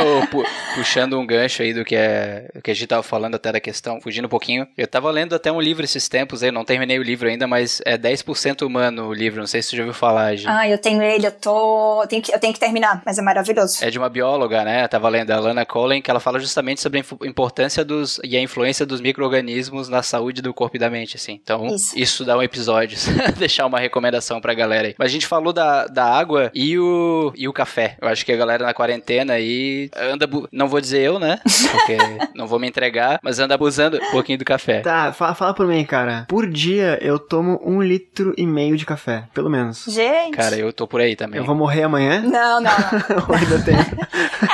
oh, 0.00 0.26
pu 0.30 0.44
puxando 0.74 1.19
um 1.20 1.26
gancho 1.26 1.62
aí 1.62 1.72
do 1.72 1.84
que, 1.84 1.94
é, 1.94 2.48
que 2.62 2.70
a 2.70 2.74
gente 2.74 2.86
tava 2.86 3.02
falando 3.02 3.34
até 3.34 3.52
da 3.52 3.60
questão, 3.60 4.00
fugindo 4.00 4.26
um 4.26 4.28
pouquinho. 4.28 4.66
Eu 4.76 4.86
tava 4.86 5.10
lendo 5.10 5.34
até 5.34 5.50
um 5.50 5.60
livro 5.60 5.84
esses 5.84 6.08
tempos 6.08 6.42
aí, 6.42 6.50
não 6.50 6.64
terminei 6.64 6.98
o 6.98 7.02
livro 7.02 7.28
ainda, 7.28 7.46
mas 7.46 7.80
é 7.84 7.96
10% 7.96 8.62
humano 8.62 9.08
o 9.08 9.14
livro, 9.14 9.40
não 9.40 9.46
sei 9.46 9.62
se 9.62 9.70
você 9.70 9.76
já 9.76 9.82
ouviu 9.82 9.94
falar, 9.94 10.34
gente. 10.36 10.48
Ah, 10.48 10.68
eu 10.68 10.78
tenho 10.78 11.02
ele, 11.02 11.26
eu 11.26 11.32
tô. 11.32 12.02
Eu 12.02 12.08
tenho, 12.08 12.22
que, 12.22 12.34
eu 12.34 12.38
tenho 12.38 12.52
que 12.52 12.60
terminar, 12.60 13.02
mas 13.04 13.18
é 13.18 13.22
maravilhoso. 13.22 13.84
É 13.84 13.90
de 13.90 13.98
uma 13.98 14.08
bióloga, 14.08 14.64
né? 14.64 14.84
Eu 14.84 14.88
tava 14.88 15.08
lendo 15.08 15.30
a 15.30 15.38
Lana 15.38 15.64
Colen, 15.64 16.02
que 16.02 16.10
ela 16.10 16.20
fala 16.20 16.38
justamente 16.38 16.80
sobre 16.80 17.00
a 17.00 17.26
importância 17.26 17.84
dos 17.84 18.20
e 18.24 18.36
a 18.36 18.40
influência 18.40 18.84
dos 18.86 19.00
micro-organismos 19.00 19.88
na 19.88 20.02
saúde 20.02 20.42
do 20.42 20.52
corpo 20.54 20.76
e 20.76 20.78
da 20.78 20.90
mente, 20.90 21.16
assim. 21.16 21.38
Então, 21.42 21.66
isso, 21.66 21.98
isso 21.98 22.24
dá 22.24 22.36
um 22.36 22.42
episódio. 22.42 22.98
Deixar 23.38 23.66
uma 23.66 23.78
recomendação 23.78 24.40
pra 24.40 24.54
galera 24.54 24.88
aí. 24.88 24.94
Mas 24.98 25.08
a 25.08 25.12
gente 25.12 25.26
falou 25.26 25.52
da, 25.52 25.86
da 25.86 26.04
água 26.04 26.50
e 26.54 26.78
o, 26.78 27.32
e 27.36 27.48
o 27.48 27.52
café. 27.52 27.96
Eu 28.00 28.08
acho 28.08 28.24
que 28.24 28.32
a 28.32 28.36
galera 28.36 28.64
na 28.64 28.74
quarentena 28.74 29.34
aí 29.34 29.90
anda. 29.96 30.28
Não 30.52 30.68
vou 30.68 30.80
dizer 30.80 30.99
eu, 31.00 31.18
né? 31.18 31.40
Porque 31.44 31.96
não 32.34 32.46
vou 32.46 32.58
me 32.58 32.68
entregar, 32.68 33.18
mas 33.22 33.38
anda 33.38 33.54
abusando 33.54 33.96
um 33.96 34.10
pouquinho 34.10 34.38
do 34.38 34.44
café. 34.44 34.80
Tá, 34.80 35.12
fala, 35.12 35.34
fala 35.34 35.54
por 35.54 35.66
mim, 35.66 35.84
cara. 35.84 36.26
Por 36.28 36.48
dia 36.48 36.98
eu 37.00 37.18
tomo 37.18 37.60
um 37.64 37.82
litro 37.82 38.34
e 38.36 38.46
meio 38.46 38.76
de 38.76 38.86
café, 38.86 39.24
pelo 39.34 39.50
menos. 39.50 39.84
Gente. 39.88 40.36
Cara, 40.36 40.56
eu 40.56 40.72
tô 40.72 40.86
por 40.86 41.00
aí 41.00 41.16
também. 41.16 41.38
Eu 41.38 41.44
vou 41.44 41.54
morrer 41.54 41.82
amanhã? 41.82 42.20
Não, 42.20 42.60
não, 42.60 42.70
não. 42.70 43.34
ainda 43.34 43.62
tem. 43.64 43.76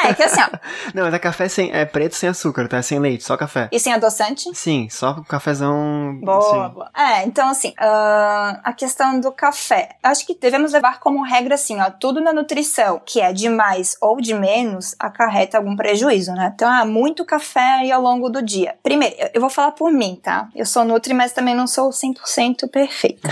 é, 0.04 0.14
que 0.14 0.22
assim, 0.22 0.40
ó. 0.40 0.48
Não, 0.94 1.04
mas 1.04 1.14
é 1.14 1.18
café 1.18 1.48
sem, 1.48 1.70
é 1.72 1.84
preto 1.84 2.14
sem 2.14 2.28
açúcar, 2.28 2.68
tá? 2.68 2.80
Sem 2.82 2.98
leite, 2.98 3.24
só 3.24 3.36
café. 3.36 3.68
E 3.72 3.78
sem 3.78 3.92
adoçante? 3.92 4.48
Sim, 4.54 4.88
só 4.90 5.14
cafezão. 5.28 6.18
Boa, 6.22 6.68
boa. 6.68 6.90
É, 6.96 7.24
então 7.24 7.48
assim, 7.48 7.70
uh, 7.70 8.60
a 8.62 8.72
questão 8.76 9.20
do 9.20 9.32
café. 9.32 9.96
Acho 10.02 10.26
que 10.26 10.36
devemos 10.38 10.72
levar 10.72 11.00
como 11.00 11.22
regra 11.22 11.54
assim, 11.54 11.80
ó, 11.80 11.90
tudo 11.90 12.20
na 12.20 12.32
nutrição, 12.32 13.00
que 13.04 13.20
é 13.20 13.32
de 13.32 13.48
mais 13.48 13.96
ou 14.00 14.20
de 14.20 14.34
menos, 14.34 14.94
acarreta 14.98 15.58
algum 15.58 15.76
prejuízo, 15.76 16.32
né? 16.36 16.52
Então, 16.54 16.68
ah, 16.68 16.84
muito 16.84 17.24
café 17.24 17.80
aí 17.80 17.90
ao 17.90 18.00
longo 18.00 18.28
do 18.28 18.42
dia. 18.42 18.76
Primeiro, 18.82 19.16
eu 19.32 19.40
vou 19.40 19.50
falar 19.50 19.72
por 19.72 19.90
mim, 19.90 20.20
tá? 20.22 20.48
Eu 20.54 20.66
sou 20.66 20.84
nutri, 20.84 21.14
mas 21.14 21.32
também 21.32 21.54
não 21.54 21.66
sou 21.66 21.90
100% 21.90 22.68
perfeita. 22.70 23.28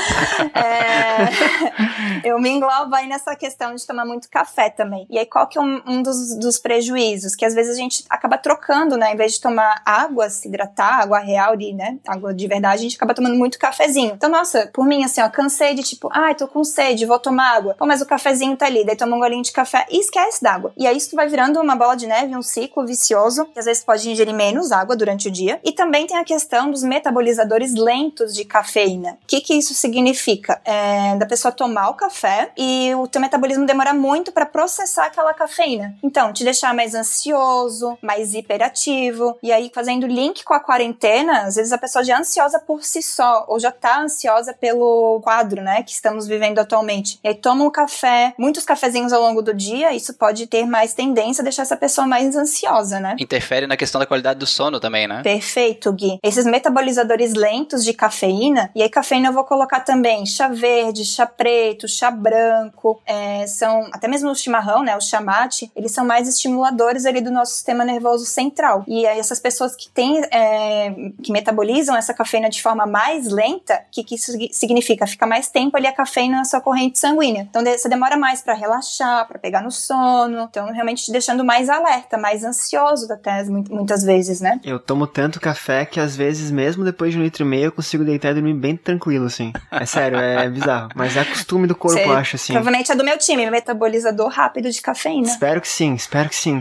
é, 0.54 2.28
eu 2.28 2.38
me 2.38 2.50
englobo 2.50 2.94
aí 2.94 3.08
nessa 3.08 3.34
questão 3.34 3.74
de 3.74 3.86
tomar 3.86 4.04
muito 4.04 4.28
café 4.28 4.68
também. 4.70 5.06
E 5.10 5.18
aí, 5.18 5.26
qual 5.26 5.46
que 5.46 5.58
é 5.58 5.60
um, 5.60 5.80
um 5.86 6.02
dos, 6.02 6.36
dos 6.38 6.58
prejuízos? 6.58 7.34
Que 7.34 7.44
às 7.44 7.54
vezes 7.54 7.74
a 7.74 7.78
gente 7.78 8.04
acaba 8.08 8.36
trocando, 8.36 8.96
né? 8.96 9.12
Em 9.12 9.16
vez 9.16 9.32
de 9.32 9.40
tomar 9.40 9.80
água, 9.84 10.28
se 10.28 10.48
hidratar, 10.48 11.00
água 11.00 11.18
real, 11.18 11.56
de, 11.56 11.72
né? 11.72 11.98
Água 12.06 12.34
de 12.34 12.46
verdade, 12.46 12.80
a 12.80 12.82
gente 12.82 12.96
acaba 12.96 13.14
tomando 13.14 13.36
muito 13.36 13.58
cafezinho. 13.58 14.12
Então, 14.14 14.28
nossa, 14.28 14.70
por 14.72 14.84
mim, 14.84 15.04
assim, 15.04 15.22
ó, 15.22 15.28
cansei 15.28 15.74
de 15.74 15.82
tipo, 15.82 16.08
ai, 16.12 16.32
ah, 16.32 16.34
tô 16.34 16.46
com 16.46 16.62
sede, 16.62 17.06
vou 17.06 17.18
tomar 17.18 17.56
água. 17.56 17.74
Pô, 17.78 17.86
mas 17.86 18.02
o 18.02 18.06
cafezinho 18.06 18.56
tá 18.56 18.66
ali. 18.66 18.84
Daí 18.84 18.96
toma 18.96 19.16
um 19.16 19.20
golinho 19.20 19.42
de 19.42 19.52
café 19.52 19.86
e 19.90 19.98
esquece 20.00 20.42
d'água. 20.42 20.72
E 20.76 20.86
aí 20.86 20.96
isso 20.96 21.14
vai 21.16 21.28
virando 21.28 21.60
uma 21.60 21.76
bola 21.76 21.96
de 21.96 22.06
neve, 22.06 22.17
um 22.26 22.42
ciclo 22.42 22.86
vicioso, 22.86 23.44
que 23.46 23.58
às 23.58 23.64
vezes 23.64 23.84
pode 23.84 24.10
ingerir 24.10 24.34
menos 24.34 24.72
água 24.72 24.96
durante 24.96 25.28
o 25.28 25.30
dia. 25.30 25.60
E 25.64 25.72
também 25.72 26.06
tem 26.06 26.16
a 26.16 26.24
questão 26.24 26.70
dos 26.70 26.82
metabolizadores 26.82 27.74
lentos 27.74 28.34
de 28.34 28.44
cafeína. 28.44 29.12
O 29.22 29.26
que 29.26 29.40
que 29.40 29.54
isso 29.54 29.74
significa? 29.74 30.60
É, 30.64 31.16
da 31.16 31.26
pessoa 31.26 31.52
tomar 31.52 31.90
o 31.90 31.94
café 31.94 32.50
e 32.56 32.94
o 32.94 33.06
teu 33.06 33.20
metabolismo 33.20 33.66
demora 33.66 33.92
muito 33.94 34.32
para 34.32 34.46
processar 34.46 35.06
aquela 35.06 35.34
cafeína. 35.34 35.94
Então, 36.02 36.32
te 36.32 36.44
deixar 36.44 36.74
mais 36.74 36.94
ansioso, 36.94 37.98
mais 38.02 38.34
hiperativo. 38.34 39.38
E 39.42 39.52
aí, 39.52 39.70
fazendo 39.74 40.06
link 40.06 40.44
com 40.44 40.54
a 40.54 40.60
quarentena, 40.60 41.42
às 41.42 41.56
vezes 41.56 41.72
a 41.72 41.78
pessoa 41.78 42.04
já 42.04 42.14
é 42.14 42.18
ansiosa 42.18 42.58
por 42.58 42.82
si 42.84 43.02
só, 43.02 43.44
ou 43.48 43.58
já 43.58 43.70
tá 43.70 44.00
ansiosa 44.00 44.52
pelo 44.52 45.20
quadro, 45.22 45.62
né, 45.62 45.82
que 45.82 45.92
estamos 45.92 46.26
vivendo 46.26 46.58
atualmente. 46.58 47.18
E 47.22 47.28
aí 47.28 47.34
toma 47.34 47.64
um 47.64 47.70
café, 47.70 48.34
muitos 48.38 48.64
cafezinhos 48.64 49.12
ao 49.12 49.22
longo 49.22 49.42
do 49.42 49.54
dia, 49.54 49.92
isso 49.92 50.14
pode 50.14 50.46
ter 50.46 50.66
mais 50.66 50.94
tendência 50.94 51.42
a 51.42 51.44
deixar 51.44 51.62
essa 51.62 51.76
pessoa 51.76 52.06
mais 52.08 52.34
ansiosa, 52.36 52.98
né? 52.98 53.16
Interfere 53.18 53.66
na 53.66 53.76
questão 53.76 53.98
da 53.98 54.06
qualidade 54.06 54.38
do 54.38 54.46
sono 54.46 54.80
também, 54.80 55.06
né? 55.06 55.22
Perfeito, 55.22 55.92
Gui. 55.92 56.18
Esses 56.22 56.44
metabolizadores 56.46 57.34
lentos 57.34 57.84
de 57.84 57.92
cafeína, 57.92 58.70
e 58.74 58.82
aí 58.82 58.88
cafeína 58.88 59.28
eu 59.28 59.32
vou 59.32 59.44
colocar 59.44 59.80
também 59.80 60.24
chá 60.26 60.48
verde, 60.48 61.04
chá 61.04 61.26
preto, 61.26 61.86
chá 61.86 62.10
branco, 62.10 63.00
é, 63.06 63.46
são 63.46 63.88
até 63.92 64.08
mesmo 64.08 64.30
o 64.30 64.34
chimarrão, 64.34 64.82
né, 64.82 64.96
o 64.96 65.00
chamate, 65.00 65.70
eles 65.76 65.92
são 65.92 66.04
mais 66.04 66.28
estimuladores 66.28 67.04
ali 67.04 67.20
do 67.20 67.30
nosso 67.30 67.52
sistema 67.52 67.84
nervoso 67.84 68.24
central. 68.24 68.84
E 68.86 69.06
aí 69.06 69.18
essas 69.18 69.40
pessoas 69.40 69.76
que 69.76 69.88
têm, 69.90 70.22
é, 70.30 70.94
que 71.22 71.32
metabolizam 71.32 71.96
essa 71.96 72.14
cafeína 72.14 72.48
de 72.48 72.62
forma 72.62 72.86
mais 72.86 73.26
lenta, 73.28 73.74
o 73.74 73.90
que, 73.90 74.04
que 74.04 74.14
isso 74.14 74.32
significa? 74.52 75.06
Fica 75.06 75.26
mais 75.26 75.48
tempo 75.48 75.76
ali 75.76 75.86
a 75.86 75.92
cafeína 75.92 76.38
na 76.38 76.44
sua 76.44 76.60
corrente 76.60 76.98
sanguínea. 76.98 77.46
Então 77.48 77.62
você 77.64 77.88
demora 77.88 78.16
mais 78.16 78.40
para 78.40 78.54
relaxar, 78.54 79.26
para 79.26 79.38
pegar 79.38 79.62
no 79.62 79.70
sono, 79.70 80.42
então 80.42 80.72
realmente 80.72 81.04
te 81.04 81.12
deixando 81.12 81.44
mais 81.44 81.68
alerta, 81.68 81.97
mais 82.18 82.44
ansioso 82.44 83.10
até 83.12 83.44
muitas 83.44 84.02
vezes, 84.02 84.40
né? 84.40 84.60
Eu 84.64 84.78
tomo 84.78 85.06
tanto 85.06 85.40
café 85.40 85.84
que 85.84 86.00
às 86.00 86.16
vezes, 86.16 86.50
mesmo 86.50 86.84
depois 86.84 87.12
de 87.12 87.18
um 87.18 87.22
litro 87.22 87.44
e 87.44 87.46
meio, 87.46 87.66
eu 87.66 87.72
consigo 87.72 88.04
deitar 88.04 88.30
e 88.30 88.34
dormir 88.34 88.54
bem 88.54 88.76
tranquilo, 88.76 89.26
assim. 89.26 89.52
É 89.70 89.86
sério, 89.86 90.18
é 90.18 90.48
bizarro. 90.50 90.90
Mas 90.94 91.16
é 91.16 91.24
costume 91.24 91.66
do 91.66 91.74
corpo, 91.74 91.98
eu 91.98 92.12
acho, 92.12 92.36
assim. 92.36 92.52
Provavelmente 92.52 92.92
é 92.92 92.94
do 92.94 93.04
meu 93.04 93.18
time, 93.18 93.50
metabolizador 93.50 94.28
rápido 94.28 94.70
de 94.70 94.80
cafeína. 94.80 95.26
Espero 95.28 95.60
que 95.60 95.68
sim, 95.68 95.94
espero 95.94 96.28
que 96.28 96.36
sim. 96.36 96.60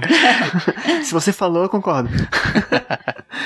Se 1.03 1.13
você 1.13 1.31
falou, 1.31 1.63
eu 1.63 1.69
concordo. 1.69 2.09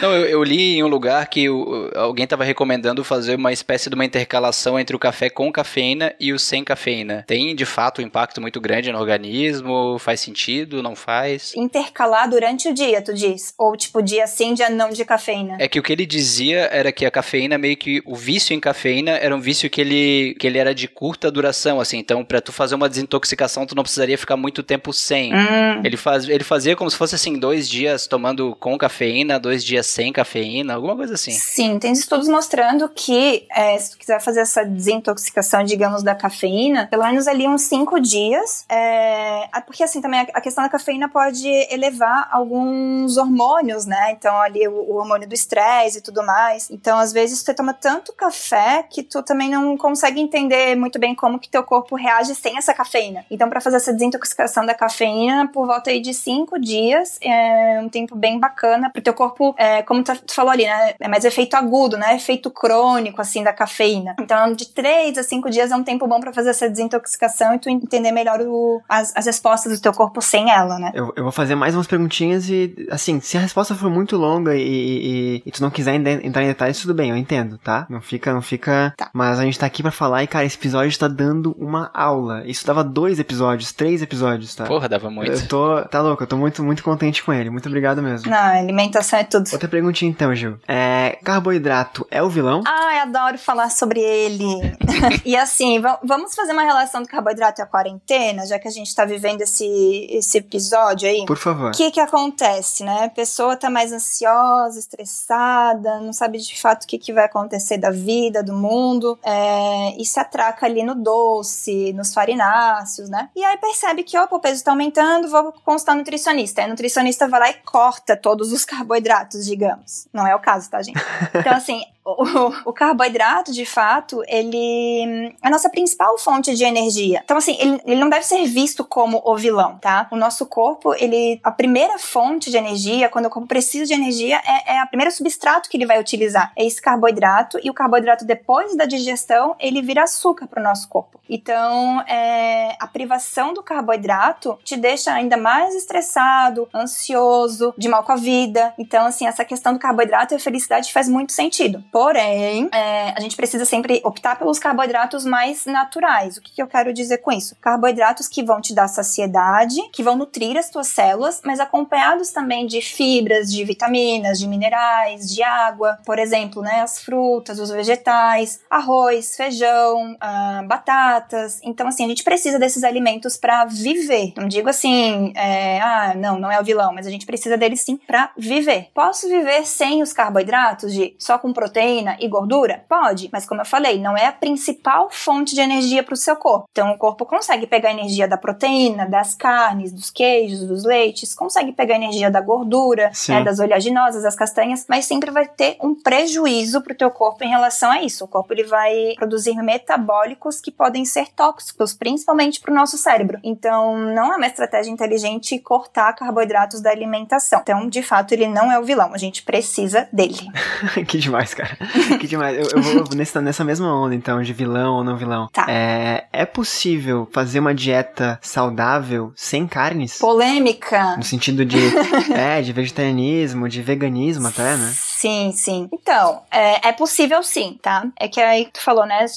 Não, 0.01 0.13
eu, 0.13 0.25
eu, 0.25 0.43
li 0.43 0.77
em 0.77 0.83
um 0.83 0.87
lugar 0.87 1.27
que 1.27 1.49
o, 1.49 1.91
alguém 1.95 2.23
estava 2.23 2.43
recomendando 2.43 3.03
fazer 3.03 3.35
uma 3.35 3.51
espécie 3.51 3.89
de 3.89 3.95
uma 3.95 4.05
intercalação 4.05 4.79
entre 4.79 4.95
o 4.95 4.99
café 4.99 5.29
com 5.29 5.51
cafeína 5.51 6.13
e 6.19 6.31
o 6.33 6.39
sem 6.39 6.63
cafeína. 6.63 7.23
Tem, 7.27 7.55
de 7.55 7.65
fato, 7.65 8.01
um 8.01 8.05
impacto 8.05 8.41
muito 8.41 8.59
grande 8.59 8.91
no 8.91 8.99
organismo? 8.99 9.97
Faz 9.99 10.21
sentido? 10.21 10.81
Não 10.81 10.95
faz? 10.95 11.53
Intercalar 11.81 12.29
durante 12.29 12.69
o 12.69 12.73
dia, 12.73 13.01
tu 13.01 13.13
diz? 13.13 13.53
Ou, 13.57 13.75
tipo, 13.75 14.01
dia 14.03 14.27
sim, 14.27 14.53
dia 14.53 14.69
não 14.69 14.89
de 14.89 15.03
cafeína? 15.03 15.57
É 15.59 15.67
que 15.67 15.79
o 15.79 15.83
que 15.83 15.91
ele 15.91 16.05
dizia 16.05 16.69
era 16.71 16.91
que 16.91 17.05
a 17.05 17.11
cafeína, 17.11 17.57
meio 17.57 17.75
que 17.75 18.01
o 18.05 18.15
vício 18.15 18.53
em 18.53 18.59
cafeína, 18.59 19.11
era 19.11 19.35
um 19.35 19.39
vício 19.39 19.69
que 19.69 19.81
ele, 19.81 20.35
que 20.39 20.45
ele 20.45 20.59
era 20.59 20.75
de 20.75 20.87
curta 20.87 21.31
duração, 21.31 21.79
assim. 21.79 21.97
Então, 21.97 22.23
para 22.23 22.39
tu 22.39 22.51
fazer 22.51 22.75
uma 22.75 22.87
desintoxicação, 22.87 23.65
tu 23.65 23.75
não 23.75 23.83
precisaria 23.83 24.17
ficar 24.17 24.37
muito 24.37 24.61
tempo 24.61 24.93
sem. 24.93 25.33
Hum. 25.33 25.81
Ele, 25.83 25.97
faz, 25.97 26.29
ele 26.29 26.43
fazia 26.43 26.75
como 26.75 26.89
se 26.89 26.97
fosse, 26.97 27.15
assim, 27.15 27.39
dois 27.39 27.67
dias 27.67 28.05
tomando 28.05 28.55
com 28.59 28.77
cafeína, 28.77 29.39
dois 29.39 29.63
dias 29.63 29.87
sem 29.87 30.13
cafeína, 30.13 30.75
alguma 30.75 30.95
coisa 30.95 31.15
assim. 31.15 31.31
Sim, 31.31 31.79
tem 31.79 31.93
estudos 31.93 32.27
mostrando 32.27 32.87
que 32.89 33.47
é, 33.51 33.77
se 33.77 33.91
tu 33.91 33.97
quiser 33.97 34.21
fazer 34.21 34.41
essa 34.41 34.63
desintoxicação, 34.63 35.63
digamos, 35.63 36.03
da 36.03 36.13
cafeína, 36.13 36.87
pelo 36.87 37.03
menos 37.03 37.27
ali 37.27 37.47
uns 37.47 37.63
cinco 37.63 37.99
dias, 37.99 38.65
é, 38.69 39.49
porque 39.65 39.83
assim, 39.83 40.01
também 40.01 40.19
a 40.19 40.41
questão 40.41 40.63
da 40.63 40.69
cafeína 40.69 41.09
pode 41.09 41.47
elevar 41.71 42.27
alguns 42.31 43.17
hormônios, 43.17 43.85
né? 43.85 44.11
Então 44.11 44.39
ali 44.41 44.67
o, 44.67 44.73
o 44.73 44.95
hormônio 44.95 45.27
do 45.27 45.33
estresse 45.33 45.99
e 45.99 46.01
tudo 46.01 46.25
mais. 46.25 46.69
Então 46.69 46.97
às 46.97 47.11
vezes 47.11 47.39
você 47.39 47.53
toma 47.53 47.73
tanto 47.73 48.13
café 48.13 48.83
que 48.89 49.03
tu 49.03 49.23
também 49.23 49.49
não 49.49 49.77
consegue 49.77 50.19
entender 50.19 50.75
muito 50.75 50.99
bem 50.99 51.15
como 51.15 51.39
que 51.39 51.49
teu 51.49 51.63
corpo 51.63 51.95
reage 51.95 52.35
sem 52.35 52.57
essa 52.57 52.73
cafeína. 52.73 53.25
Então 53.29 53.49
para 53.49 53.61
fazer 53.61 53.77
essa 53.77 53.93
desintoxicação 53.93 54.65
da 54.65 54.73
cafeína, 54.73 55.47
por 55.47 55.65
volta 55.65 55.89
aí 55.89 56.01
de 56.01 56.13
cinco 56.13 56.59
dias, 56.59 57.17
é 57.21 57.79
um 57.81 57.89
tempo 57.89 58.15
bem 58.15 58.39
bacana 58.39 58.89
pro 58.89 59.01
teu 59.01 59.13
corpo 59.13 59.55
é, 59.57 59.81
como 59.83 60.03
tu 60.03 60.33
falou 60.33 60.51
ali, 60.51 60.65
né? 60.65 60.95
É 60.99 61.07
mais 61.07 61.25
efeito 61.25 61.55
agudo, 61.55 61.97
né? 61.97 62.15
Efeito 62.15 62.49
crônico, 62.49 63.21
assim, 63.21 63.43
da 63.43 63.53
cafeína. 63.53 64.15
Então, 64.19 64.53
de 64.53 64.67
3 64.67 65.17
a 65.17 65.23
5 65.23 65.49
dias 65.49 65.71
é 65.71 65.75
um 65.75 65.83
tempo 65.83 66.07
bom 66.07 66.19
para 66.19 66.33
fazer 66.33 66.49
essa 66.49 66.69
desintoxicação 66.69 67.53
e 67.53 67.59
tu 67.59 67.69
entender 67.69 68.11
melhor 68.11 68.41
o, 68.41 68.81
as, 68.87 69.15
as 69.15 69.25
respostas 69.25 69.77
do 69.77 69.81
teu 69.81 69.93
corpo 69.93 70.21
sem 70.21 70.51
ela, 70.51 70.79
né? 70.79 70.91
Eu, 70.93 71.13
eu 71.15 71.23
vou 71.23 71.31
fazer 71.31 71.55
mais 71.61 71.75
umas 71.75 71.85
perguntinhas 71.85 72.49
e, 72.49 72.87
assim, 72.89 73.19
se 73.19 73.37
a 73.37 73.39
resposta 73.39 73.75
for 73.75 73.87
muito 73.87 74.17
longa 74.17 74.55
e, 74.55 74.63
e, 74.63 75.43
e 75.45 75.51
tu 75.51 75.61
não 75.61 75.69
quiser 75.69 75.93
entrar 75.93 76.41
em 76.41 76.47
detalhes, 76.47 76.81
tudo 76.81 76.91
bem, 76.91 77.11
eu 77.11 77.15
entendo, 77.15 77.59
tá? 77.59 77.85
Não 77.87 78.01
fica, 78.01 78.33
não 78.33 78.41
fica. 78.41 78.95
Tá. 78.97 79.11
Mas 79.13 79.37
a 79.37 79.43
gente 79.43 79.59
tá 79.59 79.67
aqui 79.67 79.83
para 79.83 79.91
falar 79.91 80.23
e, 80.23 80.27
cara, 80.27 80.43
esse 80.43 80.57
episódio 80.57 80.97
tá 80.97 81.07
dando 81.07 81.55
uma 81.59 81.91
aula. 81.93 82.41
Isso 82.47 82.65
dava 82.65 82.83
dois 82.83 83.19
episódios, 83.19 83.71
três 83.71 84.01
episódios, 84.01 84.55
tá? 84.55 84.65
Porra, 84.65 84.89
dava 84.89 85.11
muito. 85.11 85.31
Eu 85.31 85.47
tô, 85.47 85.83
tá 85.83 86.01
louco, 86.01 86.23
eu 86.23 86.27
tô 86.27 86.35
muito, 86.35 86.63
muito 86.63 86.81
contente 86.81 87.21
com 87.21 87.31
ele. 87.31 87.51
Muito 87.51 87.69
obrigado 87.69 88.01
mesmo. 88.01 88.27
Não, 88.27 88.37
alimentação 88.37 89.19
é 89.19 89.23
tudo. 89.23 89.47
Outra 89.53 89.69
perguntinha 89.69 90.09
então, 90.09 90.33
Gil. 90.33 90.57
É, 90.67 91.19
carboidrato 91.23 92.07
é 92.09 92.23
o 92.23 92.29
vilão? 92.29 92.63
Ai, 92.65 93.01
adoro 93.01 93.37
falar 93.37 93.69
sobre 93.69 93.99
ele. 93.99 94.45
e 95.23 95.37
assim, 95.37 95.79
vamos 96.03 96.33
fazer 96.33 96.53
uma 96.53 96.63
relação 96.63 97.03
do 97.03 97.07
carboidrato 97.07 97.61
e 97.61 97.63
a 97.63 97.67
quarentena, 97.67 98.47
já 98.47 98.57
que 98.57 98.67
a 98.67 98.71
gente 98.71 98.95
tá 98.95 99.05
vivendo 99.05 99.41
esse, 99.41 100.07
esse 100.09 100.39
episódio 100.39 101.07
aí? 101.07 101.23
Por 101.27 101.37
favor. 101.41 101.69
O 101.69 101.73
que 101.73 101.91
que 101.91 101.99
acontece, 101.99 102.83
né? 102.83 103.05
A 103.05 103.09
pessoa 103.09 103.55
tá 103.55 103.69
mais 103.69 103.91
ansiosa, 103.91 104.79
estressada, 104.79 105.99
não 105.99 106.13
sabe 106.13 106.37
de 106.37 106.59
fato 106.59 106.83
o 106.83 106.87
que, 106.87 106.97
que 106.97 107.13
vai 107.13 107.25
acontecer 107.25 107.77
da 107.77 107.91
vida, 107.91 108.43
do 108.43 108.53
mundo, 108.53 109.17
é, 109.23 109.95
e 109.99 110.05
se 110.05 110.19
atraca 110.19 110.65
ali 110.65 110.83
no 110.83 110.95
doce, 110.95 111.93
nos 111.93 112.13
farináceos, 112.13 113.09
né? 113.09 113.29
E 113.35 113.43
aí 113.43 113.57
percebe 113.57 114.03
que, 114.03 114.17
opa, 114.17 114.35
o 114.35 114.39
peso 114.39 114.63
tá 114.63 114.71
aumentando, 114.71 115.29
vou 115.29 115.53
consultar 115.65 115.95
nutricionista. 115.95 116.61
Aí 116.61 116.65
a 116.65 116.69
nutricionista 116.69 117.27
vai 117.27 117.39
lá 117.39 117.49
e 117.49 117.53
corta 117.65 118.15
todos 118.15 118.51
os 118.51 118.63
carboidratos, 118.65 119.45
digamos. 119.45 120.07
Não 120.13 120.27
é 120.27 120.35
o 120.35 120.39
caso, 120.39 120.69
tá, 120.69 120.81
gente? 120.81 120.99
Então, 121.33 121.53
assim, 121.53 121.83
o, 122.03 122.69
o, 122.69 122.73
carboidrato, 122.73 123.51
de 123.51 123.65
fato, 123.65 124.23
ele 124.27 125.33
é 125.41 125.47
a 125.47 125.49
nossa 125.49 125.69
principal 125.69 126.17
fonte 126.17 126.55
de 126.55 126.63
energia. 126.63 127.21
Então, 127.23 127.37
assim, 127.37 127.55
ele, 127.59 127.81
ele 127.85 127.99
não 127.99 128.09
deve 128.09 128.25
ser 128.25 128.43
visto 128.45 128.83
como 128.83 129.21
o 129.23 129.35
vilão, 129.37 129.77
tá? 129.77 130.07
O 130.11 130.15
nosso 130.15 130.45
corpo, 130.47 130.95
ele, 130.95 131.39
a 131.43 131.51
primeira 131.51 131.99
fonte 131.99 132.49
de 132.49 132.57
energia, 132.57 133.09
quando 133.09 133.27
o 133.27 133.29
corpo 133.29 133.47
precisa 133.47 133.85
de 133.85 133.93
energia, 133.93 134.41
é, 134.45 134.73
é 134.73 134.79
a 134.79 134.85
primeira 134.87 135.11
substrato 135.11 135.69
que 135.69 135.77
ele 135.77 135.85
vai 135.85 135.99
utilizar. 135.99 136.51
É 136.55 136.65
esse 136.65 136.81
carboidrato, 136.81 137.59
e 137.63 137.69
o 137.69 137.73
carboidrato, 137.73 138.25
depois 138.25 138.75
da 138.75 138.85
digestão, 138.85 139.55
ele 139.59 139.81
vira 139.81 140.03
açúcar 140.03 140.47
para 140.47 140.59
o 140.59 140.63
nosso 140.63 140.89
corpo. 140.89 141.19
Então, 141.29 142.01
é, 142.01 142.75
a 142.79 142.87
privação 142.87 143.53
do 143.53 143.63
carboidrato 143.63 144.59
te 144.65 144.75
deixa 144.75 145.13
ainda 145.13 145.37
mais 145.37 145.75
estressado, 145.75 146.67
ansioso, 146.73 147.73
de 147.77 147.87
mal 147.87 148.03
com 148.03 148.11
a 148.11 148.17
vida. 148.17 148.73
Então, 148.77 149.05
assim, 149.05 149.25
essa 149.25 149.45
questão 149.45 149.71
do 149.71 149.79
carboidrato 149.79 150.33
e 150.33 150.35
a 150.35 150.39
felicidade 150.39 150.91
faz 150.91 151.07
muito 151.07 151.31
sentido. 151.31 151.81
Porém, 151.91 152.69
é, 152.71 153.13
a 153.15 153.19
gente 153.19 153.35
precisa 153.35 153.65
sempre 153.65 154.01
optar 154.05 154.39
pelos 154.39 154.57
carboidratos 154.57 155.25
mais 155.25 155.65
naturais. 155.65 156.37
O 156.37 156.41
que, 156.41 156.53
que 156.53 156.61
eu 156.61 156.67
quero 156.67 156.93
dizer 156.93 157.17
com 157.17 157.31
isso? 157.31 157.55
Carboidratos 157.59 158.29
que 158.29 158.41
vão 158.41 158.61
te 158.61 158.73
dar 158.73 158.87
saciedade, 158.87 159.75
que 159.91 160.01
vão 160.01 160.15
nutrir 160.15 160.57
as 160.57 160.69
tuas 160.69 160.87
células, 160.87 161.41
mas 161.43 161.59
acompanhados 161.59 162.31
também 162.31 162.65
de 162.65 162.81
fibras, 162.81 163.51
de 163.51 163.65
vitaminas, 163.65 164.39
de 164.39 164.47
minerais, 164.47 165.29
de 165.29 165.43
água. 165.43 165.99
Por 166.05 166.17
exemplo, 166.17 166.61
né, 166.61 166.79
as 166.79 167.01
frutas, 167.01 167.59
os 167.59 167.69
vegetais, 167.69 168.61
arroz, 168.69 169.35
feijão, 169.35 170.15
ah, 170.21 170.63
batatas. 170.65 171.59
Então, 171.61 171.87
assim, 171.87 172.05
a 172.05 172.07
gente 172.07 172.23
precisa 172.23 172.57
desses 172.57 172.85
alimentos 172.85 173.35
para 173.35 173.65
viver. 173.65 174.33
Não 174.37 174.47
digo 174.47 174.69
assim, 174.69 175.33
é, 175.35 175.81
ah, 175.81 176.13
não, 176.15 176.39
não 176.39 176.49
é 176.49 176.59
o 176.59 176.63
vilão, 176.63 176.93
mas 176.93 177.05
a 177.05 177.09
gente 177.09 177.25
precisa 177.25 177.57
deles 177.57 177.81
sim 177.81 177.97
para 177.97 178.31
viver. 178.37 178.87
Posso 178.93 179.27
viver 179.27 179.65
sem 179.65 180.01
os 180.01 180.13
carboidratos, 180.13 180.93
de 180.93 181.13
só 181.19 181.37
com 181.37 181.51
proteína? 181.51 181.80
Proteína 181.81 182.17
e 182.19 182.27
gordura? 182.27 182.83
Pode, 182.87 183.29
mas 183.31 183.45
como 183.45 183.61
eu 183.61 183.65
falei, 183.65 183.99
não 183.99 184.15
é 184.15 184.27
a 184.27 184.31
principal 184.31 185.09
fonte 185.09 185.55
de 185.55 185.61
energia 185.61 186.03
para 186.03 186.13
o 186.13 186.17
seu 186.17 186.35
corpo. 186.35 186.67
Então 186.71 186.91
o 186.91 186.97
corpo 186.97 187.25
consegue 187.25 187.65
pegar 187.65 187.91
energia 187.91 188.27
da 188.27 188.37
proteína, 188.37 189.07
das 189.07 189.33
carnes, 189.33 189.91
dos 189.91 190.09
queijos, 190.11 190.63
dos 190.63 190.83
leites, 190.83 191.33
consegue 191.33 191.71
pegar 191.71 191.95
energia 191.95 192.29
da 192.29 192.39
gordura, 192.39 193.11
né, 193.27 193.43
das 193.43 193.59
oleaginosas, 193.59 194.23
das 194.23 194.35
castanhas, 194.35 194.85
mas 194.87 195.05
sempre 195.05 195.31
vai 195.31 195.47
ter 195.47 195.77
um 195.81 195.95
prejuízo 195.95 196.81
para 196.81 196.93
o 196.93 196.97
teu 196.97 197.09
corpo 197.09 197.43
em 197.43 197.49
relação 197.49 197.89
a 197.89 198.01
isso. 198.01 198.25
O 198.25 198.27
corpo 198.27 198.53
ele 198.53 198.63
vai 198.63 199.13
produzir 199.15 199.55
metabólicos 199.55 200.61
que 200.61 200.71
podem 200.71 201.03
ser 201.03 201.29
tóxicos, 201.29 201.93
principalmente 201.93 202.59
para 202.59 202.71
o 202.71 202.75
nosso 202.75 202.97
cérebro. 202.97 203.39
Então 203.43 203.97
não 203.97 204.33
é 204.33 204.37
uma 204.37 204.47
estratégia 204.47 204.91
inteligente 204.91 205.57
cortar 205.59 206.13
carboidratos 206.13 206.81
da 206.81 206.91
alimentação. 206.91 207.59
Então, 207.61 207.87
de 207.87 208.03
fato, 208.03 208.33
ele 208.33 208.47
não 208.47 208.71
é 208.71 208.79
o 208.79 208.83
vilão. 208.83 209.13
A 209.13 209.17
gente 209.17 209.43
precisa 209.43 210.07
dele. 210.11 210.47
que 211.07 211.17
demais, 211.17 211.53
cara. 211.53 211.70
que 212.19 212.27
demais. 212.27 212.57
Eu, 212.57 212.77
eu 212.77 212.81
vou 212.81 213.15
nessa, 213.15 213.41
nessa 213.41 213.63
mesma 213.63 213.93
onda, 213.93 214.15
então, 214.15 214.41
de 214.41 214.53
vilão 214.53 214.95
ou 214.95 215.03
não 215.03 215.17
vilão. 215.17 215.47
Tá. 215.51 215.65
É, 215.67 216.25
é 216.31 216.45
possível 216.45 217.27
fazer 217.31 217.59
uma 217.59 217.73
dieta 217.73 218.39
saudável 218.41 219.31
sem 219.35 219.67
carnes? 219.67 220.17
Polêmica. 220.17 221.15
No 221.17 221.23
sentido 221.23 221.65
de, 221.65 221.79
é, 222.33 222.61
de 222.61 222.73
vegetarianismo, 222.73 223.69
de 223.69 223.81
veganismo 223.81 224.47
até, 224.47 224.75
né? 224.75 224.93
Sim, 225.21 225.51
sim. 225.53 225.87
Então, 225.93 226.41
é, 226.49 226.87
é 226.87 226.91
possível 226.91 227.43
sim, 227.43 227.77
tá? 227.79 228.07
É 228.19 228.27
que 228.27 228.41
aí 228.41 228.65
tu 228.73 228.81
falou, 228.81 229.05
né? 229.05 229.27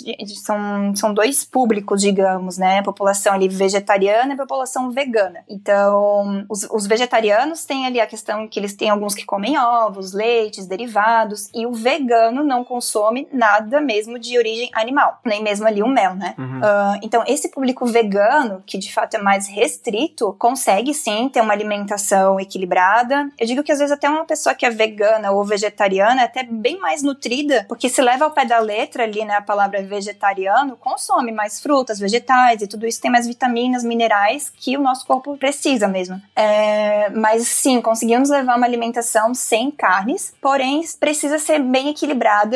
São, 0.43 0.97
são 0.97 1.13
dois 1.13 1.45
públicos, 1.45 2.01
digamos, 2.01 2.57
né? 2.57 2.79
A 2.79 2.83
população 2.83 3.35
ali 3.35 3.49
vegetariana 3.49 4.33
e 4.33 4.35
a 4.35 4.39
população 4.39 4.91
vegana. 4.91 5.41
Então, 5.47 6.47
os, 6.49 6.67
os 6.71 6.87
vegetarianos 6.87 7.67
têm 7.67 7.85
ali 7.85 8.01
a 8.01 8.07
questão 8.07 8.49
que 8.49 8.59
eles 8.59 8.75
têm 8.75 8.89
alguns 8.89 9.15
que 9.15 9.27
comem 9.27 9.59
ovos, 9.59 10.15
leites, 10.15 10.67
derivados, 10.67 11.51
e 11.55 11.67
o 11.67 11.73
vegano 11.75 12.24
não 12.33 12.65
consome 12.65 13.29
nada 13.33 13.81
mesmo 13.81 14.19
de 14.19 14.39
origem 14.39 14.71
animal, 14.75 15.21
nem 15.25 15.43
mesmo 15.43 15.67
ali 15.67 15.83
o 15.83 15.89
mel, 15.89 16.15
né? 16.15 16.35
Uhum. 16.39 16.59
Uh, 16.59 16.99
então, 17.03 17.25
esse 17.27 17.49
público 17.51 17.85
vegano, 17.87 18.63
que 18.67 18.79
de 18.79 18.93
fato 18.93 19.15
é 19.15 19.19
mais 19.19 19.49
restrito, 19.49 20.35
consegue 20.39 20.95
sim 20.95 21.29
ter 21.29 21.41
uma 21.41 21.53
alimentação 21.53 22.41
equilibrada. 22.41 23.31
Eu 23.39 23.47
digo 23.47 23.63
que 23.63 23.73
às 23.73 23.79
vezes 23.79 23.93
até 23.93 24.09
uma 24.09 24.25
pessoa 24.25 24.55
que 24.55 24.65
é 24.65 24.71
vegana 24.71 25.31
ou 25.31 25.45
vegetariana 25.45 25.65
vegetariana 25.75 26.23
é 26.23 26.25
até 26.25 26.43
bem 26.43 26.79
mais 26.79 27.03
nutrida, 27.03 27.65
porque 27.69 27.89
se 27.89 28.01
leva 28.01 28.25
ao 28.25 28.31
pé 28.31 28.45
da 28.45 28.59
letra 28.59 29.05
ali, 29.05 29.25
né, 29.25 29.37
a 29.37 29.43
palavra 29.43 29.83
vegetariano, 29.83 30.77
consome 30.77 31.33
mais 31.33 31.61
frutas, 31.61 31.99
vegetais 31.99 32.63
e 32.63 32.67
tudo 32.67 32.87
isso 32.87 33.01
tem 33.01 33.11
mais 33.11 33.27
vitaminas, 33.27 33.85
minerais 33.85 34.53
que 34.57 34.77
o 34.77 34.81
nosso 34.81 35.07
corpo 35.07 35.37
precisa 35.37 35.89
mesmo. 35.89 36.21
É, 36.37 37.11
mas 37.11 37.47
sim, 37.49 37.81
conseguimos 37.81 38.31
levar 38.31 38.57
uma 38.57 38.67
alimentação 38.67 39.35
sem 39.35 39.71
carnes, 39.71 40.35
porém 40.41 40.83
precisa 40.99 41.39
ser 41.39 41.61
bem 41.61 41.91
equilibrada 41.91 42.14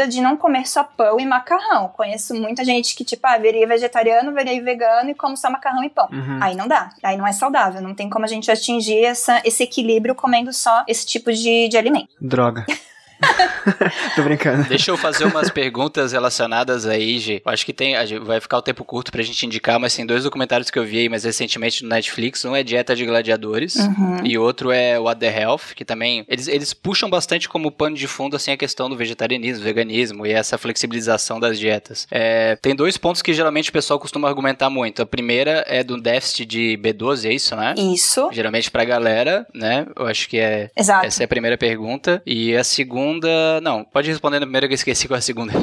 de 0.09 0.20
não 0.20 0.36
comer 0.36 0.66
só 0.66 0.84
pão 0.84 1.18
e 1.18 1.26
macarrão. 1.26 1.88
Conheço 1.88 2.34
muita 2.34 2.64
gente 2.64 2.94
que, 2.94 3.04
tipo, 3.04 3.26
ah, 3.26 3.38
viria 3.38 3.66
vegetariano, 3.66 4.32
viria 4.34 4.62
vegano 4.62 5.11
e 5.11 5.14
come 5.14 5.36
só 5.36 5.50
macarrão 5.50 5.84
e 5.84 5.90
pão. 5.90 6.09
Uhum. 6.12 6.38
Aí 6.40 6.54
não 6.54 6.68
dá, 6.68 6.90
aí 7.02 7.16
não 7.16 7.26
é 7.26 7.32
saudável, 7.32 7.80
não 7.80 7.94
tem 7.94 8.09
como 8.09 8.24
a 8.24 8.28
gente 8.28 8.50
atingir 8.50 9.04
essa, 9.04 9.40
esse 9.44 9.62
equilíbrio 9.62 10.14
comendo 10.14 10.52
só 10.52 10.84
esse 10.86 11.06
tipo 11.06 11.32
de, 11.32 11.68
de 11.68 11.76
alimento. 11.76 12.11
Droga. 12.20 12.66
Tô 14.16 14.22
brincando. 14.22 14.64
Deixa 14.68 14.91
eu 14.91 14.97
fazer 14.97 15.24
umas 15.24 15.51
perguntas 15.51 16.12
relacionadas 16.12 16.87
aí, 16.87 17.18
G. 17.18 17.43
Eu 17.45 17.53
acho 17.53 17.64
que 17.64 17.72
tem. 17.72 17.95
Vai 18.24 18.41
ficar 18.41 18.59
o 18.59 18.62
tempo 18.62 18.85
curto 18.85 19.11
pra 19.12 19.22
gente 19.22 19.45
indicar, 19.47 19.79
mas 19.79 19.95
tem 19.95 20.07
dois 20.07 20.24
documentários 20.24 20.70
que 20.70 20.79
eu 20.79 20.85
vi 20.85 20.99
aí 20.99 21.09
mais 21.09 21.24
recentemente 21.24 21.83
no 21.83 21.89
Netflix. 21.91 22.45
Um 22.45 22.55
é 22.57 22.62
Dieta 22.62 22.95
de 22.95 23.05
Gladiadores 23.05 23.76
Uhum. 23.76 24.18
e 24.24 24.37
outro 24.39 24.70
é 24.70 24.99
What 24.99 25.20
the 25.20 25.41
Health, 25.41 25.74
que 25.74 25.85
também. 25.85 26.24
Eles, 26.29 26.49
eles 26.49 26.72
puxam 26.72 27.09
bastante 27.11 27.49
como 27.49 27.70
pano 27.70 27.97
de 27.97 28.07
fundo 28.07 28.37
assim 28.37 28.53
a 28.53 28.57
questão 28.57 28.89
do 28.89 28.97
vegetarianismo, 28.97 29.64
veganismo 29.64 30.26
e 30.26 30.33
essa 30.33 30.57
flexibilização 30.59 31.39
das 31.41 31.59
dietas. 31.59 32.07
É, 32.11 32.57
tem 32.57 32.74
dois 32.74 32.97
pontos 32.97 33.22
que 33.22 33.33
geralmente 33.35 33.70
o 33.70 33.72
pessoal 33.72 33.99
costuma 33.99 34.29
argumentar 34.29 34.70
muito. 34.70 35.03
A 35.03 35.07
primeira 35.07 35.64
é 35.68 35.83
do 35.85 36.01
déficit 36.01 36.47
de 36.47 36.79
B12, 36.83 37.29
é 37.29 37.33
isso, 37.33 37.55
né? 37.57 37.74
Isso. 37.76 38.29
Geralmente 38.33 38.70
pra 38.70 38.85
galera, 38.85 39.47
né? 39.55 39.87
Eu 39.97 40.07
acho 40.07 40.29
que 40.29 40.39
é. 40.39 40.70
Exato. 40.76 41.07
Essa 41.07 41.22
é 41.22 41.24
a 41.24 41.29
primeira 41.29 41.57
pergunta. 41.59 42.22
E 42.26 42.55
a 42.57 42.64
segunda. 42.64 43.18
Não, 43.62 43.85
pode 43.85 44.09
responder 44.11 44.39
na 44.41 44.47
primeira 44.47 44.66
que 44.69 44.73
eu 44.73 44.77
esqueci 44.77 45.09
qual 45.09 45.16
é 45.16 45.19
a 45.19 45.23
segunda. 45.23 45.53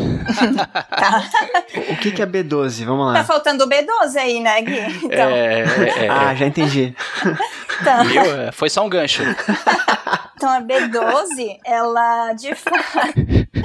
Tá. 0.96 1.24
O 1.90 1.98
que, 1.98 2.12
que 2.12 2.22
é 2.22 2.26
B12? 2.26 2.84
Vamos 2.86 3.14
Tá 3.14 3.20
lá. 3.20 3.24
faltando 3.24 3.64
o 3.66 3.70
B12 3.70 4.16
aí, 4.18 4.40
né, 4.40 4.62
Gui? 4.62 4.80
Então, 5.06 5.30
É, 5.30 5.62
é, 5.64 6.06
é. 6.06 6.10
Ah, 6.10 6.34
já 6.36 6.46
entendi. 6.48 6.96
então, 7.82 8.04
Viu? 8.06 8.22
É, 8.42 8.52
Foi 8.52 8.70
só 8.70 8.84
um 8.86 8.90
gancho. 8.90 9.22
então 10.36 10.50
a 10.50 10.62
B12, 10.62 11.58
ela 11.66 12.34
de 12.34 12.56
fato. 12.56 13.14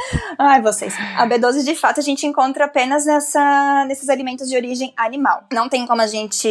Ai, 0.39 0.61
vocês. 0.63 0.95
A 1.17 1.27
B12, 1.27 1.65
de 1.65 1.75
fato, 1.75 2.01
a 2.01 2.03
gente 2.03 2.27
encontra 2.27 2.65
apenas 2.65 3.05
nessa, 3.05 3.85
nesses 3.87 4.09
alimentos 4.09 4.49
de 4.49 4.57
origem 4.57 4.93
animal. 4.97 5.45
Não 5.53 5.69
tem 5.69 5.87
como 5.87 6.03
a 6.03 6.07
gente, 6.07 6.49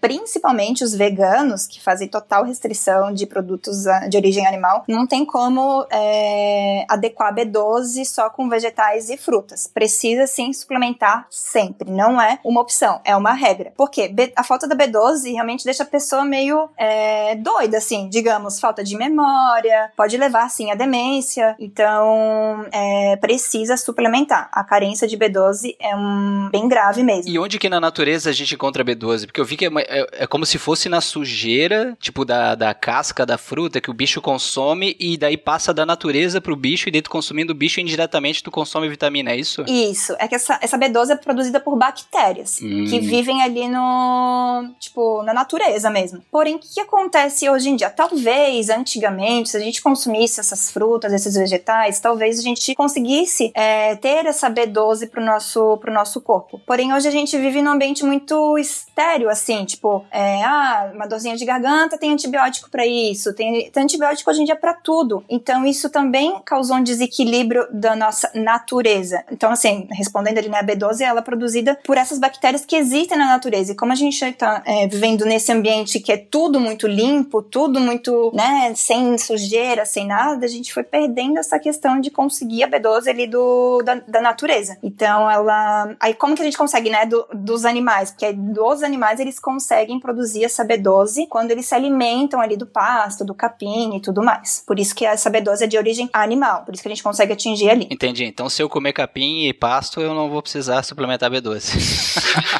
principalmente 0.00 0.84
os 0.84 0.94
veganos, 0.94 1.66
que 1.66 1.82
fazem 1.82 2.08
total 2.08 2.44
restrição 2.44 3.12
de 3.12 3.26
produtos 3.26 3.86
ah, 3.86 4.08
de 4.08 4.16
origem 4.16 4.46
animal, 4.46 4.84
não 4.88 5.06
tem 5.06 5.24
como 5.24 5.86
é, 5.90 6.84
adequar 6.88 7.28
a 7.28 7.34
B12 7.34 8.04
só 8.04 8.30
com 8.30 8.48
vegetais 8.48 9.08
e 9.08 9.16
frutas. 9.16 9.66
Precisa 9.66 10.26
sim 10.26 10.52
suplementar 10.52 11.26
sempre. 11.30 11.90
Não 11.90 12.20
é 12.20 12.38
uma 12.44 12.60
opção, 12.60 13.00
é 13.04 13.16
uma 13.16 13.32
regra. 13.32 13.72
Porque 13.76 14.12
a 14.36 14.42
falta 14.42 14.66
da 14.66 14.76
B12 14.76 15.32
realmente 15.32 15.64
deixa 15.64 15.82
a 15.82 15.86
pessoa 15.86 16.24
meio 16.24 16.68
é, 16.76 17.36
doida, 17.36 17.78
assim, 17.78 18.08
digamos, 18.08 18.60
falta 18.60 18.82
de 18.82 18.96
memória, 18.96 19.92
pode 19.96 20.16
levar, 20.16 20.48
sim, 20.50 20.70
à 20.70 20.74
demência. 20.74 21.56
Então, 21.58 22.66
é, 22.72 22.89
precisa 23.20 23.76
suplementar. 23.76 24.48
A 24.52 24.62
carência 24.64 25.06
de 25.06 25.16
B12 25.16 25.76
é 25.80 25.94
um 25.96 26.48
bem 26.50 26.68
grave 26.68 27.02
mesmo. 27.02 27.30
E 27.30 27.38
onde 27.38 27.58
que 27.58 27.68
na 27.68 27.80
natureza 27.80 28.30
a 28.30 28.32
gente 28.32 28.54
encontra 28.54 28.84
B12? 28.84 29.26
Porque 29.26 29.40
eu 29.40 29.44
vi 29.44 29.56
que 29.56 29.66
é, 29.66 29.70
é- 29.88 30.06
é 30.24 30.26
como 30.26 30.44
se 30.46 30.58
fosse 30.58 30.88
na 30.88 31.00
sujeira, 31.00 31.96
tipo 32.00 32.24
da, 32.24 32.54
da 32.54 32.74
casca 32.74 33.24
da 33.26 33.36
fruta 33.38 33.80
que 33.80 33.90
o 33.90 33.94
bicho 33.94 34.20
consome 34.20 34.96
e 34.98 35.16
daí 35.16 35.36
passa 35.36 35.72
da 35.72 35.84
natureza 35.86 36.40
pro 36.40 36.56
bicho 36.56 36.88
e 36.88 36.92
dentro 36.92 37.10
consumindo 37.10 37.52
o 37.52 37.56
bicho 37.56 37.80
indiretamente 37.80 38.42
tu 38.42 38.50
consome 38.50 38.88
vitamina, 38.88 39.30
é 39.32 39.36
isso? 39.36 39.64
Isso, 39.68 40.14
é 40.18 40.26
que 40.28 40.34
essa, 40.34 40.58
essa 40.62 40.78
B12 40.78 41.10
é 41.10 41.16
produzida 41.16 41.60
por 41.60 41.76
bactérias 41.76 42.58
Hum. 42.62 42.84
que 42.88 43.00
vivem 43.00 43.42
ali 43.42 43.68
no, 43.68 44.70
tipo, 44.78 45.22
na 45.22 45.32
natureza 45.32 45.90
mesmo. 45.90 46.22
Porém, 46.30 46.56
o 46.56 46.58
que 46.58 46.80
acontece 46.80 47.48
hoje 47.48 47.68
em 47.70 47.76
dia? 47.76 47.90
Talvez, 47.90 48.68
antigamente, 48.68 49.50
se 49.50 49.56
a 49.56 49.60
gente 49.60 49.80
consumisse 49.82 50.40
essas 50.40 50.70
frutas, 50.70 51.12
esses 51.12 51.34
vegetais, 51.34 52.00
talvez 52.00 52.38
a 52.38 52.42
gente 52.42 52.69
conseguisse 52.74 53.50
é, 53.54 53.96
ter 53.96 54.26
essa 54.26 54.50
B12 54.50 55.08
pro 55.08 55.24
nosso, 55.24 55.76
pro 55.78 55.92
nosso 55.92 56.20
corpo. 56.20 56.60
Porém, 56.66 56.92
hoje 56.92 57.08
a 57.08 57.10
gente 57.10 57.36
vive 57.38 57.62
num 57.62 57.70
ambiente 57.70 58.04
muito 58.04 58.58
estéreo, 58.58 59.28
assim, 59.28 59.64
tipo, 59.64 60.04
é, 60.10 60.42
ah, 60.42 60.90
uma 60.94 61.06
dorzinha 61.06 61.36
de 61.36 61.44
garganta 61.44 61.98
tem 61.98 62.12
antibiótico 62.12 62.70
pra 62.70 62.86
isso, 62.86 63.34
tem, 63.34 63.70
tem 63.70 63.82
antibiótico 63.82 64.30
hoje 64.30 64.42
em 64.42 64.44
dia 64.44 64.56
pra 64.56 64.74
tudo. 64.74 65.24
Então, 65.28 65.64
isso 65.64 65.90
também 65.90 66.40
causou 66.44 66.76
um 66.76 66.82
desequilíbrio 66.82 67.66
da 67.72 67.94
nossa 67.96 68.30
natureza. 68.34 69.24
Então, 69.30 69.50
assim, 69.52 69.88
respondendo 69.92 70.38
ali, 70.38 70.48
né, 70.48 70.58
a 70.58 70.64
B12 70.64 71.00
ela 71.00 71.20
é 71.20 71.22
produzida 71.22 71.78
por 71.84 71.96
essas 71.96 72.18
bactérias 72.18 72.64
que 72.64 72.76
existem 72.76 73.16
na 73.16 73.26
natureza. 73.26 73.72
E 73.72 73.76
como 73.76 73.92
a 73.92 73.96
gente 73.96 74.22
está 74.24 74.62
vivendo 74.90 75.24
nesse 75.24 75.52
ambiente 75.52 76.00
que 76.00 76.12
é 76.12 76.16
tudo 76.16 76.60
muito 76.60 76.86
limpo, 76.86 77.42
tudo 77.42 77.80
muito, 77.80 78.32
né, 78.34 78.72
sem 78.74 79.16
sujeira, 79.18 79.84
sem 79.84 80.06
nada, 80.06 80.44
a 80.44 80.48
gente 80.48 80.72
foi 80.72 80.82
perdendo 80.82 81.38
essa 81.38 81.58
questão 81.58 82.00
de 82.00 82.10
conseguir 82.10 82.59
a 82.64 82.68
B12 82.68 83.08
ali 83.08 83.26
do, 83.26 83.82
da, 83.84 83.94
da 84.06 84.20
natureza. 84.20 84.76
Então, 84.82 85.30
ela. 85.30 85.94
Aí, 86.00 86.14
como 86.14 86.34
que 86.34 86.42
a 86.42 86.44
gente 86.44 86.56
consegue, 86.58 86.90
né, 86.90 87.06
do- 87.06 87.26
dos 87.34 87.64
animais? 87.64 88.10
Porque 88.10 88.32
dos 88.32 88.82
animais 88.82 89.20
eles 89.20 89.38
conseguem 89.38 89.98
produzir 90.00 90.44
essa 90.44 90.64
B12 90.64 91.26
quando 91.28 91.50
eles 91.50 91.66
se 91.66 91.74
alimentam 91.74 92.40
ali 92.40 92.56
do 92.56 92.66
pasto, 92.66 93.24
do 93.24 93.34
capim 93.34 93.96
e 93.96 94.00
tudo 94.00 94.22
mais. 94.22 94.62
Por 94.66 94.78
isso 94.78 94.94
que 94.94 95.04
essa 95.04 95.30
B12 95.30 95.62
é 95.62 95.66
de 95.66 95.76
origem 95.78 96.08
animal. 96.12 96.64
Por 96.64 96.74
isso 96.74 96.82
que 96.82 96.88
a 96.88 96.92
gente 96.92 97.02
consegue 97.02 97.32
atingir 97.32 97.70
ali. 97.70 97.88
Entendi. 97.90 98.24
Então 98.24 98.48
se 98.48 98.62
eu 98.62 98.68
comer 98.68 98.92
capim 98.92 99.46
e 99.46 99.52
pasto, 99.52 100.00
eu 100.00 100.14
não 100.14 100.28
vou 100.30 100.42
precisar 100.42 100.82
suplementar 100.82 101.30
B12. 101.30 101.60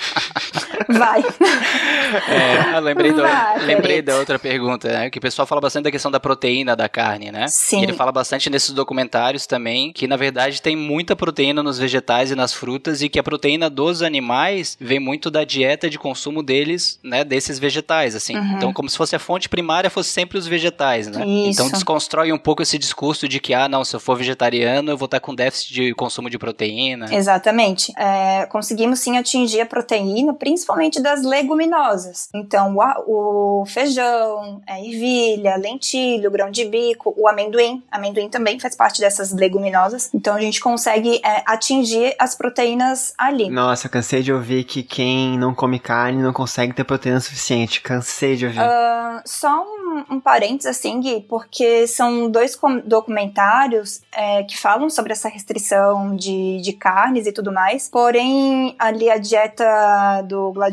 Vai. 0.99 1.23
É, 2.29 2.77
eu 2.77 2.81
lembrei, 2.81 3.13
do- 3.13 3.23
Vai, 3.23 3.65
lembrei 3.67 4.03
da 4.03 4.17
outra 4.17 4.37
pergunta, 4.37 4.89
né? 4.89 5.11
Que 5.11 5.19
o 5.19 5.21
pessoal 5.21 5.47
fala 5.47 5.61
bastante 5.61 5.85
da 5.85 5.91
questão 5.93 6.11
da 6.11 6.19
proteína 6.19 6.75
da 6.75 6.89
carne, 6.89 7.31
né? 7.31 7.47
Sim. 7.47 7.81
E 7.81 7.85
ele 7.85 7.93
fala 7.93 8.11
bastante 8.11 8.51
nesses 8.51 8.71
documentários 8.73 9.47
também 9.47 9.93
que, 9.93 10.09
na 10.09 10.17
verdade, 10.17 10.61
tem 10.61 10.75
muita 10.75 11.15
proteína 11.15 11.63
nos 11.63 11.79
vegetais 11.79 12.33
e 12.33 12.35
nas 12.35 12.53
frutas 12.53 13.01
e 13.01 13.09
que 13.09 13.19
a 13.19 13.23
proteína 13.23 13.71
dos 13.71 14.03
animais 14.03 14.77
vem 14.81 14.99
muito 14.99 15.31
da 15.31 15.45
dieta 15.45 15.89
de 15.89 15.99
consumo 16.01 16.43
deles, 16.43 16.99
né? 17.03 17.23
Desses 17.23 17.61
vegetais, 17.61 18.17
assim. 18.17 18.37
Uhum. 18.37 18.55
Então, 18.57 18.73
como 18.73 18.89
se 18.91 18.97
fosse 18.97 19.15
a 19.15 19.19
fonte 19.21 19.49
primária 19.49 19.89
fosse 19.89 20.11
sempre 20.11 20.37
os 20.37 20.49
vegetais, 20.49 21.07
né? 21.07 21.25
Isso. 21.25 21.51
Então, 21.63 21.71
desconstrói 21.71 22.33
um 22.33 22.39
pouco 22.39 22.61
esse 22.63 22.77
discurso 22.77 23.29
de 23.29 23.39
que, 23.39 23.55
ah, 23.55 23.69
não, 23.69 23.85
se 23.85 23.95
eu 23.95 24.01
for 24.01 24.17
vegetariano, 24.17 24.91
eu 24.91 24.97
vou 24.97 25.07
estar 25.07 25.21
com 25.21 25.33
déficit 25.33 25.73
de 25.73 25.95
consumo 25.95 26.29
de 26.29 26.39
proteína. 26.39 27.07
Exatamente. 27.15 27.93
É, 27.97 28.47
conseguimos 28.47 28.99
sim 28.99 29.17
atingir 29.17 29.61
a 29.61 29.67
proteína, 29.67 30.35
principalmente 30.35 30.80
das 31.03 31.23
leguminosas. 31.23 32.29
Então, 32.35 32.75
o, 33.07 33.61
o 33.63 33.67
feijão, 33.67 34.63
a 34.67 34.81
ervilha, 34.81 35.57
lentilho, 35.57 36.31
grão 36.31 36.51
de 36.51 36.65
bico, 36.65 37.13
o 37.17 37.29
amendoim. 37.29 37.83
Amendoim 37.91 38.29
também 38.29 38.59
faz 38.59 38.75
parte 38.75 39.01
dessas 39.01 39.33
leguminosas. 39.33 40.09
Então, 40.15 40.35
a 40.35 40.41
gente 40.41 40.61
consegue 40.61 41.21
é, 41.25 41.43
atingir 41.47 42.15
as 42.19 42.35
proteínas 42.35 43.13
ali. 43.19 43.51
Nossa, 43.51 43.89
cansei 43.89 44.23
de 44.23 44.33
ouvir 44.33 44.65
que 44.65 44.83
quem 44.83 45.39
não 45.39 45.55
come 45.55 45.79
carne 45.79 46.23
não 46.23 46.33
consegue 46.33 46.73
ter 46.73 46.85
proteína 46.85 47.21
suficiente. 47.21 47.81
Cansei 47.81 48.37
de 48.37 48.47
ouvir. 48.47 48.61
Ah, 48.61 49.23
só 49.25 49.63
um, 49.63 50.17
um 50.17 50.21
parênteses 50.21 50.67
assim, 50.67 51.01
Gui, 51.01 51.25
porque 51.29 51.87
são 51.87 52.31
dois 52.31 52.59
documentários 52.85 54.03
é, 54.13 54.43
que 54.45 54.57
falam 54.57 54.89
sobre 54.89 55.13
essa 55.13 55.29
restrição 55.29 56.15
de, 56.15 56.61
de 56.61 56.73
carnes 56.73 57.27
e 57.27 57.33
tudo 57.33 57.53
mais. 57.53 57.89
Porém, 57.89 58.75
ali 58.79 59.11
a 59.11 59.19
dieta 59.19 60.23
do 60.27 60.53
gladiador, 60.53 60.70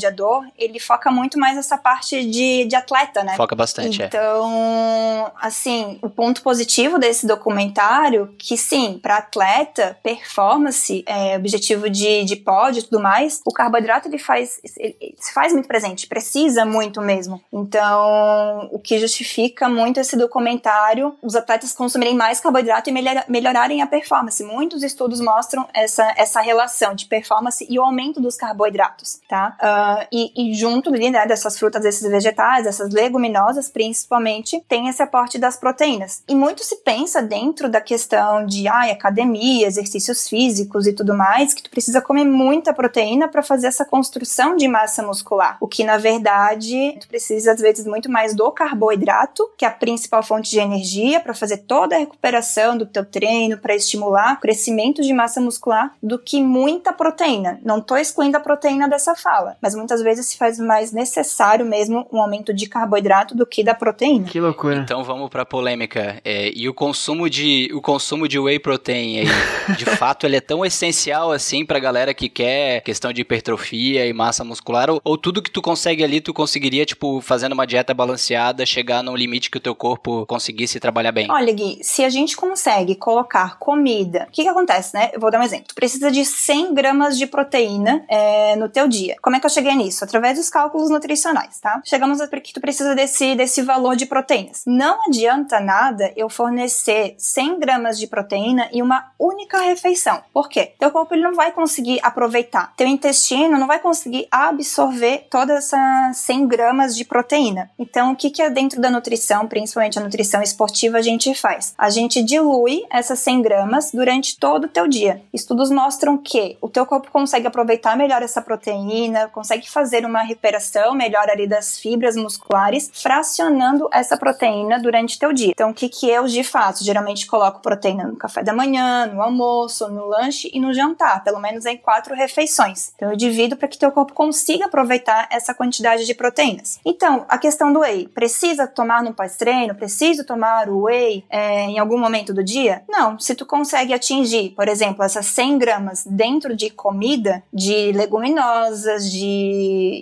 ele 0.57 0.79
foca 0.79 1.11
muito 1.11 1.39
mais 1.39 1.55
nessa 1.55 1.77
parte 1.77 2.23
de, 2.25 2.65
de 2.65 2.75
atleta, 2.75 3.23
né? 3.23 3.35
Foca 3.35 3.55
bastante, 3.55 4.01
é. 4.01 4.05
Então, 4.05 5.31
assim, 5.39 5.99
o 6.01 6.09
ponto 6.09 6.41
positivo 6.41 6.97
desse 6.97 7.25
documentário, 7.25 8.33
que 8.37 8.57
sim, 8.57 8.99
para 9.01 9.17
atleta, 9.17 9.97
performance, 10.03 11.03
é, 11.05 11.35
objetivo 11.35 11.89
de, 11.89 12.23
de 12.23 12.35
pódio 12.35 12.79
e 12.79 12.83
tudo 12.83 13.01
mais, 13.01 13.41
o 13.45 13.51
carboidrato 13.51 14.07
ele 14.07 14.17
faz, 14.17 14.59
ele, 14.77 14.95
ele 14.99 15.15
se 15.19 15.33
faz 15.33 15.53
muito 15.53 15.67
presente, 15.67 16.07
precisa 16.07 16.65
muito 16.65 17.01
mesmo. 17.01 17.41
Então, 17.51 18.69
o 18.71 18.79
que 18.79 18.97
justifica 18.99 19.69
muito 19.69 19.99
esse 19.99 20.15
documentário, 20.17 21.15
os 21.21 21.35
atletas 21.35 21.73
consumirem 21.73 22.15
mais 22.15 22.39
carboidrato 22.39 22.89
e 22.89 22.93
melhora- 22.93 23.25
melhorarem 23.27 23.81
a 23.81 23.87
performance. 23.87 24.43
Muitos 24.43 24.83
estudos 24.83 25.19
mostram 25.19 25.67
essa, 25.73 26.13
essa 26.17 26.41
relação 26.41 26.93
de 26.93 27.05
performance 27.05 27.65
e 27.69 27.79
o 27.79 27.83
aumento 27.83 28.21
dos 28.21 28.35
carboidratos, 28.35 29.19
tá? 29.27 29.55
Ah, 29.88 30.05
e, 30.11 30.31
e 30.35 30.53
junto 30.53 30.93
ali, 30.93 31.09
né, 31.09 31.25
dessas 31.25 31.57
frutas, 31.57 31.81
desses 31.81 32.09
vegetais, 32.09 32.65
dessas 32.65 32.91
leguminosas, 32.91 33.69
principalmente, 33.69 34.61
tem 34.67 34.89
esse 34.89 35.01
aporte 35.01 35.39
das 35.39 35.55
proteínas. 35.55 36.23
E 36.27 36.35
muito 36.35 36.61
se 36.61 36.77
pensa 36.77 37.21
dentro 37.21 37.69
da 37.69 37.79
questão 37.79 38.45
de 38.45 38.67
ai, 38.67 38.91
academia, 38.91 39.65
exercícios 39.65 40.27
físicos 40.27 40.88
e 40.88 40.93
tudo 40.93 41.15
mais, 41.15 41.53
que 41.53 41.63
tu 41.63 41.69
precisa 41.69 42.01
comer 42.01 42.25
muita 42.25 42.73
proteína 42.73 43.29
para 43.29 43.41
fazer 43.41 43.67
essa 43.67 43.85
construção 43.85 44.57
de 44.57 44.67
massa 44.67 45.01
muscular. 45.01 45.57
O 45.61 45.67
que, 45.67 45.85
na 45.85 45.97
verdade, 45.97 46.97
tu 46.99 47.07
precisa, 47.07 47.53
às 47.53 47.61
vezes, 47.61 47.85
muito 47.85 48.11
mais 48.11 48.35
do 48.35 48.51
carboidrato, 48.51 49.49
que 49.57 49.63
é 49.63 49.69
a 49.69 49.71
principal 49.71 50.21
fonte 50.21 50.49
de 50.49 50.59
energia, 50.59 51.21
para 51.21 51.33
fazer 51.33 51.59
toda 51.59 51.95
a 51.95 51.99
recuperação 51.99 52.77
do 52.77 52.85
teu 52.85 53.05
treino, 53.05 53.57
para 53.57 53.73
estimular 53.73 54.33
o 54.33 54.41
crescimento 54.41 55.01
de 55.01 55.13
massa 55.13 55.39
muscular, 55.39 55.95
do 56.03 56.19
que 56.19 56.41
muita 56.41 56.91
proteína. 56.91 57.61
Não 57.63 57.79
tô 57.79 57.95
excluindo 57.95 58.35
a 58.35 58.41
proteína 58.41 58.89
dessa 58.89 59.15
fala, 59.15 59.55
mas 59.61 59.76
muitas 59.78 60.01
vezes 60.01 60.25
se 60.25 60.38
faz 60.38 60.59
mais 60.59 60.91
necessário 60.91 61.65
mesmo 61.65 62.07
um 62.11 62.21
aumento 62.21 62.53
de 62.53 62.67
carboidrato 62.67 63.36
do 63.36 63.45
que 63.45 63.63
da 63.63 63.73
proteína. 63.73 64.28
Que 64.28 64.39
loucura. 64.39 64.78
Então 64.78 65.03
vamos 65.03 65.30
pra 65.30 65.45
polêmica. 65.45 66.19
É, 66.25 66.51
e 66.53 66.67
o 66.67 66.73
consumo 66.73 67.30
de 67.30 67.69
o 67.73 67.82
consumo 67.82 68.28
de 68.28 68.39
whey 68.39 68.59
protein 68.59 69.19
aí, 69.19 69.75
de 69.78 69.86
fato, 69.97 70.25
ele 70.25 70.36
é 70.36 70.41
tão 70.41 70.65
essencial 70.65 71.32
assim 71.32 71.65
pra 71.65 71.80
galera 71.80 72.13
que 72.13 72.30
quer 72.30 72.82
questão 72.82 73.13
de 73.13 73.21
hipertrofia 73.21 74.05
e 74.05 74.13
massa 74.13 74.43
muscular 74.43 74.89
ou, 74.89 75.01
ou 75.03 75.17
tudo 75.17 75.41
que 75.41 75.51
tu 75.51 75.61
consegue 75.61 76.03
ali, 76.03 76.19
tu 76.19 76.34
conseguiria 76.34 76.86
tipo 76.86 77.21
fazendo 77.21 77.53
uma 77.53 77.67
dieta 77.67 77.93
balanceada, 77.93 78.65
chegar 78.65 79.03
num 79.03 79.15
limite 79.15 79.49
que 79.49 79.57
o 79.57 79.61
teu 79.61 79.75
corpo 79.75 80.25
conseguisse 80.25 80.80
trabalhar 80.80 81.11
bem? 81.11 81.30
Olha, 81.30 81.53
Gui, 81.53 81.80
se 81.82 82.03
a 82.03 82.09
gente 82.09 82.36
consegue 82.36 82.95
colocar 82.95 83.57
comida, 83.59 84.25
o 84.28 84.32
que 84.32 84.43
que 84.43 84.49
acontece, 84.49 84.93
né? 84.93 85.11
Eu 85.13 85.19
vou 85.19 85.32
dar 85.32 85.39
um 85.39 85.43
exemplo. 85.43 85.67
Tu 85.67 85.75
precisa 85.75 86.11
de 86.11 86.23
100 86.23 86.73
gramas 86.73 87.17
de 87.17 87.28
proteína 87.28 88.03
é, 88.07 88.55
no 88.55 88.69
teu 88.69 88.88
dia. 88.88 89.15
Como 89.21 89.36
é 89.36 89.39
que 89.39 89.45
eu 89.45 89.49
cheguei 89.58 89.76
nisso? 89.76 90.03
Através 90.03 90.38
dos 90.38 90.49
cálculos 90.49 90.89
nutricionais, 90.89 91.60
tá? 91.60 91.82
Chegamos 91.84 92.22
a 92.22 92.28
que 92.28 92.53
tu 92.53 92.62
precisa 92.62 92.93
desse, 92.93 93.36
desse 93.36 93.64
valor 93.64 93.95
de 93.95 94.05
proteínas. 94.05 94.64
Não 94.68 95.05
adianta 95.08 95.60
nada 95.60 96.14
eu 96.16 96.30
fornecer 96.30 97.16
100 97.18 97.60
gramas 97.60 97.97
de 97.97 98.05
proteína 98.05 98.70
em 98.72 98.82
uma 98.82 99.12
única 99.18 99.60
refeição. 99.62 100.22
Por 100.32 100.47
quê? 100.47 100.74
Teu 100.78 100.91
corpo 100.91 101.16
ele 101.16 101.24
não 101.24 101.34
vai 101.34 101.51
conseguir 101.51 101.99
aproveitar. 102.03 102.74
Teu 102.78 102.88
intestino 102.88 103.58
não 103.58 103.66
vai 103.66 103.80
conseguir 103.80 104.28
absorver 104.30 105.26
todas 105.30 105.66
essas 105.66 106.18
100 106.18 106.47
gramas 106.47 106.95
de 106.95 107.03
proteína. 107.03 107.72
Então, 107.80 108.12
o 108.12 108.16
que, 108.16 108.30
que 108.30 108.41
é 108.41 108.49
dentro 108.49 108.80
da 108.80 108.91
nutrição, 108.91 109.47
principalmente 109.47 109.97
a 109.97 110.03
nutrição 110.03 110.41
esportiva, 110.41 110.99
a 110.99 111.01
gente 111.01 111.34
faz? 111.34 111.74
A 111.78 111.89
gente 111.89 112.22
dilui 112.22 112.84
essas 112.91 113.20
100 113.20 113.41
gramas 113.41 113.91
durante 113.91 114.38
todo 114.38 114.66
o 114.66 114.70
teu 114.70 114.88
dia. 114.88 115.22
Estudos 115.34 115.72
mostram 115.72 116.18
que 116.18 116.58
o 116.62 116.70
teu 116.70 116.86
corpo 116.86 117.10
consegue 117.12 117.47
aproveitar 117.47 117.97
melhor 117.97 118.22
essa 118.22 118.41
proteína, 118.41 119.28
fazer 119.69 120.05
uma 120.05 120.21
recuperação 120.21 120.93
melhor 120.93 121.29
ali 121.29 121.47
das 121.47 121.77
fibras 121.77 122.15
musculares, 122.15 122.89
fracionando 122.93 123.89
essa 123.91 124.17
proteína 124.17 124.79
durante 124.79 125.19
teu 125.19 125.31
dia. 125.33 125.51
Então, 125.51 125.71
o 125.71 125.73
que, 125.73 125.89
que 125.89 126.09
eu 126.09 126.25
de 126.25 126.43
fato? 126.43 126.83
Geralmente 126.83 127.25
coloco 127.25 127.61
proteína 127.61 128.05
no 128.05 128.15
café 128.15 128.43
da 128.43 128.53
manhã, 128.53 129.05
no 129.07 129.21
almoço, 129.21 129.87
no 129.89 130.05
lanche 130.05 130.49
e 130.53 130.59
no 130.59 130.73
jantar, 130.73 131.23
pelo 131.23 131.39
menos 131.39 131.65
em 131.65 131.77
quatro 131.77 132.15
refeições. 132.15 132.91
Então, 132.95 133.11
eu 133.11 133.17
divido 133.17 133.55
para 133.55 133.67
que 133.67 133.77
teu 133.77 133.91
corpo 133.91 134.13
consiga 134.13 134.65
aproveitar 134.65 135.27
essa 135.31 135.53
quantidade 135.53 136.05
de 136.05 136.13
proteínas. 136.13 136.79
Então, 136.85 137.25
a 137.27 137.37
questão 137.37 137.71
do 137.71 137.79
whey, 137.79 138.07
precisa 138.07 138.67
tomar 138.67 139.03
no 139.03 139.13
pós-treino? 139.13 139.75
Preciso 139.75 140.23
tomar 140.23 140.69
o 140.69 140.83
whey 140.83 141.23
é, 141.29 141.61
em 141.63 141.79
algum 141.79 141.97
momento 141.97 142.33
do 142.33 142.43
dia? 142.43 142.83
Não. 142.87 143.19
Se 143.19 143.35
tu 143.35 143.45
consegue 143.45 143.93
atingir, 143.93 144.51
por 144.51 144.67
exemplo, 144.67 145.03
essas 145.03 145.25
100 145.27 145.57
gramas 145.57 146.03
dentro 146.05 146.55
de 146.55 146.69
comida, 146.69 147.43
de 147.53 147.91
leguminosas, 147.91 149.09
de, 149.09 149.36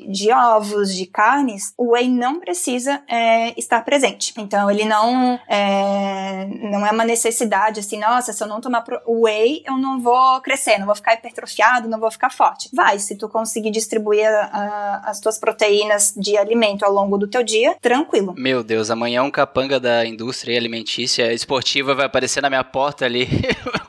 de 0.10 0.32
ovos, 0.32 0.94
de 0.94 1.06
carnes, 1.06 1.74
o 1.78 1.94
whey 1.94 2.08
não 2.08 2.40
precisa 2.40 3.02
é, 3.08 3.58
estar 3.60 3.84
presente. 3.84 4.34
Então, 4.38 4.70
ele 4.70 4.86
não 4.86 5.40
é, 5.48 6.48
não 6.72 6.86
é 6.86 6.92
uma 6.92 7.06
necessidade 7.06 7.80
assim, 7.80 8.00
nossa, 8.00 8.34
se 8.34 8.44
eu 8.44 8.48
não 8.48 8.62
tomar 8.62 8.84
whey, 9.08 9.64
eu 9.66 9.78
não 9.78 10.00
vou 10.00 10.42
crescer, 10.42 10.78
não 10.78 10.86
vou 10.86 10.96
ficar 10.96 11.14
hipertrofiado, 11.14 11.88
não 11.88 12.00
vou 12.00 12.12
ficar 12.12 12.30
forte. 12.30 12.70
Vai, 12.74 13.00
se 13.00 13.16
tu 13.16 13.30
conseguir 13.30 13.72
distribuir 13.72 14.28
a, 14.28 14.46
a, 14.46 15.10
as 15.10 15.20
tuas 15.20 15.38
proteínas 15.38 16.14
de 16.16 16.38
alimento 16.38 16.84
ao 16.84 16.92
longo 16.92 17.18
do 17.18 17.28
teu 17.28 17.44
dia, 17.44 17.76
tranquilo. 17.82 18.34
Meu 18.38 18.64
Deus, 18.64 18.90
amanhã 18.90 19.24
um 19.24 19.32
capanga 19.32 19.80
da 19.80 20.06
indústria 20.06 20.58
alimentícia 20.58 21.32
esportiva 21.34 21.94
vai 21.94 22.06
aparecer 22.06 22.42
na 22.42 22.50
minha 22.50 22.64
porta 22.64 23.06
ali. 23.06 23.28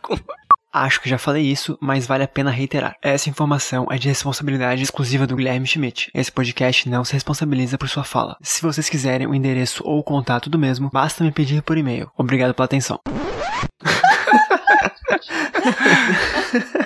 Acho 0.78 1.00
que 1.00 1.08
já 1.08 1.16
falei 1.16 1.42
isso, 1.42 1.78
mas 1.80 2.06
vale 2.06 2.24
a 2.24 2.28
pena 2.28 2.50
reiterar. 2.50 2.96
Essa 3.02 3.30
informação 3.30 3.86
é 3.90 3.96
de 3.96 4.08
responsabilidade 4.08 4.82
exclusiva 4.82 5.26
do 5.26 5.34
Guilherme 5.34 5.66
Schmidt. 5.66 6.10
Esse 6.12 6.30
podcast 6.30 6.86
não 6.86 7.02
se 7.02 7.14
responsabiliza 7.14 7.78
por 7.78 7.88
sua 7.88 8.04
fala. 8.04 8.36
Se 8.42 8.60
vocês 8.60 8.90
quiserem 8.90 9.26
o 9.26 9.34
endereço 9.34 9.82
ou 9.86 9.98
o 9.98 10.04
contato 10.04 10.50
do 10.50 10.58
mesmo, 10.58 10.90
basta 10.92 11.24
me 11.24 11.32
pedir 11.32 11.62
por 11.62 11.78
e-mail. 11.78 12.10
Obrigado 12.14 12.52
pela 12.52 12.66
atenção. 12.66 13.00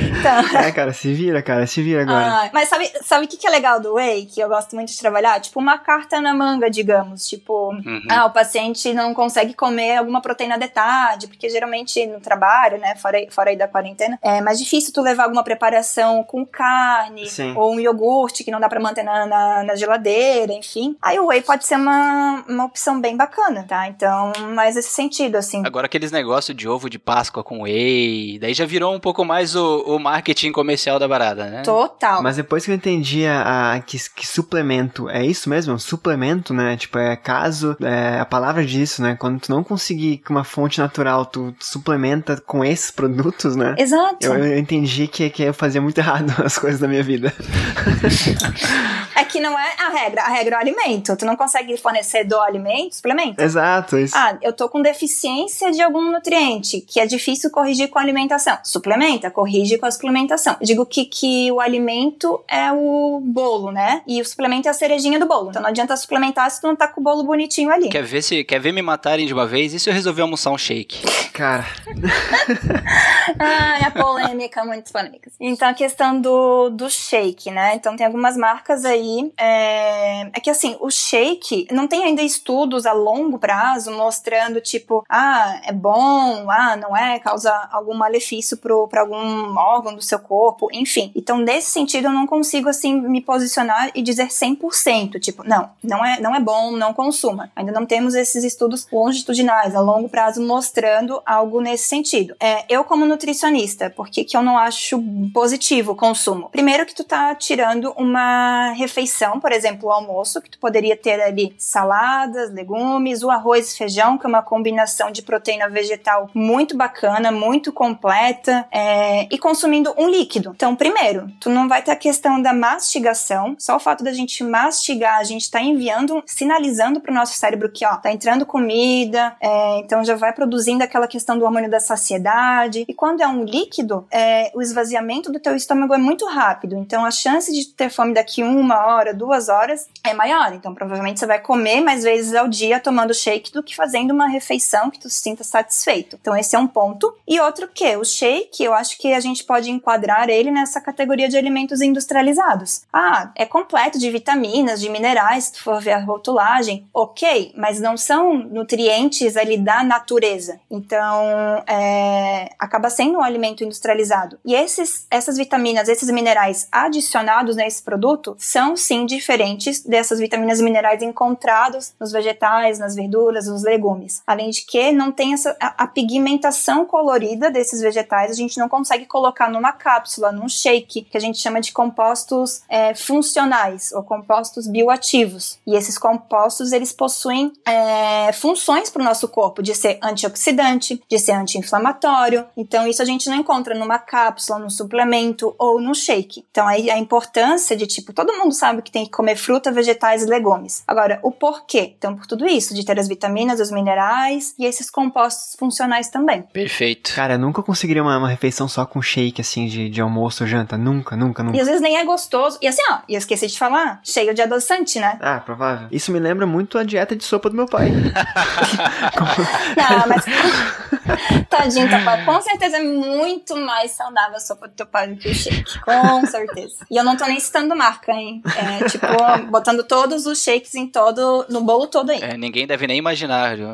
Então... 0.00 0.40
É, 0.60 0.72
cara, 0.72 0.92
se 0.92 1.12
vira, 1.12 1.42
cara, 1.42 1.66
se 1.66 1.82
vira 1.82 2.02
agora. 2.02 2.26
Ah, 2.26 2.50
mas 2.52 2.68
sabe 2.68 2.84
o 2.84 3.04
sabe 3.04 3.26
que, 3.26 3.36
que 3.36 3.46
é 3.46 3.50
legal 3.50 3.80
do 3.80 3.94
Whey, 3.94 4.26
que 4.26 4.40
eu 4.40 4.48
gosto 4.48 4.74
muito 4.74 4.90
de 4.90 4.98
trabalhar? 4.98 5.40
Tipo, 5.40 5.60
uma 5.60 5.78
carta 5.78 6.20
na 6.20 6.34
manga, 6.34 6.70
digamos. 6.70 7.28
Tipo, 7.28 7.70
uhum. 7.72 8.02
ah, 8.10 8.26
o 8.26 8.30
paciente 8.30 8.92
não 8.92 9.14
consegue 9.14 9.54
comer 9.54 9.96
alguma 9.96 10.20
proteína 10.20 10.58
de 10.58 10.68
tarde, 10.68 11.28
porque 11.28 11.48
geralmente 11.48 12.06
no 12.06 12.20
trabalho, 12.20 12.78
né, 12.78 12.94
fora, 12.96 13.18
fora 13.30 13.50
aí 13.50 13.56
da 13.56 13.68
quarentena, 13.68 14.18
é 14.22 14.40
mais 14.40 14.58
difícil 14.58 14.92
tu 14.92 15.02
levar 15.02 15.24
alguma 15.24 15.42
preparação 15.42 16.22
com 16.24 16.44
carne, 16.46 17.26
Sim. 17.26 17.54
ou 17.56 17.74
um 17.74 17.80
iogurte 17.80 18.44
que 18.44 18.50
não 18.50 18.60
dá 18.60 18.68
pra 18.68 18.80
manter 18.80 19.02
na, 19.02 19.26
na, 19.26 19.62
na, 19.64 19.74
geladeira, 19.74 20.52
enfim. 20.52 20.96
Aí 21.02 21.18
o 21.18 21.26
Whey 21.26 21.42
pode 21.42 21.64
ser 21.64 21.76
uma, 21.76 22.44
uma 22.48 22.64
opção 22.64 23.00
bem 23.00 23.16
bacana, 23.16 23.64
tá? 23.68 23.88
Então, 23.88 24.32
mais 24.54 24.76
esse 24.76 24.90
sentido, 24.90 25.36
assim. 25.36 25.62
Agora 25.64 25.86
aqueles 25.86 26.12
negócios 26.12 26.56
de 26.56 26.68
ovo 26.68 26.88
de 26.88 26.98
Páscoa 26.98 27.42
com 27.42 27.62
Whey, 27.62 28.38
daí 28.38 28.54
já 28.54 28.66
virou 28.66 28.94
um 28.94 29.00
pouco 29.00 29.24
mais 29.24 29.54
o, 29.54 29.84
o 29.96 29.98
marketing 29.98 30.52
comercial 30.52 30.98
da 30.98 31.08
barata, 31.08 31.46
né? 31.46 31.62
Total. 31.62 32.22
Mas 32.22 32.36
depois 32.36 32.64
que 32.64 32.70
eu 32.70 32.74
entendi 32.74 33.26
a, 33.26 33.74
a 33.74 33.80
que, 33.80 33.98
que, 34.14 34.26
suplemento 34.26 35.08
é 35.08 35.24
isso 35.24 35.48
mesmo, 35.48 35.78
suplemento, 35.78 36.54
né? 36.54 36.76
Tipo, 36.76 36.98
é 36.98 37.16
caso, 37.16 37.76
é 37.80 38.20
a 38.20 38.24
palavra 38.24 38.64
disso, 38.64 39.02
né? 39.02 39.16
Quando 39.18 39.40
tu 39.40 39.50
não 39.50 39.62
conseguir 39.64 40.18
com 40.18 40.32
uma 40.32 40.44
fonte 40.44 40.78
natural, 40.78 41.26
tu, 41.26 41.52
tu 41.58 41.64
suplementa 41.64 42.40
com 42.40 42.64
esses 42.64 42.90
produtos, 42.90 43.56
né? 43.56 43.74
Exato. 43.78 44.16
Eu, 44.20 44.34
eu 44.34 44.58
entendi 44.58 45.06
que, 45.06 45.28
que 45.30 45.42
eu 45.42 45.54
fazia 45.54 45.80
muito 45.80 45.98
errado 46.00 46.32
as 46.44 46.58
coisas 46.58 46.80
da 46.80 46.88
minha 46.88 47.02
vida. 47.02 47.32
é 49.16 49.24
que 49.24 49.40
não 49.40 49.58
é 49.58 49.74
a 49.78 49.88
regra, 49.90 50.22
a 50.22 50.28
regra 50.28 50.56
é 50.56 50.58
o 50.58 50.60
alimento. 50.60 51.16
Tu 51.16 51.24
não 51.24 51.36
consegue 51.36 51.76
fornecer 51.76 52.24
do 52.24 52.38
alimento, 52.40 52.96
suplemento. 52.96 53.42
Exato, 53.42 53.98
isso. 53.98 54.16
Ah, 54.16 54.36
eu 54.42 54.52
tô 54.52 54.68
com 54.68 54.80
deficiência 54.82 55.70
de 55.70 55.82
algum 55.82 56.10
nutriente, 56.10 56.80
que 56.80 57.00
é 57.00 57.06
difícil 57.06 57.50
corrigir 57.50 57.88
com 57.88 57.98
a 57.98 58.02
alimentação. 58.02 58.58
Suplementa, 58.62 59.30
corrige 59.30 59.69
com 59.78 59.86
a 59.86 59.90
suplementação. 59.90 60.56
Eu 60.60 60.66
digo 60.66 60.86
que, 60.86 61.04
que 61.04 61.50
o 61.52 61.60
alimento 61.60 62.42
é 62.48 62.72
o 62.72 63.20
bolo, 63.22 63.70
né? 63.70 64.02
E 64.06 64.20
o 64.20 64.24
suplemento 64.24 64.68
é 64.68 64.70
a 64.70 64.74
cerejinha 64.74 65.18
do 65.18 65.26
bolo. 65.26 65.50
Então 65.50 65.62
não 65.62 65.68
adianta 65.68 65.96
suplementar 65.96 66.50
se 66.50 66.60
tu 66.60 66.66
não 66.66 66.76
tá 66.76 66.88
com 66.88 67.00
o 67.00 67.04
bolo 67.04 67.22
bonitinho 67.24 67.70
ali. 67.70 67.88
Quer 67.88 68.04
ver 68.04 68.22
se 68.22 68.44
quer 68.44 68.60
ver 68.60 68.72
me 68.72 68.82
matarem 68.82 69.26
de 69.26 69.32
uma 69.32 69.46
vez? 69.46 69.74
E 69.74 69.80
se 69.80 69.88
eu 69.88 69.94
resolver 69.94 70.22
almoçar 70.22 70.50
um 70.50 70.58
shake? 70.58 71.00
Cara. 71.32 71.66
ah, 73.38 73.86
a 73.86 73.90
polêmica, 73.90 74.64
muitas 74.64 74.92
polêmicas. 74.92 75.32
Então 75.40 75.68
a 75.68 75.74
questão 75.74 76.20
do, 76.20 76.70
do 76.70 76.88
shake, 76.88 77.50
né? 77.50 77.74
Então 77.74 77.96
tem 77.96 78.06
algumas 78.06 78.36
marcas 78.36 78.84
aí. 78.84 79.32
É, 79.38 80.22
é 80.22 80.40
que 80.40 80.50
assim, 80.50 80.76
o 80.80 80.90
shake 80.90 81.66
não 81.70 81.86
tem 81.86 82.04
ainda 82.04 82.22
estudos 82.22 82.86
a 82.86 82.92
longo 82.92 83.38
prazo 83.38 83.90
mostrando, 83.92 84.60
tipo, 84.60 85.04
ah, 85.08 85.60
é 85.64 85.72
bom, 85.72 86.50
ah, 86.50 86.76
não 86.76 86.96
é, 86.96 87.18
causa 87.18 87.50
algum 87.70 87.94
malefício 87.94 88.56
para 88.56 89.00
algum 89.00 89.58
órgão 89.60 89.94
do 89.94 90.02
seu 90.02 90.18
corpo, 90.18 90.68
enfim. 90.72 91.10
Então, 91.14 91.38
nesse 91.38 91.70
sentido, 91.70 92.06
eu 92.06 92.12
não 92.12 92.26
consigo, 92.26 92.68
assim, 92.68 93.00
me 93.00 93.20
posicionar 93.20 93.90
e 93.94 94.02
dizer 94.02 94.28
100%, 94.28 95.20
tipo, 95.20 95.42
não, 95.46 95.70
não 95.82 96.04
é, 96.04 96.20
não 96.20 96.34
é 96.34 96.40
bom, 96.40 96.72
não 96.72 96.92
consuma. 96.92 97.50
Ainda 97.54 97.72
não 97.72 97.86
temos 97.86 98.14
esses 98.14 98.44
estudos 98.44 98.86
longitudinais, 98.92 99.74
a 99.74 99.80
longo 99.80 100.08
prazo, 100.08 100.42
mostrando 100.42 101.20
algo 101.24 101.60
nesse 101.60 101.84
sentido. 101.84 102.34
É, 102.40 102.64
eu, 102.68 102.84
como 102.84 103.06
nutricionista, 103.06 103.90
por 103.90 104.08
que, 104.08 104.24
que 104.24 104.36
eu 104.36 104.42
não 104.42 104.58
acho 104.58 105.02
positivo 105.32 105.92
o 105.92 105.96
consumo? 105.96 106.48
Primeiro 106.50 106.86
que 106.86 106.94
tu 106.94 107.04
tá 107.04 107.34
tirando 107.34 107.92
uma 107.96 108.72
refeição, 108.72 109.40
por 109.40 109.52
exemplo, 109.52 109.88
o 109.88 109.92
almoço, 109.92 110.40
que 110.40 110.50
tu 110.50 110.58
poderia 110.58 110.96
ter 110.96 111.20
ali 111.20 111.54
saladas, 111.58 112.52
legumes, 112.52 113.22
o 113.22 113.30
arroz 113.30 113.72
e 113.72 113.78
feijão, 113.78 114.18
que 114.18 114.26
é 114.26 114.28
uma 114.28 114.42
combinação 114.42 115.10
de 115.10 115.22
proteína 115.22 115.68
vegetal 115.68 116.30
muito 116.34 116.76
bacana, 116.76 117.30
muito 117.30 117.72
completa, 117.72 118.66
é, 118.70 119.26
e 119.30 119.38
consumindo 119.50 119.92
um 119.98 120.08
líquido. 120.08 120.52
Então, 120.54 120.76
primeiro, 120.76 121.28
tu 121.40 121.50
não 121.50 121.68
vai 121.68 121.82
ter 121.82 121.90
a 121.90 121.96
questão 121.96 122.40
da 122.40 122.52
mastigação, 122.52 123.56
só 123.58 123.74
o 123.74 123.80
fato 123.80 124.04
da 124.04 124.12
gente 124.12 124.44
mastigar, 124.44 125.18
a 125.18 125.24
gente 125.24 125.50
tá 125.50 125.60
enviando, 125.60 126.22
sinalizando 126.24 127.00
pro 127.00 127.12
nosso 127.12 127.36
cérebro 127.36 127.68
que, 127.68 127.84
ó, 127.84 127.96
tá 127.96 128.12
entrando 128.12 128.46
comida, 128.46 129.34
é, 129.40 129.78
então 129.80 130.04
já 130.04 130.14
vai 130.14 130.32
produzindo 130.32 130.84
aquela 130.84 131.08
questão 131.08 131.36
do 131.36 131.44
hormônio 131.44 131.68
da 131.68 131.80
saciedade. 131.80 132.84
E 132.88 132.94
quando 132.94 133.22
é 133.22 133.26
um 133.26 133.42
líquido, 133.42 134.06
é, 134.08 134.52
o 134.54 134.62
esvaziamento 134.62 135.32
do 135.32 135.40
teu 135.40 135.56
estômago 135.56 135.94
é 135.94 135.98
muito 135.98 136.26
rápido, 136.26 136.76
então 136.76 137.04
a 137.04 137.10
chance 137.10 137.52
de 137.52 137.66
ter 137.70 137.90
fome 137.90 138.14
daqui 138.14 138.44
uma 138.44 138.86
hora, 138.86 139.12
duas 139.12 139.48
horas, 139.48 139.88
é 140.04 140.14
maior. 140.14 140.52
Então, 140.52 140.72
provavelmente 140.72 141.18
você 141.18 141.26
vai 141.26 141.40
comer 141.40 141.80
mais 141.80 142.04
vezes 142.04 142.36
ao 142.36 142.46
dia 142.46 142.78
tomando 142.78 143.12
shake 143.12 143.52
do 143.52 143.64
que 143.64 143.74
fazendo 143.74 144.12
uma 144.12 144.28
refeição 144.28 144.90
que 144.90 145.00
tu 145.00 145.10
se 145.10 145.20
sinta 145.20 145.42
satisfeito. 145.42 146.16
Então, 146.20 146.36
esse 146.36 146.54
é 146.54 146.58
um 146.58 146.68
ponto. 146.68 147.12
E 147.26 147.40
outro 147.40 147.66
que 147.66 147.96
o 147.96 148.04
shake, 148.04 148.62
eu 148.62 148.72
acho 148.72 148.96
que 148.96 149.12
a 149.12 149.18
gente 149.18 149.39
pode 149.44 149.70
enquadrar 149.70 150.28
ele 150.28 150.50
nessa 150.50 150.80
categoria 150.80 151.28
de 151.28 151.36
alimentos 151.36 151.80
industrializados. 151.80 152.82
Ah, 152.92 153.30
é 153.34 153.44
completo 153.44 153.98
de 153.98 154.10
vitaminas, 154.10 154.80
de 154.80 154.88
minerais, 154.88 155.44
se 155.44 155.60
for 155.60 155.80
ver 155.80 155.92
a 155.92 156.00
rotulagem, 156.00 156.86
ok, 156.92 157.52
mas 157.56 157.80
não 157.80 157.96
são 157.96 158.34
nutrientes 158.34 159.36
ali 159.36 159.56
da 159.56 159.82
natureza. 159.82 160.60
Então, 160.70 161.62
é, 161.66 162.50
acaba 162.58 162.90
sendo 162.90 163.18
um 163.18 163.22
alimento 163.22 163.64
industrializado. 163.64 164.38
E 164.44 164.54
esses, 164.54 165.06
essas 165.10 165.36
vitaminas, 165.36 165.88
esses 165.88 166.10
minerais 166.10 166.68
adicionados 166.70 167.56
nesse 167.56 167.82
produto 167.82 168.36
são 168.38 168.76
sim 168.76 169.06
diferentes 169.06 169.82
dessas 169.84 170.18
vitaminas 170.18 170.60
e 170.60 170.62
minerais 170.62 171.02
encontrados 171.02 171.92
nos 171.98 172.12
vegetais, 172.12 172.78
nas 172.78 172.94
verduras, 172.94 173.46
nos 173.46 173.62
legumes. 173.62 174.22
Além 174.26 174.50
de 174.50 174.64
que 174.64 174.92
não 174.92 175.12
tem 175.12 175.34
essa, 175.34 175.56
a, 175.60 175.84
a 175.84 175.86
pigmentação 175.86 176.84
colorida 176.84 177.50
desses 177.50 177.80
vegetais, 177.80 178.30
a 178.30 178.34
gente 178.34 178.58
não 178.58 178.68
consegue 178.68 179.06
colocar 179.06 179.29
numa 179.50 179.72
cápsula, 179.72 180.32
num 180.32 180.48
shake, 180.48 181.02
que 181.02 181.16
a 181.16 181.20
gente 181.20 181.38
chama 181.38 181.60
de 181.60 181.72
compostos 181.72 182.62
é, 182.68 182.94
funcionais 182.94 183.92
ou 183.92 184.02
compostos 184.02 184.66
bioativos. 184.66 185.58
E 185.66 185.76
esses 185.76 185.98
compostos 185.98 186.72
eles 186.72 186.92
possuem 186.92 187.52
é, 187.66 188.32
funções 188.32 188.90
para 188.90 189.02
o 189.02 189.04
nosso 189.04 189.28
corpo 189.28 189.62
de 189.62 189.74
ser 189.74 189.98
antioxidante, 190.02 191.00
de 191.08 191.18
ser 191.18 191.32
anti-inflamatório. 191.32 192.46
Então 192.56 192.86
isso 192.86 193.02
a 193.02 193.04
gente 193.04 193.28
não 193.28 193.36
encontra 193.36 193.74
numa 193.74 193.98
cápsula, 193.98 194.58
num 194.58 194.70
suplemento 194.70 195.54
ou 195.58 195.80
num 195.80 195.94
shake. 195.94 196.44
Então 196.50 196.66
aí 196.66 196.90
a 196.90 196.98
importância 196.98 197.76
de 197.76 197.86
tipo 197.86 198.12
todo 198.12 198.36
mundo 198.36 198.52
sabe 198.52 198.82
que 198.82 198.90
tem 198.90 199.04
que 199.04 199.10
comer 199.10 199.36
fruta, 199.36 199.72
vegetais 199.72 200.22
e 200.22 200.26
legumes. 200.26 200.82
Agora 200.86 201.20
o 201.22 201.30
porquê? 201.30 201.94
Então 201.96 202.16
por 202.16 202.26
tudo 202.26 202.46
isso, 202.46 202.74
de 202.74 202.84
ter 202.84 202.98
as 202.98 203.08
vitaminas, 203.08 203.60
os 203.60 203.70
minerais 203.70 204.54
e 204.58 204.64
esses 204.64 204.90
compostos 204.90 205.56
funcionais 205.58 206.08
também. 206.08 206.42
Perfeito. 206.42 207.14
Cara, 207.14 207.34
eu 207.34 207.38
nunca 207.38 207.62
conseguiria 207.62 208.02
uma, 208.02 208.18
uma 208.18 208.28
refeição 208.28 208.68
só 208.68 208.84
com 208.84 209.00
shake 209.00 209.19
assim 209.40 209.66
de, 209.66 209.88
de 209.88 210.00
almoço 210.00 210.44
ou 210.44 210.48
janta, 210.48 210.76
nunca, 210.76 211.16
nunca, 211.16 211.42
nunca. 211.42 211.56
E 211.56 211.60
às 211.60 211.66
vezes 211.66 211.80
nem 211.80 211.98
é 211.98 212.04
gostoso. 212.04 212.58
E 212.60 212.68
assim, 212.68 212.82
ó, 212.90 212.98
e 213.08 213.14
eu 213.14 213.18
esqueci 213.18 213.46
de 213.46 213.58
falar, 213.58 214.00
cheio 214.02 214.34
de 214.34 214.42
adoçante, 214.42 214.98
né? 214.98 215.18
Ah, 215.20 215.40
provável. 215.40 215.88
Isso 215.90 216.12
me 216.12 216.18
lembra 216.18 216.46
muito 216.46 216.78
a 216.78 216.84
dieta 216.84 217.16
de 217.16 217.24
sopa 217.24 217.50
do 217.50 217.56
meu 217.56 217.66
pai. 217.66 217.90
Não, 219.76 220.08
mas. 220.08 220.24
Tadinho, 221.48 221.88
teu 221.88 222.04
pai. 222.04 222.24
Com 222.24 222.40
certeza 222.40 222.76
é 222.76 222.82
muito 222.82 223.56
mais 223.56 223.90
saudável 223.92 224.36
a 224.36 224.40
sopa 224.40 224.68
do 224.68 224.74
teu 224.74 224.86
pai 224.86 225.08
do 225.08 225.16
que 225.16 225.28
o 225.28 225.34
shake. 225.34 225.80
Com 225.80 226.26
certeza. 226.26 226.76
E 226.90 226.96
eu 226.96 227.04
não 227.04 227.16
tô 227.16 227.24
nem 227.26 227.40
citando 227.40 227.74
marca, 227.74 228.12
hein? 228.12 228.42
É, 228.56 228.88
tipo, 228.88 229.06
botando 229.50 229.82
todos 229.84 230.26
os 230.26 230.42
shakes 230.42 230.74
em 230.74 230.86
todo. 230.86 231.46
no 231.48 231.62
bolo 231.62 231.86
todo 231.86 232.10
aí. 232.10 232.20
É, 232.22 232.36
ninguém 232.36 232.66
deve 232.66 232.86
nem 232.86 232.98
imaginar 232.98 233.56
viu? 233.56 233.68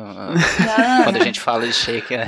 quando 1.03 1.17
a 1.17 1.23
gente 1.23 1.39
fala 1.39 1.67
de 1.67 1.73
shake, 1.73 2.17
né? 2.17 2.25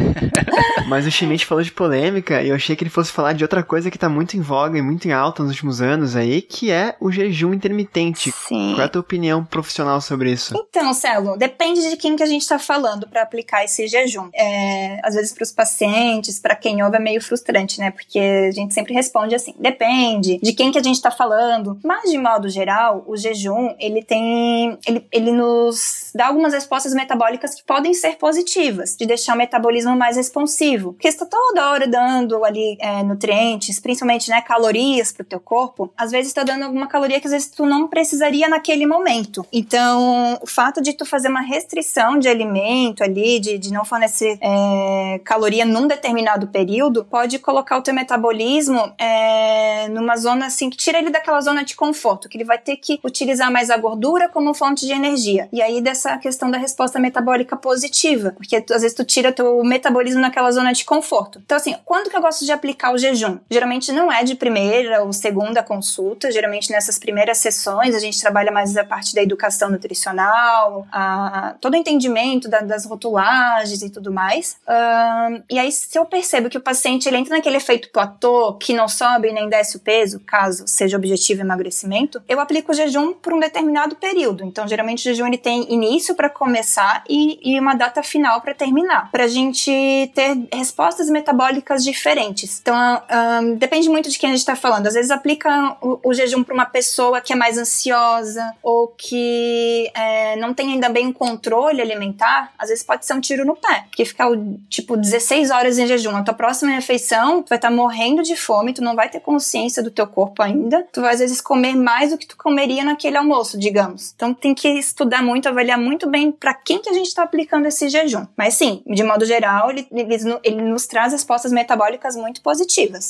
Mas 0.88 1.06
o 1.06 1.12
Schmidt 1.12 1.46
falou 1.46 1.64
de 1.64 1.72
polêmica 1.72 2.42
e 2.42 2.50
eu 2.50 2.56
achei 2.56 2.76
que 2.76 2.84
ele 2.84 2.90
fosse 2.90 3.09
falar 3.12 3.34
de 3.34 3.44
outra 3.44 3.64
coisa 3.64 3.92
que 3.92 3.98
tá 3.98 4.10
muito 4.10 4.36
em 4.38 4.42
voga 4.42 4.78
e 4.78 4.82
muito 4.82 5.08
em 5.08 5.12
alta 5.12 5.44
nos 5.44 5.52
últimos 5.52 5.82
anos 5.82 6.16
aí, 6.16 6.42
que 6.42 6.72
é 6.72 6.96
o 7.00 7.12
jejum 7.12 7.54
intermitente. 7.54 8.32
Sim. 8.32 8.72
Qual 8.74 8.82
é 8.82 8.86
a 8.86 8.90
tua 8.90 9.02
opinião 9.02 9.44
profissional 9.44 10.00
sobre 10.02 10.32
isso? 10.32 10.54
Então, 10.56 10.94
Celo, 10.94 11.38
depende 11.38 11.90
de 11.90 11.98
quem 11.98 12.16
que 12.16 12.24
a 12.24 12.26
gente 12.26 12.48
tá 12.48 12.60
falando 12.60 13.08
para 13.08 13.22
aplicar 13.22 13.64
esse 13.64 13.88
jejum. 13.88 14.30
É, 14.34 15.00
às 15.04 15.16
vezes 15.16 15.34
para 15.34 15.44
os 15.44 15.52
pacientes, 15.52 16.40
para 16.40 16.56
quem 16.56 16.84
ouve 16.84 16.98
é 16.98 17.00
meio 17.00 17.22
frustrante, 17.22 17.80
né? 17.80 17.92
Porque 17.92 18.20
a 18.20 18.52
gente 18.52 18.74
sempre 18.74 18.94
responde 18.94 19.36
assim, 19.36 19.54
depende 19.60 20.40
de 20.42 20.54
quem 20.54 20.72
que 20.72 20.78
a 20.78 20.84
gente 20.84 21.02
tá 21.02 21.12
falando. 21.12 21.80
Mas 21.84 22.10
de 22.10 22.18
modo 22.18 22.50
geral, 22.50 23.04
o 23.08 23.16
jejum, 23.16 23.76
ele 23.80 24.04
tem 24.04 24.78
ele, 24.86 25.06
ele 25.12 25.32
nos 25.32 26.12
dá 26.14 26.28
algumas 26.28 26.54
respostas 26.54 26.94
metabólicas 26.94 27.56
que 27.56 27.64
podem 27.64 27.94
ser 27.94 28.18
positivas, 28.18 28.96
de 28.96 29.06
deixar 29.06 29.36
o 29.36 29.38
metabolismo 29.38 29.96
mais 29.96 30.18
responsivo. 30.18 30.94
Porque 30.94 31.08
está 31.08 31.26
toda 31.26 31.70
hora 31.72 31.88
dando 31.88 32.44
ali 32.44 32.78
é, 32.80 32.99
nutrientes, 33.04 33.80
principalmente 33.80 34.30
né, 34.30 34.42
calorias 34.42 35.12
para 35.12 35.24
o 35.24 35.26
teu 35.26 35.40
corpo, 35.40 35.92
às 35.98 36.12
vezes 36.12 36.28
está 36.28 36.44
dando 36.44 36.64
alguma 36.64 36.88
caloria 36.88 37.20
que 37.20 37.28
às 37.28 37.34
vezes 37.34 37.50
tu 37.50 37.66
não 37.66 37.88
precisaria 37.88 38.48
naquele 38.48 38.86
momento. 38.86 39.46
Então, 39.52 40.38
o 40.42 40.48
fato 40.48 40.82
de 40.82 40.94
tu 40.94 41.06
fazer 41.06 41.30
uma 41.30 41.42
restrição 41.42 42.18
de 42.18 42.28
alimento 42.28 43.04
ali, 43.04 43.40
de, 43.40 43.58
de 43.58 43.72
não 43.72 43.86
fornecer 43.86 44.38
é, 44.42 45.20
caloria 45.24 45.66
num 45.66 45.88
determinado 45.88 46.48
período, 46.48 47.06
pode 47.06 47.40
colocar 47.40 47.78
o 47.78 47.82
teu 47.82 47.94
metabolismo 47.94 48.94
é, 48.98 49.88
numa 49.90 50.16
zona 50.16 50.48
assim 50.48 50.70
que 50.70 50.78
tira 50.78 51.00
ele 51.00 51.10
daquela 51.10 51.42
zona 51.42 51.64
de 51.64 51.76
conforto, 51.76 52.30
que 52.30 52.38
ele 52.38 52.44
vai 52.44 52.58
ter 52.58 52.78
que 52.78 53.00
utilizar 53.04 53.52
mais 53.52 53.70
a 53.70 53.78
gordura 53.78 54.30
como 54.30 54.54
fonte 54.54 54.86
de 54.86 54.92
energia. 54.92 55.48
E 55.52 55.62
aí 55.62 55.82
dessa 55.82 56.18
questão 56.18 56.50
da 56.52 56.58
resposta 56.58 57.00
metabólica 57.00 57.56
positiva, 57.56 58.32
porque 58.32 58.56
às 58.58 58.82
vezes 58.82 58.94
tu 58.94 59.04
tira 59.04 59.32
teu 59.32 59.64
metabolismo 59.64 60.22
naquela 60.22 60.52
zona 60.52 60.72
de 60.74 60.86
conforto. 60.86 61.42
Então 61.44 61.58
assim, 61.58 61.76
quando 61.86 62.10
que 62.10 62.16
eu 62.16 62.22
gosto 62.22 62.46
de 62.46 62.52
aplicar 62.52 62.89
o 62.92 62.98
jejum? 62.98 63.40
Geralmente 63.50 63.92
não 63.92 64.12
é 64.12 64.24
de 64.24 64.36
primeira 64.36 65.04
ou 65.04 65.14
segunda 65.14 65.64
consulta, 65.64 66.32
geralmente 66.32 66.72
nessas 66.72 66.98
primeiras 66.98 67.38
sessões 67.38 67.96
a 67.96 68.00
gente 68.00 68.20
trabalha 68.20 68.52
mais 68.52 68.76
a 68.78 68.84
parte 68.84 69.14
da 69.14 69.22
educação 69.22 69.70
nutricional, 69.70 70.88
a, 70.92 71.56
todo 71.62 71.74
o 71.74 71.78
entendimento 71.78 72.50
da, 72.50 72.60
das 72.62 72.86
rotulagens 72.86 73.82
e 73.82 73.90
tudo 73.90 74.12
mais. 74.12 74.58
Uh, 74.68 75.44
e 75.50 75.60
aí 75.60 75.72
se 75.72 75.98
eu 75.98 76.06
percebo 76.06 76.50
que 76.50 76.58
o 76.58 76.62
paciente 76.62 77.08
ele 77.08 77.18
entra 77.18 77.36
naquele 77.36 77.58
efeito 77.58 77.90
platô, 77.90 78.54
que 78.54 78.74
não 78.74 78.88
sobe 78.88 79.32
nem 79.32 79.50
desce 79.50 79.78
o 79.78 79.80
peso, 79.80 80.20
caso 80.22 80.68
seja 80.68 80.98
objetivo 80.98 81.42
emagrecimento, 81.42 82.22
eu 82.28 82.40
aplico 82.40 82.72
o 82.72 82.76
jejum 82.76 83.14
por 83.14 83.34
um 83.34 83.40
determinado 83.40 83.96
período. 83.96 84.44
Então 84.44 84.68
geralmente 84.68 85.00
o 85.00 85.04
jejum 85.04 85.28
ele 85.28 85.38
tem 85.38 85.72
início 85.72 86.16
para 86.16 86.30
começar 86.30 87.04
e, 87.10 87.40
e 87.44 87.60
uma 87.60 87.74
data 87.74 88.04
final 88.04 88.42
para 88.42 88.54
terminar, 88.54 89.12
para 89.12 89.26
a 89.26 89.28
gente 89.28 89.72
ter 90.14 90.48
respostas 90.54 91.10
metabólicas 91.10 91.84
diferentes. 91.84 92.60
Então, 92.70 93.02
um, 93.42 93.56
depende 93.56 93.90
muito 93.90 94.12
de 94.12 94.20
quem 94.20 94.30
a 94.30 94.34
gente 94.34 94.42
está 94.42 94.56
falando. 94.56 94.86
Às 94.86 94.94
vezes 94.94 95.10
aplica 95.10 95.76
o, 95.82 96.00
o 96.04 96.14
jejum 96.14 96.44
para 96.44 96.54
uma 96.54 96.68
pessoa 96.68 97.20
que 97.20 97.34
é 97.34 97.36
mais 97.36 97.58
ansiosa 97.58 98.54
ou 98.62 98.88
que 98.90 99.90
é, 99.96 100.36
não 100.36 100.54
tem 100.54 100.74
ainda 100.74 100.88
bem 100.88 101.08
um 101.08 101.14
controle 101.14 101.82
alimentar, 101.82 102.54
às 102.60 102.70
vezes 102.70 102.84
pode 102.84 103.08
ser 103.08 103.14
um 103.14 103.20
tiro 103.20 103.44
no 103.44 103.56
pé, 103.56 103.86
porque 103.90 104.06
ficar 104.06 104.30
tipo 104.70 104.96
16 104.96 105.50
horas 105.50 105.80
em 105.80 105.88
jejum, 105.88 106.16
a 106.16 106.22
tua 106.22 106.36
próxima 106.36 106.72
refeição, 106.72 107.42
tu 107.42 107.50
vai 107.50 107.58
estar 107.58 107.70
tá 107.70 107.76
morrendo 107.76 108.22
de 108.22 108.36
fome, 108.36 108.72
tu 108.72 108.84
não 108.84 108.96
vai 108.96 109.10
ter 109.10 109.20
consciência 109.20 109.82
do 109.82 109.90
teu 109.90 110.06
corpo 110.06 110.44
ainda, 110.44 110.88
tu 110.94 111.02
vai 111.02 111.14
às 111.14 111.20
vezes 111.20 111.42
comer 111.42 111.76
mais 111.76 112.12
do 112.12 112.20
que 112.20 112.28
tu 112.28 112.38
comeria 112.38 112.84
naquele 112.84 113.18
almoço, 113.18 113.58
digamos. 113.58 114.14
Então 114.16 114.32
tem 114.32 114.54
que 114.54 114.68
estudar 114.68 115.24
muito, 115.24 115.50
avaliar 115.50 115.80
muito 115.80 116.08
bem 116.08 116.32
para 116.32 116.54
quem 116.54 116.80
que 116.80 116.90
a 116.90 116.94
gente 116.94 117.08
está 117.08 117.24
aplicando 117.24 117.66
esse 117.66 117.90
jejum. 117.90 118.28
Mas 118.38 118.54
sim, 118.54 118.84
de 118.86 119.04
modo 119.04 119.26
geral, 119.26 119.72
ele, 119.72 119.88
ele, 119.92 120.16
ele 120.44 120.62
nos 120.62 120.86
traz 120.86 121.14
respostas 121.14 121.52
metabólicas 121.52 122.16
muito 122.16 122.42
positivas. 122.42 122.59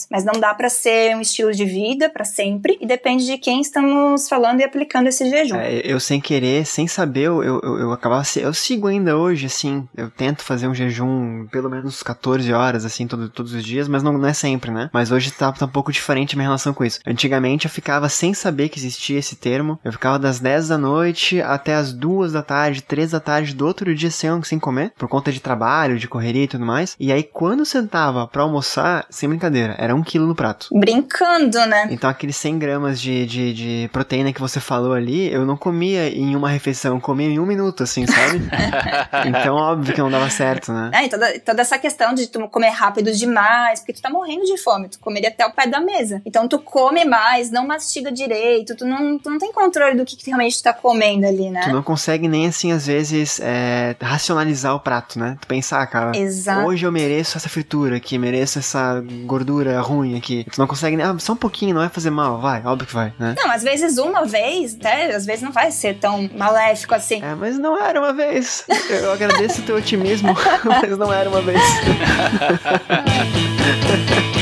Mas 0.09 0.23
não 0.23 0.39
dá 0.39 0.53
para 0.53 0.69
ser 0.69 1.15
um 1.15 1.21
estilo 1.21 1.51
de 1.51 1.65
vida 1.65 2.09
para 2.09 2.25
sempre 2.25 2.77
e 2.81 2.85
depende 2.85 3.25
de 3.25 3.37
quem 3.37 3.61
estamos 3.61 4.27
falando 4.27 4.61
e 4.61 4.63
aplicando 4.63 5.07
esse 5.07 5.29
jejum. 5.29 5.55
É, 5.55 5.81
eu 5.83 5.99
sem 5.99 6.19
querer, 6.19 6.65
sem 6.65 6.87
saber, 6.87 7.23
eu, 7.23 7.43
eu, 7.43 7.59
eu 7.61 7.91
acabava. 7.91 8.23
Eu 8.37 8.53
sigo 8.53 8.87
ainda 8.87 9.17
hoje, 9.17 9.45
assim. 9.45 9.87
Eu 9.95 10.09
tento 10.09 10.43
fazer 10.43 10.67
um 10.67 10.73
jejum 10.73 11.47
pelo 11.51 11.69
menos 11.69 12.03
14 12.03 12.51
horas, 12.53 12.85
assim, 12.85 13.07
todo, 13.07 13.29
todos 13.29 13.53
os 13.53 13.63
dias, 13.63 13.87
mas 13.87 14.03
não, 14.03 14.13
não 14.13 14.27
é 14.27 14.33
sempre, 14.33 14.71
né? 14.71 14.89
Mas 14.93 15.11
hoje 15.11 15.31
tá, 15.31 15.51
tá 15.51 15.65
um 15.65 15.69
pouco 15.69 15.91
diferente 15.91 16.35
a 16.35 16.37
minha 16.37 16.47
relação 16.47 16.73
com 16.73 16.83
isso. 16.83 16.99
Antigamente 17.05 17.65
eu 17.65 17.71
ficava 17.71 18.09
sem 18.09 18.33
saber 18.33 18.69
que 18.69 18.79
existia 18.79 19.19
esse 19.19 19.35
termo. 19.35 19.79
Eu 19.83 19.91
ficava 19.91 20.19
das 20.19 20.39
10 20.39 20.69
da 20.69 20.77
noite 20.77 21.41
até 21.41 21.75
as 21.75 21.93
2 21.93 22.33
da 22.33 22.43
tarde, 22.43 22.81
3 22.81 23.11
da 23.11 23.19
tarde 23.19 23.53
do 23.53 23.65
outro 23.65 23.93
dia 23.95 24.11
sem, 24.11 24.43
sem 24.43 24.59
comer, 24.59 24.93
por 24.97 25.07
conta 25.07 25.31
de 25.31 25.39
trabalho, 25.39 25.97
de 25.97 26.07
correria 26.07 26.43
e 26.43 26.47
tudo 26.47 26.65
mais. 26.65 26.95
E 26.99 27.11
aí, 27.11 27.23
quando 27.23 27.65
sentava 27.65 28.27
pra 28.27 28.43
almoçar, 28.43 29.05
sem 29.09 29.29
brincadeira, 29.39 29.75
era 29.77 29.95
um 29.95 30.03
quilo 30.03 30.27
no 30.27 30.35
prato. 30.35 30.67
Brincando, 30.71 31.57
né? 31.65 31.87
Então, 31.89 32.09
aqueles 32.09 32.35
100 32.35 32.59
gramas 32.59 32.99
de, 32.99 33.25
de, 33.25 33.53
de 33.53 33.89
proteína 33.91 34.33
que 34.33 34.41
você 34.41 34.59
falou 34.59 34.93
ali, 34.93 35.31
eu 35.31 35.45
não 35.45 35.55
comia 35.55 36.09
em 36.09 36.35
uma 36.35 36.49
refeição, 36.49 36.95
eu 36.95 37.01
comia 37.01 37.27
em 37.27 37.39
um 37.39 37.45
minuto, 37.45 37.83
assim, 37.83 38.05
sabe? 38.05 38.41
então, 39.27 39.55
óbvio 39.55 39.95
que 39.95 40.01
não 40.01 40.11
dava 40.11 40.29
certo, 40.29 40.73
né? 40.73 40.91
É, 40.93 41.05
e 41.05 41.09
toda, 41.09 41.39
toda 41.39 41.61
essa 41.61 41.79
questão 41.79 42.13
de 42.13 42.27
tu 42.27 42.47
comer 42.49 42.69
rápido 42.69 43.11
demais, 43.11 43.79
porque 43.79 43.93
tu 43.93 44.01
tá 44.01 44.09
morrendo 44.09 44.43
de 44.43 44.57
fome, 44.57 44.89
tu 44.89 44.99
comeria 44.99 45.29
até 45.29 45.45
o 45.45 45.51
pé 45.51 45.65
da 45.65 45.79
mesa. 45.79 46.21
Então, 46.25 46.47
tu 46.47 46.59
come 46.59 47.05
mais, 47.05 47.49
não 47.49 47.65
mastiga 47.65 48.11
direito, 48.11 48.75
tu 48.75 48.85
não, 48.85 49.17
tu 49.17 49.29
não 49.29 49.37
tem 49.37 49.53
controle 49.53 49.95
do 49.95 50.05
que, 50.05 50.17
que 50.17 50.25
realmente 50.27 50.57
tu 50.57 50.63
tá 50.63 50.73
comendo 50.73 51.25
ali, 51.25 51.49
né? 51.49 51.61
Tu 51.63 51.71
não 51.71 51.83
consegue 51.83 52.27
nem, 52.27 52.47
assim, 52.47 52.71
às 52.71 52.85
vezes, 52.85 53.39
é, 53.41 53.95
racionalizar 54.01 54.75
o 54.75 54.79
prato, 54.79 55.17
né? 55.17 55.37
Tu 55.39 55.47
pensar, 55.47 55.85
cara, 55.87 56.17
Exato. 56.17 56.67
hoje 56.67 56.85
eu 56.85 56.91
mereço 56.91 57.37
essa 57.37 57.47
fritura 57.47 57.95
aqui, 57.95 58.17
mereço 58.17 58.59
essa 58.59 59.01
gordura 59.29 59.79
ruim 59.79 60.17
aqui. 60.17 60.45
Tu 60.51 60.59
não 60.59 60.67
consegue 60.67 60.97
nem, 60.97 61.05
ah, 61.05 61.15
só 61.19 61.33
um 61.33 61.37
pouquinho, 61.37 61.75
não 61.75 61.81
vai 61.81 61.89
fazer 61.89 62.09
mal, 62.09 62.41
vai, 62.41 62.65
óbvio 62.65 62.87
que 62.87 62.93
vai, 62.93 63.13
né? 63.19 63.35
Não, 63.37 63.51
às 63.51 63.61
vezes 63.61 63.97
uma 63.97 64.25
vez, 64.25 64.75
até, 64.75 65.15
às 65.15 65.25
vezes 65.25 65.43
não 65.43 65.51
vai 65.51 65.71
ser 65.71 65.99
tão 65.99 66.29
maléfico 66.35 66.95
assim. 66.95 67.23
É, 67.23 67.35
mas 67.35 67.57
não 67.57 67.79
era 67.79 67.99
uma 67.99 68.11
vez. 68.11 68.65
Eu 68.89 69.13
agradeço 69.13 69.61
o 69.61 69.65
teu 69.65 69.75
otimismo, 69.75 70.35
mas 70.65 70.97
não 70.97 71.13
era 71.13 71.29
uma 71.29 71.41
vez. 71.41 71.61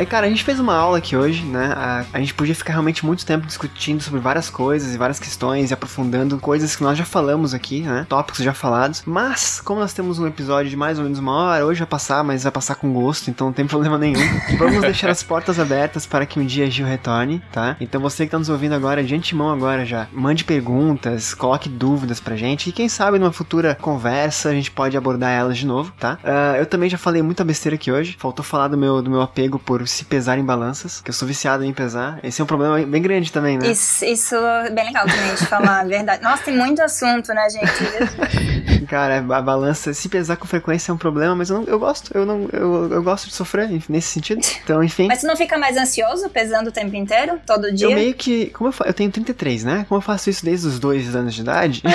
Aí, 0.00 0.06
cara, 0.06 0.26
a 0.26 0.30
gente 0.30 0.42
fez 0.42 0.58
uma 0.58 0.74
aula 0.74 0.96
aqui 0.96 1.14
hoje, 1.14 1.44
né? 1.44 1.74
A, 1.76 2.06
a 2.14 2.20
gente 2.20 2.32
podia 2.32 2.54
ficar 2.54 2.72
realmente 2.72 3.04
muito 3.04 3.26
tempo 3.26 3.46
discutindo 3.46 4.02
sobre 4.02 4.18
várias 4.18 4.48
coisas 4.48 4.94
e 4.94 4.96
várias 4.96 5.20
questões 5.20 5.70
e 5.70 5.74
aprofundando 5.74 6.38
coisas 6.38 6.74
que 6.74 6.82
nós 6.82 6.96
já 6.96 7.04
falamos 7.04 7.52
aqui, 7.52 7.82
né? 7.82 8.06
Tópicos 8.08 8.42
já 8.42 8.54
falados. 8.54 9.02
Mas, 9.04 9.60
como 9.60 9.78
nós 9.78 9.92
temos 9.92 10.18
um 10.18 10.26
episódio 10.26 10.70
de 10.70 10.76
mais 10.76 10.96
ou 10.96 11.04
menos 11.04 11.18
uma 11.18 11.34
hora, 11.34 11.66
hoje 11.66 11.80
vai 11.80 11.86
passar, 11.86 12.24
mas 12.24 12.44
vai 12.44 12.50
passar 12.50 12.76
com 12.76 12.90
gosto, 12.94 13.28
então 13.28 13.48
não 13.48 13.52
tem 13.52 13.66
problema 13.68 13.98
nenhum. 13.98 14.22
Vamos 14.56 14.80
deixar 14.80 15.10
as 15.10 15.22
portas 15.22 15.60
abertas 15.60 16.06
para 16.06 16.24
que 16.24 16.40
um 16.40 16.46
dia 16.46 16.70
Gil 16.70 16.86
retorne, 16.86 17.42
tá? 17.52 17.76
Então 17.78 18.00
você 18.00 18.24
que 18.24 18.30
tá 18.30 18.38
nos 18.38 18.48
ouvindo 18.48 18.74
agora, 18.74 19.04
de 19.04 19.14
antemão 19.14 19.50
agora 19.50 19.84
já, 19.84 20.06
mande 20.14 20.44
perguntas, 20.44 21.34
coloque 21.34 21.68
dúvidas 21.68 22.20
pra 22.20 22.36
gente 22.36 22.70
e 22.70 22.72
quem 22.72 22.88
sabe 22.88 23.18
numa 23.18 23.32
futura 23.32 23.74
conversa 23.74 24.48
a 24.48 24.54
gente 24.54 24.70
pode 24.70 24.96
abordar 24.96 25.30
elas 25.30 25.58
de 25.58 25.66
novo, 25.66 25.92
tá? 26.00 26.18
Uh, 26.24 26.56
eu 26.56 26.64
também 26.64 26.88
já 26.88 26.96
falei 26.96 27.20
muita 27.20 27.44
besteira 27.44 27.74
aqui 27.74 27.92
hoje, 27.92 28.16
faltou 28.18 28.42
falar 28.42 28.68
do 28.68 28.78
meu, 28.78 29.02
do 29.02 29.10
meu 29.10 29.20
apego 29.20 29.58
por 29.58 29.89
se 29.90 30.04
pesar 30.04 30.38
em 30.38 30.44
balanças, 30.44 31.00
que 31.00 31.10
eu 31.10 31.14
sou 31.14 31.26
viciado 31.26 31.64
em 31.64 31.72
pesar. 31.72 32.18
Esse 32.22 32.40
é 32.40 32.44
um 32.44 32.46
problema 32.46 32.78
bem 32.84 33.02
grande 33.02 33.32
também, 33.32 33.58
né? 33.58 33.70
Isso, 33.70 34.04
isso 34.04 34.34
é 34.34 34.70
bem 34.70 34.86
legal 34.86 35.06
também 35.06 35.34
de 35.34 35.46
falar 35.46 35.80
a 35.80 35.84
verdade. 35.84 36.22
Nossa, 36.22 36.44
tem 36.44 36.56
muito 36.56 36.80
assunto, 36.82 37.32
né, 37.32 37.48
gente? 37.50 38.86
Cara, 38.86 39.18
a 39.18 39.42
balança, 39.42 39.92
se 39.94 40.08
pesar 40.08 40.36
com 40.36 40.46
frequência 40.46 40.90
é 40.90 40.94
um 40.94 40.98
problema, 40.98 41.34
mas 41.34 41.50
eu, 41.50 41.60
não, 41.60 41.64
eu 41.64 41.78
gosto, 41.78 42.10
eu, 42.16 42.26
não, 42.26 42.48
eu, 42.52 42.92
eu 42.92 43.02
gosto 43.02 43.28
de 43.28 43.34
sofrer 43.34 43.68
nesse 43.88 44.08
sentido. 44.08 44.40
Então, 44.64 44.82
enfim. 44.82 45.06
Mas 45.06 45.20
você 45.20 45.26
não 45.26 45.36
fica 45.36 45.56
mais 45.58 45.76
ansioso 45.76 46.28
pesando 46.28 46.68
o 46.68 46.72
tempo 46.72 46.94
inteiro? 46.96 47.40
Todo 47.46 47.72
dia? 47.72 47.88
Eu 47.88 47.94
meio 47.94 48.14
que, 48.14 48.46
como 48.46 48.70
eu, 48.70 48.74
eu 48.86 48.94
tenho 48.94 49.10
33, 49.10 49.64
né? 49.64 49.86
Como 49.88 49.98
eu 49.98 50.02
faço 50.02 50.30
isso 50.30 50.44
desde 50.44 50.66
os 50.66 50.78
dois 50.78 51.14
anos 51.14 51.34
de 51.34 51.42
idade. 51.42 51.82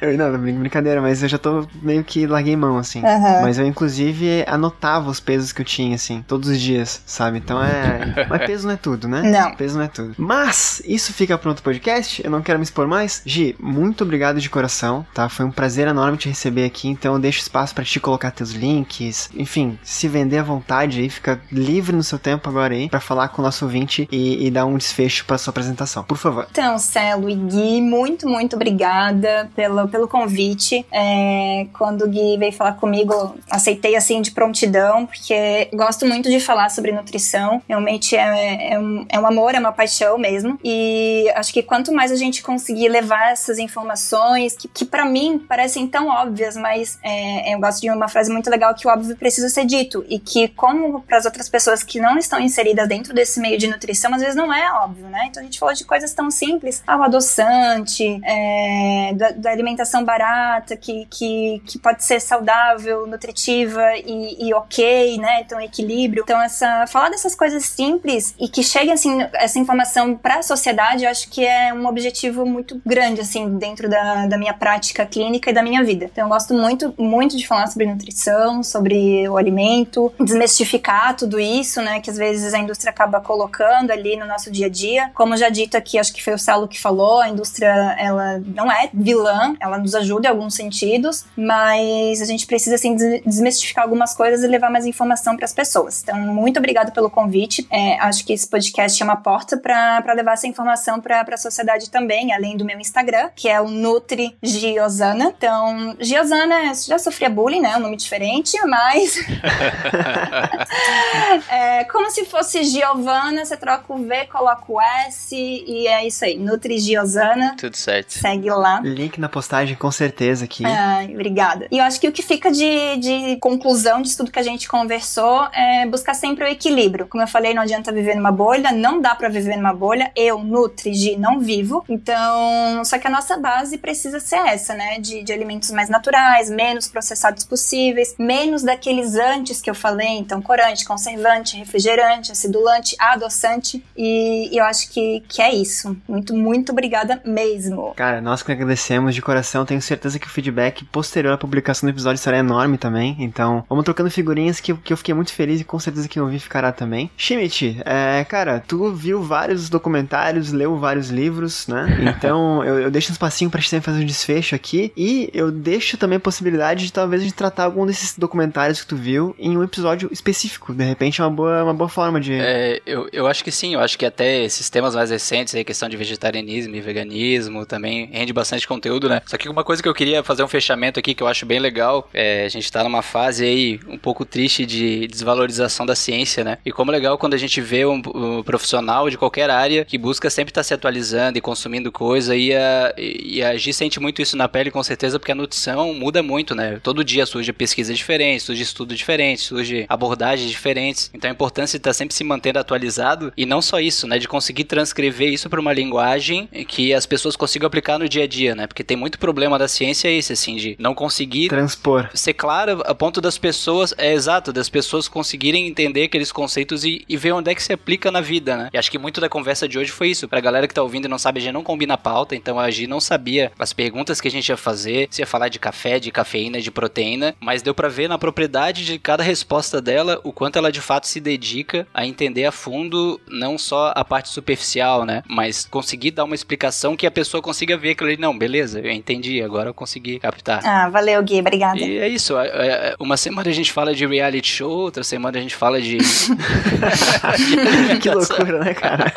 Eu, 0.00 0.16
não, 0.16 0.36
brincadeira, 0.38 1.00
mas 1.00 1.22
eu 1.22 1.28
já 1.28 1.38
tô 1.38 1.66
meio 1.80 2.02
que 2.02 2.26
larguei 2.26 2.56
mão, 2.56 2.76
assim. 2.76 3.00
Uhum. 3.00 3.42
Mas 3.42 3.58
eu, 3.58 3.66
inclusive, 3.66 4.44
anotava 4.46 5.08
os 5.08 5.20
pesos 5.20 5.52
que 5.52 5.60
eu 5.60 5.64
tinha, 5.64 5.94
assim, 5.94 6.24
todos 6.26 6.48
os 6.48 6.60
dias, 6.60 6.65
sabe? 7.06 7.38
Então 7.38 7.62
é. 7.62 8.26
Mas 8.28 8.46
peso 8.46 8.66
não 8.66 8.74
é 8.74 8.76
tudo, 8.76 9.08
né? 9.08 9.22
Não. 9.22 9.54
Peso 9.54 9.76
não 9.76 9.84
é 9.84 9.88
tudo. 9.88 10.14
Mas, 10.18 10.82
isso 10.84 11.12
fica 11.12 11.36
pronto 11.38 11.62
podcast. 11.62 12.22
Eu 12.24 12.30
não 12.30 12.42
quero 12.42 12.58
me 12.58 12.64
expor 12.64 12.86
mais. 12.86 13.22
Gi, 13.24 13.56
muito 13.58 14.04
obrigado 14.04 14.40
de 14.40 14.48
coração, 14.48 15.06
tá? 15.14 15.28
Foi 15.28 15.44
um 15.44 15.50
prazer 15.50 15.88
enorme 15.88 16.16
te 16.16 16.28
receber 16.28 16.64
aqui. 16.64 16.88
Então, 16.88 17.14
eu 17.14 17.20
deixo 17.20 17.40
espaço 17.40 17.74
para 17.74 17.84
te 17.84 18.00
colocar 18.00 18.30
teus 18.30 18.52
links. 18.52 19.30
Enfim, 19.34 19.78
se 19.82 20.08
vender 20.08 20.38
à 20.38 20.42
vontade 20.42 21.00
aí, 21.00 21.08
fica 21.08 21.40
livre 21.50 21.94
no 21.94 22.02
seu 22.02 22.18
tempo 22.18 22.48
agora 22.48 22.74
aí, 22.74 22.88
para 22.88 23.00
falar 23.00 23.28
com 23.28 23.42
o 23.42 23.44
nosso 23.44 23.64
ouvinte 23.64 24.08
e, 24.10 24.46
e 24.46 24.50
dar 24.50 24.66
um 24.66 24.76
desfecho 24.76 25.24
para 25.24 25.38
sua 25.38 25.50
apresentação. 25.50 26.04
Por 26.04 26.16
favor. 26.16 26.46
Então, 26.50 26.78
Celo 26.78 27.28
e 27.28 27.34
Gui, 27.34 27.80
muito, 27.80 28.28
muito 28.28 28.56
obrigada 28.56 29.50
pelo, 29.54 29.88
pelo 29.88 30.08
convite. 30.08 30.86
É, 30.92 31.66
quando 31.72 32.02
o 32.02 32.08
Gui 32.08 32.36
veio 32.38 32.52
falar 32.52 32.72
comigo, 32.72 33.36
aceitei 33.50 33.96
assim 33.96 34.20
de 34.20 34.30
prontidão, 34.30 35.06
porque 35.06 35.68
gosto 35.72 36.06
muito 36.06 36.28
de 36.28 36.40
falar 36.40 36.55
sobre 36.70 36.92
nutrição. 36.92 37.62
Realmente 37.68 38.16
é, 38.16 38.72
é, 38.72 38.78
um, 38.78 39.06
é 39.08 39.18
um 39.18 39.26
amor, 39.26 39.54
é 39.54 39.58
uma 39.58 39.72
paixão 39.72 40.18
mesmo. 40.18 40.58
E 40.64 41.30
acho 41.34 41.52
que 41.52 41.62
quanto 41.62 41.92
mais 41.92 42.10
a 42.10 42.16
gente 42.16 42.42
conseguir 42.42 42.88
levar 42.88 43.32
essas 43.32 43.58
informações, 43.58 44.56
que, 44.56 44.68
que 44.68 44.84
para 44.84 45.04
mim 45.04 45.38
parecem 45.38 45.86
tão 45.86 46.08
óbvias, 46.08 46.56
mas 46.56 46.98
é, 47.02 47.54
eu 47.54 47.60
gosto 47.60 47.80
de 47.80 47.90
uma 47.90 48.08
frase 48.08 48.30
muito 48.30 48.50
legal 48.50 48.74
que 48.74 48.86
o 48.86 48.90
óbvio 48.90 49.16
precisa 49.16 49.48
ser 49.48 49.64
dito. 49.64 50.04
E 50.08 50.18
que, 50.18 50.48
como 50.48 51.02
para 51.02 51.18
as 51.18 51.24
outras 51.24 51.48
pessoas 51.48 51.82
que 51.82 52.00
não 52.00 52.18
estão 52.18 52.40
inseridas 52.40 52.88
dentro 52.88 53.14
desse 53.14 53.40
meio 53.40 53.58
de 53.58 53.66
nutrição, 53.66 54.12
às 54.14 54.20
vezes 54.20 54.36
não 54.36 54.52
é 54.52 54.72
óbvio, 54.72 55.06
né? 55.06 55.26
Então 55.28 55.42
a 55.42 55.44
gente 55.44 55.58
falou 55.58 55.74
de 55.74 55.84
coisas 55.84 56.12
tão 56.12 56.30
simples, 56.30 56.82
ah, 56.86 56.96
o 56.96 57.02
adoçante, 57.02 58.20
é, 58.24 59.12
da, 59.14 59.30
da, 59.30 59.50
alimentação 59.50 60.04
barata, 60.04 60.76
que, 60.76 61.06
que, 61.10 61.62
que 61.66 61.78
pode 61.78 62.04
ser 62.04 62.20
saudável, 62.20 63.06
nutritiva 63.06 63.82
e, 63.96 64.48
e 64.48 64.54
ok, 64.54 65.18
né? 65.18 65.40
Então, 65.40 65.60
equilíbrio. 65.60 66.22
Então, 66.24 66.40
essa, 66.46 66.86
falar 66.86 67.10
dessas 67.10 67.34
coisas 67.34 67.64
simples 67.64 68.34
e 68.38 68.48
que 68.48 68.62
chegue, 68.62 68.90
assim, 68.90 69.18
essa 69.34 69.58
informação 69.58 70.16
para 70.16 70.38
a 70.38 70.42
sociedade, 70.42 71.04
eu 71.04 71.10
acho 71.10 71.28
que 71.28 71.44
é 71.44 71.72
um 71.72 71.86
objetivo 71.86 72.46
muito 72.46 72.80
grande, 72.84 73.20
assim, 73.20 73.58
dentro 73.58 73.88
da, 73.88 74.26
da 74.26 74.38
minha 74.38 74.54
prática 74.54 75.04
clínica 75.04 75.50
e 75.50 75.52
da 75.52 75.62
minha 75.62 75.84
vida. 75.84 76.06
Então, 76.06 76.24
eu 76.24 76.28
gosto 76.28 76.54
muito, 76.54 76.94
muito 76.98 77.36
de 77.36 77.46
falar 77.46 77.66
sobre 77.66 77.86
nutrição, 77.86 78.62
sobre 78.62 79.28
o 79.28 79.36
alimento, 79.36 80.12
desmistificar 80.18 81.16
tudo 81.16 81.38
isso, 81.38 81.80
né? 81.82 82.00
Que 82.00 82.10
às 82.10 82.16
vezes 82.16 82.54
a 82.54 82.58
indústria 82.58 82.90
acaba 82.90 83.20
colocando 83.20 83.90
ali 83.90 84.16
no 84.16 84.26
nosso 84.26 84.50
dia 84.50 84.66
a 84.66 84.70
dia. 84.70 85.10
Como 85.14 85.36
já 85.36 85.48
dito 85.48 85.76
aqui, 85.76 85.98
acho 85.98 86.12
que 86.12 86.22
foi 86.22 86.34
o 86.34 86.38
Salo 86.38 86.68
que 86.68 86.80
falou, 86.80 87.20
a 87.20 87.28
indústria, 87.28 87.96
ela 87.98 88.40
não 88.44 88.70
é 88.70 88.88
vilã, 88.92 89.54
ela 89.60 89.78
nos 89.78 89.94
ajuda 89.94 90.28
em 90.28 90.30
alguns 90.30 90.54
sentidos, 90.54 91.24
mas 91.36 92.20
a 92.20 92.24
gente 92.24 92.46
precisa, 92.46 92.76
assim, 92.76 92.94
desmistificar 93.24 93.84
algumas 93.84 94.14
coisas 94.14 94.42
e 94.42 94.46
levar 94.46 94.70
mais 94.70 94.86
informação 94.86 95.36
para 95.36 95.44
as 95.44 95.52
pessoas. 95.52 96.02
Então, 96.02 96.25
muito 96.34 96.58
obrigada 96.58 96.90
pelo 96.90 97.10
convite. 97.10 97.66
É, 97.70 97.98
acho 98.00 98.24
que 98.24 98.32
esse 98.32 98.48
podcast 98.48 99.00
é 99.00 99.04
uma 99.04 99.16
porta 99.16 99.56
para 99.56 100.12
levar 100.14 100.32
essa 100.32 100.46
informação 100.46 101.00
para 101.00 101.20
a 101.20 101.36
sociedade 101.36 101.90
também, 101.90 102.32
além 102.32 102.56
do 102.56 102.64
meu 102.64 102.78
Instagram, 102.78 103.30
que 103.34 103.48
é 103.48 103.60
o 103.60 103.68
Nutri 103.68 104.36
Giosana. 104.42 105.34
Então, 105.36 105.96
Giosana, 106.00 106.74
já 106.74 106.98
sofria 106.98 107.28
bullying, 107.28 107.60
né? 107.60 107.76
Um 107.76 107.80
nome 107.80 107.96
diferente, 107.96 108.58
mas. 108.66 109.16
é 111.50 111.84
como 111.84 112.10
se 112.10 112.24
fosse 112.24 112.64
Giovana, 112.64 113.44
você 113.44 113.56
troca 113.56 113.92
o 113.92 113.98
V, 113.98 114.26
coloca 114.26 114.64
o 114.68 114.80
S 114.80 115.34
e 115.34 115.86
é 115.86 116.06
isso 116.06 116.24
aí. 116.24 116.38
Nutri 116.38 116.78
Giosana. 116.78 117.56
Tudo 117.58 117.76
certo. 117.76 118.12
Segue 118.12 118.50
lá. 118.50 118.80
Link 118.80 119.18
na 119.18 119.28
postagem, 119.28 119.76
com 119.76 119.90
certeza 119.90 120.44
aqui. 120.44 120.64
Ai, 120.64 121.12
obrigada. 121.12 121.66
E 121.70 121.78
eu 121.78 121.84
acho 121.84 122.00
que 122.00 122.08
o 122.08 122.12
que 122.12 122.22
fica 122.22 122.50
de, 122.50 122.96
de 122.96 123.36
conclusão 123.40 124.02
disso 124.02 124.16
tudo 124.16 124.30
que 124.30 124.38
a 124.38 124.42
gente 124.42 124.68
conversou 124.68 125.48
é 125.52 125.86
buscar 125.86 126.14
sempre 126.16 126.44
o 126.44 126.48
equilíbrio. 126.48 127.06
Como 127.06 127.22
eu 127.22 127.28
falei, 127.28 127.54
não 127.54 127.62
adianta 127.62 127.92
viver 127.92 128.16
numa 128.16 128.32
bolha, 128.32 128.72
não 128.72 129.00
dá 129.00 129.14
para 129.14 129.28
viver 129.28 129.56
numa 129.56 129.72
bolha. 129.72 130.10
Eu, 130.16 130.42
Nutri, 130.42 130.94
G, 130.94 131.16
não 131.16 131.38
vivo. 131.38 131.84
Então, 131.88 132.84
só 132.84 132.98
que 132.98 133.06
a 133.06 133.10
nossa 133.10 133.36
base 133.36 133.78
precisa 133.78 134.18
ser 134.18 134.40
essa, 134.46 134.74
né? 134.74 134.98
De, 134.98 135.22
de 135.22 135.32
alimentos 135.32 135.70
mais 135.70 135.88
naturais, 135.88 136.50
menos 136.50 136.88
processados 136.88 137.44
possíveis, 137.44 138.14
menos 138.18 138.62
daqueles 138.62 139.14
antes 139.14 139.60
que 139.60 139.70
eu 139.70 139.74
falei, 139.74 140.18
então 140.18 140.40
corante, 140.42 140.84
conservante, 140.84 141.56
refrigerante, 141.56 142.32
acidulante, 142.32 142.96
adoçante. 142.98 143.84
E, 143.96 144.48
e 144.52 144.58
eu 144.58 144.64
acho 144.64 144.90
que, 144.90 145.22
que 145.28 145.42
é 145.42 145.54
isso. 145.54 145.96
Muito, 146.08 146.34
muito 146.34 146.72
obrigada 146.72 147.20
mesmo. 147.24 147.92
Cara, 147.94 148.20
nós 148.20 148.42
que 148.42 148.52
agradecemos 148.52 149.14
de 149.14 149.20
coração. 149.20 149.66
Tenho 149.66 149.82
certeza 149.82 150.18
que 150.18 150.26
o 150.26 150.30
feedback 150.30 150.84
posterior 150.86 151.34
à 151.34 151.38
publicação 151.38 151.86
do 151.86 151.92
episódio 151.92 152.22
será 152.22 152.38
enorme 152.38 152.78
também. 152.78 153.16
Então, 153.18 153.64
vamos 153.68 153.84
trocando 153.84 154.10
figurinhas 154.10 154.60
que, 154.60 154.74
que 154.74 154.92
eu 154.92 154.96
fiquei 154.96 155.14
muito 155.14 155.32
feliz 155.32 155.60
e 155.60 155.64
com 155.64 155.78
certeza 155.78 156.05
que 156.08 156.18
eu 156.18 156.24
ouvi 156.24 156.38
ficará 156.38 156.72
também. 156.72 157.10
Schmidt, 157.16 157.80
é, 157.84 158.24
cara, 158.24 158.62
tu 158.66 158.92
viu 158.92 159.22
vários 159.22 159.68
documentários, 159.68 160.52
leu 160.52 160.76
vários 160.78 161.10
livros, 161.10 161.66
né? 161.66 161.86
Então, 162.16 162.64
eu, 162.64 162.78
eu 162.80 162.90
deixo 162.90 163.10
um 163.10 163.12
espacinho 163.12 163.50
pra 163.50 163.60
gente 163.60 163.80
fazer 163.80 164.02
um 164.02 164.06
desfecho 164.06 164.54
aqui. 164.54 164.92
E 164.96 165.28
eu 165.34 165.50
deixo 165.50 165.96
também 165.96 166.16
a 166.16 166.20
possibilidade 166.20 166.86
de 166.86 166.92
talvez 166.92 167.20
a 167.20 167.24
gente 167.24 167.34
tratar 167.34 167.64
algum 167.64 167.84
desses 167.84 168.16
documentários 168.16 168.80
que 168.80 168.86
tu 168.86 168.96
viu 168.96 169.34
em 169.38 169.56
um 169.56 169.62
episódio 169.62 170.08
específico. 170.12 170.72
De 170.72 170.84
repente 170.84 171.20
é 171.20 171.24
uma 171.24 171.30
boa, 171.30 171.64
uma 171.64 171.74
boa 171.74 171.88
forma 171.88 172.20
de. 172.20 172.32
É, 172.34 172.80
eu, 172.86 173.08
eu 173.12 173.26
acho 173.26 173.42
que 173.42 173.50
sim, 173.50 173.74
eu 173.74 173.80
acho 173.80 173.98
que 173.98 174.06
até 174.06 174.44
esses 174.44 174.70
temas 174.70 174.94
mais 174.94 175.10
recentes, 175.10 175.54
aí, 175.54 175.64
questão 175.64 175.88
de 175.88 175.96
vegetarianismo 175.96 176.74
e 176.74 176.80
veganismo, 176.80 177.66
também 177.66 178.06
rende 178.06 178.32
bastante 178.32 178.66
conteúdo, 178.66 179.08
né? 179.08 179.20
Só 179.26 179.36
que 179.36 179.48
uma 179.48 179.64
coisa 179.64 179.82
que 179.82 179.88
eu 179.88 179.94
queria 179.94 180.22
fazer 180.22 180.42
um 180.42 180.48
fechamento 180.48 180.98
aqui 180.98 181.14
que 181.14 181.22
eu 181.22 181.26
acho 181.26 181.44
bem 181.44 181.58
legal, 181.58 182.08
é, 182.14 182.44
a 182.44 182.48
gente 182.48 182.70
tá 182.70 182.82
numa 182.84 183.02
fase 183.02 183.44
aí 183.44 183.80
um 183.88 183.98
pouco 183.98 184.24
triste 184.24 184.64
de 184.64 185.06
desvalorização 185.08 185.84
da 185.84 185.94
ciência, 185.96 186.44
né? 186.44 186.58
E 186.64 186.70
como 186.70 186.92
é 186.92 186.94
legal 186.94 187.18
quando 187.18 187.34
a 187.34 187.38
gente 187.38 187.60
vê 187.60 187.84
um, 187.84 188.00
um 188.14 188.42
profissional 188.42 189.10
de 189.10 189.18
qualquer 189.18 189.50
área 189.50 189.84
que 189.84 189.98
busca 189.98 190.30
sempre 190.30 190.50
estar 190.50 190.60
tá 190.60 190.64
se 190.64 190.74
atualizando 190.74 191.38
e 191.38 191.40
consumindo 191.40 191.90
coisa 191.90 192.36
e 192.36 192.54
a, 192.54 192.94
e 192.96 193.42
a 193.42 193.56
Gi 193.56 193.72
sente 193.72 193.98
muito 193.98 194.22
isso 194.22 194.36
na 194.36 194.48
pele 194.48 194.70
com 194.70 194.82
certeza 194.82 195.18
porque 195.18 195.32
a 195.32 195.34
nutrição 195.34 195.92
muda 195.94 196.22
muito, 196.22 196.54
né? 196.54 196.78
Todo 196.82 197.04
dia 197.04 197.26
surge 197.26 197.52
pesquisa 197.52 197.92
diferente, 197.92 198.42
surge 198.42 198.62
estudo 198.62 198.94
diferente, 198.94 199.40
surge 199.40 199.86
abordagens 199.88 200.50
diferentes. 200.50 201.10
Então 201.12 201.28
a 201.30 201.32
importância 201.32 201.78
de 201.78 201.80
estar 201.80 201.90
tá 201.90 201.94
sempre 201.94 202.14
se 202.14 202.22
mantendo 202.22 202.58
atualizado 202.58 203.32
e 203.36 203.46
não 203.46 203.60
só 203.62 203.80
isso, 203.80 204.06
né? 204.06 204.18
De 204.18 204.28
conseguir 204.28 204.64
transcrever 204.64 205.32
isso 205.32 205.48
para 205.48 205.60
uma 205.60 205.72
linguagem 205.72 206.48
que 206.68 206.92
as 206.94 207.06
pessoas 207.06 207.36
consigam 207.36 207.66
aplicar 207.66 207.98
no 207.98 208.08
dia 208.08 208.24
a 208.24 208.26
dia, 208.26 208.54
né? 208.54 208.66
Porque 208.66 208.84
tem 208.84 208.96
muito 208.96 209.18
problema 209.18 209.58
da 209.58 209.68
ciência 209.68 210.08
esse, 210.08 210.32
assim, 210.32 210.56
de 210.56 210.76
não 210.78 210.94
conseguir 210.94 211.48
transpor, 211.48 212.08
ser 212.14 212.34
claro 212.34 212.82
a 212.84 212.94
ponto 212.94 213.20
das 213.20 213.38
pessoas, 213.38 213.94
é 213.96 214.12
exato, 214.12 214.52
das 214.52 214.68
pessoas 214.68 215.08
conseguirem 215.08 215.66
entender 215.66 215.85
aqueles 216.04 216.32
conceitos 216.32 216.84
e, 216.84 217.04
e 217.08 217.16
ver 217.16 217.32
onde 217.32 217.50
é 217.50 217.54
que 217.54 217.62
se 217.62 217.72
aplica 217.72 218.10
na 218.10 218.20
vida, 218.20 218.56
né? 218.56 218.70
E 218.72 218.78
acho 218.78 218.90
que 218.90 218.98
muito 218.98 219.20
da 219.20 219.28
conversa 219.28 219.68
de 219.68 219.78
hoje 219.78 219.90
foi 219.90 220.08
isso. 220.08 220.28
Pra 220.28 220.40
galera 220.40 220.66
que 220.68 220.74
tá 220.74 220.82
ouvindo 220.82 221.06
e 221.06 221.08
não 221.08 221.18
sabe, 221.18 221.38
a 221.40 221.42
gente 221.42 221.52
não 221.54 221.62
combina 221.62 221.94
a 221.94 221.98
pauta, 221.98 222.34
então 222.34 222.58
a 222.58 222.70
Gi 222.70 222.86
não 222.86 223.00
sabia 223.00 223.52
as 223.58 223.72
perguntas 223.72 224.20
que 224.20 224.28
a 224.28 224.30
gente 224.30 224.48
ia 224.48 224.56
fazer, 224.56 225.08
se 225.10 225.22
ia 225.22 225.26
falar 225.26 225.48
de 225.48 225.58
café, 225.58 225.98
de 225.98 226.10
cafeína, 226.10 226.60
de 226.60 226.70
proteína, 226.70 227.34
mas 227.40 227.62
deu 227.62 227.74
para 227.74 227.88
ver 227.88 228.08
na 228.08 228.18
propriedade 228.18 228.84
de 228.84 228.98
cada 228.98 229.22
resposta 229.22 229.80
dela 229.80 230.20
o 230.24 230.32
quanto 230.32 230.56
ela 230.58 230.70
de 230.72 230.80
fato 230.80 231.06
se 231.06 231.20
dedica 231.20 231.36
dedica 231.46 231.86
a 231.94 232.06
entender 232.06 232.44
a 232.44 232.50
fundo 232.52 233.20
não 233.28 233.56
só 233.58 233.92
a 233.94 234.04
parte 234.04 234.28
superficial, 234.30 235.04
né? 235.04 235.22
Mas 235.28 235.66
conseguir 235.70 236.10
dar 236.10 236.24
uma 236.24 236.34
explicação 236.34 236.96
que 236.96 237.06
a 237.06 237.10
pessoa 237.10 237.42
consiga 237.42 237.76
ver 237.76 237.90
aquilo 237.90 238.08
ali. 238.08 238.18
Não, 238.18 238.36
beleza, 238.36 238.80
eu 238.80 238.90
entendi, 238.90 239.42
agora 239.42 239.68
eu 239.70 239.74
consegui 239.74 240.18
captar. 240.18 240.60
Ah, 240.64 240.88
valeu, 240.88 241.22
Gui, 241.22 241.38
obrigada. 241.40 241.78
E 241.78 241.98
é 241.98 242.08
isso. 242.08 242.36
é- 242.38 242.46
é- 242.48 242.94
Uma 242.98 243.16
semana 243.16 243.48
a 243.50 243.52
gente 243.52 243.72
fala 243.72 243.94
de 243.94 244.06
reality 244.06 244.48
show, 244.48 244.70
outra 244.70 245.04
semana 245.04 245.38
a 245.38 245.40
gente 245.40 245.54
fala 245.54 245.75
de. 245.80 245.98
que 248.00 248.10
loucura, 248.10 248.60
né, 248.60 248.74
cara? 248.74 249.12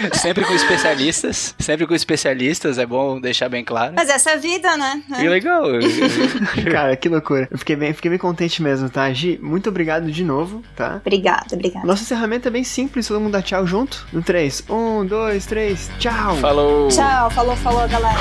sempre 0.12 0.44
com 0.44 0.54
especialistas. 0.54 1.54
Sempre 1.58 1.86
com 1.86 1.94
especialistas, 1.94 2.78
é 2.78 2.86
bom 2.86 3.20
deixar 3.20 3.48
bem 3.48 3.64
claro. 3.64 3.94
Mas 3.96 4.08
essa 4.08 4.30
é 4.30 4.34
a 4.34 4.36
vida, 4.36 4.76
né? 4.76 5.02
E 5.18 5.28
legal. 5.28 5.64
cara, 6.70 6.96
que 6.96 7.08
loucura. 7.08 7.48
Eu 7.50 7.58
fiquei 7.58 7.76
bem, 7.76 7.92
fiquei 7.92 8.10
bem 8.10 8.18
contente 8.18 8.62
mesmo, 8.62 8.88
tá? 8.88 9.12
Gi, 9.12 9.38
muito 9.42 9.68
obrigado 9.68 10.10
de 10.10 10.24
novo, 10.24 10.62
tá? 10.76 11.00
Obrigada, 11.04 11.54
obrigada. 11.54 11.86
Nosso 11.86 12.02
encerramento 12.02 12.48
é 12.48 12.50
bem 12.50 12.64
simples, 12.64 13.08
todo 13.08 13.20
mundo 13.20 13.32
dá 13.32 13.42
tchau 13.42 13.66
junto. 13.66 14.06
No 14.12 14.22
3. 14.22 14.64
1, 14.68 15.06
2, 15.06 15.46
3, 15.46 15.90
tchau! 15.98 16.36
Falou. 16.36 16.88
Tchau, 16.88 17.30
falou, 17.30 17.56
falou, 17.56 17.88
galera. 17.88 18.18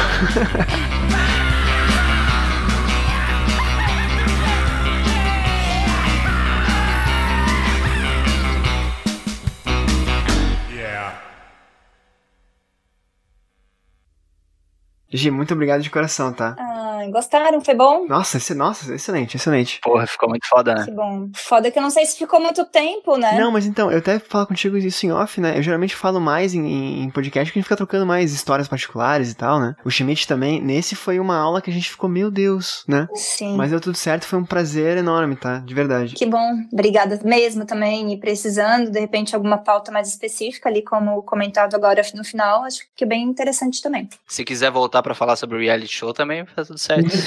Gi, 15.11 15.31
muito 15.31 15.53
obrigado 15.53 15.81
de 15.81 15.89
coração, 15.89 16.33
tá? 16.33 16.55
Ah, 16.59 17.05
gostaram? 17.09 17.61
Foi 17.61 17.73
bom? 17.73 18.05
Nossa, 18.07 18.37
esse, 18.37 18.53
nossa, 18.53 18.93
excelente, 18.93 19.37
excelente. 19.37 19.79
Porra, 19.81 20.05
ficou 20.05 20.29
muito 20.29 20.47
foda, 20.47 20.75
né? 20.75 20.85
Que 20.85 20.91
bom. 20.91 21.29
Foda 21.33 21.71
que 21.71 21.79
eu 21.79 21.83
não 21.83 21.89
sei 21.89 22.05
se 22.05 22.17
ficou 22.17 22.39
muito 22.39 22.65
tempo, 22.65 23.15
né? 23.17 23.39
Não, 23.39 23.51
mas 23.51 23.65
então, 23.65 23.91
eu 23.91 23.99
até 23.99 24.19
falo 24.19 24.47
contigo 24.47 24.77
isso 24.77 25.05
em 25.05 25.11
off, 25.11 25.39
né? 25.39 25.57
Eu 25.57 25.63
geralmente 25.63 25.95
falo 25.95 26.19
mais 26.19 26.53
em, 26.53 27.03
em 27.03 27.09
podcast 27.09 27.51
que 27.51 27.57
a 27.57 27.61
gente 27.61 27.67
fica 27.67 27.77
trocando 27.77 28.05
mais 28.05 28.33
histórias 28.33 28.67
particulares 28.67 29.31
e 29.31 29.35
tal, 29.35 29.59
né? 29.59 29.75
O 29.85 29.89
Schmidt 29.89 30.27
também, 30.27 30.61
nesse 30.61 30.95
foi 30.95 31.19
uma 31.19 31.37
aula 31.37 31.61
que 31.61 31.69
a 31.69 31.73
gente 31.73 31.89
ficou, 31.89 32.09
meu 32.09 32.29
Deus, 32.29 32.83
né? 32.87 33.07
Sim. 33.13 33.55
Mas 33.55 33.71
deu 33.71 33.79
tudo 33.79 33.97
certo, 33.97 34.25
foi 34.25 34.39
um 34.39 34.45
prazer 34.45 34.97
enorme, 34.97 35.35
tá? 35.35 35.59
De 35.59 35.73
verdade. 35.73 36.15
Que 36.15 36.25
bom. 36.25 36.63
Obrigada 36.71 37.19
mesmo 37.23 37.65
também. 37.65 38.11
E 38.13 38.17
precisando, 38.17 38.91
de 38.91 38.99
repente, 38.99 39.35
alguma 39.35 39.57
pauta 39.57 39.91
mais 39.91 40.07
específica 40.07 40.67
ali, 40.67 40.81
como 40.81 41.21
comentado 41.23 41.75
agora 41.75 42.01
no 42.13 42.23
final, 42.23 42.63
acho 42.63 42.81
que 42.95 43.03
é 43.03 43.07
bem 43.07 43.23
interessante 43.23 43.81
também. 43.81 44.07
Se 44.27 44.43
quiser 44.43 44.69
voltar 44.71 44.96
pra 45.01 45.15
falar 45.15 45.35
sobre 45.35 45.59
reality 45.59 45.93
show 45.93 46.13
também, 46.13 46.45
tá 46.45 46.63
tudo 46.63 46.77
certo. 46.77 47.09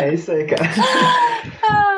É 0.00 0.14
isso 0.14 0.32
aí, 0.32 0.44
cara. 0.46 0.64